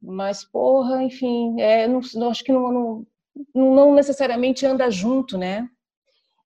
Mas, 0.00 0.44
porra, 0.44 1.02
enfim, 1.02 1.60
é, 1.60 1.88
não, 1.88 2.30
acho 2.30 2.44
que 2.44 2.52
não, 2.52 2.70
não, 2.72 3.06
não 3.52 3.94
necessariamente 3.96 4.64
anda 4.64 4.88
junto, 4.92 5.36
né? 5.36 5.68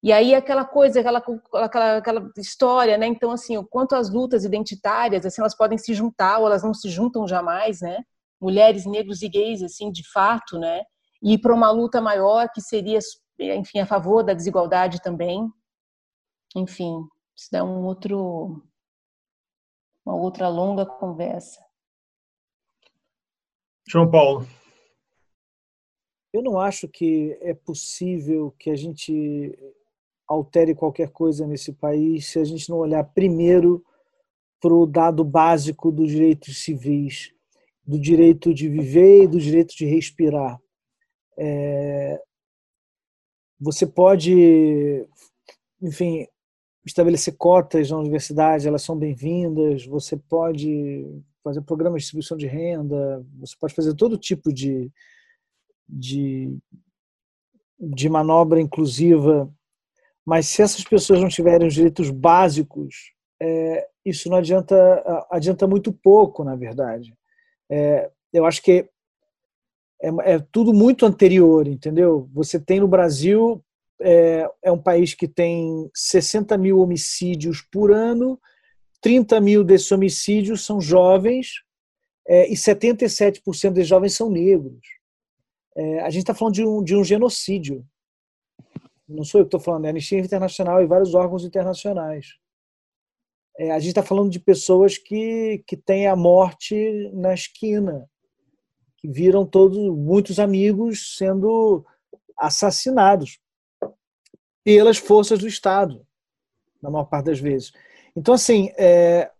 E 0.04 0.12
aí 0.12 0.34
aquela 0.34 0.66
coisa, 0.66 1.00
aquela, 1.00 1.24
aquela, 1.54 1.96
aquela 1.96 2.30
história, 2.36 2.98
né? 2.98 3.06
Então, 3.06 3.30
assim, 3.30 3.56
o 3.56 3.64
quanto 3.64 3.96
as 3.96 4.10
lutas 4.10 4.44
identitárias, 4.44 5.24
assim, 5.24 5.40
elas 5.40 5.56
podem 5.56 5.78
se 5.78 5.94
juntar 5.94 6.40
ou 6.40 6.46
elas 6.46 6.62
não 6.62 6.74
se 6.74 6.90
juntam 6.90 7.26
jamais, 7.26 7.80
né? 7.80 8.04
Mulheres, 8.38 8.84
negros 8.84 9.22
e 9.22 9.30
gays, 9.30 9.62
assim, 9.62 9.90
de 9.90 10.06
fato, 10.12 10.58
né? 10.58 10.82
E 11.22 11.38
para 11.38 11.54
uma 11.54 11.70
luta 11.70 12.02
maior 12.02 12.50
que 12.52 12.60
seria, 12.60 12.98
enfim, 13.38 13.78
a 13.78 13.86
favor 13.86 14.22
da 14.22 14.34
desigualdade 14.34 15.00
também. 15.00 15.50
Enfim, 16.54 17.08
isso 17.34 17.48
dá 17.50 17.64
um 17.64 17.86
outro, 17.86 18.62
uma 20.04 20.16
outra 20.16 20.48
longa 20.48 20.84
conversa. 20.84 21.64
João 23.88 24.10
Paulo. 24.10 24.46
Eu 26.30 26.42
não 26.42 26.60
acho 26.60 26.88
que 26.88 27.38
é 27.40 27.54
possível 27.54 28.54
que 28.58 28.68
a 28.68 28.76
gente 28.76 29.56
altere 30.26 30.74
qualquer 30.74 31.10
coisa 31.10 31.46
nesse 31.46 31.72
país 31.72 32.26
se 32.26 32.38
a 32.38 32.44
gente 32.44 32.68
não 32.70 32.78
olhar 32.78 33.04
primeiro 33.04 33.84
para 34.60 34.72
o 34.72 34.86
dado 34.86 35.22
básico 35.22 35.92
dos 35.92 36.10
direitos 36.10 36.62
civis, 36.62 37.32
do 37.86 37.98
direito 37.98 38.54
de 38.54 38.68
viver 38.68 39.24
e 39.24 39.26
do 39.26 39.38
direito 39.38 39.76
de 39.76 39.84
respirar. 39.84 40.58
É... 41.36 42.18
Você 43.60 43.86
pode, 43.86 45.06
enfim, 45.82 46.26
estabelecer 46.84 47.36
cotas 47.36 47.90
na 47.90 47.98
universidade, 47.98 48.66
elas 48.66 48.82
são 48.82 48.96
bem-vindas. 48.96 49.86
Você 49.86 50.16
pode 50.16 51.22
fazer 51.42 51.60
programas 51.62 52.00
de 52.00 52.04
distribuição 52.04 52.36
de 52.36 52.46
renda, 52.46 53.24
você 53.38 53.54
pode 53.60 53.74
fazer 53.74 53.94
todo 53.94 54.16
tipo 54.16 54.52
de, 54.52 54.90
de, 55.86 56.56
de 57.78 58.08
manobra 58.08 58.60
inclusiva 58.60 59.52
mas 60.24 60.48
se 60.48 60.62
essas 60.62 60.84
pessoas 60.84 61.20
não 61.20 61.28
tiverem 61.28 61.66
os 61.66 61.74
direitos 61.74 62.10
básicos, 62.10 63.12
é, 63.40 63.86
isso 64.04 64.28
não 64.28 64.38
adianta, 64.38 65.26
adianta 65.30 65.66
muito 65.66 65.92
pouco, 65.92 66.42
na 66.44 66.56
verdade. 66.56 67.14
É, 67.70 68.10
eu 68.32 68.46
acho 68.46 68.62
que 68.62 68.88
é, 70.02 70.34
é, 70.34 70.38
tudo 70.52 70.72
muito 70.72 71.06
anterior, 71.06 71.66
entendeu? 71.66 72.28
Você 72.32 72.58
tem 72.58 72.80
no 72.80 72.88
Brasil, 72.88 73.64
é, 74.00 74.48
é 74.62 74.72
um 74.72 74.80
país 74.80 75.14
que 75.14 75.28
tem 75.28 75.90
60 75.94 76.56
mil 76.58 76.80
homicídios 76.80 77.62
por 77.72 77.92
ano, 77.92 78.38
30 79.00 79.40
mil 79.40 79.62
desses 79.62 79.90
homicídios 79.92 80.64
são 80.64 80.80
jovens 80.80 81.62
é, 82.26 82.50
e 82.50 82.54
77% 82.54 83.70
dos 83.70 83.86
jovens 83.86 84.14
são 84.14 84.30
negros. 84.30 84.80
É, 85.76 86.00
a 86.00 86.10
gente 86.10 86.22
está 86.22 86.34
falando 86.34 86.54
de 86.54 86.64
um, 86.64 86.82
de 86.82 86.96
um 86.96 87.04
genocídio 87.04 87.84
não 89.08 89.24
sou 89.24 89.40
eu 89.40 89.44
que 89.44 89.48
estou 89.48 89.60
falando, 89.60 89.84
é 89.84 89.88
a 89.88 89.90
Anistia 89.90 90.18
Internacional 90.18 90.82
e 90.82 90.86
vários 90.86 91.14
órgãos 91.14 91.44
internacionais. 91.44 92.38
É, 93.58 93.70
a 93.70 93.78
gente 93.78 93.90
está 93.90 94.02
falando 94.02 94.30
de 94.30 94.40
pessoas 94.40 94.98
que, 94.98 95.62
que 95.66 95.76
têm 95.76 96.06
a 96.08 96.16
morte 96.16 97.10
na 97.12 97.32
esquina, 97.32 98.08
que 98.96 99.08
viram 99.08 99.46
todos, 99.46 99.78
muitos 99.78 100.38
amigos 100.38 101.16
sendo 101.16 101.84
assassinados 102.36 103.38
pelas 104.64 104.96
forças 104.96 105.38
do 105.38 105.46
Estado, 105.46 106.04
na 106.82 106.90
maior 106.90 107.04
parte 107.04 107.26
das 107.26 107.38
vezes. 107.38 107.72
Então, 108.16 108.34
assim, 108.34 108.72
é, 108.78 109.30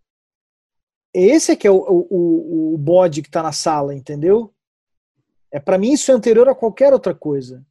esse 1.13 1.51
é 1.51 1.55
que 1.55 1.67
é 1.67 1.71
o, 1.71 1.77
o, 1.77 2.73
o 2.75 2.77
bode 2.77 3.21
que 3.21 3.27
está 3.27 3.41
na 3.41 3.51
sala, 3.51 3.95
entendeu? 3.95 4.53
É 5.51 5.59
Para 5.59 5.77
mim, 5.77 5.93
isso 5.93 6.11
é 6.11 6.13
anterior 6.13 6.47
a 6.47 6.55
qualquer 6.55 6.93
outra 6.93 7.15
coisa. 7.15 7.65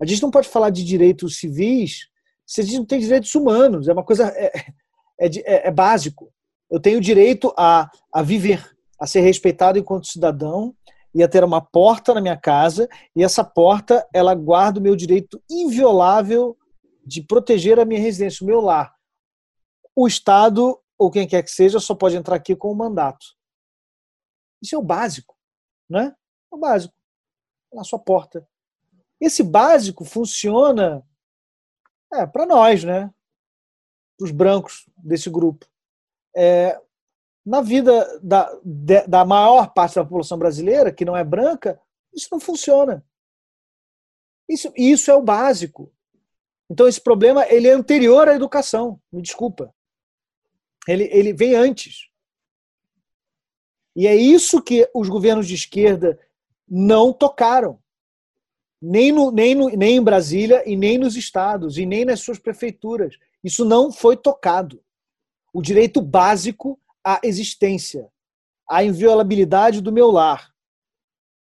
A 0.00 0.06
gente 0.06 0.22
não 0.22 0.30
pode 0.30 0.48
falar 0.48 0.70
de 0.70 0.84
direitos 0.84 1.38
civis 1.38 2.08
se 2.46 2.60
a 2.60 2.64
gente 2.64 2.78
não 2.78 2.84
tem 2.84 3.00
direitos 3.00 3.34
humanos. 3.34 3.88
É 3.88 3.92
uma 3.92 4.04
coisa. 4.04 4.28
É, 4.36 4.72
é, 5.18 5.26
é, 5.26 5.68
é 5.68 5.70
básico. 5.70 6.32
Eu 6.70 6.80
tenho 6.80 7.00
direito 7.00 7.52
a, 7.56 7.90
a 8.12 8.22
viver, 8.22 8.76
a 9.00 9.06
ser 9.06 9.20
respeitado 9.20 9.78
enquanto 9.78 10.06
cidadão 10.06 10.74
e 11.14 11.22
a 11.22 11.28
ter 11.28 11.42
uma 11.42 11.60
porta 11.60 12.12
na 12.12 12.20
minha 12.20 12.36
casa 12.36 12.88
e 13.14 13.22
essa 13.22 13.42
porta 13.42 14.06
ela 14.12 14.34
guarda 14.34 14.78
o 14.78 14.82
meu 14.82 14.94
direito 14.94 15.42
inviolável 15.50 16.56
de 17.04 17.22
proteger 17.22 17.78
a 17.78 17.84
minha 17.84 18.00
residência, 18.00 18.44
o 18.44 18.46
meu 18.46 18.60
lar. 18.60 18.94
O 19.94 20.06
Estado 20.06 20.78
ou 20.98 21.10
quem 21.10 21.26
quer 21.26 21.42
que 21.42 21.50
seja 21.50 21.78
só 21.78 21.94
pode 21.94 22.16
entrar 22.16 22.36
aqui 22.36 22.54
com 22.56 22.70
o 22.70 22.76
mandato. 22.76 23.26
Isso 24.60 24.74
é 24.74 24.78
o 24.78 24.82
básico, 24.82 25.36
né? 25.88 26.14
É 26.52 26.54
o 26.54 26.58
básico. 26.58 26.94
Na 27.72 27.84
sua 27.84 27.98
porta. 27.98 28.46
Esse 29.20 29.42
básico 29.42 30.04
funciona 30.04 31.04
é, 32.12 32.26
para 32.26 32.46
nós, 32.46 32.84
né? 32.84 33.12
Os 34.20 34.30
brancos 34.30 34.88
desse 34.96 35.30
grupo. 35.30 35.66
É, 36.34 36.80
na 37.44 37.60
vida 37.60 38.20
da, 38.22 38.50
da 39.06 39.24
maior 39.24 39.72
parte 39.72 39.94
da 39.94 40.04
população 40.04 40.38
brasileira, 40.38 40.92
que 40.92 41.04
não 41.04 41.16
é 41.16 41.22
branca, 41.22 41.80
isso 42.12 42.28
não 42.32 42.40
funciona. 42.40 43.04
Isso, 44.48 44.72
isso 44.76 45.10
é 45.10 45.14
o 45.14 45.22
básico. 45.22 45.92
Então, 46.68 46.88
esse 46.88 47.00
problema 47.00 47.46
ele 47.48 47.68
é 47.68 47.72
anterior 47.72 48.28
à 48.28 48.34
educação, 48.34 49.00
me 49.12 49.22
desculpa. 49.22 49.72
Ele, 50.88 51.04
ele 51.12 51.32
vem 51.32 51.54
antes. 51.54 52.08
E 53.94 54.06
é 54.06 54.14
isso 54.14 54.62
que 54.62 54.88
os 54.94 55.08
governos 55.08 55.46
de 55.46 55.54
esquerda 55.54 56.18
não 56.68 57.12
tocaram 57.12 57.80
nem, 58.88 59.10
no, 59.10 59.32
nem, 59.32 59.54
no, 59.54 59.68
nem 59.70 59.96
em 59.96 60.02
Brasília, 60.02 60.62
e 60.64 60.76
nem 60.76 60.96
nos 60.96 61.16
estados, 61.16 61.76
e 61.76 61.84
nem 61.84 62.04
nas 62.04 62.20
suas 62.20 62.38
prefeituras. 62.38 63.16
Isso 63.42 63.64
não 63.64 63.90
foi 63.90 64.16
tocado. 64.16 64.80
O 65.52 65.60
direito 65.60 66.00
básico 66.00 66.78
à 67.04 67.20
existência, 67.24 68.08
à 68.68 68.84
inviolabilidade 68.84 69.80
do 69.80 69.92
meu 69.92 70.10
lar, 70.10 70.52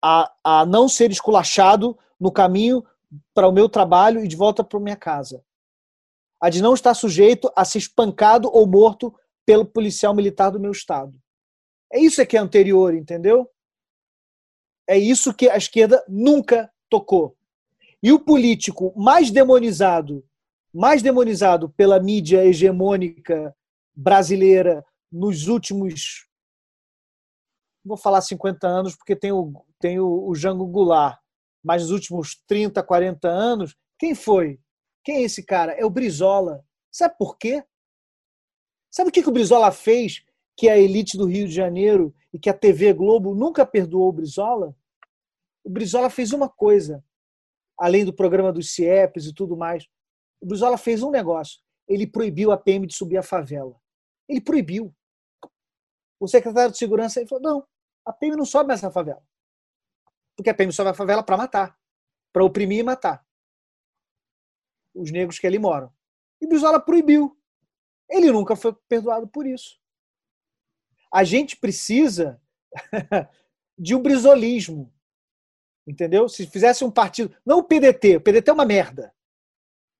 a, 0.03 0.33
a 0.45 0.67
não 0.67 0.89
ser 0.89 1.11
esculachado 1.11 1.99
no 2.19 2.31
caminho 2.31 2.85
para 3.35 3.49
o 3.49 3.53
meu 3.53 3.69
trabalho 3.69 4.25
e 4.25 4.29
de 4.29 4.37
volta 4.37 4.63
para 4.63 4.79
minha 4.79 4.97
casa. 4.97 5.45
A 6.41 6.49
de 6.49 6.63
não 6.63 6.75
estar 6.75 6.95
sujeito 6.95 7.51
a 7.57 7.65
ser 7.65 7.79
espancado 7.79 8.49
ou 8.53 8.67
morto 8.67 9.13
pelo 9.45 9.65
policial 9.65 10.15
militar 10.15 10.51
do 10.51 10.61
meu 10.61 10.71
estado. 10.71 11.19
É 11.93 11.99
isso 11.99 12.25
que 12.25 12.37
é 12.37 12.41
anterior, 12.41 12.95
entendeu? 12.95 13.51
É 14.89 14.97
isso 14.97 15.35
que 15.35 15.49
a 15.49 15.57
esquerda 15.57 16.05
nunca 16.07 16.71
tocou. 16.89 17.37
E 18.03 18.13
o 18.13 18.21
político 18.21 18.93
mais 18.97 19.31
demonizado, 19.31 20.25
mais 20.73 21.03
demonizado 21.03 21.69
pela 21.71 22.01
mídia 22.01 22.45
hegemônica 22.45 23.55
brasileira 23.95 24.85
nos 25.11 25.47
últimos 25.47 26.27
vou 27.87 27.97
falar 27.97 28.21
50 28.21 28.67
anos 28.67 28.97
porque 28.97 29.15
tem 29.15 29.31
o, 29.31 29.65
tem 29.79 30.01
o, 30.01 30.29
o 30.29 30.35
Jango 30.35 30.67
Goulart, 30.67 31.19
mas 31.63 31.83
nos 31.83 31.93
últimos 31.93 32.43
30, 32.47 32.83
40 32.83 33.29
anos, 33.29 33.77
quem 33.99 34.15
foi? 34.15 34.59
Quem 35.05 35.19
é 35.19 35.23
esse 35.23 35.45
cara? 35.45 35.73
É 35.73 35.85
o 35.85 35.91
Brizola. 35.91 36.65
Sabe 36.91 37.17
por 37.17 37.39
quê? 37.39 37.65
Sabe 38.91 39.11
o 39.11 39.13
que, 39.13 39.23
que 39.23 39.29
o 39.29 39.33
Brizola 39.33 39.71
fez 39.71 40.25
que 40.57 40.69
a 40.69 40.79
elite 40.79 41.17
do 41.17 41.27
Rio 41.27 41.47
de 41.47 41.55
Janeiro 41.55 42.15
e 42.33 42.39
que 42.39 42.51
a 42.51 42.55
TV 42.55 42.93
Globo 42.93 43.35
nunca 43.35 43.65
perdoou 43.65 44.09
o 44.09 44.13
Brizola? 44.13 44.75
O 45.67 45.71
Brizola 45.71 46.09
fez 46.09 46.33
uma 46.33 46.49
coisa, 46.49 47.05
além 47.77 48.05
do 48.05 48.15
programa 48.15 48.53
dos 48.53 48.73
CIEPs 48.73 49.27
e 49.27 49.35
tudo 49.35 49.57
mais. 49.57 49.85
O 50.41 50.47
Brizola 50.47 50.79
fez 50.79 51.03
um 51.03 51.11
negócio. 51.11 51.61
Ele 51.89 52.07
proibiu 52.07 52.53
a 52.53 52.57
PM 52.57 52.87
de 52.87 52.95
subir 52.95 53.17
a 53.17 53.23
favela. 53.23 53.75
Ele 54.29 54.41
proibiu. 54.41 54.95
O 56.21 56.29
secretário 56.29 56.71
de 56.71 56.79
segurança 56.79 57.27
falou: 57.27 57.43
não, 57.43 57.69
a 58.05 58.13
PM 58.13 58.37
não 58.37 58.45
sobe 58.45 58.69
mais 58.69 58.81
na 58.81 58.93
favela. 58.93 59.21
Porque 60.37 60.49
a 60.49 60.55
PM 60.55 60.73
sobe 60.73 60.91
na 60.91 60.95
favela 60.95 61.25
para 61.25 61.37
matar, 61.37 61.77
para 62.33 62.45
oprimir 62.45 62.79
e 62.79 62.85
matar 62.85 63.27
os 64.95 65.11
negros 65.11 65.41
que 65.41 65.49
ali 65.49 65.59
moram. 65.59 65.93
E 66.41 66.47
Brizola 66.47 66.79
proibiu. 66.79 67.37
Ele 68.09 68.31
nunca 68.31 68.55
foi 68.55 68.73
perdoado 68.89 69.27
por 69.27 69.45
isso. 69.49 69.81
A 71.13 71.25
gente 71.25 71.57
precisa 71.57 72.41
de 73.77 73.97
um 73.97 74.01
brizolismo. 74.01 74.95
Entendeu? 75.87 76.29
Se 76.29 76.47
fizesse 76.47 76.85
um 76.85 76.91
partido. 76.91 77.35
Não 77.45 77.59
o 77.59 77.65
PDT, 77.65 78.17
o 78.17 78.21
PDT 78.21 78.51
é 78.51 78.53
uma 78.53 78.65
merda. 78.65 79.13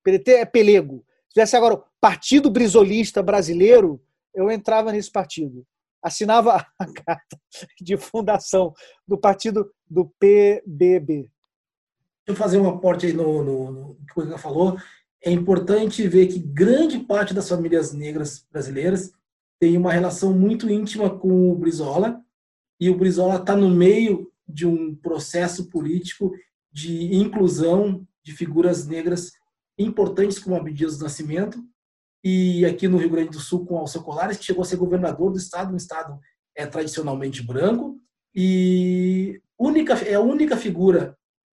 O 0.01 0.03
PDT 0.05 0.33
é 0.33 0.45
pelego. 0.45 1.05
Se 1.29 1.35
fizesse 1.35 1.57
agora 1.57 1.75
o 1.75 1.85
Partido 2.01 2.51
Brizolista 2.51 3.23
Brasileiro, 3.23 4.03
eu 4.35 4.51
entrava 4.51 4.91
nesse 4.91 5.11
partido. 5.11 5.67
Assinava 6.03 6.67
a 6.79 6.87
carta 6.87 7.39
de 7.81 7.97
fundação 7.97 8.75
do 9.07 9.17
partido 9.17 9.73
do 9.89 10.13
PBB. 10.19 11.31
Deixa 12.27 12.29
eu 12.29 12.35
fazer 12.35 12.59
um 12.59 12.69
aporte 12.69 13.07
aí 13.07 13.13
no, 13.13 13.45
no, 13.45 13.71
no 13.71 13.99
que 14.13 14.21
o 14.21 14.25
Igor 14.25 14.39
falou. 14.39 14.77
É 15.25 15.31
importante 15.31 16.07
ver 16.09 16.27
que 16.27 16.39
grande 16.39 16.99
parte 16.99 17.33
das 17.33 17.49
famílias 17.49 17.93
negras 17.93 18.45
brasileiras 18.51 19.13
tem 19.59 19.77
uma 19.77 19.93
relação 19.93 20.33
muito 20.33 20.71
íntima 20.71 21.09
com 21.19 21.51
o 21.51 21.55
Brizola, 21.55 22.21
e 22.79 22.91
o 22.91 22.97
Brizola 22.97 23.37
está 23.37 23.57
no 23.57 23.71
meio 23.71 24.31
de 24.49 24.67
um 24.67 24.95
processo 24.95 25.69
político 25.69 26.33
de 26.73 27.15
inclusão 27.15 28.07
de 28.25 28.33
figuras 28.33 28.87
negras 28.87 29.33
importantes 29.79 30.39
como 30.39 30.57
Abdias 30.57 30.99
do 30.99 31.05
Nascimento, 31.05 31.63
e 32.25 32.65
aqui 32.65 32.89
no 32.89 32.99
Rio 32.99 33.11
Grande 33.11 33.31
do 33.31 33.41
Sul 33.41 33.65
com 33.65 33.79
Alceu 33.79 34.03
Colares, 34.03 34.37
que 34.37 34.45
chegou 34.45 34.63
a 34.63 34.65
ser 34.65 34.77
governador 34.77 35.31
do 35.31 35.39
estado, 35.39 35.73
um 35.73 35.77
estado 35.77 36.19
é 36.57 36.67
tradicionalmente 36.67 37.43
branco, 37.43 38.01
e 38.35 39.41
única, 39.59 39.95
é 39.95 40.15
a 40.15 40.21
única 40.21 40.57
figura 40.57 41.17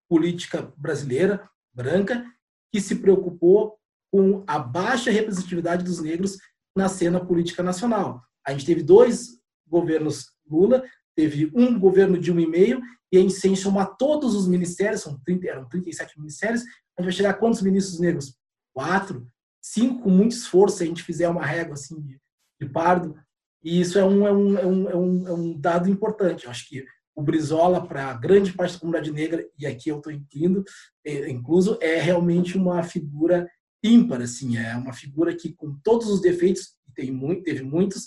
política 0.08 0.72
brasileira, 0.76 1.48
branca, 1.72 2.24
que 2.72 2.80
se 2.80 2.96
preocupou 2.96 3.78
com 4.10 4.44
a 4.46 4.58
baixa 4.58 5.10
representatividade 5.10 5.84
dos 5.84 6.00
negros 6.00 6.38
na 6.76 6.88
cena 6.88 7.24
política 7.24 7.62
nacional. 7.62 8.22
A 8.46 8.52
gente 8.52 8.66
teve 8.66 8.82
dois 8.82 9.38
governos 9.66 10.32
Lula, 10.50 10.82
teve 11.18 11.50
um 11.52 11.76
governo 11.76 12.16
de 12.16 12.30
um 12.30 12.38
e 12.38 12.46
meio, 12.46 12.80
e 13.10 13.18
gente, 13.18 13.32
se 13.32 13.56
somar 13.56 13.96
todos 13.96 14.36
os 14.36 14.46
ministérios, 14.46 15.00
são 15.00 15.18
30, 15.26 15.48
eram 15.48 15.68
37 15.68 16.16
ministérios, 16.16 16.62
a 16.62 17.02
gente 17.02 17.06
vai 17.06 17.12
chegar 17.12 17.30
a 17.30 17.34
quantos 17.34 17.60
ministros 17.60 17.98
negros? 17.98 18.36
Quatro, 18.72 19.26
cinco, 19.60 20.02
com 20.02 20.10
muito 20.10 20.30
esforço, 20.30 20.76
se 20.76 20.84
a 20.84 20.86
gente 20.86 21.02
fizer 21.02 21.28
uma 21.28 21.44
régua 21.44 21.74
assim 21.74 22.00
de, 22.00 22.20
de 22.60 22.68
pardo. 22.68 23.16
E 23.64 23.80
isso 23.80 23.98
é 23.98 24.04
um, 24.04 24.28
é 24.28 24.32
um, 24.32 24.58
é 24.58 24.66
um, 24.66 24.90
é 24.90 24.96
um, 25.34 25.54
é 25.54 25.58
dado 25.58 25.90
importante. 25.90 26.44
Eu 26.44 26.52
acho 26.52 26.68
que 26.68 26.84
o 27.16 27.22
Brizola, 27.22 27.84
para 27.84 28.14
grande 28.14 28.52
parte 28.52 28.74
da 28.74 28.78
comunidade 28.78 29.10
negra, 29.10 29.44
e 29.58 29.66
aqui 29.66 29.88
eu 29.88 29.96
estou 29.96 30.12
incluindo, 30.12 30.62
é, 31.04 31.28
incluso, 31.28 31.76
é 31.82 31.96
realmente 31.96 32.56
uma 32.56 32.80
figura 32.84 33.50
ímpar, 33.82 34.20
assim, 34.20 34.56
é 34.56 34.76
uma 34.76 34.92
figura 34.92 35.34
que, 35.34 35.52
com 35.52 35.76
todos 35.82 36.08
os 36.08 36.20
defeitos, 36.20 36.76
tem 36.94 37.10
muito, 37.10 37.42
teve 37.42 37.64
muitos, 37.64 38.06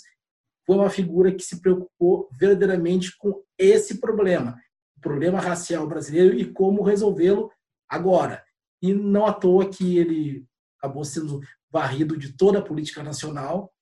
foi 0.66 0.76
uma 0.76 0.90
figura 0.90 1.32
que 1.32 1.42
se 1.42 1.60
preocupou 1.60 2.28
verdadeiramente 2.38 3.16
com 3.16 3.42
esse 3.58 4.00
problema, 4.00 4.56
o 4.96 5.00
problema 5.00 5.40
racial 5.40 5.86
brasileiro 5.86 6.38
e 6.38 6.44
como 6.52 6.82
resolvê-lo 6.82 7.50
agora. 7.88 8.42
E 8.80 8.92
não 8.92 9.26
à 9.26 9.32
toa 9.32 9.68
que 9.68 9.98
ele 9.98 10.46
acabou 10.78 11.04
sendo 11.04 11.40
varrido 11.70 12.16
de 12.16 12.32
toda 12.36 12.58
a 12.58 12.62
política 12.62 13.02
nacional, 13.02 13.72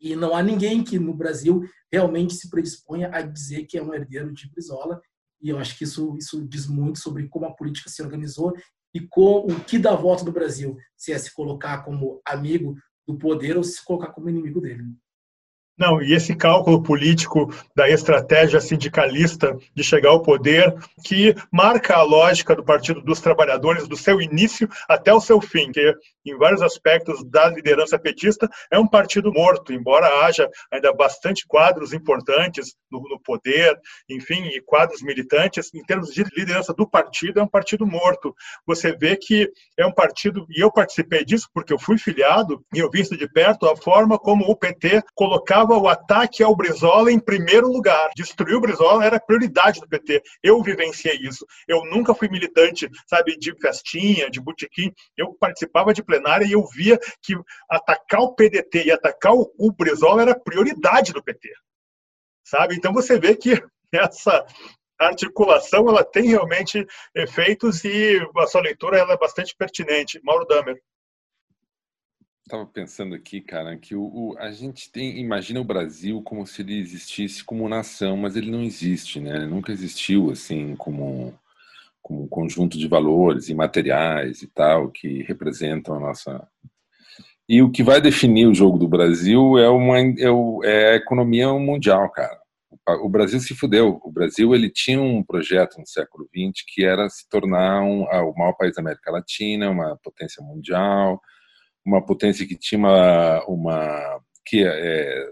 e 0.00 0.14
não 0.14 0.34
há 0.34 0.42
ninguém 0.42 0.84
que 0.84 0.98
no 0.98 1.14
Brasil 1.14 1.62
realmente 1.90 2.34
se 2.34 2.50
predisponha 2.50 3.10
a 3.12 3.22
dizer 3.22 3.64
que 3.64 3.78
é 3.78 3.82
um 3.82 3.94
herdeiro 3.94 4.32
de 4.32 4.50
Brizola. 4.50 5.00
E 5.40 5.48
eu 5.48 5.58
acho 5.58 5.76
que 5.76 5.84
isso, 5.84 6.16
isso 6.16 6.46
diz 6.46 6.66
muito 6.66 6.98
sobre 6.98 7.28
como 7.28 7.46
a 7.46 7.54
política 7.54 7.88
se 7.88 8.02
organizou 8.02 8.54
e 8.94 9.00
com 9.00 9.38
o 9.40 9.64
que 9.64 9.78
dá 9.78 9.94
voto 9.94 10.24
no 10.24 10.32
Brasil, 10.32 10.76
se 10.96 11.12
é 11.12 11.18
se 11.18 11.32
colocar 11.34 11.82
como 11.82 12.20
amigo 12.24 12.76
do 13.06 13.18
poder 13.18 13.56
ou 13.56 13.64
se 13.64 13.84
colocar 13.84 14.12
como 14.12 14.28
inimigo 14.28 14.60
dele. 14.60 14.84
Não, 15.78 16.00
e 16.00 16.14
esse 16.14 16.34
cálculo 16.34 16.82
político 16.82 17.52
da 17.74 17.86
estratégia 17.86 18.60
sindicalista 18.60 19.58
de 19.74 19.84
chegar 19.84 20.08
ao 20.08 20.22
poder, 20.22 20.74
que 21.04 21.34
marca 21.52 21.96
a 21.96 22.02
lógica 22.02 22.56
do 22.56 22.64
Partido 22.64 23.02
dos 23.02 23.20
Trabalhadores, 23.20 23.86
do 23.86 23.96
seu 23.96 24.18
início 24.22 24.66
até 24.88 25.12
o 25.12 25.20
seu 25.20 25.38
fim, 25.38 25.70
que 25.70 25.94
em 26.24 26.36
vários 26.38 26.62
aspectos 26.62 27.22
da 27.24 27.48
liderança 27.48 27.98
petista 27.98 28.48
é 28.72 28.78
um 28.78 28.88
partido 28.88 29.30
morto, 29.30 29.70
embora 29.70 30.24
haja 30.24 30.48
ainda 30.72 30.94
bastante 30.94 31.46
quadros 31.46 31.92
importantes 31.92 32.74
no, 32.90 33.02
no 33.02 33.20
poder, 33.20 33.78
enfim, 34.08 34.46
e 34.46 34.62
quadros 34.62 35.02
militantes, 35.02 35.72
em 35.74 35.82
termos 35.82 36.08
de 36.08 36.24
liderança 36.34 36.72
do 36.72 36.88
partido, 36.88 37.38
é 37.38 37.42
um 37.42 37.48
partido 37.48 37.86
morto. 37.86 38.34
Você 38.66 38.96
vê 38.96 39.14
que 39.14 39.50
é 39.78 39.86
um 39.86 39.92
partido, 39.92 40.46
e 40.48 40.62
eu 40.62 40.72
participei 40.72 41.22
disso 41.22 41.48
porque 41.52 41.72
eu 41.72 41.78
fui 41.78 41.98
filiado, 41.98 42.64
e 42.74 42.78
eu 42.78 42.90
vi 42.90 43.02
isso 43.02 43.16
de 43.16 43.28
perto, 43.28 43.68
a 43.68 43.76
forma 43.76 44.18
como 44.18 44.50
o 44.50 44.56
PT 44.56 45.02
colocava 45.14 45.65
colocava 45.66 45.76
o 45.76 45.88
ataque 45.88 46.42
ao 46.42 46.54
Brizola 46.54 47.10
em 47.10 47.18
primeiro 47.18 47.68
lugar. 47.68 48.10
Destruir 48.14 48.56
o 48.56 48.60
Brizola 48.60 49.04
era 49.04 49.20
prioridade 49.20 49.80
do 49.80 49.88
PT. 49.88 50.22
Eu 50.42 50.62
vivenciei 50.62 51.16
isso. 51.16 51.44
Eu 51.66 51.84
nunca 51.84 52.14
fui 52.14 52.28
militante, 52.28 52.88
sabe, 53.06 53.36
de 53.36 53.52
festinha, 53.60 54.30
de 54.30 54.40
botequim. 54.40 54.92
Eu 55.16 55.34
participava 55.34 55.92
de 55.92 56.02
plenária 56.02 56.46
e 56.46 56.52
eu 56.52 56.64
via 56.66 56.98
que 57.22 57.34
atacar 57.68 58.20
o 58.20 58.34
PDT 58.34 58.84
e 58.86 58.92
atacar 58.92 59.32
o 59.34 59.72
Brizola 59.72 60.22
era 60.22 60.38
prioridade 60.38 61.12
do 61.12 61.22
PT. 61.22 61.50
Sabe? 62.44 62.76
Então 62.76 62.92
você 62.92 63.18
vê 63.18 63.34
que 63.34 63.60
essa 63.92 64.46
articulação 64.98 65.88
ela 65.88 66.04
tem 66.04 66.28
realmente 66.28 66.86
efeitos 67.14 67.84
e 67.84 68.18
a 68.36 68.46
sua 68.46 68.62
leitura 68.62 68.98
ela 68.98 69.12
é 69.12 69.18
bastante 69.18 69.54
pertinente. 69.54 70.20
Mauro 70.22 70.46
Damer 70.46 70.80
estava 72.46 72.64
pensando 72.64 73.14
aqui, 73.14 73.40
cara, 73.40 73.76
que 73.76 73.96
o, 73.96 74.02
o, 74.04 74.38
a 74.38 74.52
gente 74.52 74.90
tem, 74.90 75.18
imagina 75.18 75.60
o 75.60 75.64
Brasil 75.64 76.22
como 76.22 76.46
se 76.46 76.62
ele 76.62 76.78
existisse 76.78 77.42
como 77.42 77.68
nação, 77.68 78.16
mas 78.16 78.36
ele 78.36 78.50
não 78.50 78.62
existe, 78.62 79.18
né? 79.18 79.34
Ele 79.36 79.46
nunca 79.46 79.72
existiu 79.72 80.30
assim 80.30 80.76
como, 80.76 81.34
como 82.00 82.22
um 82.22 82.28
conjunto 82.28 82.78
de 82.78 82.86
valores 82.86 83.48
e 83.48 83.54
materiais 83.54 84.42
e 84.42 84.46
tal 84.46 84.90
que 84.90 85.24
representam 85.24 85.96
a 85.96 86.00
nossa. 86.00 86.48
E 87.48 87.60
o 87.62 87.70
que 87.70 87.82
vai 87.82 88.00
definir 88.00 88.46
o 88.46 88.54
jogo 88.54 88.78
do 88.78 88.88
Brasil 88.88 89.58
é 89.58 89.68
uma 89.68 89.98
é, 89.98 90.30
o, 90.30 90.62
é 90.64 90.92
a 90.92 90.96
economia 90.96 91.52
mundial, 91.54 92.08
cara. 92.10 92.38
O 93.02 93.08
Brasil 93.08 93.40
se 93.40 93.54
fudeu. 93.54 94.00
O 94.04 94.12
Brasil 94.12 94.54
ele 94.54 94.70
tinha 94.70 95.00
um 95.00 95.22
projeto 95.22 95.78
no 95.78 95.86
século 95.86 96.28
XX 96.28 96.64
que 96.68 96.84
era 96.84 97.08
se 97.08 97.28
tornar 97.28 97.82
um, 97.82 98.04
o 98.04 98.34
maior 98.38 98.52
país 98.52 98.76
da 98.76 98.82
América 98.82 99.10
Latina, 99.10 99.70
uma 99.70 99.98
potência 100.02 100.42
mundial 100.44 101.20
uma 101.86 102.04
potência 102.04 102.46
que 102.46 102.56
tinha 102.56 102.78
uma, 102.78 103.44
uma 103.46 104.20
que 104.44 104.66
é, 104.66 105.28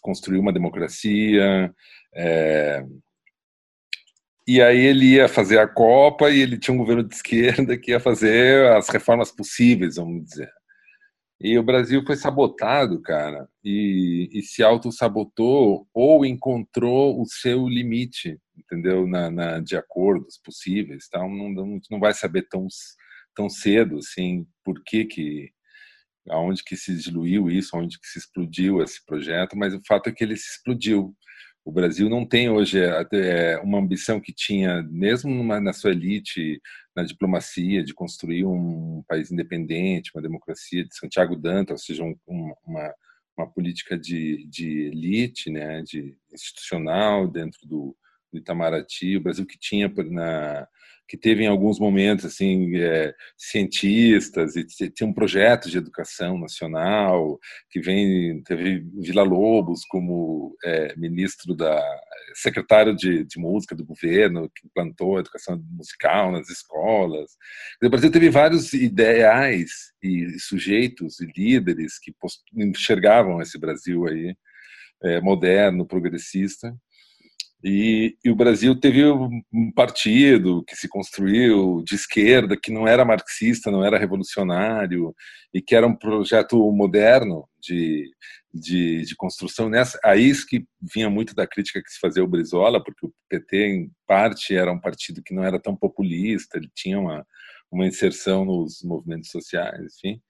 construiu 0.00 0.40
uma 0.40 0.52
democracia. 0.52 1.74
É, 2.14 2.84
e 4.46 4.60
aí 4.62 4.78
ele 4.78 5.14
ia 5.14 5.28
fazer 5.28 5.58
a 5.58 5.68
Copa 5.68 6.30
e 6.30 6.40
ele 6.40 6.58
tinha 6.58 6.74
um 6.74 6.78
governo 6.78 7.02
de 7.02 7.14
esquerda 7.14 7.76
que 7.76 7.90
ia 7.90 8.00
fazer 8.00 8.66
as 8.72 8.88
reformas 8.88 9.32
possíveis, 9.32 9.96
vamos 9.96 10.24
dizer. 10.24 10.50
E 11.40 11.58
o 11.58 11.62
Brasil 11.62 12.04
foi 12.06 12.14
sabotado, 12.14 13.02
cara, 13.02 13.48
e, 13.64 14.30
e 14.32 14.42
se 14.42 14.62
auto-sabotou 14.62 15.88
ou 15.92 16.24
encontrou 16.24 17.20
o 17.20 17.26
seu 17.26 17.66
limite, 17.66 18.38
entendeu? 18.56 19.08
Na, 19.08 19.28
na 19.28 19.58
de 19.58 19.76
acordos 19.76 20.38
possíveis. 20.44 21.06
Então, 21.08 21.28
não, 21.28 21.50
não, 21.50 21.80
não 21.90 21.98
vai 21.98 22.14
saber 22.14 22.46
tão, 22.48 22.68
tão 23.34 23.48
cedo, 23.48 23.98
assim, 23.98 24.46
por 24.64 24.80
que 24.84 25.04
que 25.04 25.50
aonde 26.28 26.62
que 26.64 26.76
se 26.76 26.96
diluiu 26.96 27.50
isso, 27.50 27.76
aonde 27.76 27.98
que 27.98 28.06
se 28.06 28.18
explodiu 28.18 28.82
esse 28.82 29.04
projeto, 29.04 29.56
mas 29.56 29.74
o 29.74 29.80
fato 29.86 30.08
é 30.08 30.12
que 30.12 30.22
ele 30.22 30.36
se 30.36 30.50
explodiu. 30.56 31.14
O 31.64 31.70
Brasil 31.70 32.08
não 32.08 32.26
tem 32.26 32.50
hoje 32.50 32.80
é, 32.80 33.58
uma 33.58 33.78
ambição 33.78 34.20
que 34.20 34.32
tinha, 34.32 34.82
mesmo 34.90 35.44
na 35.44 35.72
sua 35.72 35.92
elite, 35.92 36.60
na 36.94 37.04
diplomacia, 37.04 37.84
de 37.84 37.94
construir 37.94 38.44
um 38.44 39.04
país 39.08 39.30
independente, 39.30 40.10
uma 40.14 40.22
democracia 40.22 40.84
de 40.84 40.96
Santiago 40.96 41.36
Dantas, 41.36 41.80
ou 41.80 41.86
seja, 41.86 42.02
um, 42.02 42.16
uma, 42.66 42.94
uma 43.36 43.50
política 43.50 43.96
de, 43.96 44.46
de 44.48 44.86
elite, 44.88 45.50
né, 45.50 45.82
de 45.82 46.16
institucional 46.32 47.28
dentro 47.28 47.60
do, 47.66 47.96
do 48.32 48.38
Itamaraty. 48.38 49.16
O 49.16 49.22
Brasil 49.22 49.46
que 49.46 49.58
tinha 49.58 49.92
na, 50.10 50.66
que 51.12 51.16
teve 51.18 51.44
em 51.44 51.46
alguns 51.46 51.78
momentos 51.78 52.24
assim 52.24 52.74
é, 52.76 53.14
cientistas 53.36 54.56
e 54.56 54.64
tinha 54.64 55.06
um 55.06 55.12
projeto 55.12 55.68
de 55.68 55.76
educação 55.76 56.38
nacional 56.38 57.38
que 57.70 57.80
vem 57.80 58.42
teve 58.44 58.82
Vila 58.98 59.22
Lobos 59.22 59.84
como 59.90 60.56
é, 60.64 60.96
ministro 60.96 61.54
da 61.54 61.78
secretário 62.34 62.96
de, 62.96 63.24
de, 63.24 63.38
música 63.38 63.74
do 63.74 63.84
governo 63.84 64.50
que 64.56 64.66
implantou 64.66 65.18
a 65.18 65.20
educação 65.20 65.62
musical 65.72 66.32
nas 66.32 66.48
escolas 66.48 67.32
o 67.82 67.90
Brasil 67.90 68.10
teve 68.10 68.30
vários 68.30 68.72
ideais 68.72 69.92
e 70.02 70.38
sujeitos 70.38 71.20
e 71.20 71.26
líderes 71.36 71.98
que 71.98 72.14
enxergavam 72.56 73.42
esse 73.42 73.58
Brasil 73.58 74.06
aí 74.06 74.34
é, 75.02 75.20
moderno 75.20 75.86
progressista 75.86 76.74
e, 77.64 78.16
e, 78.24 78.30
o 78.30 78.34
Brasil 78.34 78.78
teve 78.78 79.04
um 79.06 79.72
partido 79.74 80.64
que 80.66 80.74
se 80.74 80.88
construiu 80.88 81.82
de 81.86 81.94
esquerda, 81.94 82.56
que 82.60 82.72
não 82.72 82.88
era 82.88 83.04
marxista, 83.04 83.70
não 83.70 83.84
era 83.84 83.98
revolucionário, 83.98 85.14
e 85.54 85.62
que 85.62 85.74
era 85.74 85.86
um 85.86 85.94
projeto 85.94 86.56
moderno 86.72 87.48
de, 87.60 88.10
de, 88.52 89.02
de 89.02 89.14
construção. 89.14 89.68
Nessa, 89.68 89.98
aí 90.04 90.32
que 90.48 90.64
vinha 90.92 91.08
muito 91.08 91.34
da 91.34 91.46
crítica 91.46 91.82
que 91.82 91.90
se 91.90 92.00
fazia 92.00 92.22
ao 92.22 92.28
Brizola, 92.28 92.82
porque 92.82 93.06
o 93.06 93.12
PT, 93.28 93.56
em 93.56 93.90
parte, 94.06 94.56
era 94.56 94.72
um 94.72 94.80
partido 94.80 95.22
que 95.22 95.34
não 95.34 95.44
era 95.44 95.60
tão 95.60 95.76
populista, 95.76 96.58
ele 96.58 96.70
tinha 96.74 96.98
uma, 96.98 97.24
uma 97.70 97.86
inserção 97.86 98.44
nos 98.44 98.82
movimentos 98.82 99.30
sociais, 99.30 99.96
enfim. 99.98 100.20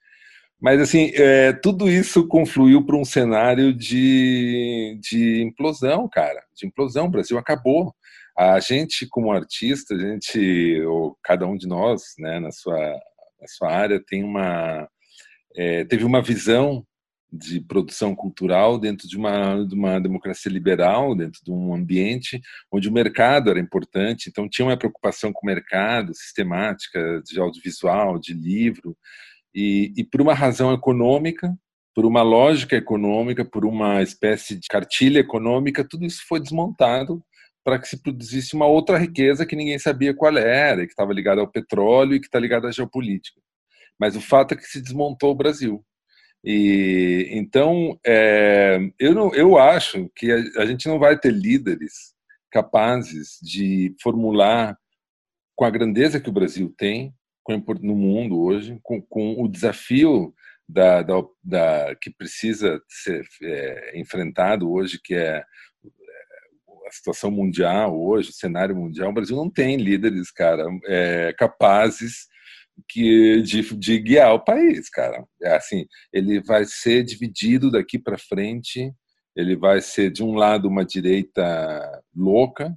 Mas, 0.62 0.80
assim, 0.80 1.10
é, 1.14 1.52
tudo 1.52 1.90
isso 1.90 2.24
confluiu 2.28 2.86
para 2.86 2.97
um 2.97 3.05
cenário 3.05 3.74
de, 3.74 4.97
de 5.01 5.43
implosão, 5.43 6.09
cara. 6.09 6.40
De 6.55 6.64
implosão. 6.64 7.06
O 7.06 7.10
Brasil 7.10 7.36
acabou. 7.36 7.93
A 8.39 8.60
gente, 8.60 9.05
como 9.09 9.32
artista, 9.32 9.93
a 9.93 9.98
gente, 9.98 10.80
ou 10.82 11.18
cada 11.20 11.48
um 11.48 11.56
de 11.56 11.66
nós, 11.66 12.14
né, 12.16 12.39
na 12.39 12.52
sua, 12.52 12.78
na 12.78 13.48
sua 13.48 13.72
área, 13.72 14.01
tem 14.06 14.22
uma, 14.22 14.89
é, 15.56 15.84
teve 15.84 16.05
uma 16.05 16.22
visão 16.22 16.86
de 17.32 17.60
produção 17.60 18.14
cultural 18.14 18.78
dentro 18.78 19.09
de 19.09 19.16
uma, 19.16 19.64
de 19.64 19.74
uma 19.74 19.98
democracia 19.98 20.52
liberal, 20.52 21.16
dentro 21.16 21.40
de 21.44 21.51
um 21.51 21.74
ambiente 21.74 22.40
onde 22.70 22.89
o 22.89 22.93
mercado 22.93 23.51
era 23.51 23.59
importante. 23.59 24.28
Então, 24.28 24.48
tinha 24.48 24.66
uma 24.68 24.76
preocupação 24.76 25.32
com 25.32 25.44
o 25.44 25.51
mercado 25.51 26.14
sistemática 26.14 27.20
de 27.26 27.40
audiovisual, 27.40 28.16
de 28.16 28.32
livro. 28.32 28.97
E, 29.55 29.93
e 29.97 30.05
por 30.05 30.20
uma 30.20 30.35
razão 30.35 30.73
econômica, 30.73 31.57
por 31.95 32.07
uma 32.07 32.23
lógica 32.23 32.77
econômica, 32.77 33.45
por 33.45 33.65
uma 33.65 34.03
espécie 34.03 34.57
de 34.57 34.66
cartilha 34.66 35.20
econômica, 35.20 35.87
tudo 35.87 36.07
isso 36.07 36.24
foi 36.27 36.41
desmontado 36.41 37.23
para 37.65 37.79
que 37.79 37.87
se 37.87 38.03
produzisse 38.03 38.55
uma 38.55 38.66
outra 38.66 38.99
riqueza 38.99 39.47
que 39.47 39.55
ninguém 39.55 39.79
sabia 39.79 40.15
qual 40.15 40.37
era, 40.37 40.85
que 40.85 40.93
estava 40.93 41.12
ligada 41.12 41.41
ao 41.41 41.49
petróleo 41.49 42.15
e 42.15 42.20
que 42.20 42.27
está 42.27 42.39
ligada 42.39 42.69
à 42.69 42.73
geopolítica. 42.73 43.41
Mas 43.99 44.16
o 44.16 44.20
fato 44.20 44.55
é 44.55 44.57
que 44.57 44.65
se 44.65 44.81
desmontou 44.81 45.31
o 45.31 45.37
Brasil. 45.37 45.85
E 46.45 47.29
então 47.31 47.99
é, 48.05 48.79
eu 48.99 49.15
não, 49.15 49.33
eu 49.33 49.57
acho 49.57 50.11
que 50.16 50.33
a, 50.33 50.62
a 50.62 50.66
gente 50.66 50.89
não 50.89 50.99
vai 50.99 51.16
ter 51.16 51.33
líderes 51.33 52.15
capazes 52.51 53.39
de 53.41 53.95
formular 54.03 54.77
com 55.55 55.65
a 55.65 55.70
grandeza 55.70 56.20
que 56.20 56.29
o 56.29 56.33
Brasil 56.33 56.74
tem 56.77 57.15
no 57.81 57.97
mundo 57.97 58.40
hoje, 58.40 58.78
com, 58.82 59.01
com 59.02 59.43
o 59.43 59.48
desafio 59.48 60.35
da, 60.69 61.02
da, 61.02 61.23
da, 61.43 61.97
que 62.01 62.10
precisa 62.10 62.81
ser 62.89 63.24
é, 63.43 63.98
enfrentado 63.98 64.70
hoje, 64.70 65.01
que 65.02 65.14
é, 65.14 65.36
é 65.39 65.44
a 66.89 66.90
situação 66.93 67.31
mundial 67.31 68.01
hoje, 68.01 68.31
o 68.31 68.35
cenário 68.35 68.77
mundial, 68.77 69.10
o 69.10 69.14
Brasil 69.14 69.36
não 69.36 69.51
tem 69.51 69.77
líderes, 69.77 70.31
cara, 70.31 70.64
é, 70.86 71.35
capazes 71.39 72.27
que, 72.89 73.43
de, 73.43 73.62
de 73.77 73.98
guiar 73.98 74.35
o 74.35 74.44
país, 74.44 74.89
cara. 74.89 75.24
É 75.43 75.56
assim, 75.56 75.86
ele 76.12 76.40
vai 76.40 76.64
ser 76.64 77.05
dividido 77.05 77.70
daqui 77.70 77.98
para 77.98 78.19
frente, 78.19 78.93
ele 79.36 79.56
vai 79.56 79.81
ser 79.81 80.10
de 80.10 80.23
um 80.23 80.35
lado 80.35 80.69
uma 80.69 80.85
direita 80.85 82.02
louca, 82.14 82.74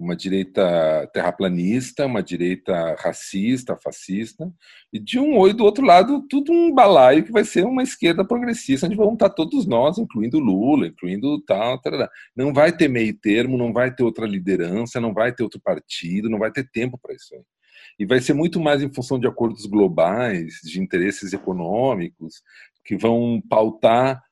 uma 0.00 0.16
direita 0.16 1.08
terraplanista, 1.12 2.06
uma 2.06 2.22
direita 2.22 2.96
racista, 2.98 3.76
fascista, 3.76 4.50
e 4.90 4.98
de 4.98 5.18
um 5.18 5.46
e 5.46 5.52
do 5.52 5.62
outro 5.62 5.84
lado 5.84 6.26
tudo 6.26 6.50
um 6.50 6.72
balaio 6.72 7.22
que 7.22 7.30
vai 7.30 7.44
ser 7.44 7.66
uma 7.66 7.82
esquerda 7.82 8.24
progressista, 8.24 8.86
onde 8.86 8.96
vão 8.96 9.12
estar 9.12 9.28
todos 9.28 9.66
nós, 9.66 9.98
incluindo 9.98 10.38
Lula, 10.38 10.86
incluindo 10.86 11.38
tal, 11.42 11.78
tal, 11.80 12.08
não 12.34 12.52
vai 12.54 12.74
ter 12.74 12.88
meio 12.88 13.14
termo, 13.14 13.58
não 13.58 13.74
vai 13.74 13.94
ter 13.94 14.02
outra 14.02 14.26
liderança, 14.26 15.00
não 15.00 15.12
vai 15.12 15.34
ter 15.34 15.42
outro 15.42 15.60
partido, 15.60 16.30
não 16.30 16.38
vai 16.38 16.50
ter 16.50 16.68
tempo 16.70 16.98
para 17.00 17.14
isso 17.14 17.34
aí. 17.34 17.42
E 17.98 18.06
vai 18.06 18.20
ser 18.20 18.32
muito 18.32 18.58
mais 18.58 18.82
em 18.82 18.92
função 18.92 19.18
de 19.18 19.26
acordos 19.26 19.66
globais, 19.66 20.54
de 20.64 20.80
interesses 20.80 21.34
econômicos, 21.34 22.42
que 22.84 22.96
vão 22.96 23.42
pautar 23.48 24.22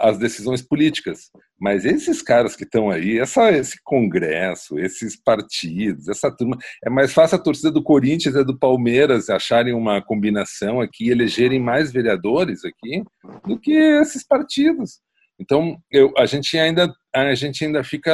as 0.00 0.18
decisões 0.18 0.60
políticas. 0.60 1.30
Mas 1.58 1.86
esses 1.86 2.20
caras 2.20 2.54
que 2.54 2.64
estão 2.64 2.90
aí, 2.90 3.18
essa, 3.18 3.50
esse 3.50 3.80
congresso, 3.82 4.78
esses 4.78 5.16
partidos, 5.16 6.06
essa 6.08 6.30
turma, 6.30 6.56
é 6.84 6.90
mais 6.90 7.14
fácil 7.14 7.36
a 7.36 7.42
torcida 7.42 7.70
do 7.70 7.82
Corinthians 7.82 8.34
e 8.34 8.44
do 8.44 8.58
Palmeiras 8.58 9.30
acharem 9.30 9.72
uma 9.72 10.02
combinação 10.02 10.80
aqui, 10.80 11.08
elegerem 11.08 11.58
mais 11.58 11.90
vereadores 11.90 12.62
aqui, 12.64 13.02
do 13.46 13.58
que 13.58 13.72
esses 13.72 14.22
partidos. 14.26 15.00
Então, 15.38 15.78
eu, 15.90 16.12
a 16.16 16.26
gente 16.26 16.58
ainda 16.58 16.94
a 17.14 17.34
gente 17.34 17.64
ainda 17.64 17.82
fica 17.84 18.12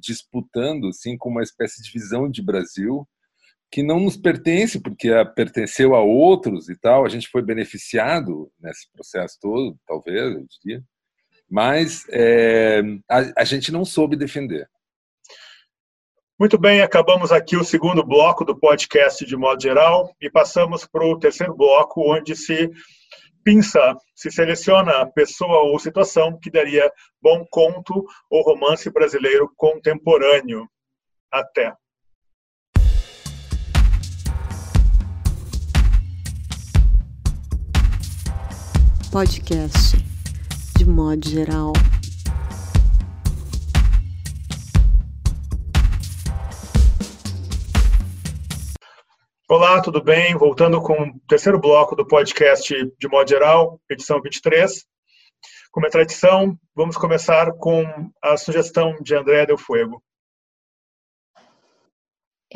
disputando 0.00 0.88
assim 0.88 1.16
com 1.16 1.30
uma 1.30 1.42
espécie 1.42 1.82
de 1.82 1.90
visão 1.90 2.30
de 2.30 2.42
Brasil 2.42 3.06
que 3.70 3.82
não 3.82 3.98
nos 3.98 4.16
pertence, 4.16 4.80
porque 4.80 5.10
pertenceu 5.34 5.96
a 5.96 6.00
outros 6.00 6.68
e 6.68 6.78
tal, 6.78 7.04
a 7.04 7.08
gente 7.08 7.28
foi 7.28 7.42
beneficiado 7.42 8.48
nesse 8.60 8.88
processo 8.92 9.36
todo, 9.40 9.76
talvez, 9.84 10.32
eu 10.32 10.46
diria, 10.62 10.84
mas 11.50 12.04
é, 12.10 12.80
a, 13.10 13.42
a 13.42 13.44
gente 13.44 13.72
não 13.72 13.84
soube 13.84 14.16
defender. 14.16 14.68
Muito 16.38 16.58
bem, 16.58 16.82
acabamos 16.82 17.30
aqui 17.30 17.56
o 17.56 17.62
segundo 17.64 18.04
bloco 18.04 18.44
do 18.44 18.58
podcast 18.58 19.24
de 19.24 19.36
modo 19.36 19.62
geral 19.62 20.12
e 20.20 20.28
passamos 20.28 20.84
para 20.84 21.06
o 21.06 21.18
terceiro 21.18 21.54
bloco, 21.54 22.12
onde 22.12 22.34
se 22.34 22.70
pinça, 23.44 23.96
se 24.16 24.30
seleciona 24.30 25.02
a 25.02 25.06
pessoa 25.06 25.62
ou 25.62 25.78
situação 25.78 26.38
que 26.40 26.50
daria 26.50 26.90
bom 27.22 27.46
conto 27.48 28.04
ou 28.28 28.42
romance 28.42 28.90
brasileiro 28.90 29.48
contemporâneo. 29.56 30.68
Até. 31.30 31.72
podcast, 39.14 40.03
de 40.84 40.90
modo 40.90 41.26
geral. 41.26 41.72
Olá, 49.48 49.80
tudo 49.80 50.02
bem? 50.02 50.36
Voltando 50.36 50.82
com 50.82 50.92
o 50.92 51.20
terceiro 51.26 51.58
bloco 51.58 51.96
do 51.96 52.06
podcast 52.06 52.74
de 52.98 53.08
modo 53.08 53.26
geral, 53.26 53.80
edição 53.88 54.20
23. 54.20 54.84
Como 55.72 55.86
é 55.86 55.90
tradição, 55.90 56.58
vamos 56.76 56.98
começar 56.98 57.50
com 57.54 57.86
a 58.22 58.36
sugestão 58.36 58.94
de 59.00 59.14
André 59.14 59.46
Del 59.46 59.56
Fuego. 59.56 60.02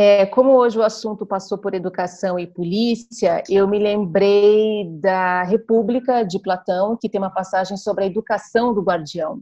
É, 0.01 0.25
como 0.27 0.53
hoje 0.53 0.79
o 0.79 0.83
assunto 0.85 1.27
passou 1.27 1.59
por 1.59 1.75
educação 1.75 2.39
e 2.39 2.47
polícia, 2.47 3.43
eu 3.51 3.67
me 3.67 3.81
lembrei 3.81 4.89
da 5.01 5.43
República 5.43 6.23
de 6.23 6.39
Platão, 6.39 6.97
que 6.97 7.09
tem 7.09 7.21
uma 7.21 7.35
passagem 7.35 7.77
sobre 7.77 8.05
a 8.05 8.07
educação 8.07 8.73
do 8.73 8.81
guardião, 8.81 9.41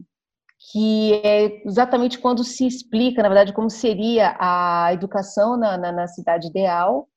que 0.71 1.13
é 1.23 1.61
exatamente 1.63 2.17
quando 2.17 2.43
se 2.43 2.65
explica, 2.65 3.21
na 3.21 3.29
verdade, 3.29 3.53
como 3.53 3.69
seria 3.69 4.35
a 4.39 4.91
educação 4.93 5.55
na, 5.57 5.77
na, 5.77 5.91
na 5.91 6.07
cidade 6.07 6.47
ideal. 6.47 7.07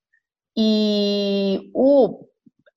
E 0.55 1.71
o, 1.75 2.27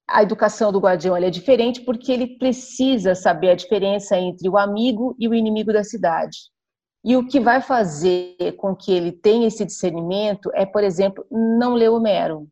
a 0.08 0.24
educação 0.24 0.72
do 0.72 0.80
guardião 0.80 1.18
é 1.18 1.30
diferente 1.30 1.82
porque 1.82 2.10
ele 2.10 2.38
precisa 2.38 3.16
saber 3.16 3.50
a 3.50 3.56
diferença 3.56 4.18
entre 4.18 4.48
o 4.48 4.58
amigo 4.58 5.14
e 5.20 5.28
o 5.28 5.34
inimigo 5.34 5.74
da 5.74 5.84
cidade. 5.84 6.53
E 7.04 7.18
o 7.18 7.28
que 7.28 7.40
vai 7.40 7.62
fazer 7.62 8.54
com 8.58 8.76
que 8.76 8.92
ele 8.92 9.12
tenha 9.12 9.48
esse 9.48 9.66
discernimento 9.66 10.50
é, 10.54 10.66
por 10.66 10.84
exemplo, 10.84 11.26
não 11.30 11.74
ler 11.74 11.90
Homero. 11.90 12.48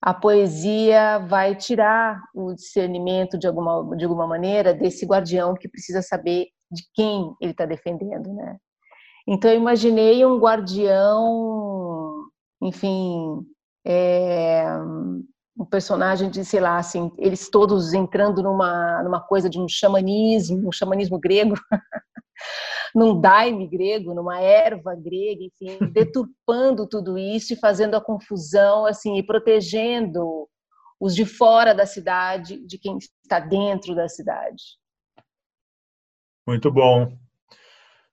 A 0.00 0.14
poesia 0.14 1.18
vai 1.18 1.54
tirar 1.54 2.20
o 2.34 2.54
discernimento 2.54 3.38
de 3.38 3.46
alguma, 3.46 3.96
de 3.96 4.04
alguma 4.04 4.26
maneira 4.26 4.72
desse 4.72 5.04
guardião 5.04 5.54
que 5.54 5.68
precisa 5.68 6.00
saber 6.00 6.46
de 6.70 6.82
quem 6.94 7.34
ele 7.40 7.50
está 7.50 7.66
defendendo, 7.66 8.32
né? 8.32 8.56
Então 9.28 9.50
eu 9.50 9.56
imaginei 9.56 10.24
um 10.24 10.38
guardião, 10.38 12.28
enfim, 12.62 13.44
é, 13.84 14.64
um 15.58 15.64
personagem 15.64 16.30
de, 16.30 16.44
sei 16.44 16.60
lá, 16.60 16.78
assim, 16.78 17.10
eles 17.18 17.48
todos 17.48 17.92
entrando 17.92 18.42
numa, 18.42 19.02
numa 19.02 19.20
coisa 19.20 19.48
de 19.50 19.58
um 19.58 19.68
xamanismo, 19.68 20.68
um 20.68 20.72
xamanismo 20.72 21.18
grego, 21.18 21.54
num 22.94 23.20
daime 23.20 23.66
grego, 23.66 24.14
numa 24.14 24.40
erva 24.40 24.94
grega, 24.94 25.42
enfim, 25.42 25.78
deturpando 25.92 26.86
tudo 26.86 27.18
isso 27.18 27.52
e 27.52 27.56
fazendo 27.56 27.94
a 27.94 28.00
confusão, 28.00 28.86
assim, 28.86 29.16
e 29.16 29.22
protegendo 29.22 30.48
os 30.98 31.14
de 31.14 31.26
fora 31.26 31.74
da 31.74 31.86
cidade 31.86 32.64
de 32.66 32.78
quem 32.78 32.98
está 33.22 33.38
dentro 33.38 33.94
da 33.94 34.08
cidade. 34.08 34.62
Muito 36.46 36.70
bom. 36.70 37.12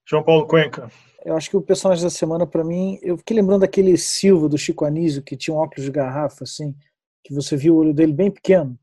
João 0.05 0.23
Paulo 0.23 0.47
Cuenca. 0.47 0.91
Eu 1.23 1.37
acho 1.37 1.49
que 1.49 1.55
o 1.55 1.61
personagem 1.61 2.03
da 2.03 2.09
semana, 2.09 2.45
para 2.45 2.63
mim, 2.63 2.99
eu 3.01 3.17
fiquei 3.17 3.37
lembrando 3.37 3.61
daquele 3.61 3.97
Silva 3.97 4.49
do 4.49 4.57
Chico 4.57 4.83
Anísio, 4.83 5.23
que 5.23 5.37
tinha 5.37 5.55
um 5.55 5.59
óculos 5.59 5.85
de 5.85 5.91
garrafa, 5.91 6.43
assim, 6.43 6.75
que 7.23 7.33
você 7.33 7.55
viu 7.55 7.75
o 7.75 7.77
olho 7.77 7.93
dele 7.93 8.11
bem 8.11 8.29
pequeno. 8.29 8.77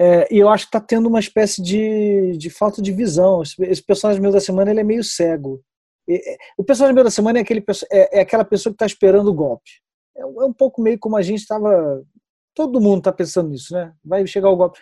É, 0.00 0.32
e 0.32 0.38
eu 0.38 0.48
acho 0.48 0.66
que 0.66 0.68
está 0.68 0.80
tendo 0.80 1.08
uma 1.08 1.18
espécie 1.18 1.60
de, 1.60 2.36
de 2.38 2.50
falta 2.50 2.80
de 2.80 2.92
visão. 2.92 3.42
Esse, 3.42 3.60
esse, 3.64 3.82
personagem 3.82 4.22
meu 4.22 4.30
da 4.30 4.40
semana 4.40 4.70
ele 4.70 4.78
é 4.78 4.84
meio 4.84 5.02
cego. 5.02 5.60
E, 6.06 6.38
o 6.56 6.62
personagem 6.62 6.94
meu 6.94 7.02
da 7.02 7.10
semana 7.10 7.40
é, 7.40 7.42
aquele, 7.42 7.64
é, 7.90 8.18
é 8.18 8.20
aquela 8.20 8.44
pessoa 8.44 8.72
que 8.72 8.76
está 8.76 8.86
esperando 8.86 9.28
o 9.28 9.34
golpe. 9.34 9.70
É, 10.16 10.20
é, 10.20 10.24
um 10.24 10.52
pouco 10.52 10.80
meio 10.80 11.00
como 11.00 11.16
a 11.16 11.22
gente 11.22 11.40
estava. 11.40 12.00
Todo 12.54 12.80
mundo 12.80 12.98
está 12.98 13.12
pensando 13.12 13.50
nisso, 13.50 13.74
né? 13.74 13.92
Vai 14.04 14.24
chegar 14.24 14.50
o 14.50 14.56
golpe. 14.56 14.78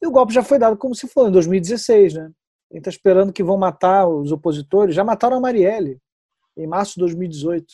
E 0.00 0.06
o 0.06 0.10
golpe 0.10 0.32
já 0.32 0.42
foi 0.42 0.58
dado 0.58 0.78
como 0.78 0.94
se 0.94 1.06
foi 1.08 1.28
em 1.28 1.32
2016, 1.32 2.14
né? 2.14 2.30
Ele 2.70 2.80
está 2.80 2.90
esperando 2.90 3.32
que 3.32 3.42
vão 3.42 3.58
matar 3.58 4.08
os 4.08 4.32
opositores. 4.32 4.94
Já 4.94 5.04
mataram 5.04 5.36
a 5.36 5.40
Marielle 5.40 5.98
em 6.56 6.66
março 6.66 6.94
de 6.94 7.00
2018. 7.00 7.66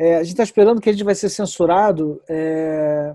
É, 0.00 0.16
a 0.16 0.22
gente 0.24 0.32
está 0.32 0.42
esperando 0.42 0.80
que 0.80 0.88
a 0.88 0.92
gente 0.92 1.04
vai 1.04 1.14
ser 1.14 1.28
censurado. 1.28 2.20
É... 2.28 3.14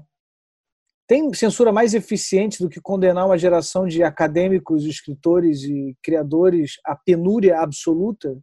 Tem 1.07 1.31
censura 1.33 1.71
mais 1.71 1.93
eficiente 1.93 2.61
do 2.61 2.69
que 2.69 2.81
condenar 2.81 3.27
uma 3.27 3.37
geração 3.37 3.85
de 3.85 4.01
acadêmicos, 4.01 4.85
escritores 4.85 5.63
e 5.63 5.95
criadores 6.01 6.79
à 6.83 6.95
penúria 6.95 7.59
absoluta? 7.59 8.37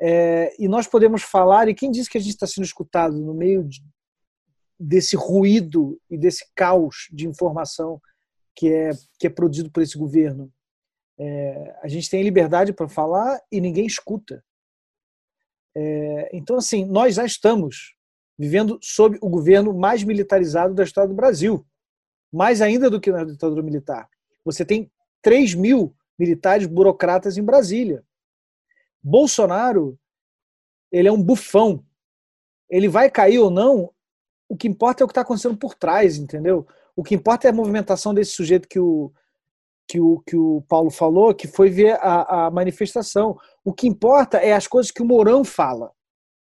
É... 0.00 0.52
e 0.58 0.66
nós 0.66 0.88
podemos 0.88 1.22
falar, 1.22 1.68
e 1.68 1.74
quem 1.74 1.90
disse 1.90 2.10
que 2.10 2.18
a 2.18 2.20
gente 2.20 2.34
está 2.34 2.46
sendo 2.46 2.64
escutado 2.64 3.16
no 3.16 3.32
meio 3.32 3.62
de, 3.62 3.80
desse 4.78 5.14
ruído 5.14 6.00
e 6.10 6.18
desse 6.18 6.44
caos 6.54 7.08
de 7.12 7.28
informação 7.28 8.00
que 8.56 8.72
é, 8.72 8.90
que 9.18 9.28
é 9.28 9.30
produzido 9.30 9.70
por 9.70 9.82
esse 9.82 9.96
governo? 9.96 10.52
É, 11.16 11.78
a 11.82 11.88
gente 11.88 12.10
tem 12.10 12.22
liberdade 12.22 12.72
para 12.72 12.88
falar 12.88 13.40
e 13.50 13.60
ninguém 13.60 13.86
escuta. 13.86 14.44
É, 15.76 16.30
então, 16.36 16.56
assim, 16.56 16.84
nós 16.84 17.14
já 17.14 17.24
estamos 17.24 17.93
vivendo 18.38 18.78
sob 18.82 19.18
o 19.20 19.28
governo 19.28 19.72
mais 19.72 20.02
militarizado 20.02 20.74
da 20.74 20.84
história 20.84 21.08
do 21.08 21.14
Brasil, 21.14 21.64
mais 22.32 22.60
ainda 22.60 22.90
do 22.90 23.00
que 23.00 23.12
na 23.12 23.24
ditadura 23.24 23.62
militar. 23.62 24.08
Você 24.44 24.64
tem 24.64 24.90
3 25.22 25.54
mil 25.54 25.94
militares 26.18 26.66
burocratas 26.66 27.36
em 27.36 27.42
Brasília. 27.42 28.04
Bolsonaro, 29.02 29.98
ele 30.90 31.08
é 31.08 31.12
um 31.12 31.22
bufão. 31.22 31.84
Ele 32.68 32.88
vai 32.88 33.10
cair 33.10 33.38
ou 33.38 33.50
não, 33.50 33.94
o 34.48 34.56
que 34.56 34.68
importa 34.68 35.02
é 35.02 35.04
o 35.04 35.08
que 35.08 35.12
está 35.12 35.22
acontecendo 35.22 35.56
por 35.56 35.74
trás, 35.74 36.16
entendeu? 36.16 36.66
O 36.94 37.02
que 37.02 37.14
importa 37.14 37.46
é 37.46 37.50
a 37.50 37.54
movimentação 37.54 38.14
desse 38.14 38.32
sujeito 38.32 38.68
que 38.68 38.78
o, 38.78 39.12
que 39.88 40.00
o, 40.00 40.20
que 40.20 40.36
o 40.36 40.62
Paulo 40.68 40.90
falou, 40.90 41.34
que 41.34 41.48
foi 41.48 41.70
ver 41.70 41.98
a, 42.00 42.46
a 42.46 42.50
manifestação. 42.50 43.38
O 43.64 43.72
que 43.72 43.86
importa 43.86 44.38
é 44.38 44.52
as 44.52 44.66
coisas 44.66 44.90
que 44.90 45.02
o 45.02 45.04
Mourão 45.04 45.44
fala. 45.44 45.92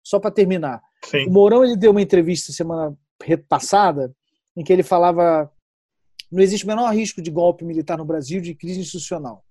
Só 0.02 0.20
para 0.20 0.30
terminar. 0.30 0.82
Sim. 1.04 1.26
O 1.26 1.30
Mourão 1.30 1.64
ele 1.64 1.76
deu 1.76 1.90
uma 1.90 2.02
entrevista 2.02 2.52
semana 2.52 2.96
passada 3.48 4.14
em 4.56 4.64
que 4.64 4.72
ele 4.72 4.82
falava 4.82 5.50
não 6.30 6.42
existe 6.42 6.64
o 6.64 6.68
menor 6.68 6.92
risco 6.94 7.22
de 7.22 7.30
golpe 7.30 7.64
militar 7.64 7.96
no 7.96 8.04
Brasil, 8.04 8.40
de 8.40 8.54
crise 8.54 8.80
institucional. 8.80 9.44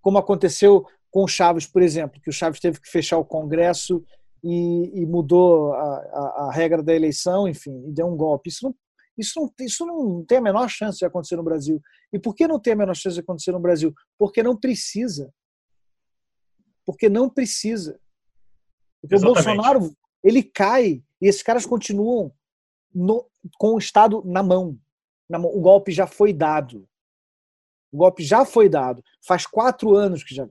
Como 0.00 0.18
aconteceu 0.18 0.84
com 1.10 1.22
o 1.22 1.28
Chaves, 1.28 1.66
por 1.66 1.80
exemplo, 1.80 2.20
que 2.20 2.28
o 2.28 2.32
Chaves 2.32 2.58
teve 2.58 2.80
que 2.80 2.90
fechar 2.90 3.18
o 3.18 3.24
Congresso 3.24 4.04
e, 4.42 5.02
e 5.02 5.06
mudou 5.06 5.72
a, 5.72 5.78
a, 5.78 6.46
a, 6.48 6.52
regra 6.52 6.82
da 6.82 6.92
eleição, 6.92 7.46
enfim, 7.48 7.84
e 7.86 7.92
deu 7.92 8.06
um 8.06 8.16
golpe. 8.16 8.50
Isso 8.50 8.64
não 8.64 8.74
isso 9.16 9.40
não, 9.40 9.52
isso 9.60 9.86
não 9.86 10.24
tem 10.24 10.38
a 10.38 10.40
menor 10.40 10.68
chance 10.68 10.98
de 10.98 11.04
acontecer 11.04 11.36
no 11.36 11.44
Brasil. 11.44 11.80
E 12.12 12.18
por 12.18 12.34
que 12.34 12.48
não 12.48 12.58
tem 12.58 12.72
a 12.72 12.76
menor 12.76 12.96
chance 12.96 13.14
de 13.14 13.20
acontecer 13.20 13.52
no 13.52 13.60
Brasil? 13.60 13.94
Porque 14.18 14.42
não 14.42 14.56
precisa. 14.56 15.32
Porque 16.84 17.08
não 17.08 17.30
precisa. 17.30 17.96
Porque 19.00 19.14
Exatamente. 19.14 19.40
o 19.40 19.44
Bolsonaro, 19.44 19.96
ele 20.24 20.42
cai 20.42 21.02
e 21.20 21.28
esses 21.28 21.42
caras 21.42 21.66
continuam 21.66 22.32
no, 22.92 23.28
com 23.58 23.74
o 23.74 23.78
Estado 23.78 24.22
na 24.24 24.42
mão. 24.42 24.78
na 25.28 25.38
mão. 25.38 25.54
O 25.54 25.60
golpe 25.60 25.92
já 25.92 26.06
foi 26.06 26.32
dado. 26.32 26.88
O 27.92 27.98
golpe 27.98 28.24
já 28.24 28.44
foi 28.44 28.68
dado. 28.68 29.04
Faz 29.24 29.46
quatro 29.46 29.94
anos 29.94 30.24
que 30.24 30.34
já, 30.34 30.48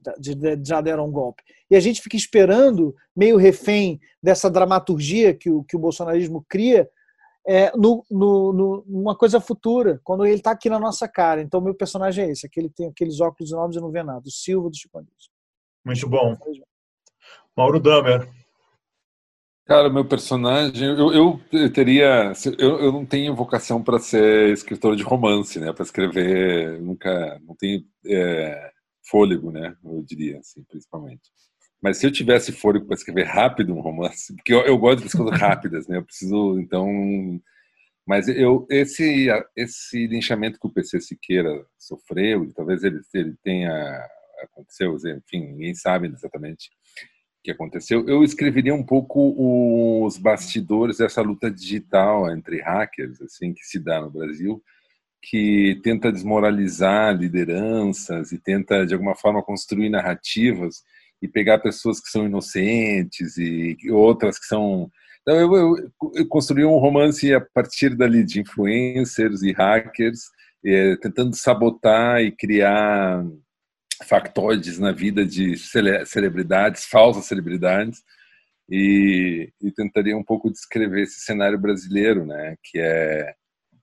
já 0.63 0.79
deram 0.79 1.07
um 1.07 1.11
golpe. 1.11 1.43
E 1.69 1.75
a 1.75 1.79
gente 1.79 2.01
fica 2.01 2.15
esperando, 2.15 2.95
meio 3.15 3.35
refém 3.35 3.99
dessa 4.21 4.49
dramaturgia 4.49 5.33
que 5.33 5.49
o, 5.49 5.63
que 5.63 5.75
o 5.75 5.79
bolsonarismo 5.79 6.45
cria, 6.47 6.89
é, 7.45 7.75
no, 7.75 8.05
no, 8.09 8.53
no, 8.53 8.85
numa 8.87 9.17
coisa 9.17 9.41
futura, 9.41 9.99
quando 10.03 10.25
ele 10.25 10.35
está 10.35 10.51
aqui 10.51 10.69
na 10.69 10.79
nossa 10.79 11.07
cara. 11.07 11.41
Então, 11.41 11.59
meu 11.59 11.75
personagem 11.75 12.25
é 12.25 12.31
esse, 12.31 12.45
aquele 12.45 12.69
tem 12.69 12.87
aqueles 12.87 13.19
óculos 13.19 13.51
novos 13.51 13.75
e 13.75 13.81
não 13.81 13.91
vê 13.91 14.03
nada, 14.03 14.23
o 14.25 14.31
Silva 14.31 14.69
do 14.69 14.77
Chico 14.77 14.97
Anísio. 14.97 15.31
Muito 15.83 16.07
bom. 16.07 16.37
Mauro 17.57 17.79
Damer. 17.79 18.29
Cara, 19.65 19.89
meu 19.89 20.03
personagem, 20.05 20.89
eu, 20.89 21.13
eu 21.13 21.71
teria, 21.71 22.33
eu, 22.59 22.79
eu 22.81 22.91
não 22.91 23.05
tenho 23.05 23.33
vocação 23.33 23.81
para 23.81 23.97
ser 23.97 24.51
escritor 24.51 24.93
de 24.93 25.03
romance, 25.03 25.57
né? 25.57 25.71
Para 25.71 25.83
escrever, 25.83 26.81
nunca, 26.81 27.39
não 27.47 27.55
tenho 27.55 27.81
é, 28.05 28.71
fôlego, 29.09 29.51
né? 29.51 29.73
Eu 29.81 30.03
diria, 30.05 30.39
assim, 30.39 30.61
principalmente. 30.65 31.31
Mas 31.81 31.97
se 31.97 32.05
eu 32.05 32.11
tivesse 32.11 32.51
fôlego 32.51 32.85
para 32.87 32.95
escrever 32.95 33.23
rápido 33.25 33.73
um 33.73 33.79
romance, 33.81 34.35
porque 34.35 34.53
eu, 34.53 34.61
eu 34.65 34.77
gosto 34.77 35.07
de 35.07 35.15
coisas 35.15 35.39
rápidas, 35.39 35.87
né? 35.87 35.97
Eu 35.97 36.03
preciso, 36.05 36.59
então. 36.59 37.41
Mas 38.05 38.27
eu 38.27 38.67
esse 38.69 39.27
esse 39.55 40.07
linchamento 40.07 40.59
que 40.59 40.67
o 40.67 40.71
PC 40.71 40.99
Siqueira 40.99 41.65
sofreu, 41.79 42.51
talvez 42.53 42.83
ele, 42.83 42.99
ele 43.13 43.35
tenha 43.43 43.71
aconteceu, 44.43 44.95
enfim, 44.97 45.47
ninguém 45.47 45.73
sabe 45.73 46.07
exatamente 46.07 46.69
que 47.43 47.51
aconteceu. 47.51 48.07
Eu 48.07 48.23
escreveria 48.23 48.73
um 48.73 48.83
pouco 48.83 50.05
os 50.05 50.17
bastidores 50.17 50.97
dessa 50.97 51.21
luta 51.21 51.51
digital 51.51 52.31
entre 52.31 52.61
hackers, 52.61 53.21
assim, 53.21 53.53
que 53.53 53.63
se 53.65 53.79
dá 53.79 53.99
no 53.99 54.09
Brasil, 54.09 54.63
que 55.21 55.79
tenta 55.83 56.11
desmoralizar 56.11 57.15
lideranças 57.15 58.31
e 58.31 58.37
tenta 58.37 58.85
de 58.85 58.93
alguma 58.93 59.15
forma 59.15 59.43
construir 59.43 59.89
narrativas 59.89 60.83
e 61.21 61.27
pegar 61.27 61.59
pessoas 61.59 61.99
que 61.99 62.09
são 62.09 62.25
inocentes 62.25 63.37
e 63.37 63.77
outras 63.91 64.39
que 64.39 64.45
são. 64.45 64.89
Então, 65.21 65.35
eu, 65.39 65.55
eu, 65.55 65.91
eu 66.15 66.27
construí 66.27 66.65
um 66.65 66.77
romance 66.77 67.33
a 67.33 67.39
partir 67.39 67.95
dali 67.95 68.25
de 68.25 68.41
influencers 68.41 69.41
e 69.41 69.53
hackers, 69.53 70.23
é, 70.65 70.95
tentando 70.97 71.35
sabotar 71.35 72.21
e 72.21 72.31
criar 72.31 73.25
factoides 74.03 74.79
na 74.79 74.91
vida 74.91 75.25
de 75.25 75.57
cele 75.57 76.05
celebridades, 76.05 76.85
falsas 76.85 77.25
celebridades, 77.25 78.03
e, 78.69 79.51
e, 79.61 79.71
tentaria 79.71 80.17
um 80.17 80.23
pouco 80.23 80.51
descrever 80.51 81.03
esse 81.03 81.19
cenário 81.21 81.59
brasileiro, 81.59 82.25
né, 82.25 82.55
que 82.63 82.79
é 82.79 83.35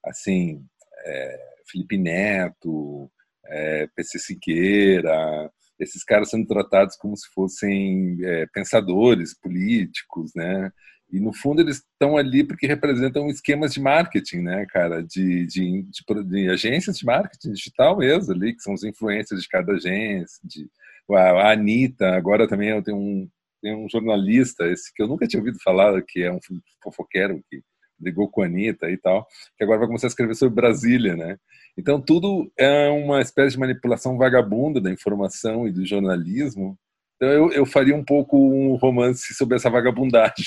assim, 0.04 0.64
é, 1.04 1.38
Felipe 1.70 1.98
Neto, 1.98 3.10
é, 3.46 3.86
PC 3.94 4.18
Siqueira, 4.18 5.50
esses 5.78 6.04
caras 6.04 6.30
sendo 6.30 6.46
tratados 6.46 6.96
como 6.96 7.16
se 7.16 7.28
fossem 7.34 8.18
é, 8.22 8.46
pensadores 8.52 9.38
políticos, 9.38 10.32
né? 10.34 10.70
E 11.12 11.18
no 11.20 11.32
fundo 11.32 11.60
eles 11.60 11.76
estão 11.78 12.16
ali 12.16 12.44
porque 12.44 12.66
representam 12.66 13.28
esquemas 13.28 13.72
de 13.72 13.80
marketing, 13.80 14.42
né, 14.42 14.66
cara, 14.66 15.02
de, 15.02 15.46
de, 15.46 15.82
de, 15.82 16.24
de 16.24 16.48
agências 16.48 16.98
de 16.98 17.04
marketing 17.04 17.52
digital 17.52 17.98
mesmo 17.98 18.32
ali, 18.32 18.54
que 18.54 18.62
são 18.62 18.74
os 18.74 18.84
influencers 18.84 19.42
de 19.42 19.48
cada 19.48 19.72
agência, 19.72 20.40
de 20.44 20.68
a, 21.10 21.48
a 21.48 21.52
Anitta, 21.52 22.14
agora 22.16 22.46
também 22.48 22.68
eu 22.68 22.82
tenho 22.82 22.96
um, 22.96 23.28
tem 23.60 23.74
um 23.74 23.88
jornalista, 23.88 24.66
esse 24.66 24.92
que 24.94 25.02
eu 25.02 25.08
nunca 25.08 25.26
tinha 25.26 25.40
ouvido 25.40 25.58
falar, 25.62 26.00
que 26.02 26.22
é 26.22 26.32
um 26.32 26.38
fofoqueiro 26.82 27.42
que 27.50 27.62
ligou 28.00 28.28
com 28.28 28.42
a 28.42 28.46
Anitta 28.46 28.90
e 28.90 28.96
tal, 28.96 29.26
que 29.56 29.64
agora 29.64 29.80
vai 29.80 29.86
começar 29.86 30.06
a 30.06 30.08
escrever 30.08 30.34
sobre 30.34 30.54
Brasília, 30.54 31.14
né? 31.16 31.36
Então, 31.76 32.00
tudo 32.00 32.50
é 32.58 32.88
uma 32.88 33.20
espécie 33.20 33.52
de 33.52 33.58
manipulação 33.58 34.16
vagabunda 34.16 34.80
da 34.80 34.90
informação 34.90 35.68
e 35.68 35.72
do 35.72 35.84
jornalismo. 35.84 36.78
Então, 37.20 37.28
eu, 37.28 37.52
eu 37.52 37.66
faria 37.66 37.94
um 37.94 38.02
pouco 38.02 38.34
um 38.38 38.76
romance 38.76 39.34
sobre 39.34 39.56
essa 39.56 39.68
vagabundagem. 39.68 40.46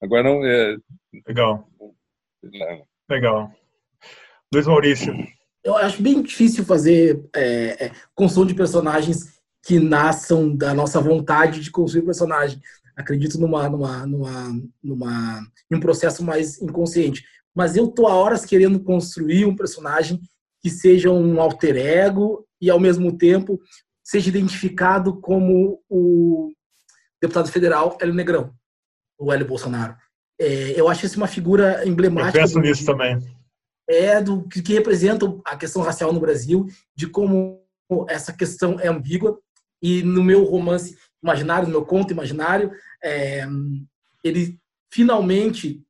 Agora, 0.00 0.22
não 0.22 0.46
é. 0.46 0.76
Legal. 1.26 1.68
Legal. 3.10 3.52
Luiz 4.54 4.66
Maurício. 4.68 5.12
Eu 5.64 5.76
acho 5.76 6.00
bem 6.00 6.22
difícil 6.22 6.64
fazer 6.64 7.28
é, 7.34 7.86
é, 7.86 7.92
construção 8.14 8.46
de 8.46 8.54
personagens 8.54 9.40
que 9.66 9.80
nasçam 9.80 10.56
da 10.56 10.72
nossa 10.72 11.00
vontade 11.00 11.60
de 11.60 11.70
construir 11.70 12.02
personagem. 12.02 12.60
Acredito 12.96 13.38
numa, 13.38 13.68
numa, 13.68 14.06
numa, 14.06 14.62
numa, 14.80 15.40
em 15.68 15.76
um 15.76 15.80
processo 15.80 16.24
mais 16.24 16.62
inconsciente. 16.62 17.24
Mas 17.52 17.76
eu 17.76 17.88
tô 17.88 18.06
a 18.06 18.14
horas 18.14 18.44
querendo 18.44 18.78
construir 18.78 19.46
um 19.46 19.56
personagem 19.56 20.20
que 20.62 20.70
seja 20.70 21.10
um 21.10 21.40
alter 21.40 21.76
ego 21.76 22.46
e, 22.60 22.70
ao 22.70 22.78
mesmo 22.78 23.16
tempo, 23.18 23.60
seja 24.10 24.28
identificado 24.28 25.20
como 25.20 25.80
o 25.88 26.52
deputado 27.22 27.48
federal 27.48 27.96
Hélio 28.00 28.12
Negrão, 28.12 28.52
o 29.16 29.32
Hélio 29.32 29.46
Bolsonaro. 29.46 29.96
É, 30.40 30.72
eu 30.78 30.88
acho 30.88 31.06
isso 31.06 31.16
uma 31.16 31.28
figura 31.28 31.86
emblemática. 31.86 32.36
Eu 32.36 32.42
penso 32.42 32.58
nisso 32.58 32.84
também. 32.84 33.20
É 33.88 34.20
do 34.20 34.48
que, 34.48 34.62
que 34.62 34.72
representa 34.72 35.26
a 35.44 35.56
questão 35.56 35.80
racial 35.80 36.12
no 36.12 36.18
Brasil, 36.18 36.66
de 36.96 37.06
como 37.06 37.64
essa 38.08 38.32
questão 38.32 38.80
é 38.80 38.88
ambígua 38.88 39.38
e 39.80 40.02
no 40.02 40.24
meu 40.24 40.42
romance 40.42 40.98
imaginário, 41.22 41.68
no 41.68 41.72
meu 41.72 41.84
conto 41.84 42.12
imaginário, 42.12 42.72
é, 43.04 43.46
ele 44.24 44.58
finalmente 44.92 45.84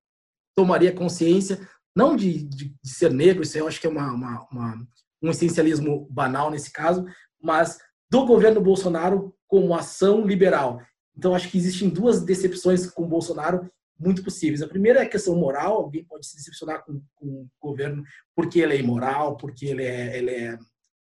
tomaria 0.54 0.92
consciência, 0.92 1.66
não 1.96 2.14
de, 2.14 2.44
de, 2.44 2.74
de, 2.82 2.90
ser 2.90 3.10
negro, 3.10 3.42
isso 3.42 3.56
eu 3.56 3.66
acho 3.66 3.80
que 3.80 3.86
é 3.86 3.90
uma, 3.90 4.12
uma, 4.12 4.46
uma, 4.52 4.86
um 5.22 5.30
essencialismo 5.30 6.06
banal 6.10 6.50
nesse 6.50 6.70
caso, 6.70 7.06
mas 7.42 7.78
do 8.10 8.26
governo 8.26 8.60
Bolsonaro 8.60 9.34
como 9.46 9.74
ação 9.74 10.26
liberal. 10.26 10.80
Então, 11.16 11.34
acho 11.34 11.48
que 11.48 11.58
existem 11.58 11.88
duas 11.88 12.22
decepções 12.22 12.86
com 12.86 13.08
Bolsonaro 13.08 13.70
muito 13.98 14.24
possíveis. 14.24 14.62
A 14.62 14.68
primeira 14.68 15.00
é 15.00 15.02
a 15.02 15.08
questão 15.08 15.36
moral, 15.36 15.74
alguém 15.74 16.04
pode 16.04 16.26
se 16.26 16.36
decepcionar 16.36 16.84
com, 16.84 17.02
com 17.14 17.26
o 17.26 17.50
governo 17.60 18.02
porque 18.34 18.60
ele 18.60 18.74
é 18.74 18.80
imoral, 18.80 19.36
porque 19.36 19.66
ele 19.66 19.84
é, 19.84 20.16
ele 20.16 20.30
é 20.30 20.58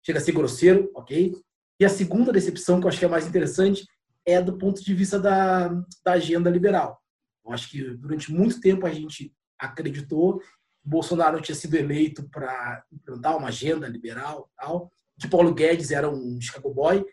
chega 0.03 0.19
a 0.19 0.21
ser 0.21 0.33
grosseiro, 0.33 0.91
ok? 0.95 1.33
E 1.79 1.85
a 1.85 1.89
segunda 1.89 2.31
decepção, 2.31 2.79
que 2.79 2.85
eu 2.85 2.89
acho 2.89 2.99
que 2.99 3.05
é 3.05 3.07
mais 3.07 3.25
interessante, 3.25 3.87
é 4.25 4.41
do 4.41 4.57
ponto 4.57 4.83
de 4.83 4.93
vista 4.93 5.19
da, 5.19 5.69
da 6.03 6.13
agenda 6.13 6.49
liberal. 6.49 6.99
Eu 7.45 7.53
acho 7.53 7.69
que 7.69 7.81
durante 7.95 8.31
muito 8.31 8.59
tempo 8.59 8.85
a 8.85 8.91
gente 8.91 9.33
acreditou 9.57 10.39
que 10.39 10.45
Bolsonaro 10.83 11.41
tinha 11.41 11.55
sido 11.55 11.75
eleito 11.75 12.27
para 12.29 12.83
implantar 12.91 13.37
uma 13.37 13.47
agenda 13.47 13.87
liberal, 13.87 14.49
tal, 14.55 14.91
que 15.21 15.29
Paulo 15.29 15.53
Guedes 15.53 15.91
era 15.91 16.09
um 16.09 16.41
Chicago 16.41 16.73
Boy. 16.73 17.05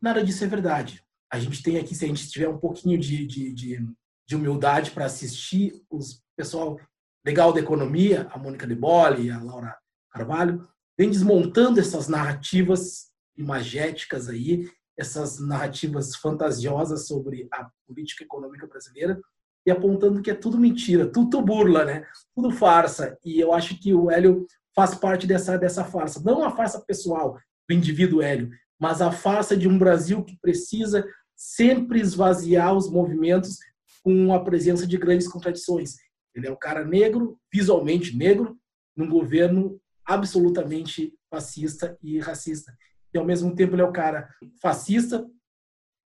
Nada 0.00 0.22
disso 0.22 0.44
é 0.44 0.46
verdade. 0.46 1.02
A 1.32 1.38
gente 1.38 1.62
tem 1.62 1.78
aqui, 1.78 1.94
se 1.94 2.04
a 2.04 2.08
gente 2.08 2.28
tiver 2.28 2.48
um 2.48 2.58
pouquinho 2.58 2.98
de, 2.98 3.26
de, 3.26 3.52
de, 3.52 3.88
de 4.28 4.36
humildade 4.36 4.90
para 4.90 5.06
assistir 5.06 5.82
os 5.88 6.22
pessoal 6.36 6.78
legal 7.24 7.52
da 7.52 7.60
economia, 7.60 8.28
a 8.30 8.38
Mônica 8.38 8.66
De 8.66 8.74
Bolle, 8.74 9.30
a 9.30 9.42
Laura 9.42 9.76
Carvalho, 10.10 10.66
vem 10.98 11.10
desmontando 11.10 11.80
essas 11.80 12.08
narrativas 12.08 13.10
imagéticas 13.36 14.28
aí, 14.28 14.68
essas 14.98 15.38
narrativas 15.38 16.16
fantasiosas 16.16 17.06
sobre 17.06 17.48
a 17.52 17.70
política 17.86 18.24
econômica 18.24 18.66
brasileira 18.66 19.20
e 19.66 19.70
apontando 19.70 20.22
que 20.22 20.30
é 20.30 20.34
tudo 20.34 20.58
mentira, 20.58 21.10
tudo 21.10 21.42
burla, 21.42 21.84
né? 21.84 22.06
Tudo 22.34 22.50
farsa. 22.50 23.18
E 23.24 23.38
eu 23.38 23.52
acho 23.52 23.78
que 23.78 23.94
o 23.94 24.10
Hélio 24.10 24.46
faz 24.74 24.94
parte 24.94 25.26
dessa, 25.26 25.56
dessa 25.56 25.84
farsa. 25.84 26.20
Não 26.24 26.42
a 26.42 26.50
farsa 26.50 26.80
pessoal 26.80 27.38
do 27.68 27.74
indivíduo 27.74 28.22
Hélio, 28.22 28.50
mas 28.78 29.00
a 29.00 29.10
farsa 29.10 29.56
de 29.56 29.68
um 29.68 29.78
Brasil 29.78 30.24
que 30.24 30.38
precisa 30.40 31.06
sempre 31.36 32.00
esvaziar 32.00 32.74
os 32.74 32.90
movimentos 32.90 33.58
com 34.02 34.32
a 34.32 34.42
presença 34.42 34.86
de 34.86 34.96
grandes 34.96 35.28
contradições. 35.28 35.96
Ele 36.34 36.46
é 36.46 36.50
um 36.50 36.58
cara 36.58 36.84
negro, 36.84 37.38
visualmente 37.52 38.16
negro, 38.16 38.58
num 38.96 39.08
governo 39.08 39.80
absolutamente 40.04 41.12
fascista 41.30 41.96
e 42.02 42.18
racista 42.18 42.72
e 43.12 43.18
ao 43.18 43.24
mesmo 43.24 43.54
tempo 43.54 43.74
ele 43.74 43.82
é 43.82 43.84
o 43.84 43.92
cara 43.92 44.28
fascista 44.60 45.26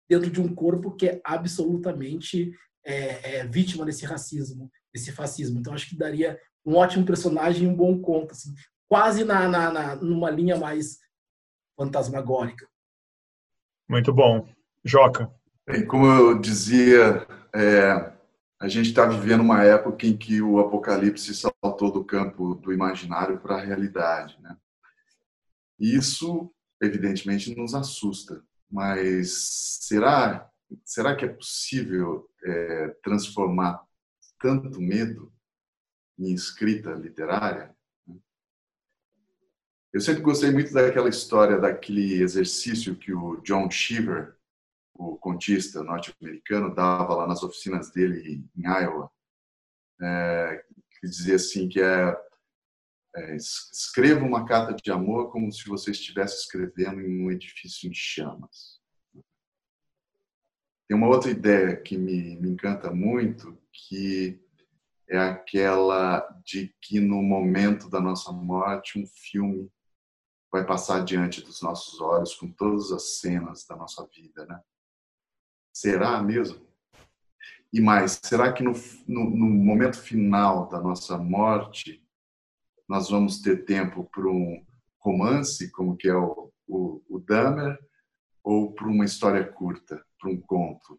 dentro 0.08 0.30
de 0.30 0.40
um 0.40 0.54
corpo 0.54 0.94
que 0.94 1.08
é 1.08 1.20
absolutamente 1.24 2.52
é, 2.84 3.38
é, 3.38 3.46
vítima 3.46 3.84
desse 3.84 4.04
racismo, 4.04 4.70
desse 4.92 5.12
fascismo. 5.12 5.58
Então 5.58 5.72
acho 5.72 5.88
que 5.88 5.96
daria 5.96 6.38
um 6.64 6.76
ótimo 6.76 7.04
personagem 7.04 7.64
e 7.64 7.66
um 7.66 7.74
bom 7.74 7.98
conto, 8.00 8.32
assim, 8.32 8.54
quase 8.88 9.24
na, 9.24 9.48
na, 9.48 9.70
na, 9.70 9.96
numa 9.96 10.30
linha 10.30 10.56
mais 10.56 10.98
fantasmagórica. 11.76 12.66
Muito 13.88 14.12
bom. 14.12 14.46
Joca. 14.84 15.30
Bem, 15.66 15.86
como 15.86 16.06
eu 16.06 16.38
dizia, 16.38 17.26
é, 17.54 18.12
a 18.60 18.68
gente 18.68 18.88
está 18.88 19.06
vivendo 19.06 19.40
uma 19.40 19.62
época 19.62 20.06
em 20.06 20.16
que 20.16 20.40
o 20.42 20.58
apocalipse 20.58 21.34
saltou 21.34 21.92
do 21.92 22.04
campo 22.04 22.54
do 22.54 22.72
imaginário 22.72 23.38
para 23.38 23.56
a 23.56 23.60
realidade. 23.60 24.38
Né? 24.40 24.56
Isso 25.78 26.52
evidentemente 26.82 27.54
nos 27.56 27.74
assusta. 27.74 28.42
Mas 28.70 29.78
será 29.80 30.50
será 30.84 31.16
que 31.16 31.24
é 31.24 31.28
possível 31.28 32.28
é, 32.44 32.88
transformar 33.02 33.82
tanto 34.40 34.80
medo 34.80 35.32
em 36.18 36.32
escrita 36.32 36.92
literária? 36.92 37.74
Eu 39.92 40.00
sempre 40.00 40.22
gostei 40.22 40.50
muito 40.50 40.72
daquela 40.72 41.08
história, 41.08 41.58
daquele 41.58 42.20
exercício 42.22 42.94
que 42.96 43.12
o 43.12 43.40
John 43.42 43.70
Cheever, 43.70 44.36
o 44.94 45.16
contista 45.16 45.82
norte-americano, 45.82 46.74
dava 46.74 47.14
lá 47.14 47.26
nas 47.26 47.42
oficinas 47.42 47.90
dele 47.90 48.44
em 48.56 48.62
Iowa, 48.62 49.10
é, 50.00 50.64
que 51.00 51.08
dizia 51.08 51.36
assim 51.36 51.68
que 51.68 51.80
é 51.80 52.14
é, 53.16 53.36
escreva 53.36 54.24
uma 54.24 54.46
carta 54.46 54.74
de 54.74 54.90
amor 54.90 55.32
como 55.32 55.50
se 55.50 55.66
você 55.68 55.90
estivesse 55.90 56.42
escrevendo 56.42 57.00
em 57.00 57.24
um 57.24 57.30
edifício 57.30 57.88
em 57.88 57.94
chamas. 57.94 58.78
Tem 60.86 60.96
uma 60.96 61.08
outra 61.08 61.30
ideia 61.30 61.76
que 61.76 61.98
me, 61.98 62.36
me 62.36 62.50
encanta 62.50 62.90
muito, 62.90 63.58
que 63.72 64.40
é 65.08 65.18
aquela 65.18 66.20
de 66.44 66.74
que 66.80 67.00
no 67.00 67.22
momento 67.22 67.88
da 67.88 68.00
nossa 68.00 68.30
morte 68.30 68.98
um 68.98 69.06
filme 69.06 69.70
vai 70.52 70.64
passar 70.64 71.04
diante 71.04 71.42
dos 71.42 71.62
nossos 71.62 72.00
olhos 72.00 72.34
com 72.34 72.50
todas 72.50 72.92
as 72.92 73.18
cenas 73.18 73.66
da 73.66 73.76
nossa 73.76 74.06
vida, 74.06 74.46
né? 74.46 74.60
Será 75.72 76.22
mesmo? 76.22 76.66
E 77.72 77.80
mais, 77.80 78.18
será 78.22 78.52
que 78.52 78.62
no, 78.62 78.72
no, 79.06 79.30
no 79.30 79.46
momento 79.46 80.00
final 80.00 80.68
da 80.68 80.80
nossa 80.80 81.18
morte 81.18 82.02
nós 82.88 83.10
vamos 83.10 83.40
ter 83.42 83.64
tempo 83.64 84.04
para 84.04 84.26
um 84.26 84.64
romance, 84.98 85.70
como 85.70 85.96
que 85.96 86.08
é 86.08 86.14
o, 86.14 86.50
o, 86.66 87.02
o 87.08 87.18
Dahmer, 87.18 87.78
ou 88.42 88.72
para 88.72 88.88
uma 88.88 89.04
história 89.04 89.44
curta, 89.44 90.02
para 90.18 90.30
um 90.30 90.40
conto? 90.40 90.98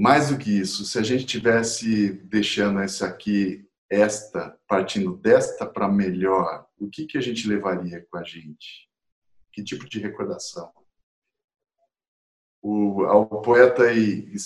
Mais 0.00 0.30
do 0.30 0.38
que 0.38 0.50
isso, 0.50 0.86
se 0.86 0.98
a 0.98 1.02
gente 1.02 1.26
tivesse 1.26 2.14
deixando 2.24 2.80
essa 2.80 3.06
aqui, 3.06 3.68
esta, 3.86 4.58
partindo 4.66 5.14
desta 5.14 5.66
para 5.66 5.92
melhor, 5.92 6.66
o 6.78 6.88
que 6.88 7.04
que 7.04 7.18
a 7.18 7.20
gente 7.20 7.46
levaria 7.46 8.00
com 8.10 8.16
a 8.16 8.24
gente? 8.24 8.88
Que 9.52 9.62
tipo 9.62 9.86
de 9.86 9.98
recordação? 9.98 10.72
O, 12.62 13.04
ao 13.04 13.42
poeta 13.42 13.92
e, 13.92 14.32
e, 14.32 14.36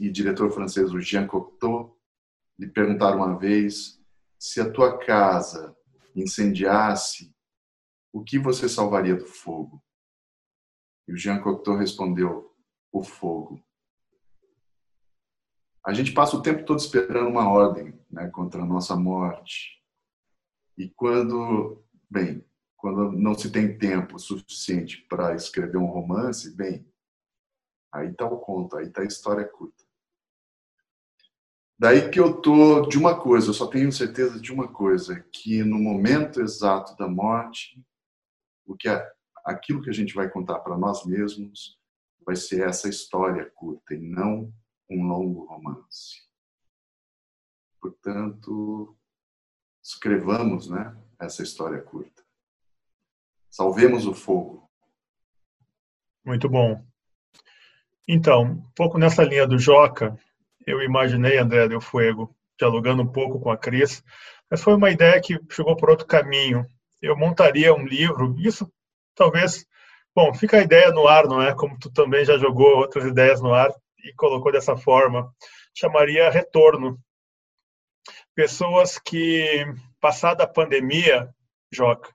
e 0.00 0.10
diretor 0.10 0.50
francês 0.50 0.92
o 0.92 0.98
Jean 0.98 1.28
Cocteau 1.28 1.96
lhe 2.58 2.66
perguntaram 2.66 3.18
uma 3.18 3.38
vez 3.38 4.02
se 4.36 4.60
a 4.60 4.68
tua 4.68 4.98
casa 4.98 5.76
incendiasse, 6.16 7.32
o 8.12 8.24
que 8.24 8.40
você 8.40 8.68
salvaria 8.68 9.14
do 9.14 9.26
fogo? 9.26 9.80
E 11.06 11.12
o 11.12 11.16
Jean 11.16 11.40
Cocteau 11.40 11.76
respondeu: 11.76 12.52
o 12.90 13.04
fogo. 13.04 13.64
A 15.86 15.92
gente 15.92 16.12
passa 16.12 16.36
o 16.36 16.42
tempo 16.42 16.64
todo 16.64 16.80
esperando 16.80 17.28
uma 17.28 17.48
ordem 17.48 17.94
né, 18.10 18.28
contra 18.28 18.60
a 18.60 18.66
nossa 18.66 18.96
morte. 18.96 19.80
E 20.76 20.88
quando, 20.88 21.80
bem, 22.10 22.44
quando 22.76 23.12
não 23.12 23.38
se 23.38 23.52
tem 23.52 23.78
tempo 23.78 24.18
suficiente 24.18 25.06
para 25.08 25.36
escrever 25.36 25.78
um 25.78 25.86
romance, 25.86 26.56
bem, 26.56 26.84
aí 27.92 28.10
está 28.10 28.26
o 28.26 28.40
conto, 28.40 28.76
aí 28.76 28.88
está 28.88 29.02
a 29.02 29.06
história 29.06 29.44
curta. 29.44 29.84
Daí 31.78 32.10
que 32.10 32.18
eu 32.18 32.40
tô 32.40 32.88
de 32.88 32.98
uma 32.98 33.20
coisa, 33.20 33.50
eu 33.50 33.54
só 33.54 33.68
tenho 33.68 33.92
certeza 33.92 34.40
de 34.40 34.52
uma 34.52 34.66
coisa, 34.66 35.24
que 35.32 35.62
no 35.62 35.78
momento 35.78 36.40
exato 36.40 36.96
da 36.96 37.06
morte, 37.06 37.80
o 38.66 38.74
que 38.74 38.88
é 38.88 39.08
aquilo 39.44 39.82
que 39.82 39.90
a 39.90 39.94
gente 39.94 40.14
vai 40.14 40.28
contar 40.28 40.58
para 40.58 40.76
nós 40.76 41.06
mesmos 41.06 41.78
vai 42.24 42.34
ser 42.34 42.66
essa 42.66 42.88
história 42.88 43.48
curta 43.54 43.94
e 43.94 43.98
não 44.00 44.52
um 44.88 45.02
longo 45.06 45.44
romance. 45.44 46.22
Portanto, 47.80 48.96
escrevamos, 49.82 50.68
né, 50.68 50.96
essa 51.18 51.42
história 51.42 51.80
curta. 51.80 52.24
Salvemos 53.50 54.06
o 54.06 54.14
fogo. 54.14 54.70
Muito 56.24 56.48
bom. 56.48 56.84
Então, 58.08 58.42
um 58.42 58.70
pouco 58.74 58.98
nessa 58.98 59.22
linha 59.24 59.46
do 59.46 59.58
Joca, 59.58 60.18
eu 60.66 60.82
imaginei 60.82 61.38
André 61.38 61.68
Del 61.68 61.80
Fuego 61.80 62.34
dialogando 62.58 63.02
um 63.02 63.12
pouco 63.12 63.40
com 63.40 63.50
a 63.50 63.56
Cris, 63.56 64.02
mas 64.50 64.62
foi 64.62 64.74
uma 64.74 64.90
ideia 64.90 65.20
que 65.20 65.38
chegou 65.50 65.76
por 65.76 65.90
outro 65.90 66.06
caminho. 66.06 66.66
Eu 67.00 67.16
montaria 67.16 67.74
um 67.74 67.86
livro, 67.86 68.34
isso 68.38 68.70
talvez 69.14 69.66
Bom, 70.16 70.32
fica 70.32 70.56
a 70.56 70.62
ideia 70.62 70.90
no 70.92 71.06
ar, 71.06 71.26
não 71.26 71.42
é? 71.42 71.54
Como 71.54 71.78
tu 71.78 71.92
também 71.92 72.24
já 72.24 72.38
jogou 72.38 72.78
outras 72.78 73.04
ideias 73.04 73.42
no 73.42 73.52
ar 73.52 73.70
e 74.04 74.12
colocou 74.14 74.52
dessa 74.52 74.76
forma. 74.76 75.34
Chamaria 75.74 76.30
retorno. 76.30 76.98
Pessoas 78.34 78.98
que, 78.98 79.64
passada 80.00 80.44
a 80.44 80.48
pandemia, 80.48 81.34
Joca, 81.72 82.14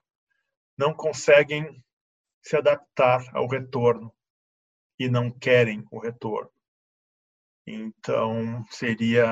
não 0.76 0.94
conseguem 0.94 1.82
se 2.42 2.56
adaptar 2.56 3.24
ao 3.34 3.46
retorno 3.46 4.12
e 4.98 5.08
não 5.08 5.30
querem 5.30 5.84
o 5.90 5.98
retorno. 5.98 6.50
Então, 7.66 8.64
seria 8.70 9.26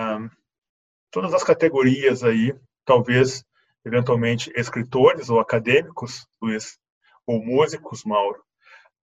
todas 1.11 1.35
as 1.35 1.43
categorias 1.43 2.23
aí, 2.23 2.55
talvez, 2.85 3.45
eventualmente, 3.85 4.53
escritores 4.55 5.29
ou 5.29 5.41
acadêmicos, 5.41 6.27
Luiz, 6.41 6.79
ou 7.27 7.45
músicos, 7.45 8.05
Mauro, 8.05 8.45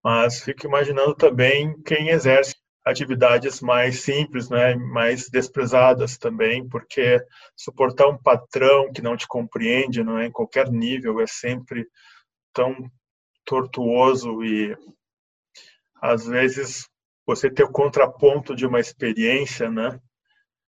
mas 0.04 0.42
fico 0.42 0.66
imaginando 0.66 1.16
também 1.16 1.82
quem 1.84 2.10
exerce 2.10 2.56
atividades 2.88 3.60
mais 3.60 4.02
simples, 4.02 4.50
né, 4.50 4.76
mais 4.76 5.30
desprezadas 5.30 6.18
também, 6.18 6.68
porque 6.68 7.22
suportar 7.56 8.08
um 8.08 8.18
patrão 8.18 8.92
que 8.94 9.02
não 9.02 9.18
te 9.18 9.28
compreende, 9.28 10.04
não 10.04 10.18
é, 10.18 10.28
em 10.28 10.32
qualquer 10.32 10.72
nível, 10.72 11.20
é 11.20 11.28
sempre 11.28 11.86
tão 12.54 12.76
tortuoso 13.46 14.44
e 14.44 14.76
às 16.02 16.26
vezes 16.26 16.88
você 17.26 17.50
ter 17.50 17.64
o 17.64 17.72
contraponto 17.72 18.56
de 18.56 18.66
uma 18.66 18.80
experiência, 18.80 19.70
né? 19.70 20.00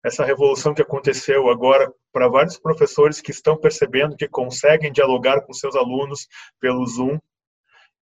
Essa 0.04 0.26
revolução 0.26 0.74
que 0.74 0.82
aconteceu 0.82 1.50
agora 1.50 1.94
para 2.12 2.28
vários 2.28 2.58
professores 2.58 3.22
que 3.22 3.32
estão 3.32 3.56
percebendo 3.56 4.16
que 4.16 4.28
conseguem 4.28 4.92
dialogar 4.92 5.42
com 5.42 5.54
seus 5.54 5.76
alunos 5.76 6.28
pelo 6.60 6.86
Zoom, 6.88 7.20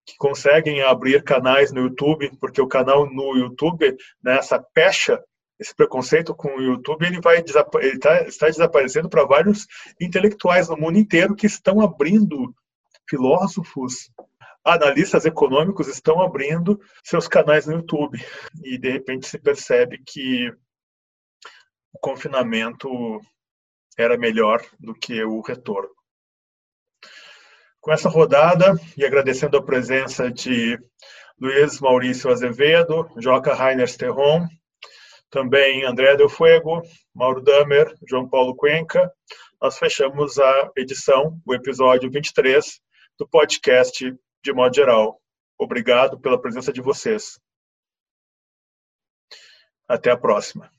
que 0.08 0.16
conseguem 0.18 0.82
abrir 0.82 1.22
canais 1.22 1.74
no 1.74 1.82
YouTube, 1.82 2.32
porque 2.40 2.62
o 2.62 2.68
canal 2.68 3.06
no 3.12 3.36
YouTube, 3.36 3.94
né, 4.24 4.40
pecha, 4.74 5.22
esse 5.60 5.76
preconceito 5.76 6.34
com 6.34 6.56
o 6.56 6.62
YouTube, 6.62 7.06
ele 7.06 7.20
vai 7.20 7.38
ele 7.38 8.00
tá, 8.00 8.22
está 8.22 8.46
desaparecendo 8.46 9.10
para 9.10 9.26
vários 9.26 9.68
intelectuais 10.00 10.70
no 10.70 10.78
mundo 10.78 10.98
inteiro 10.98 11.36
que 11.36 11.46
estão 11.46 11.82
abrindo 11.82 12.56
filósofos, 13.10 14.10
analistas 14.64 15.26
econômicos 15.26 15.88
estão 15.88 16.22
abrindo 16.22 16.80
seus 17.04 17.28
canais 17.28 17.66
no 17.66 17.74
YouTube 17.74 18.18
e 18.64 18.78
de 18.78 18.92
repente 18.92 19.28
se 19.28 19.38
percebe 19.38 20.02
que 20.06 20.50
o 21.92 22.00
confinamento 22.00 22.90
era 23.98 24.18
melhor 24.18 24.64
do 24.80 24.94
que 24.94 25.22
o 25.24 25.42
retorno. 25.42 25.97
Com 27.88 27.94
essa 27.94 28.10
rodada 28.10 28.76
e 28.98 29.06
agradecendo 29.06 29.56
a 29.56 29.64
presença 29.64 30.30
de 30.30 30.78
Luiz 31.40 31.80
Maurício 31.80 32.30
Azevedo, 32.30 33.10
Joca 33.18 33.54
Rainer 33.54 33.88
Sterron, 33.88 34.46
também 35.30 35.86
André 35.86 36.18
Del 36.18 36.28
Fuego, 36.28 36.82
Mauro 37.16 37.42
Damer, 37.42 37.96
João 38.06 38.28
Paulo 38.28 38.54
Cuenca, 38.58 39.10
nós 39.62 39.80
fechamos 39.80 40.38
a 40.38 40.70
edição, 40.76 41.40
o 41.46 41.56
episódio 41.56 42.12
23 42.12 42.82
do 43.18 43.26
podcast 43.26 44.14
de 44.44 44.52
modo 44.52 44.76
geral. 44.76 45.22
Obrigado 45.58 46.20
pela 46.20 46.42
presença 46.42 46.74
de 46.74 46.82
vocês. 46.82 47.40
Até 49.88 50.12
a 50.12 50.18
próxima. 50.18 50.70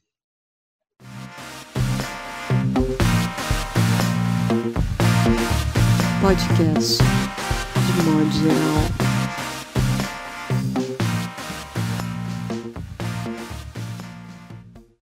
Podcast 6.21 6.99
de 6.99 8.03
modo 8.03 8.31
geral. 8.33 9.08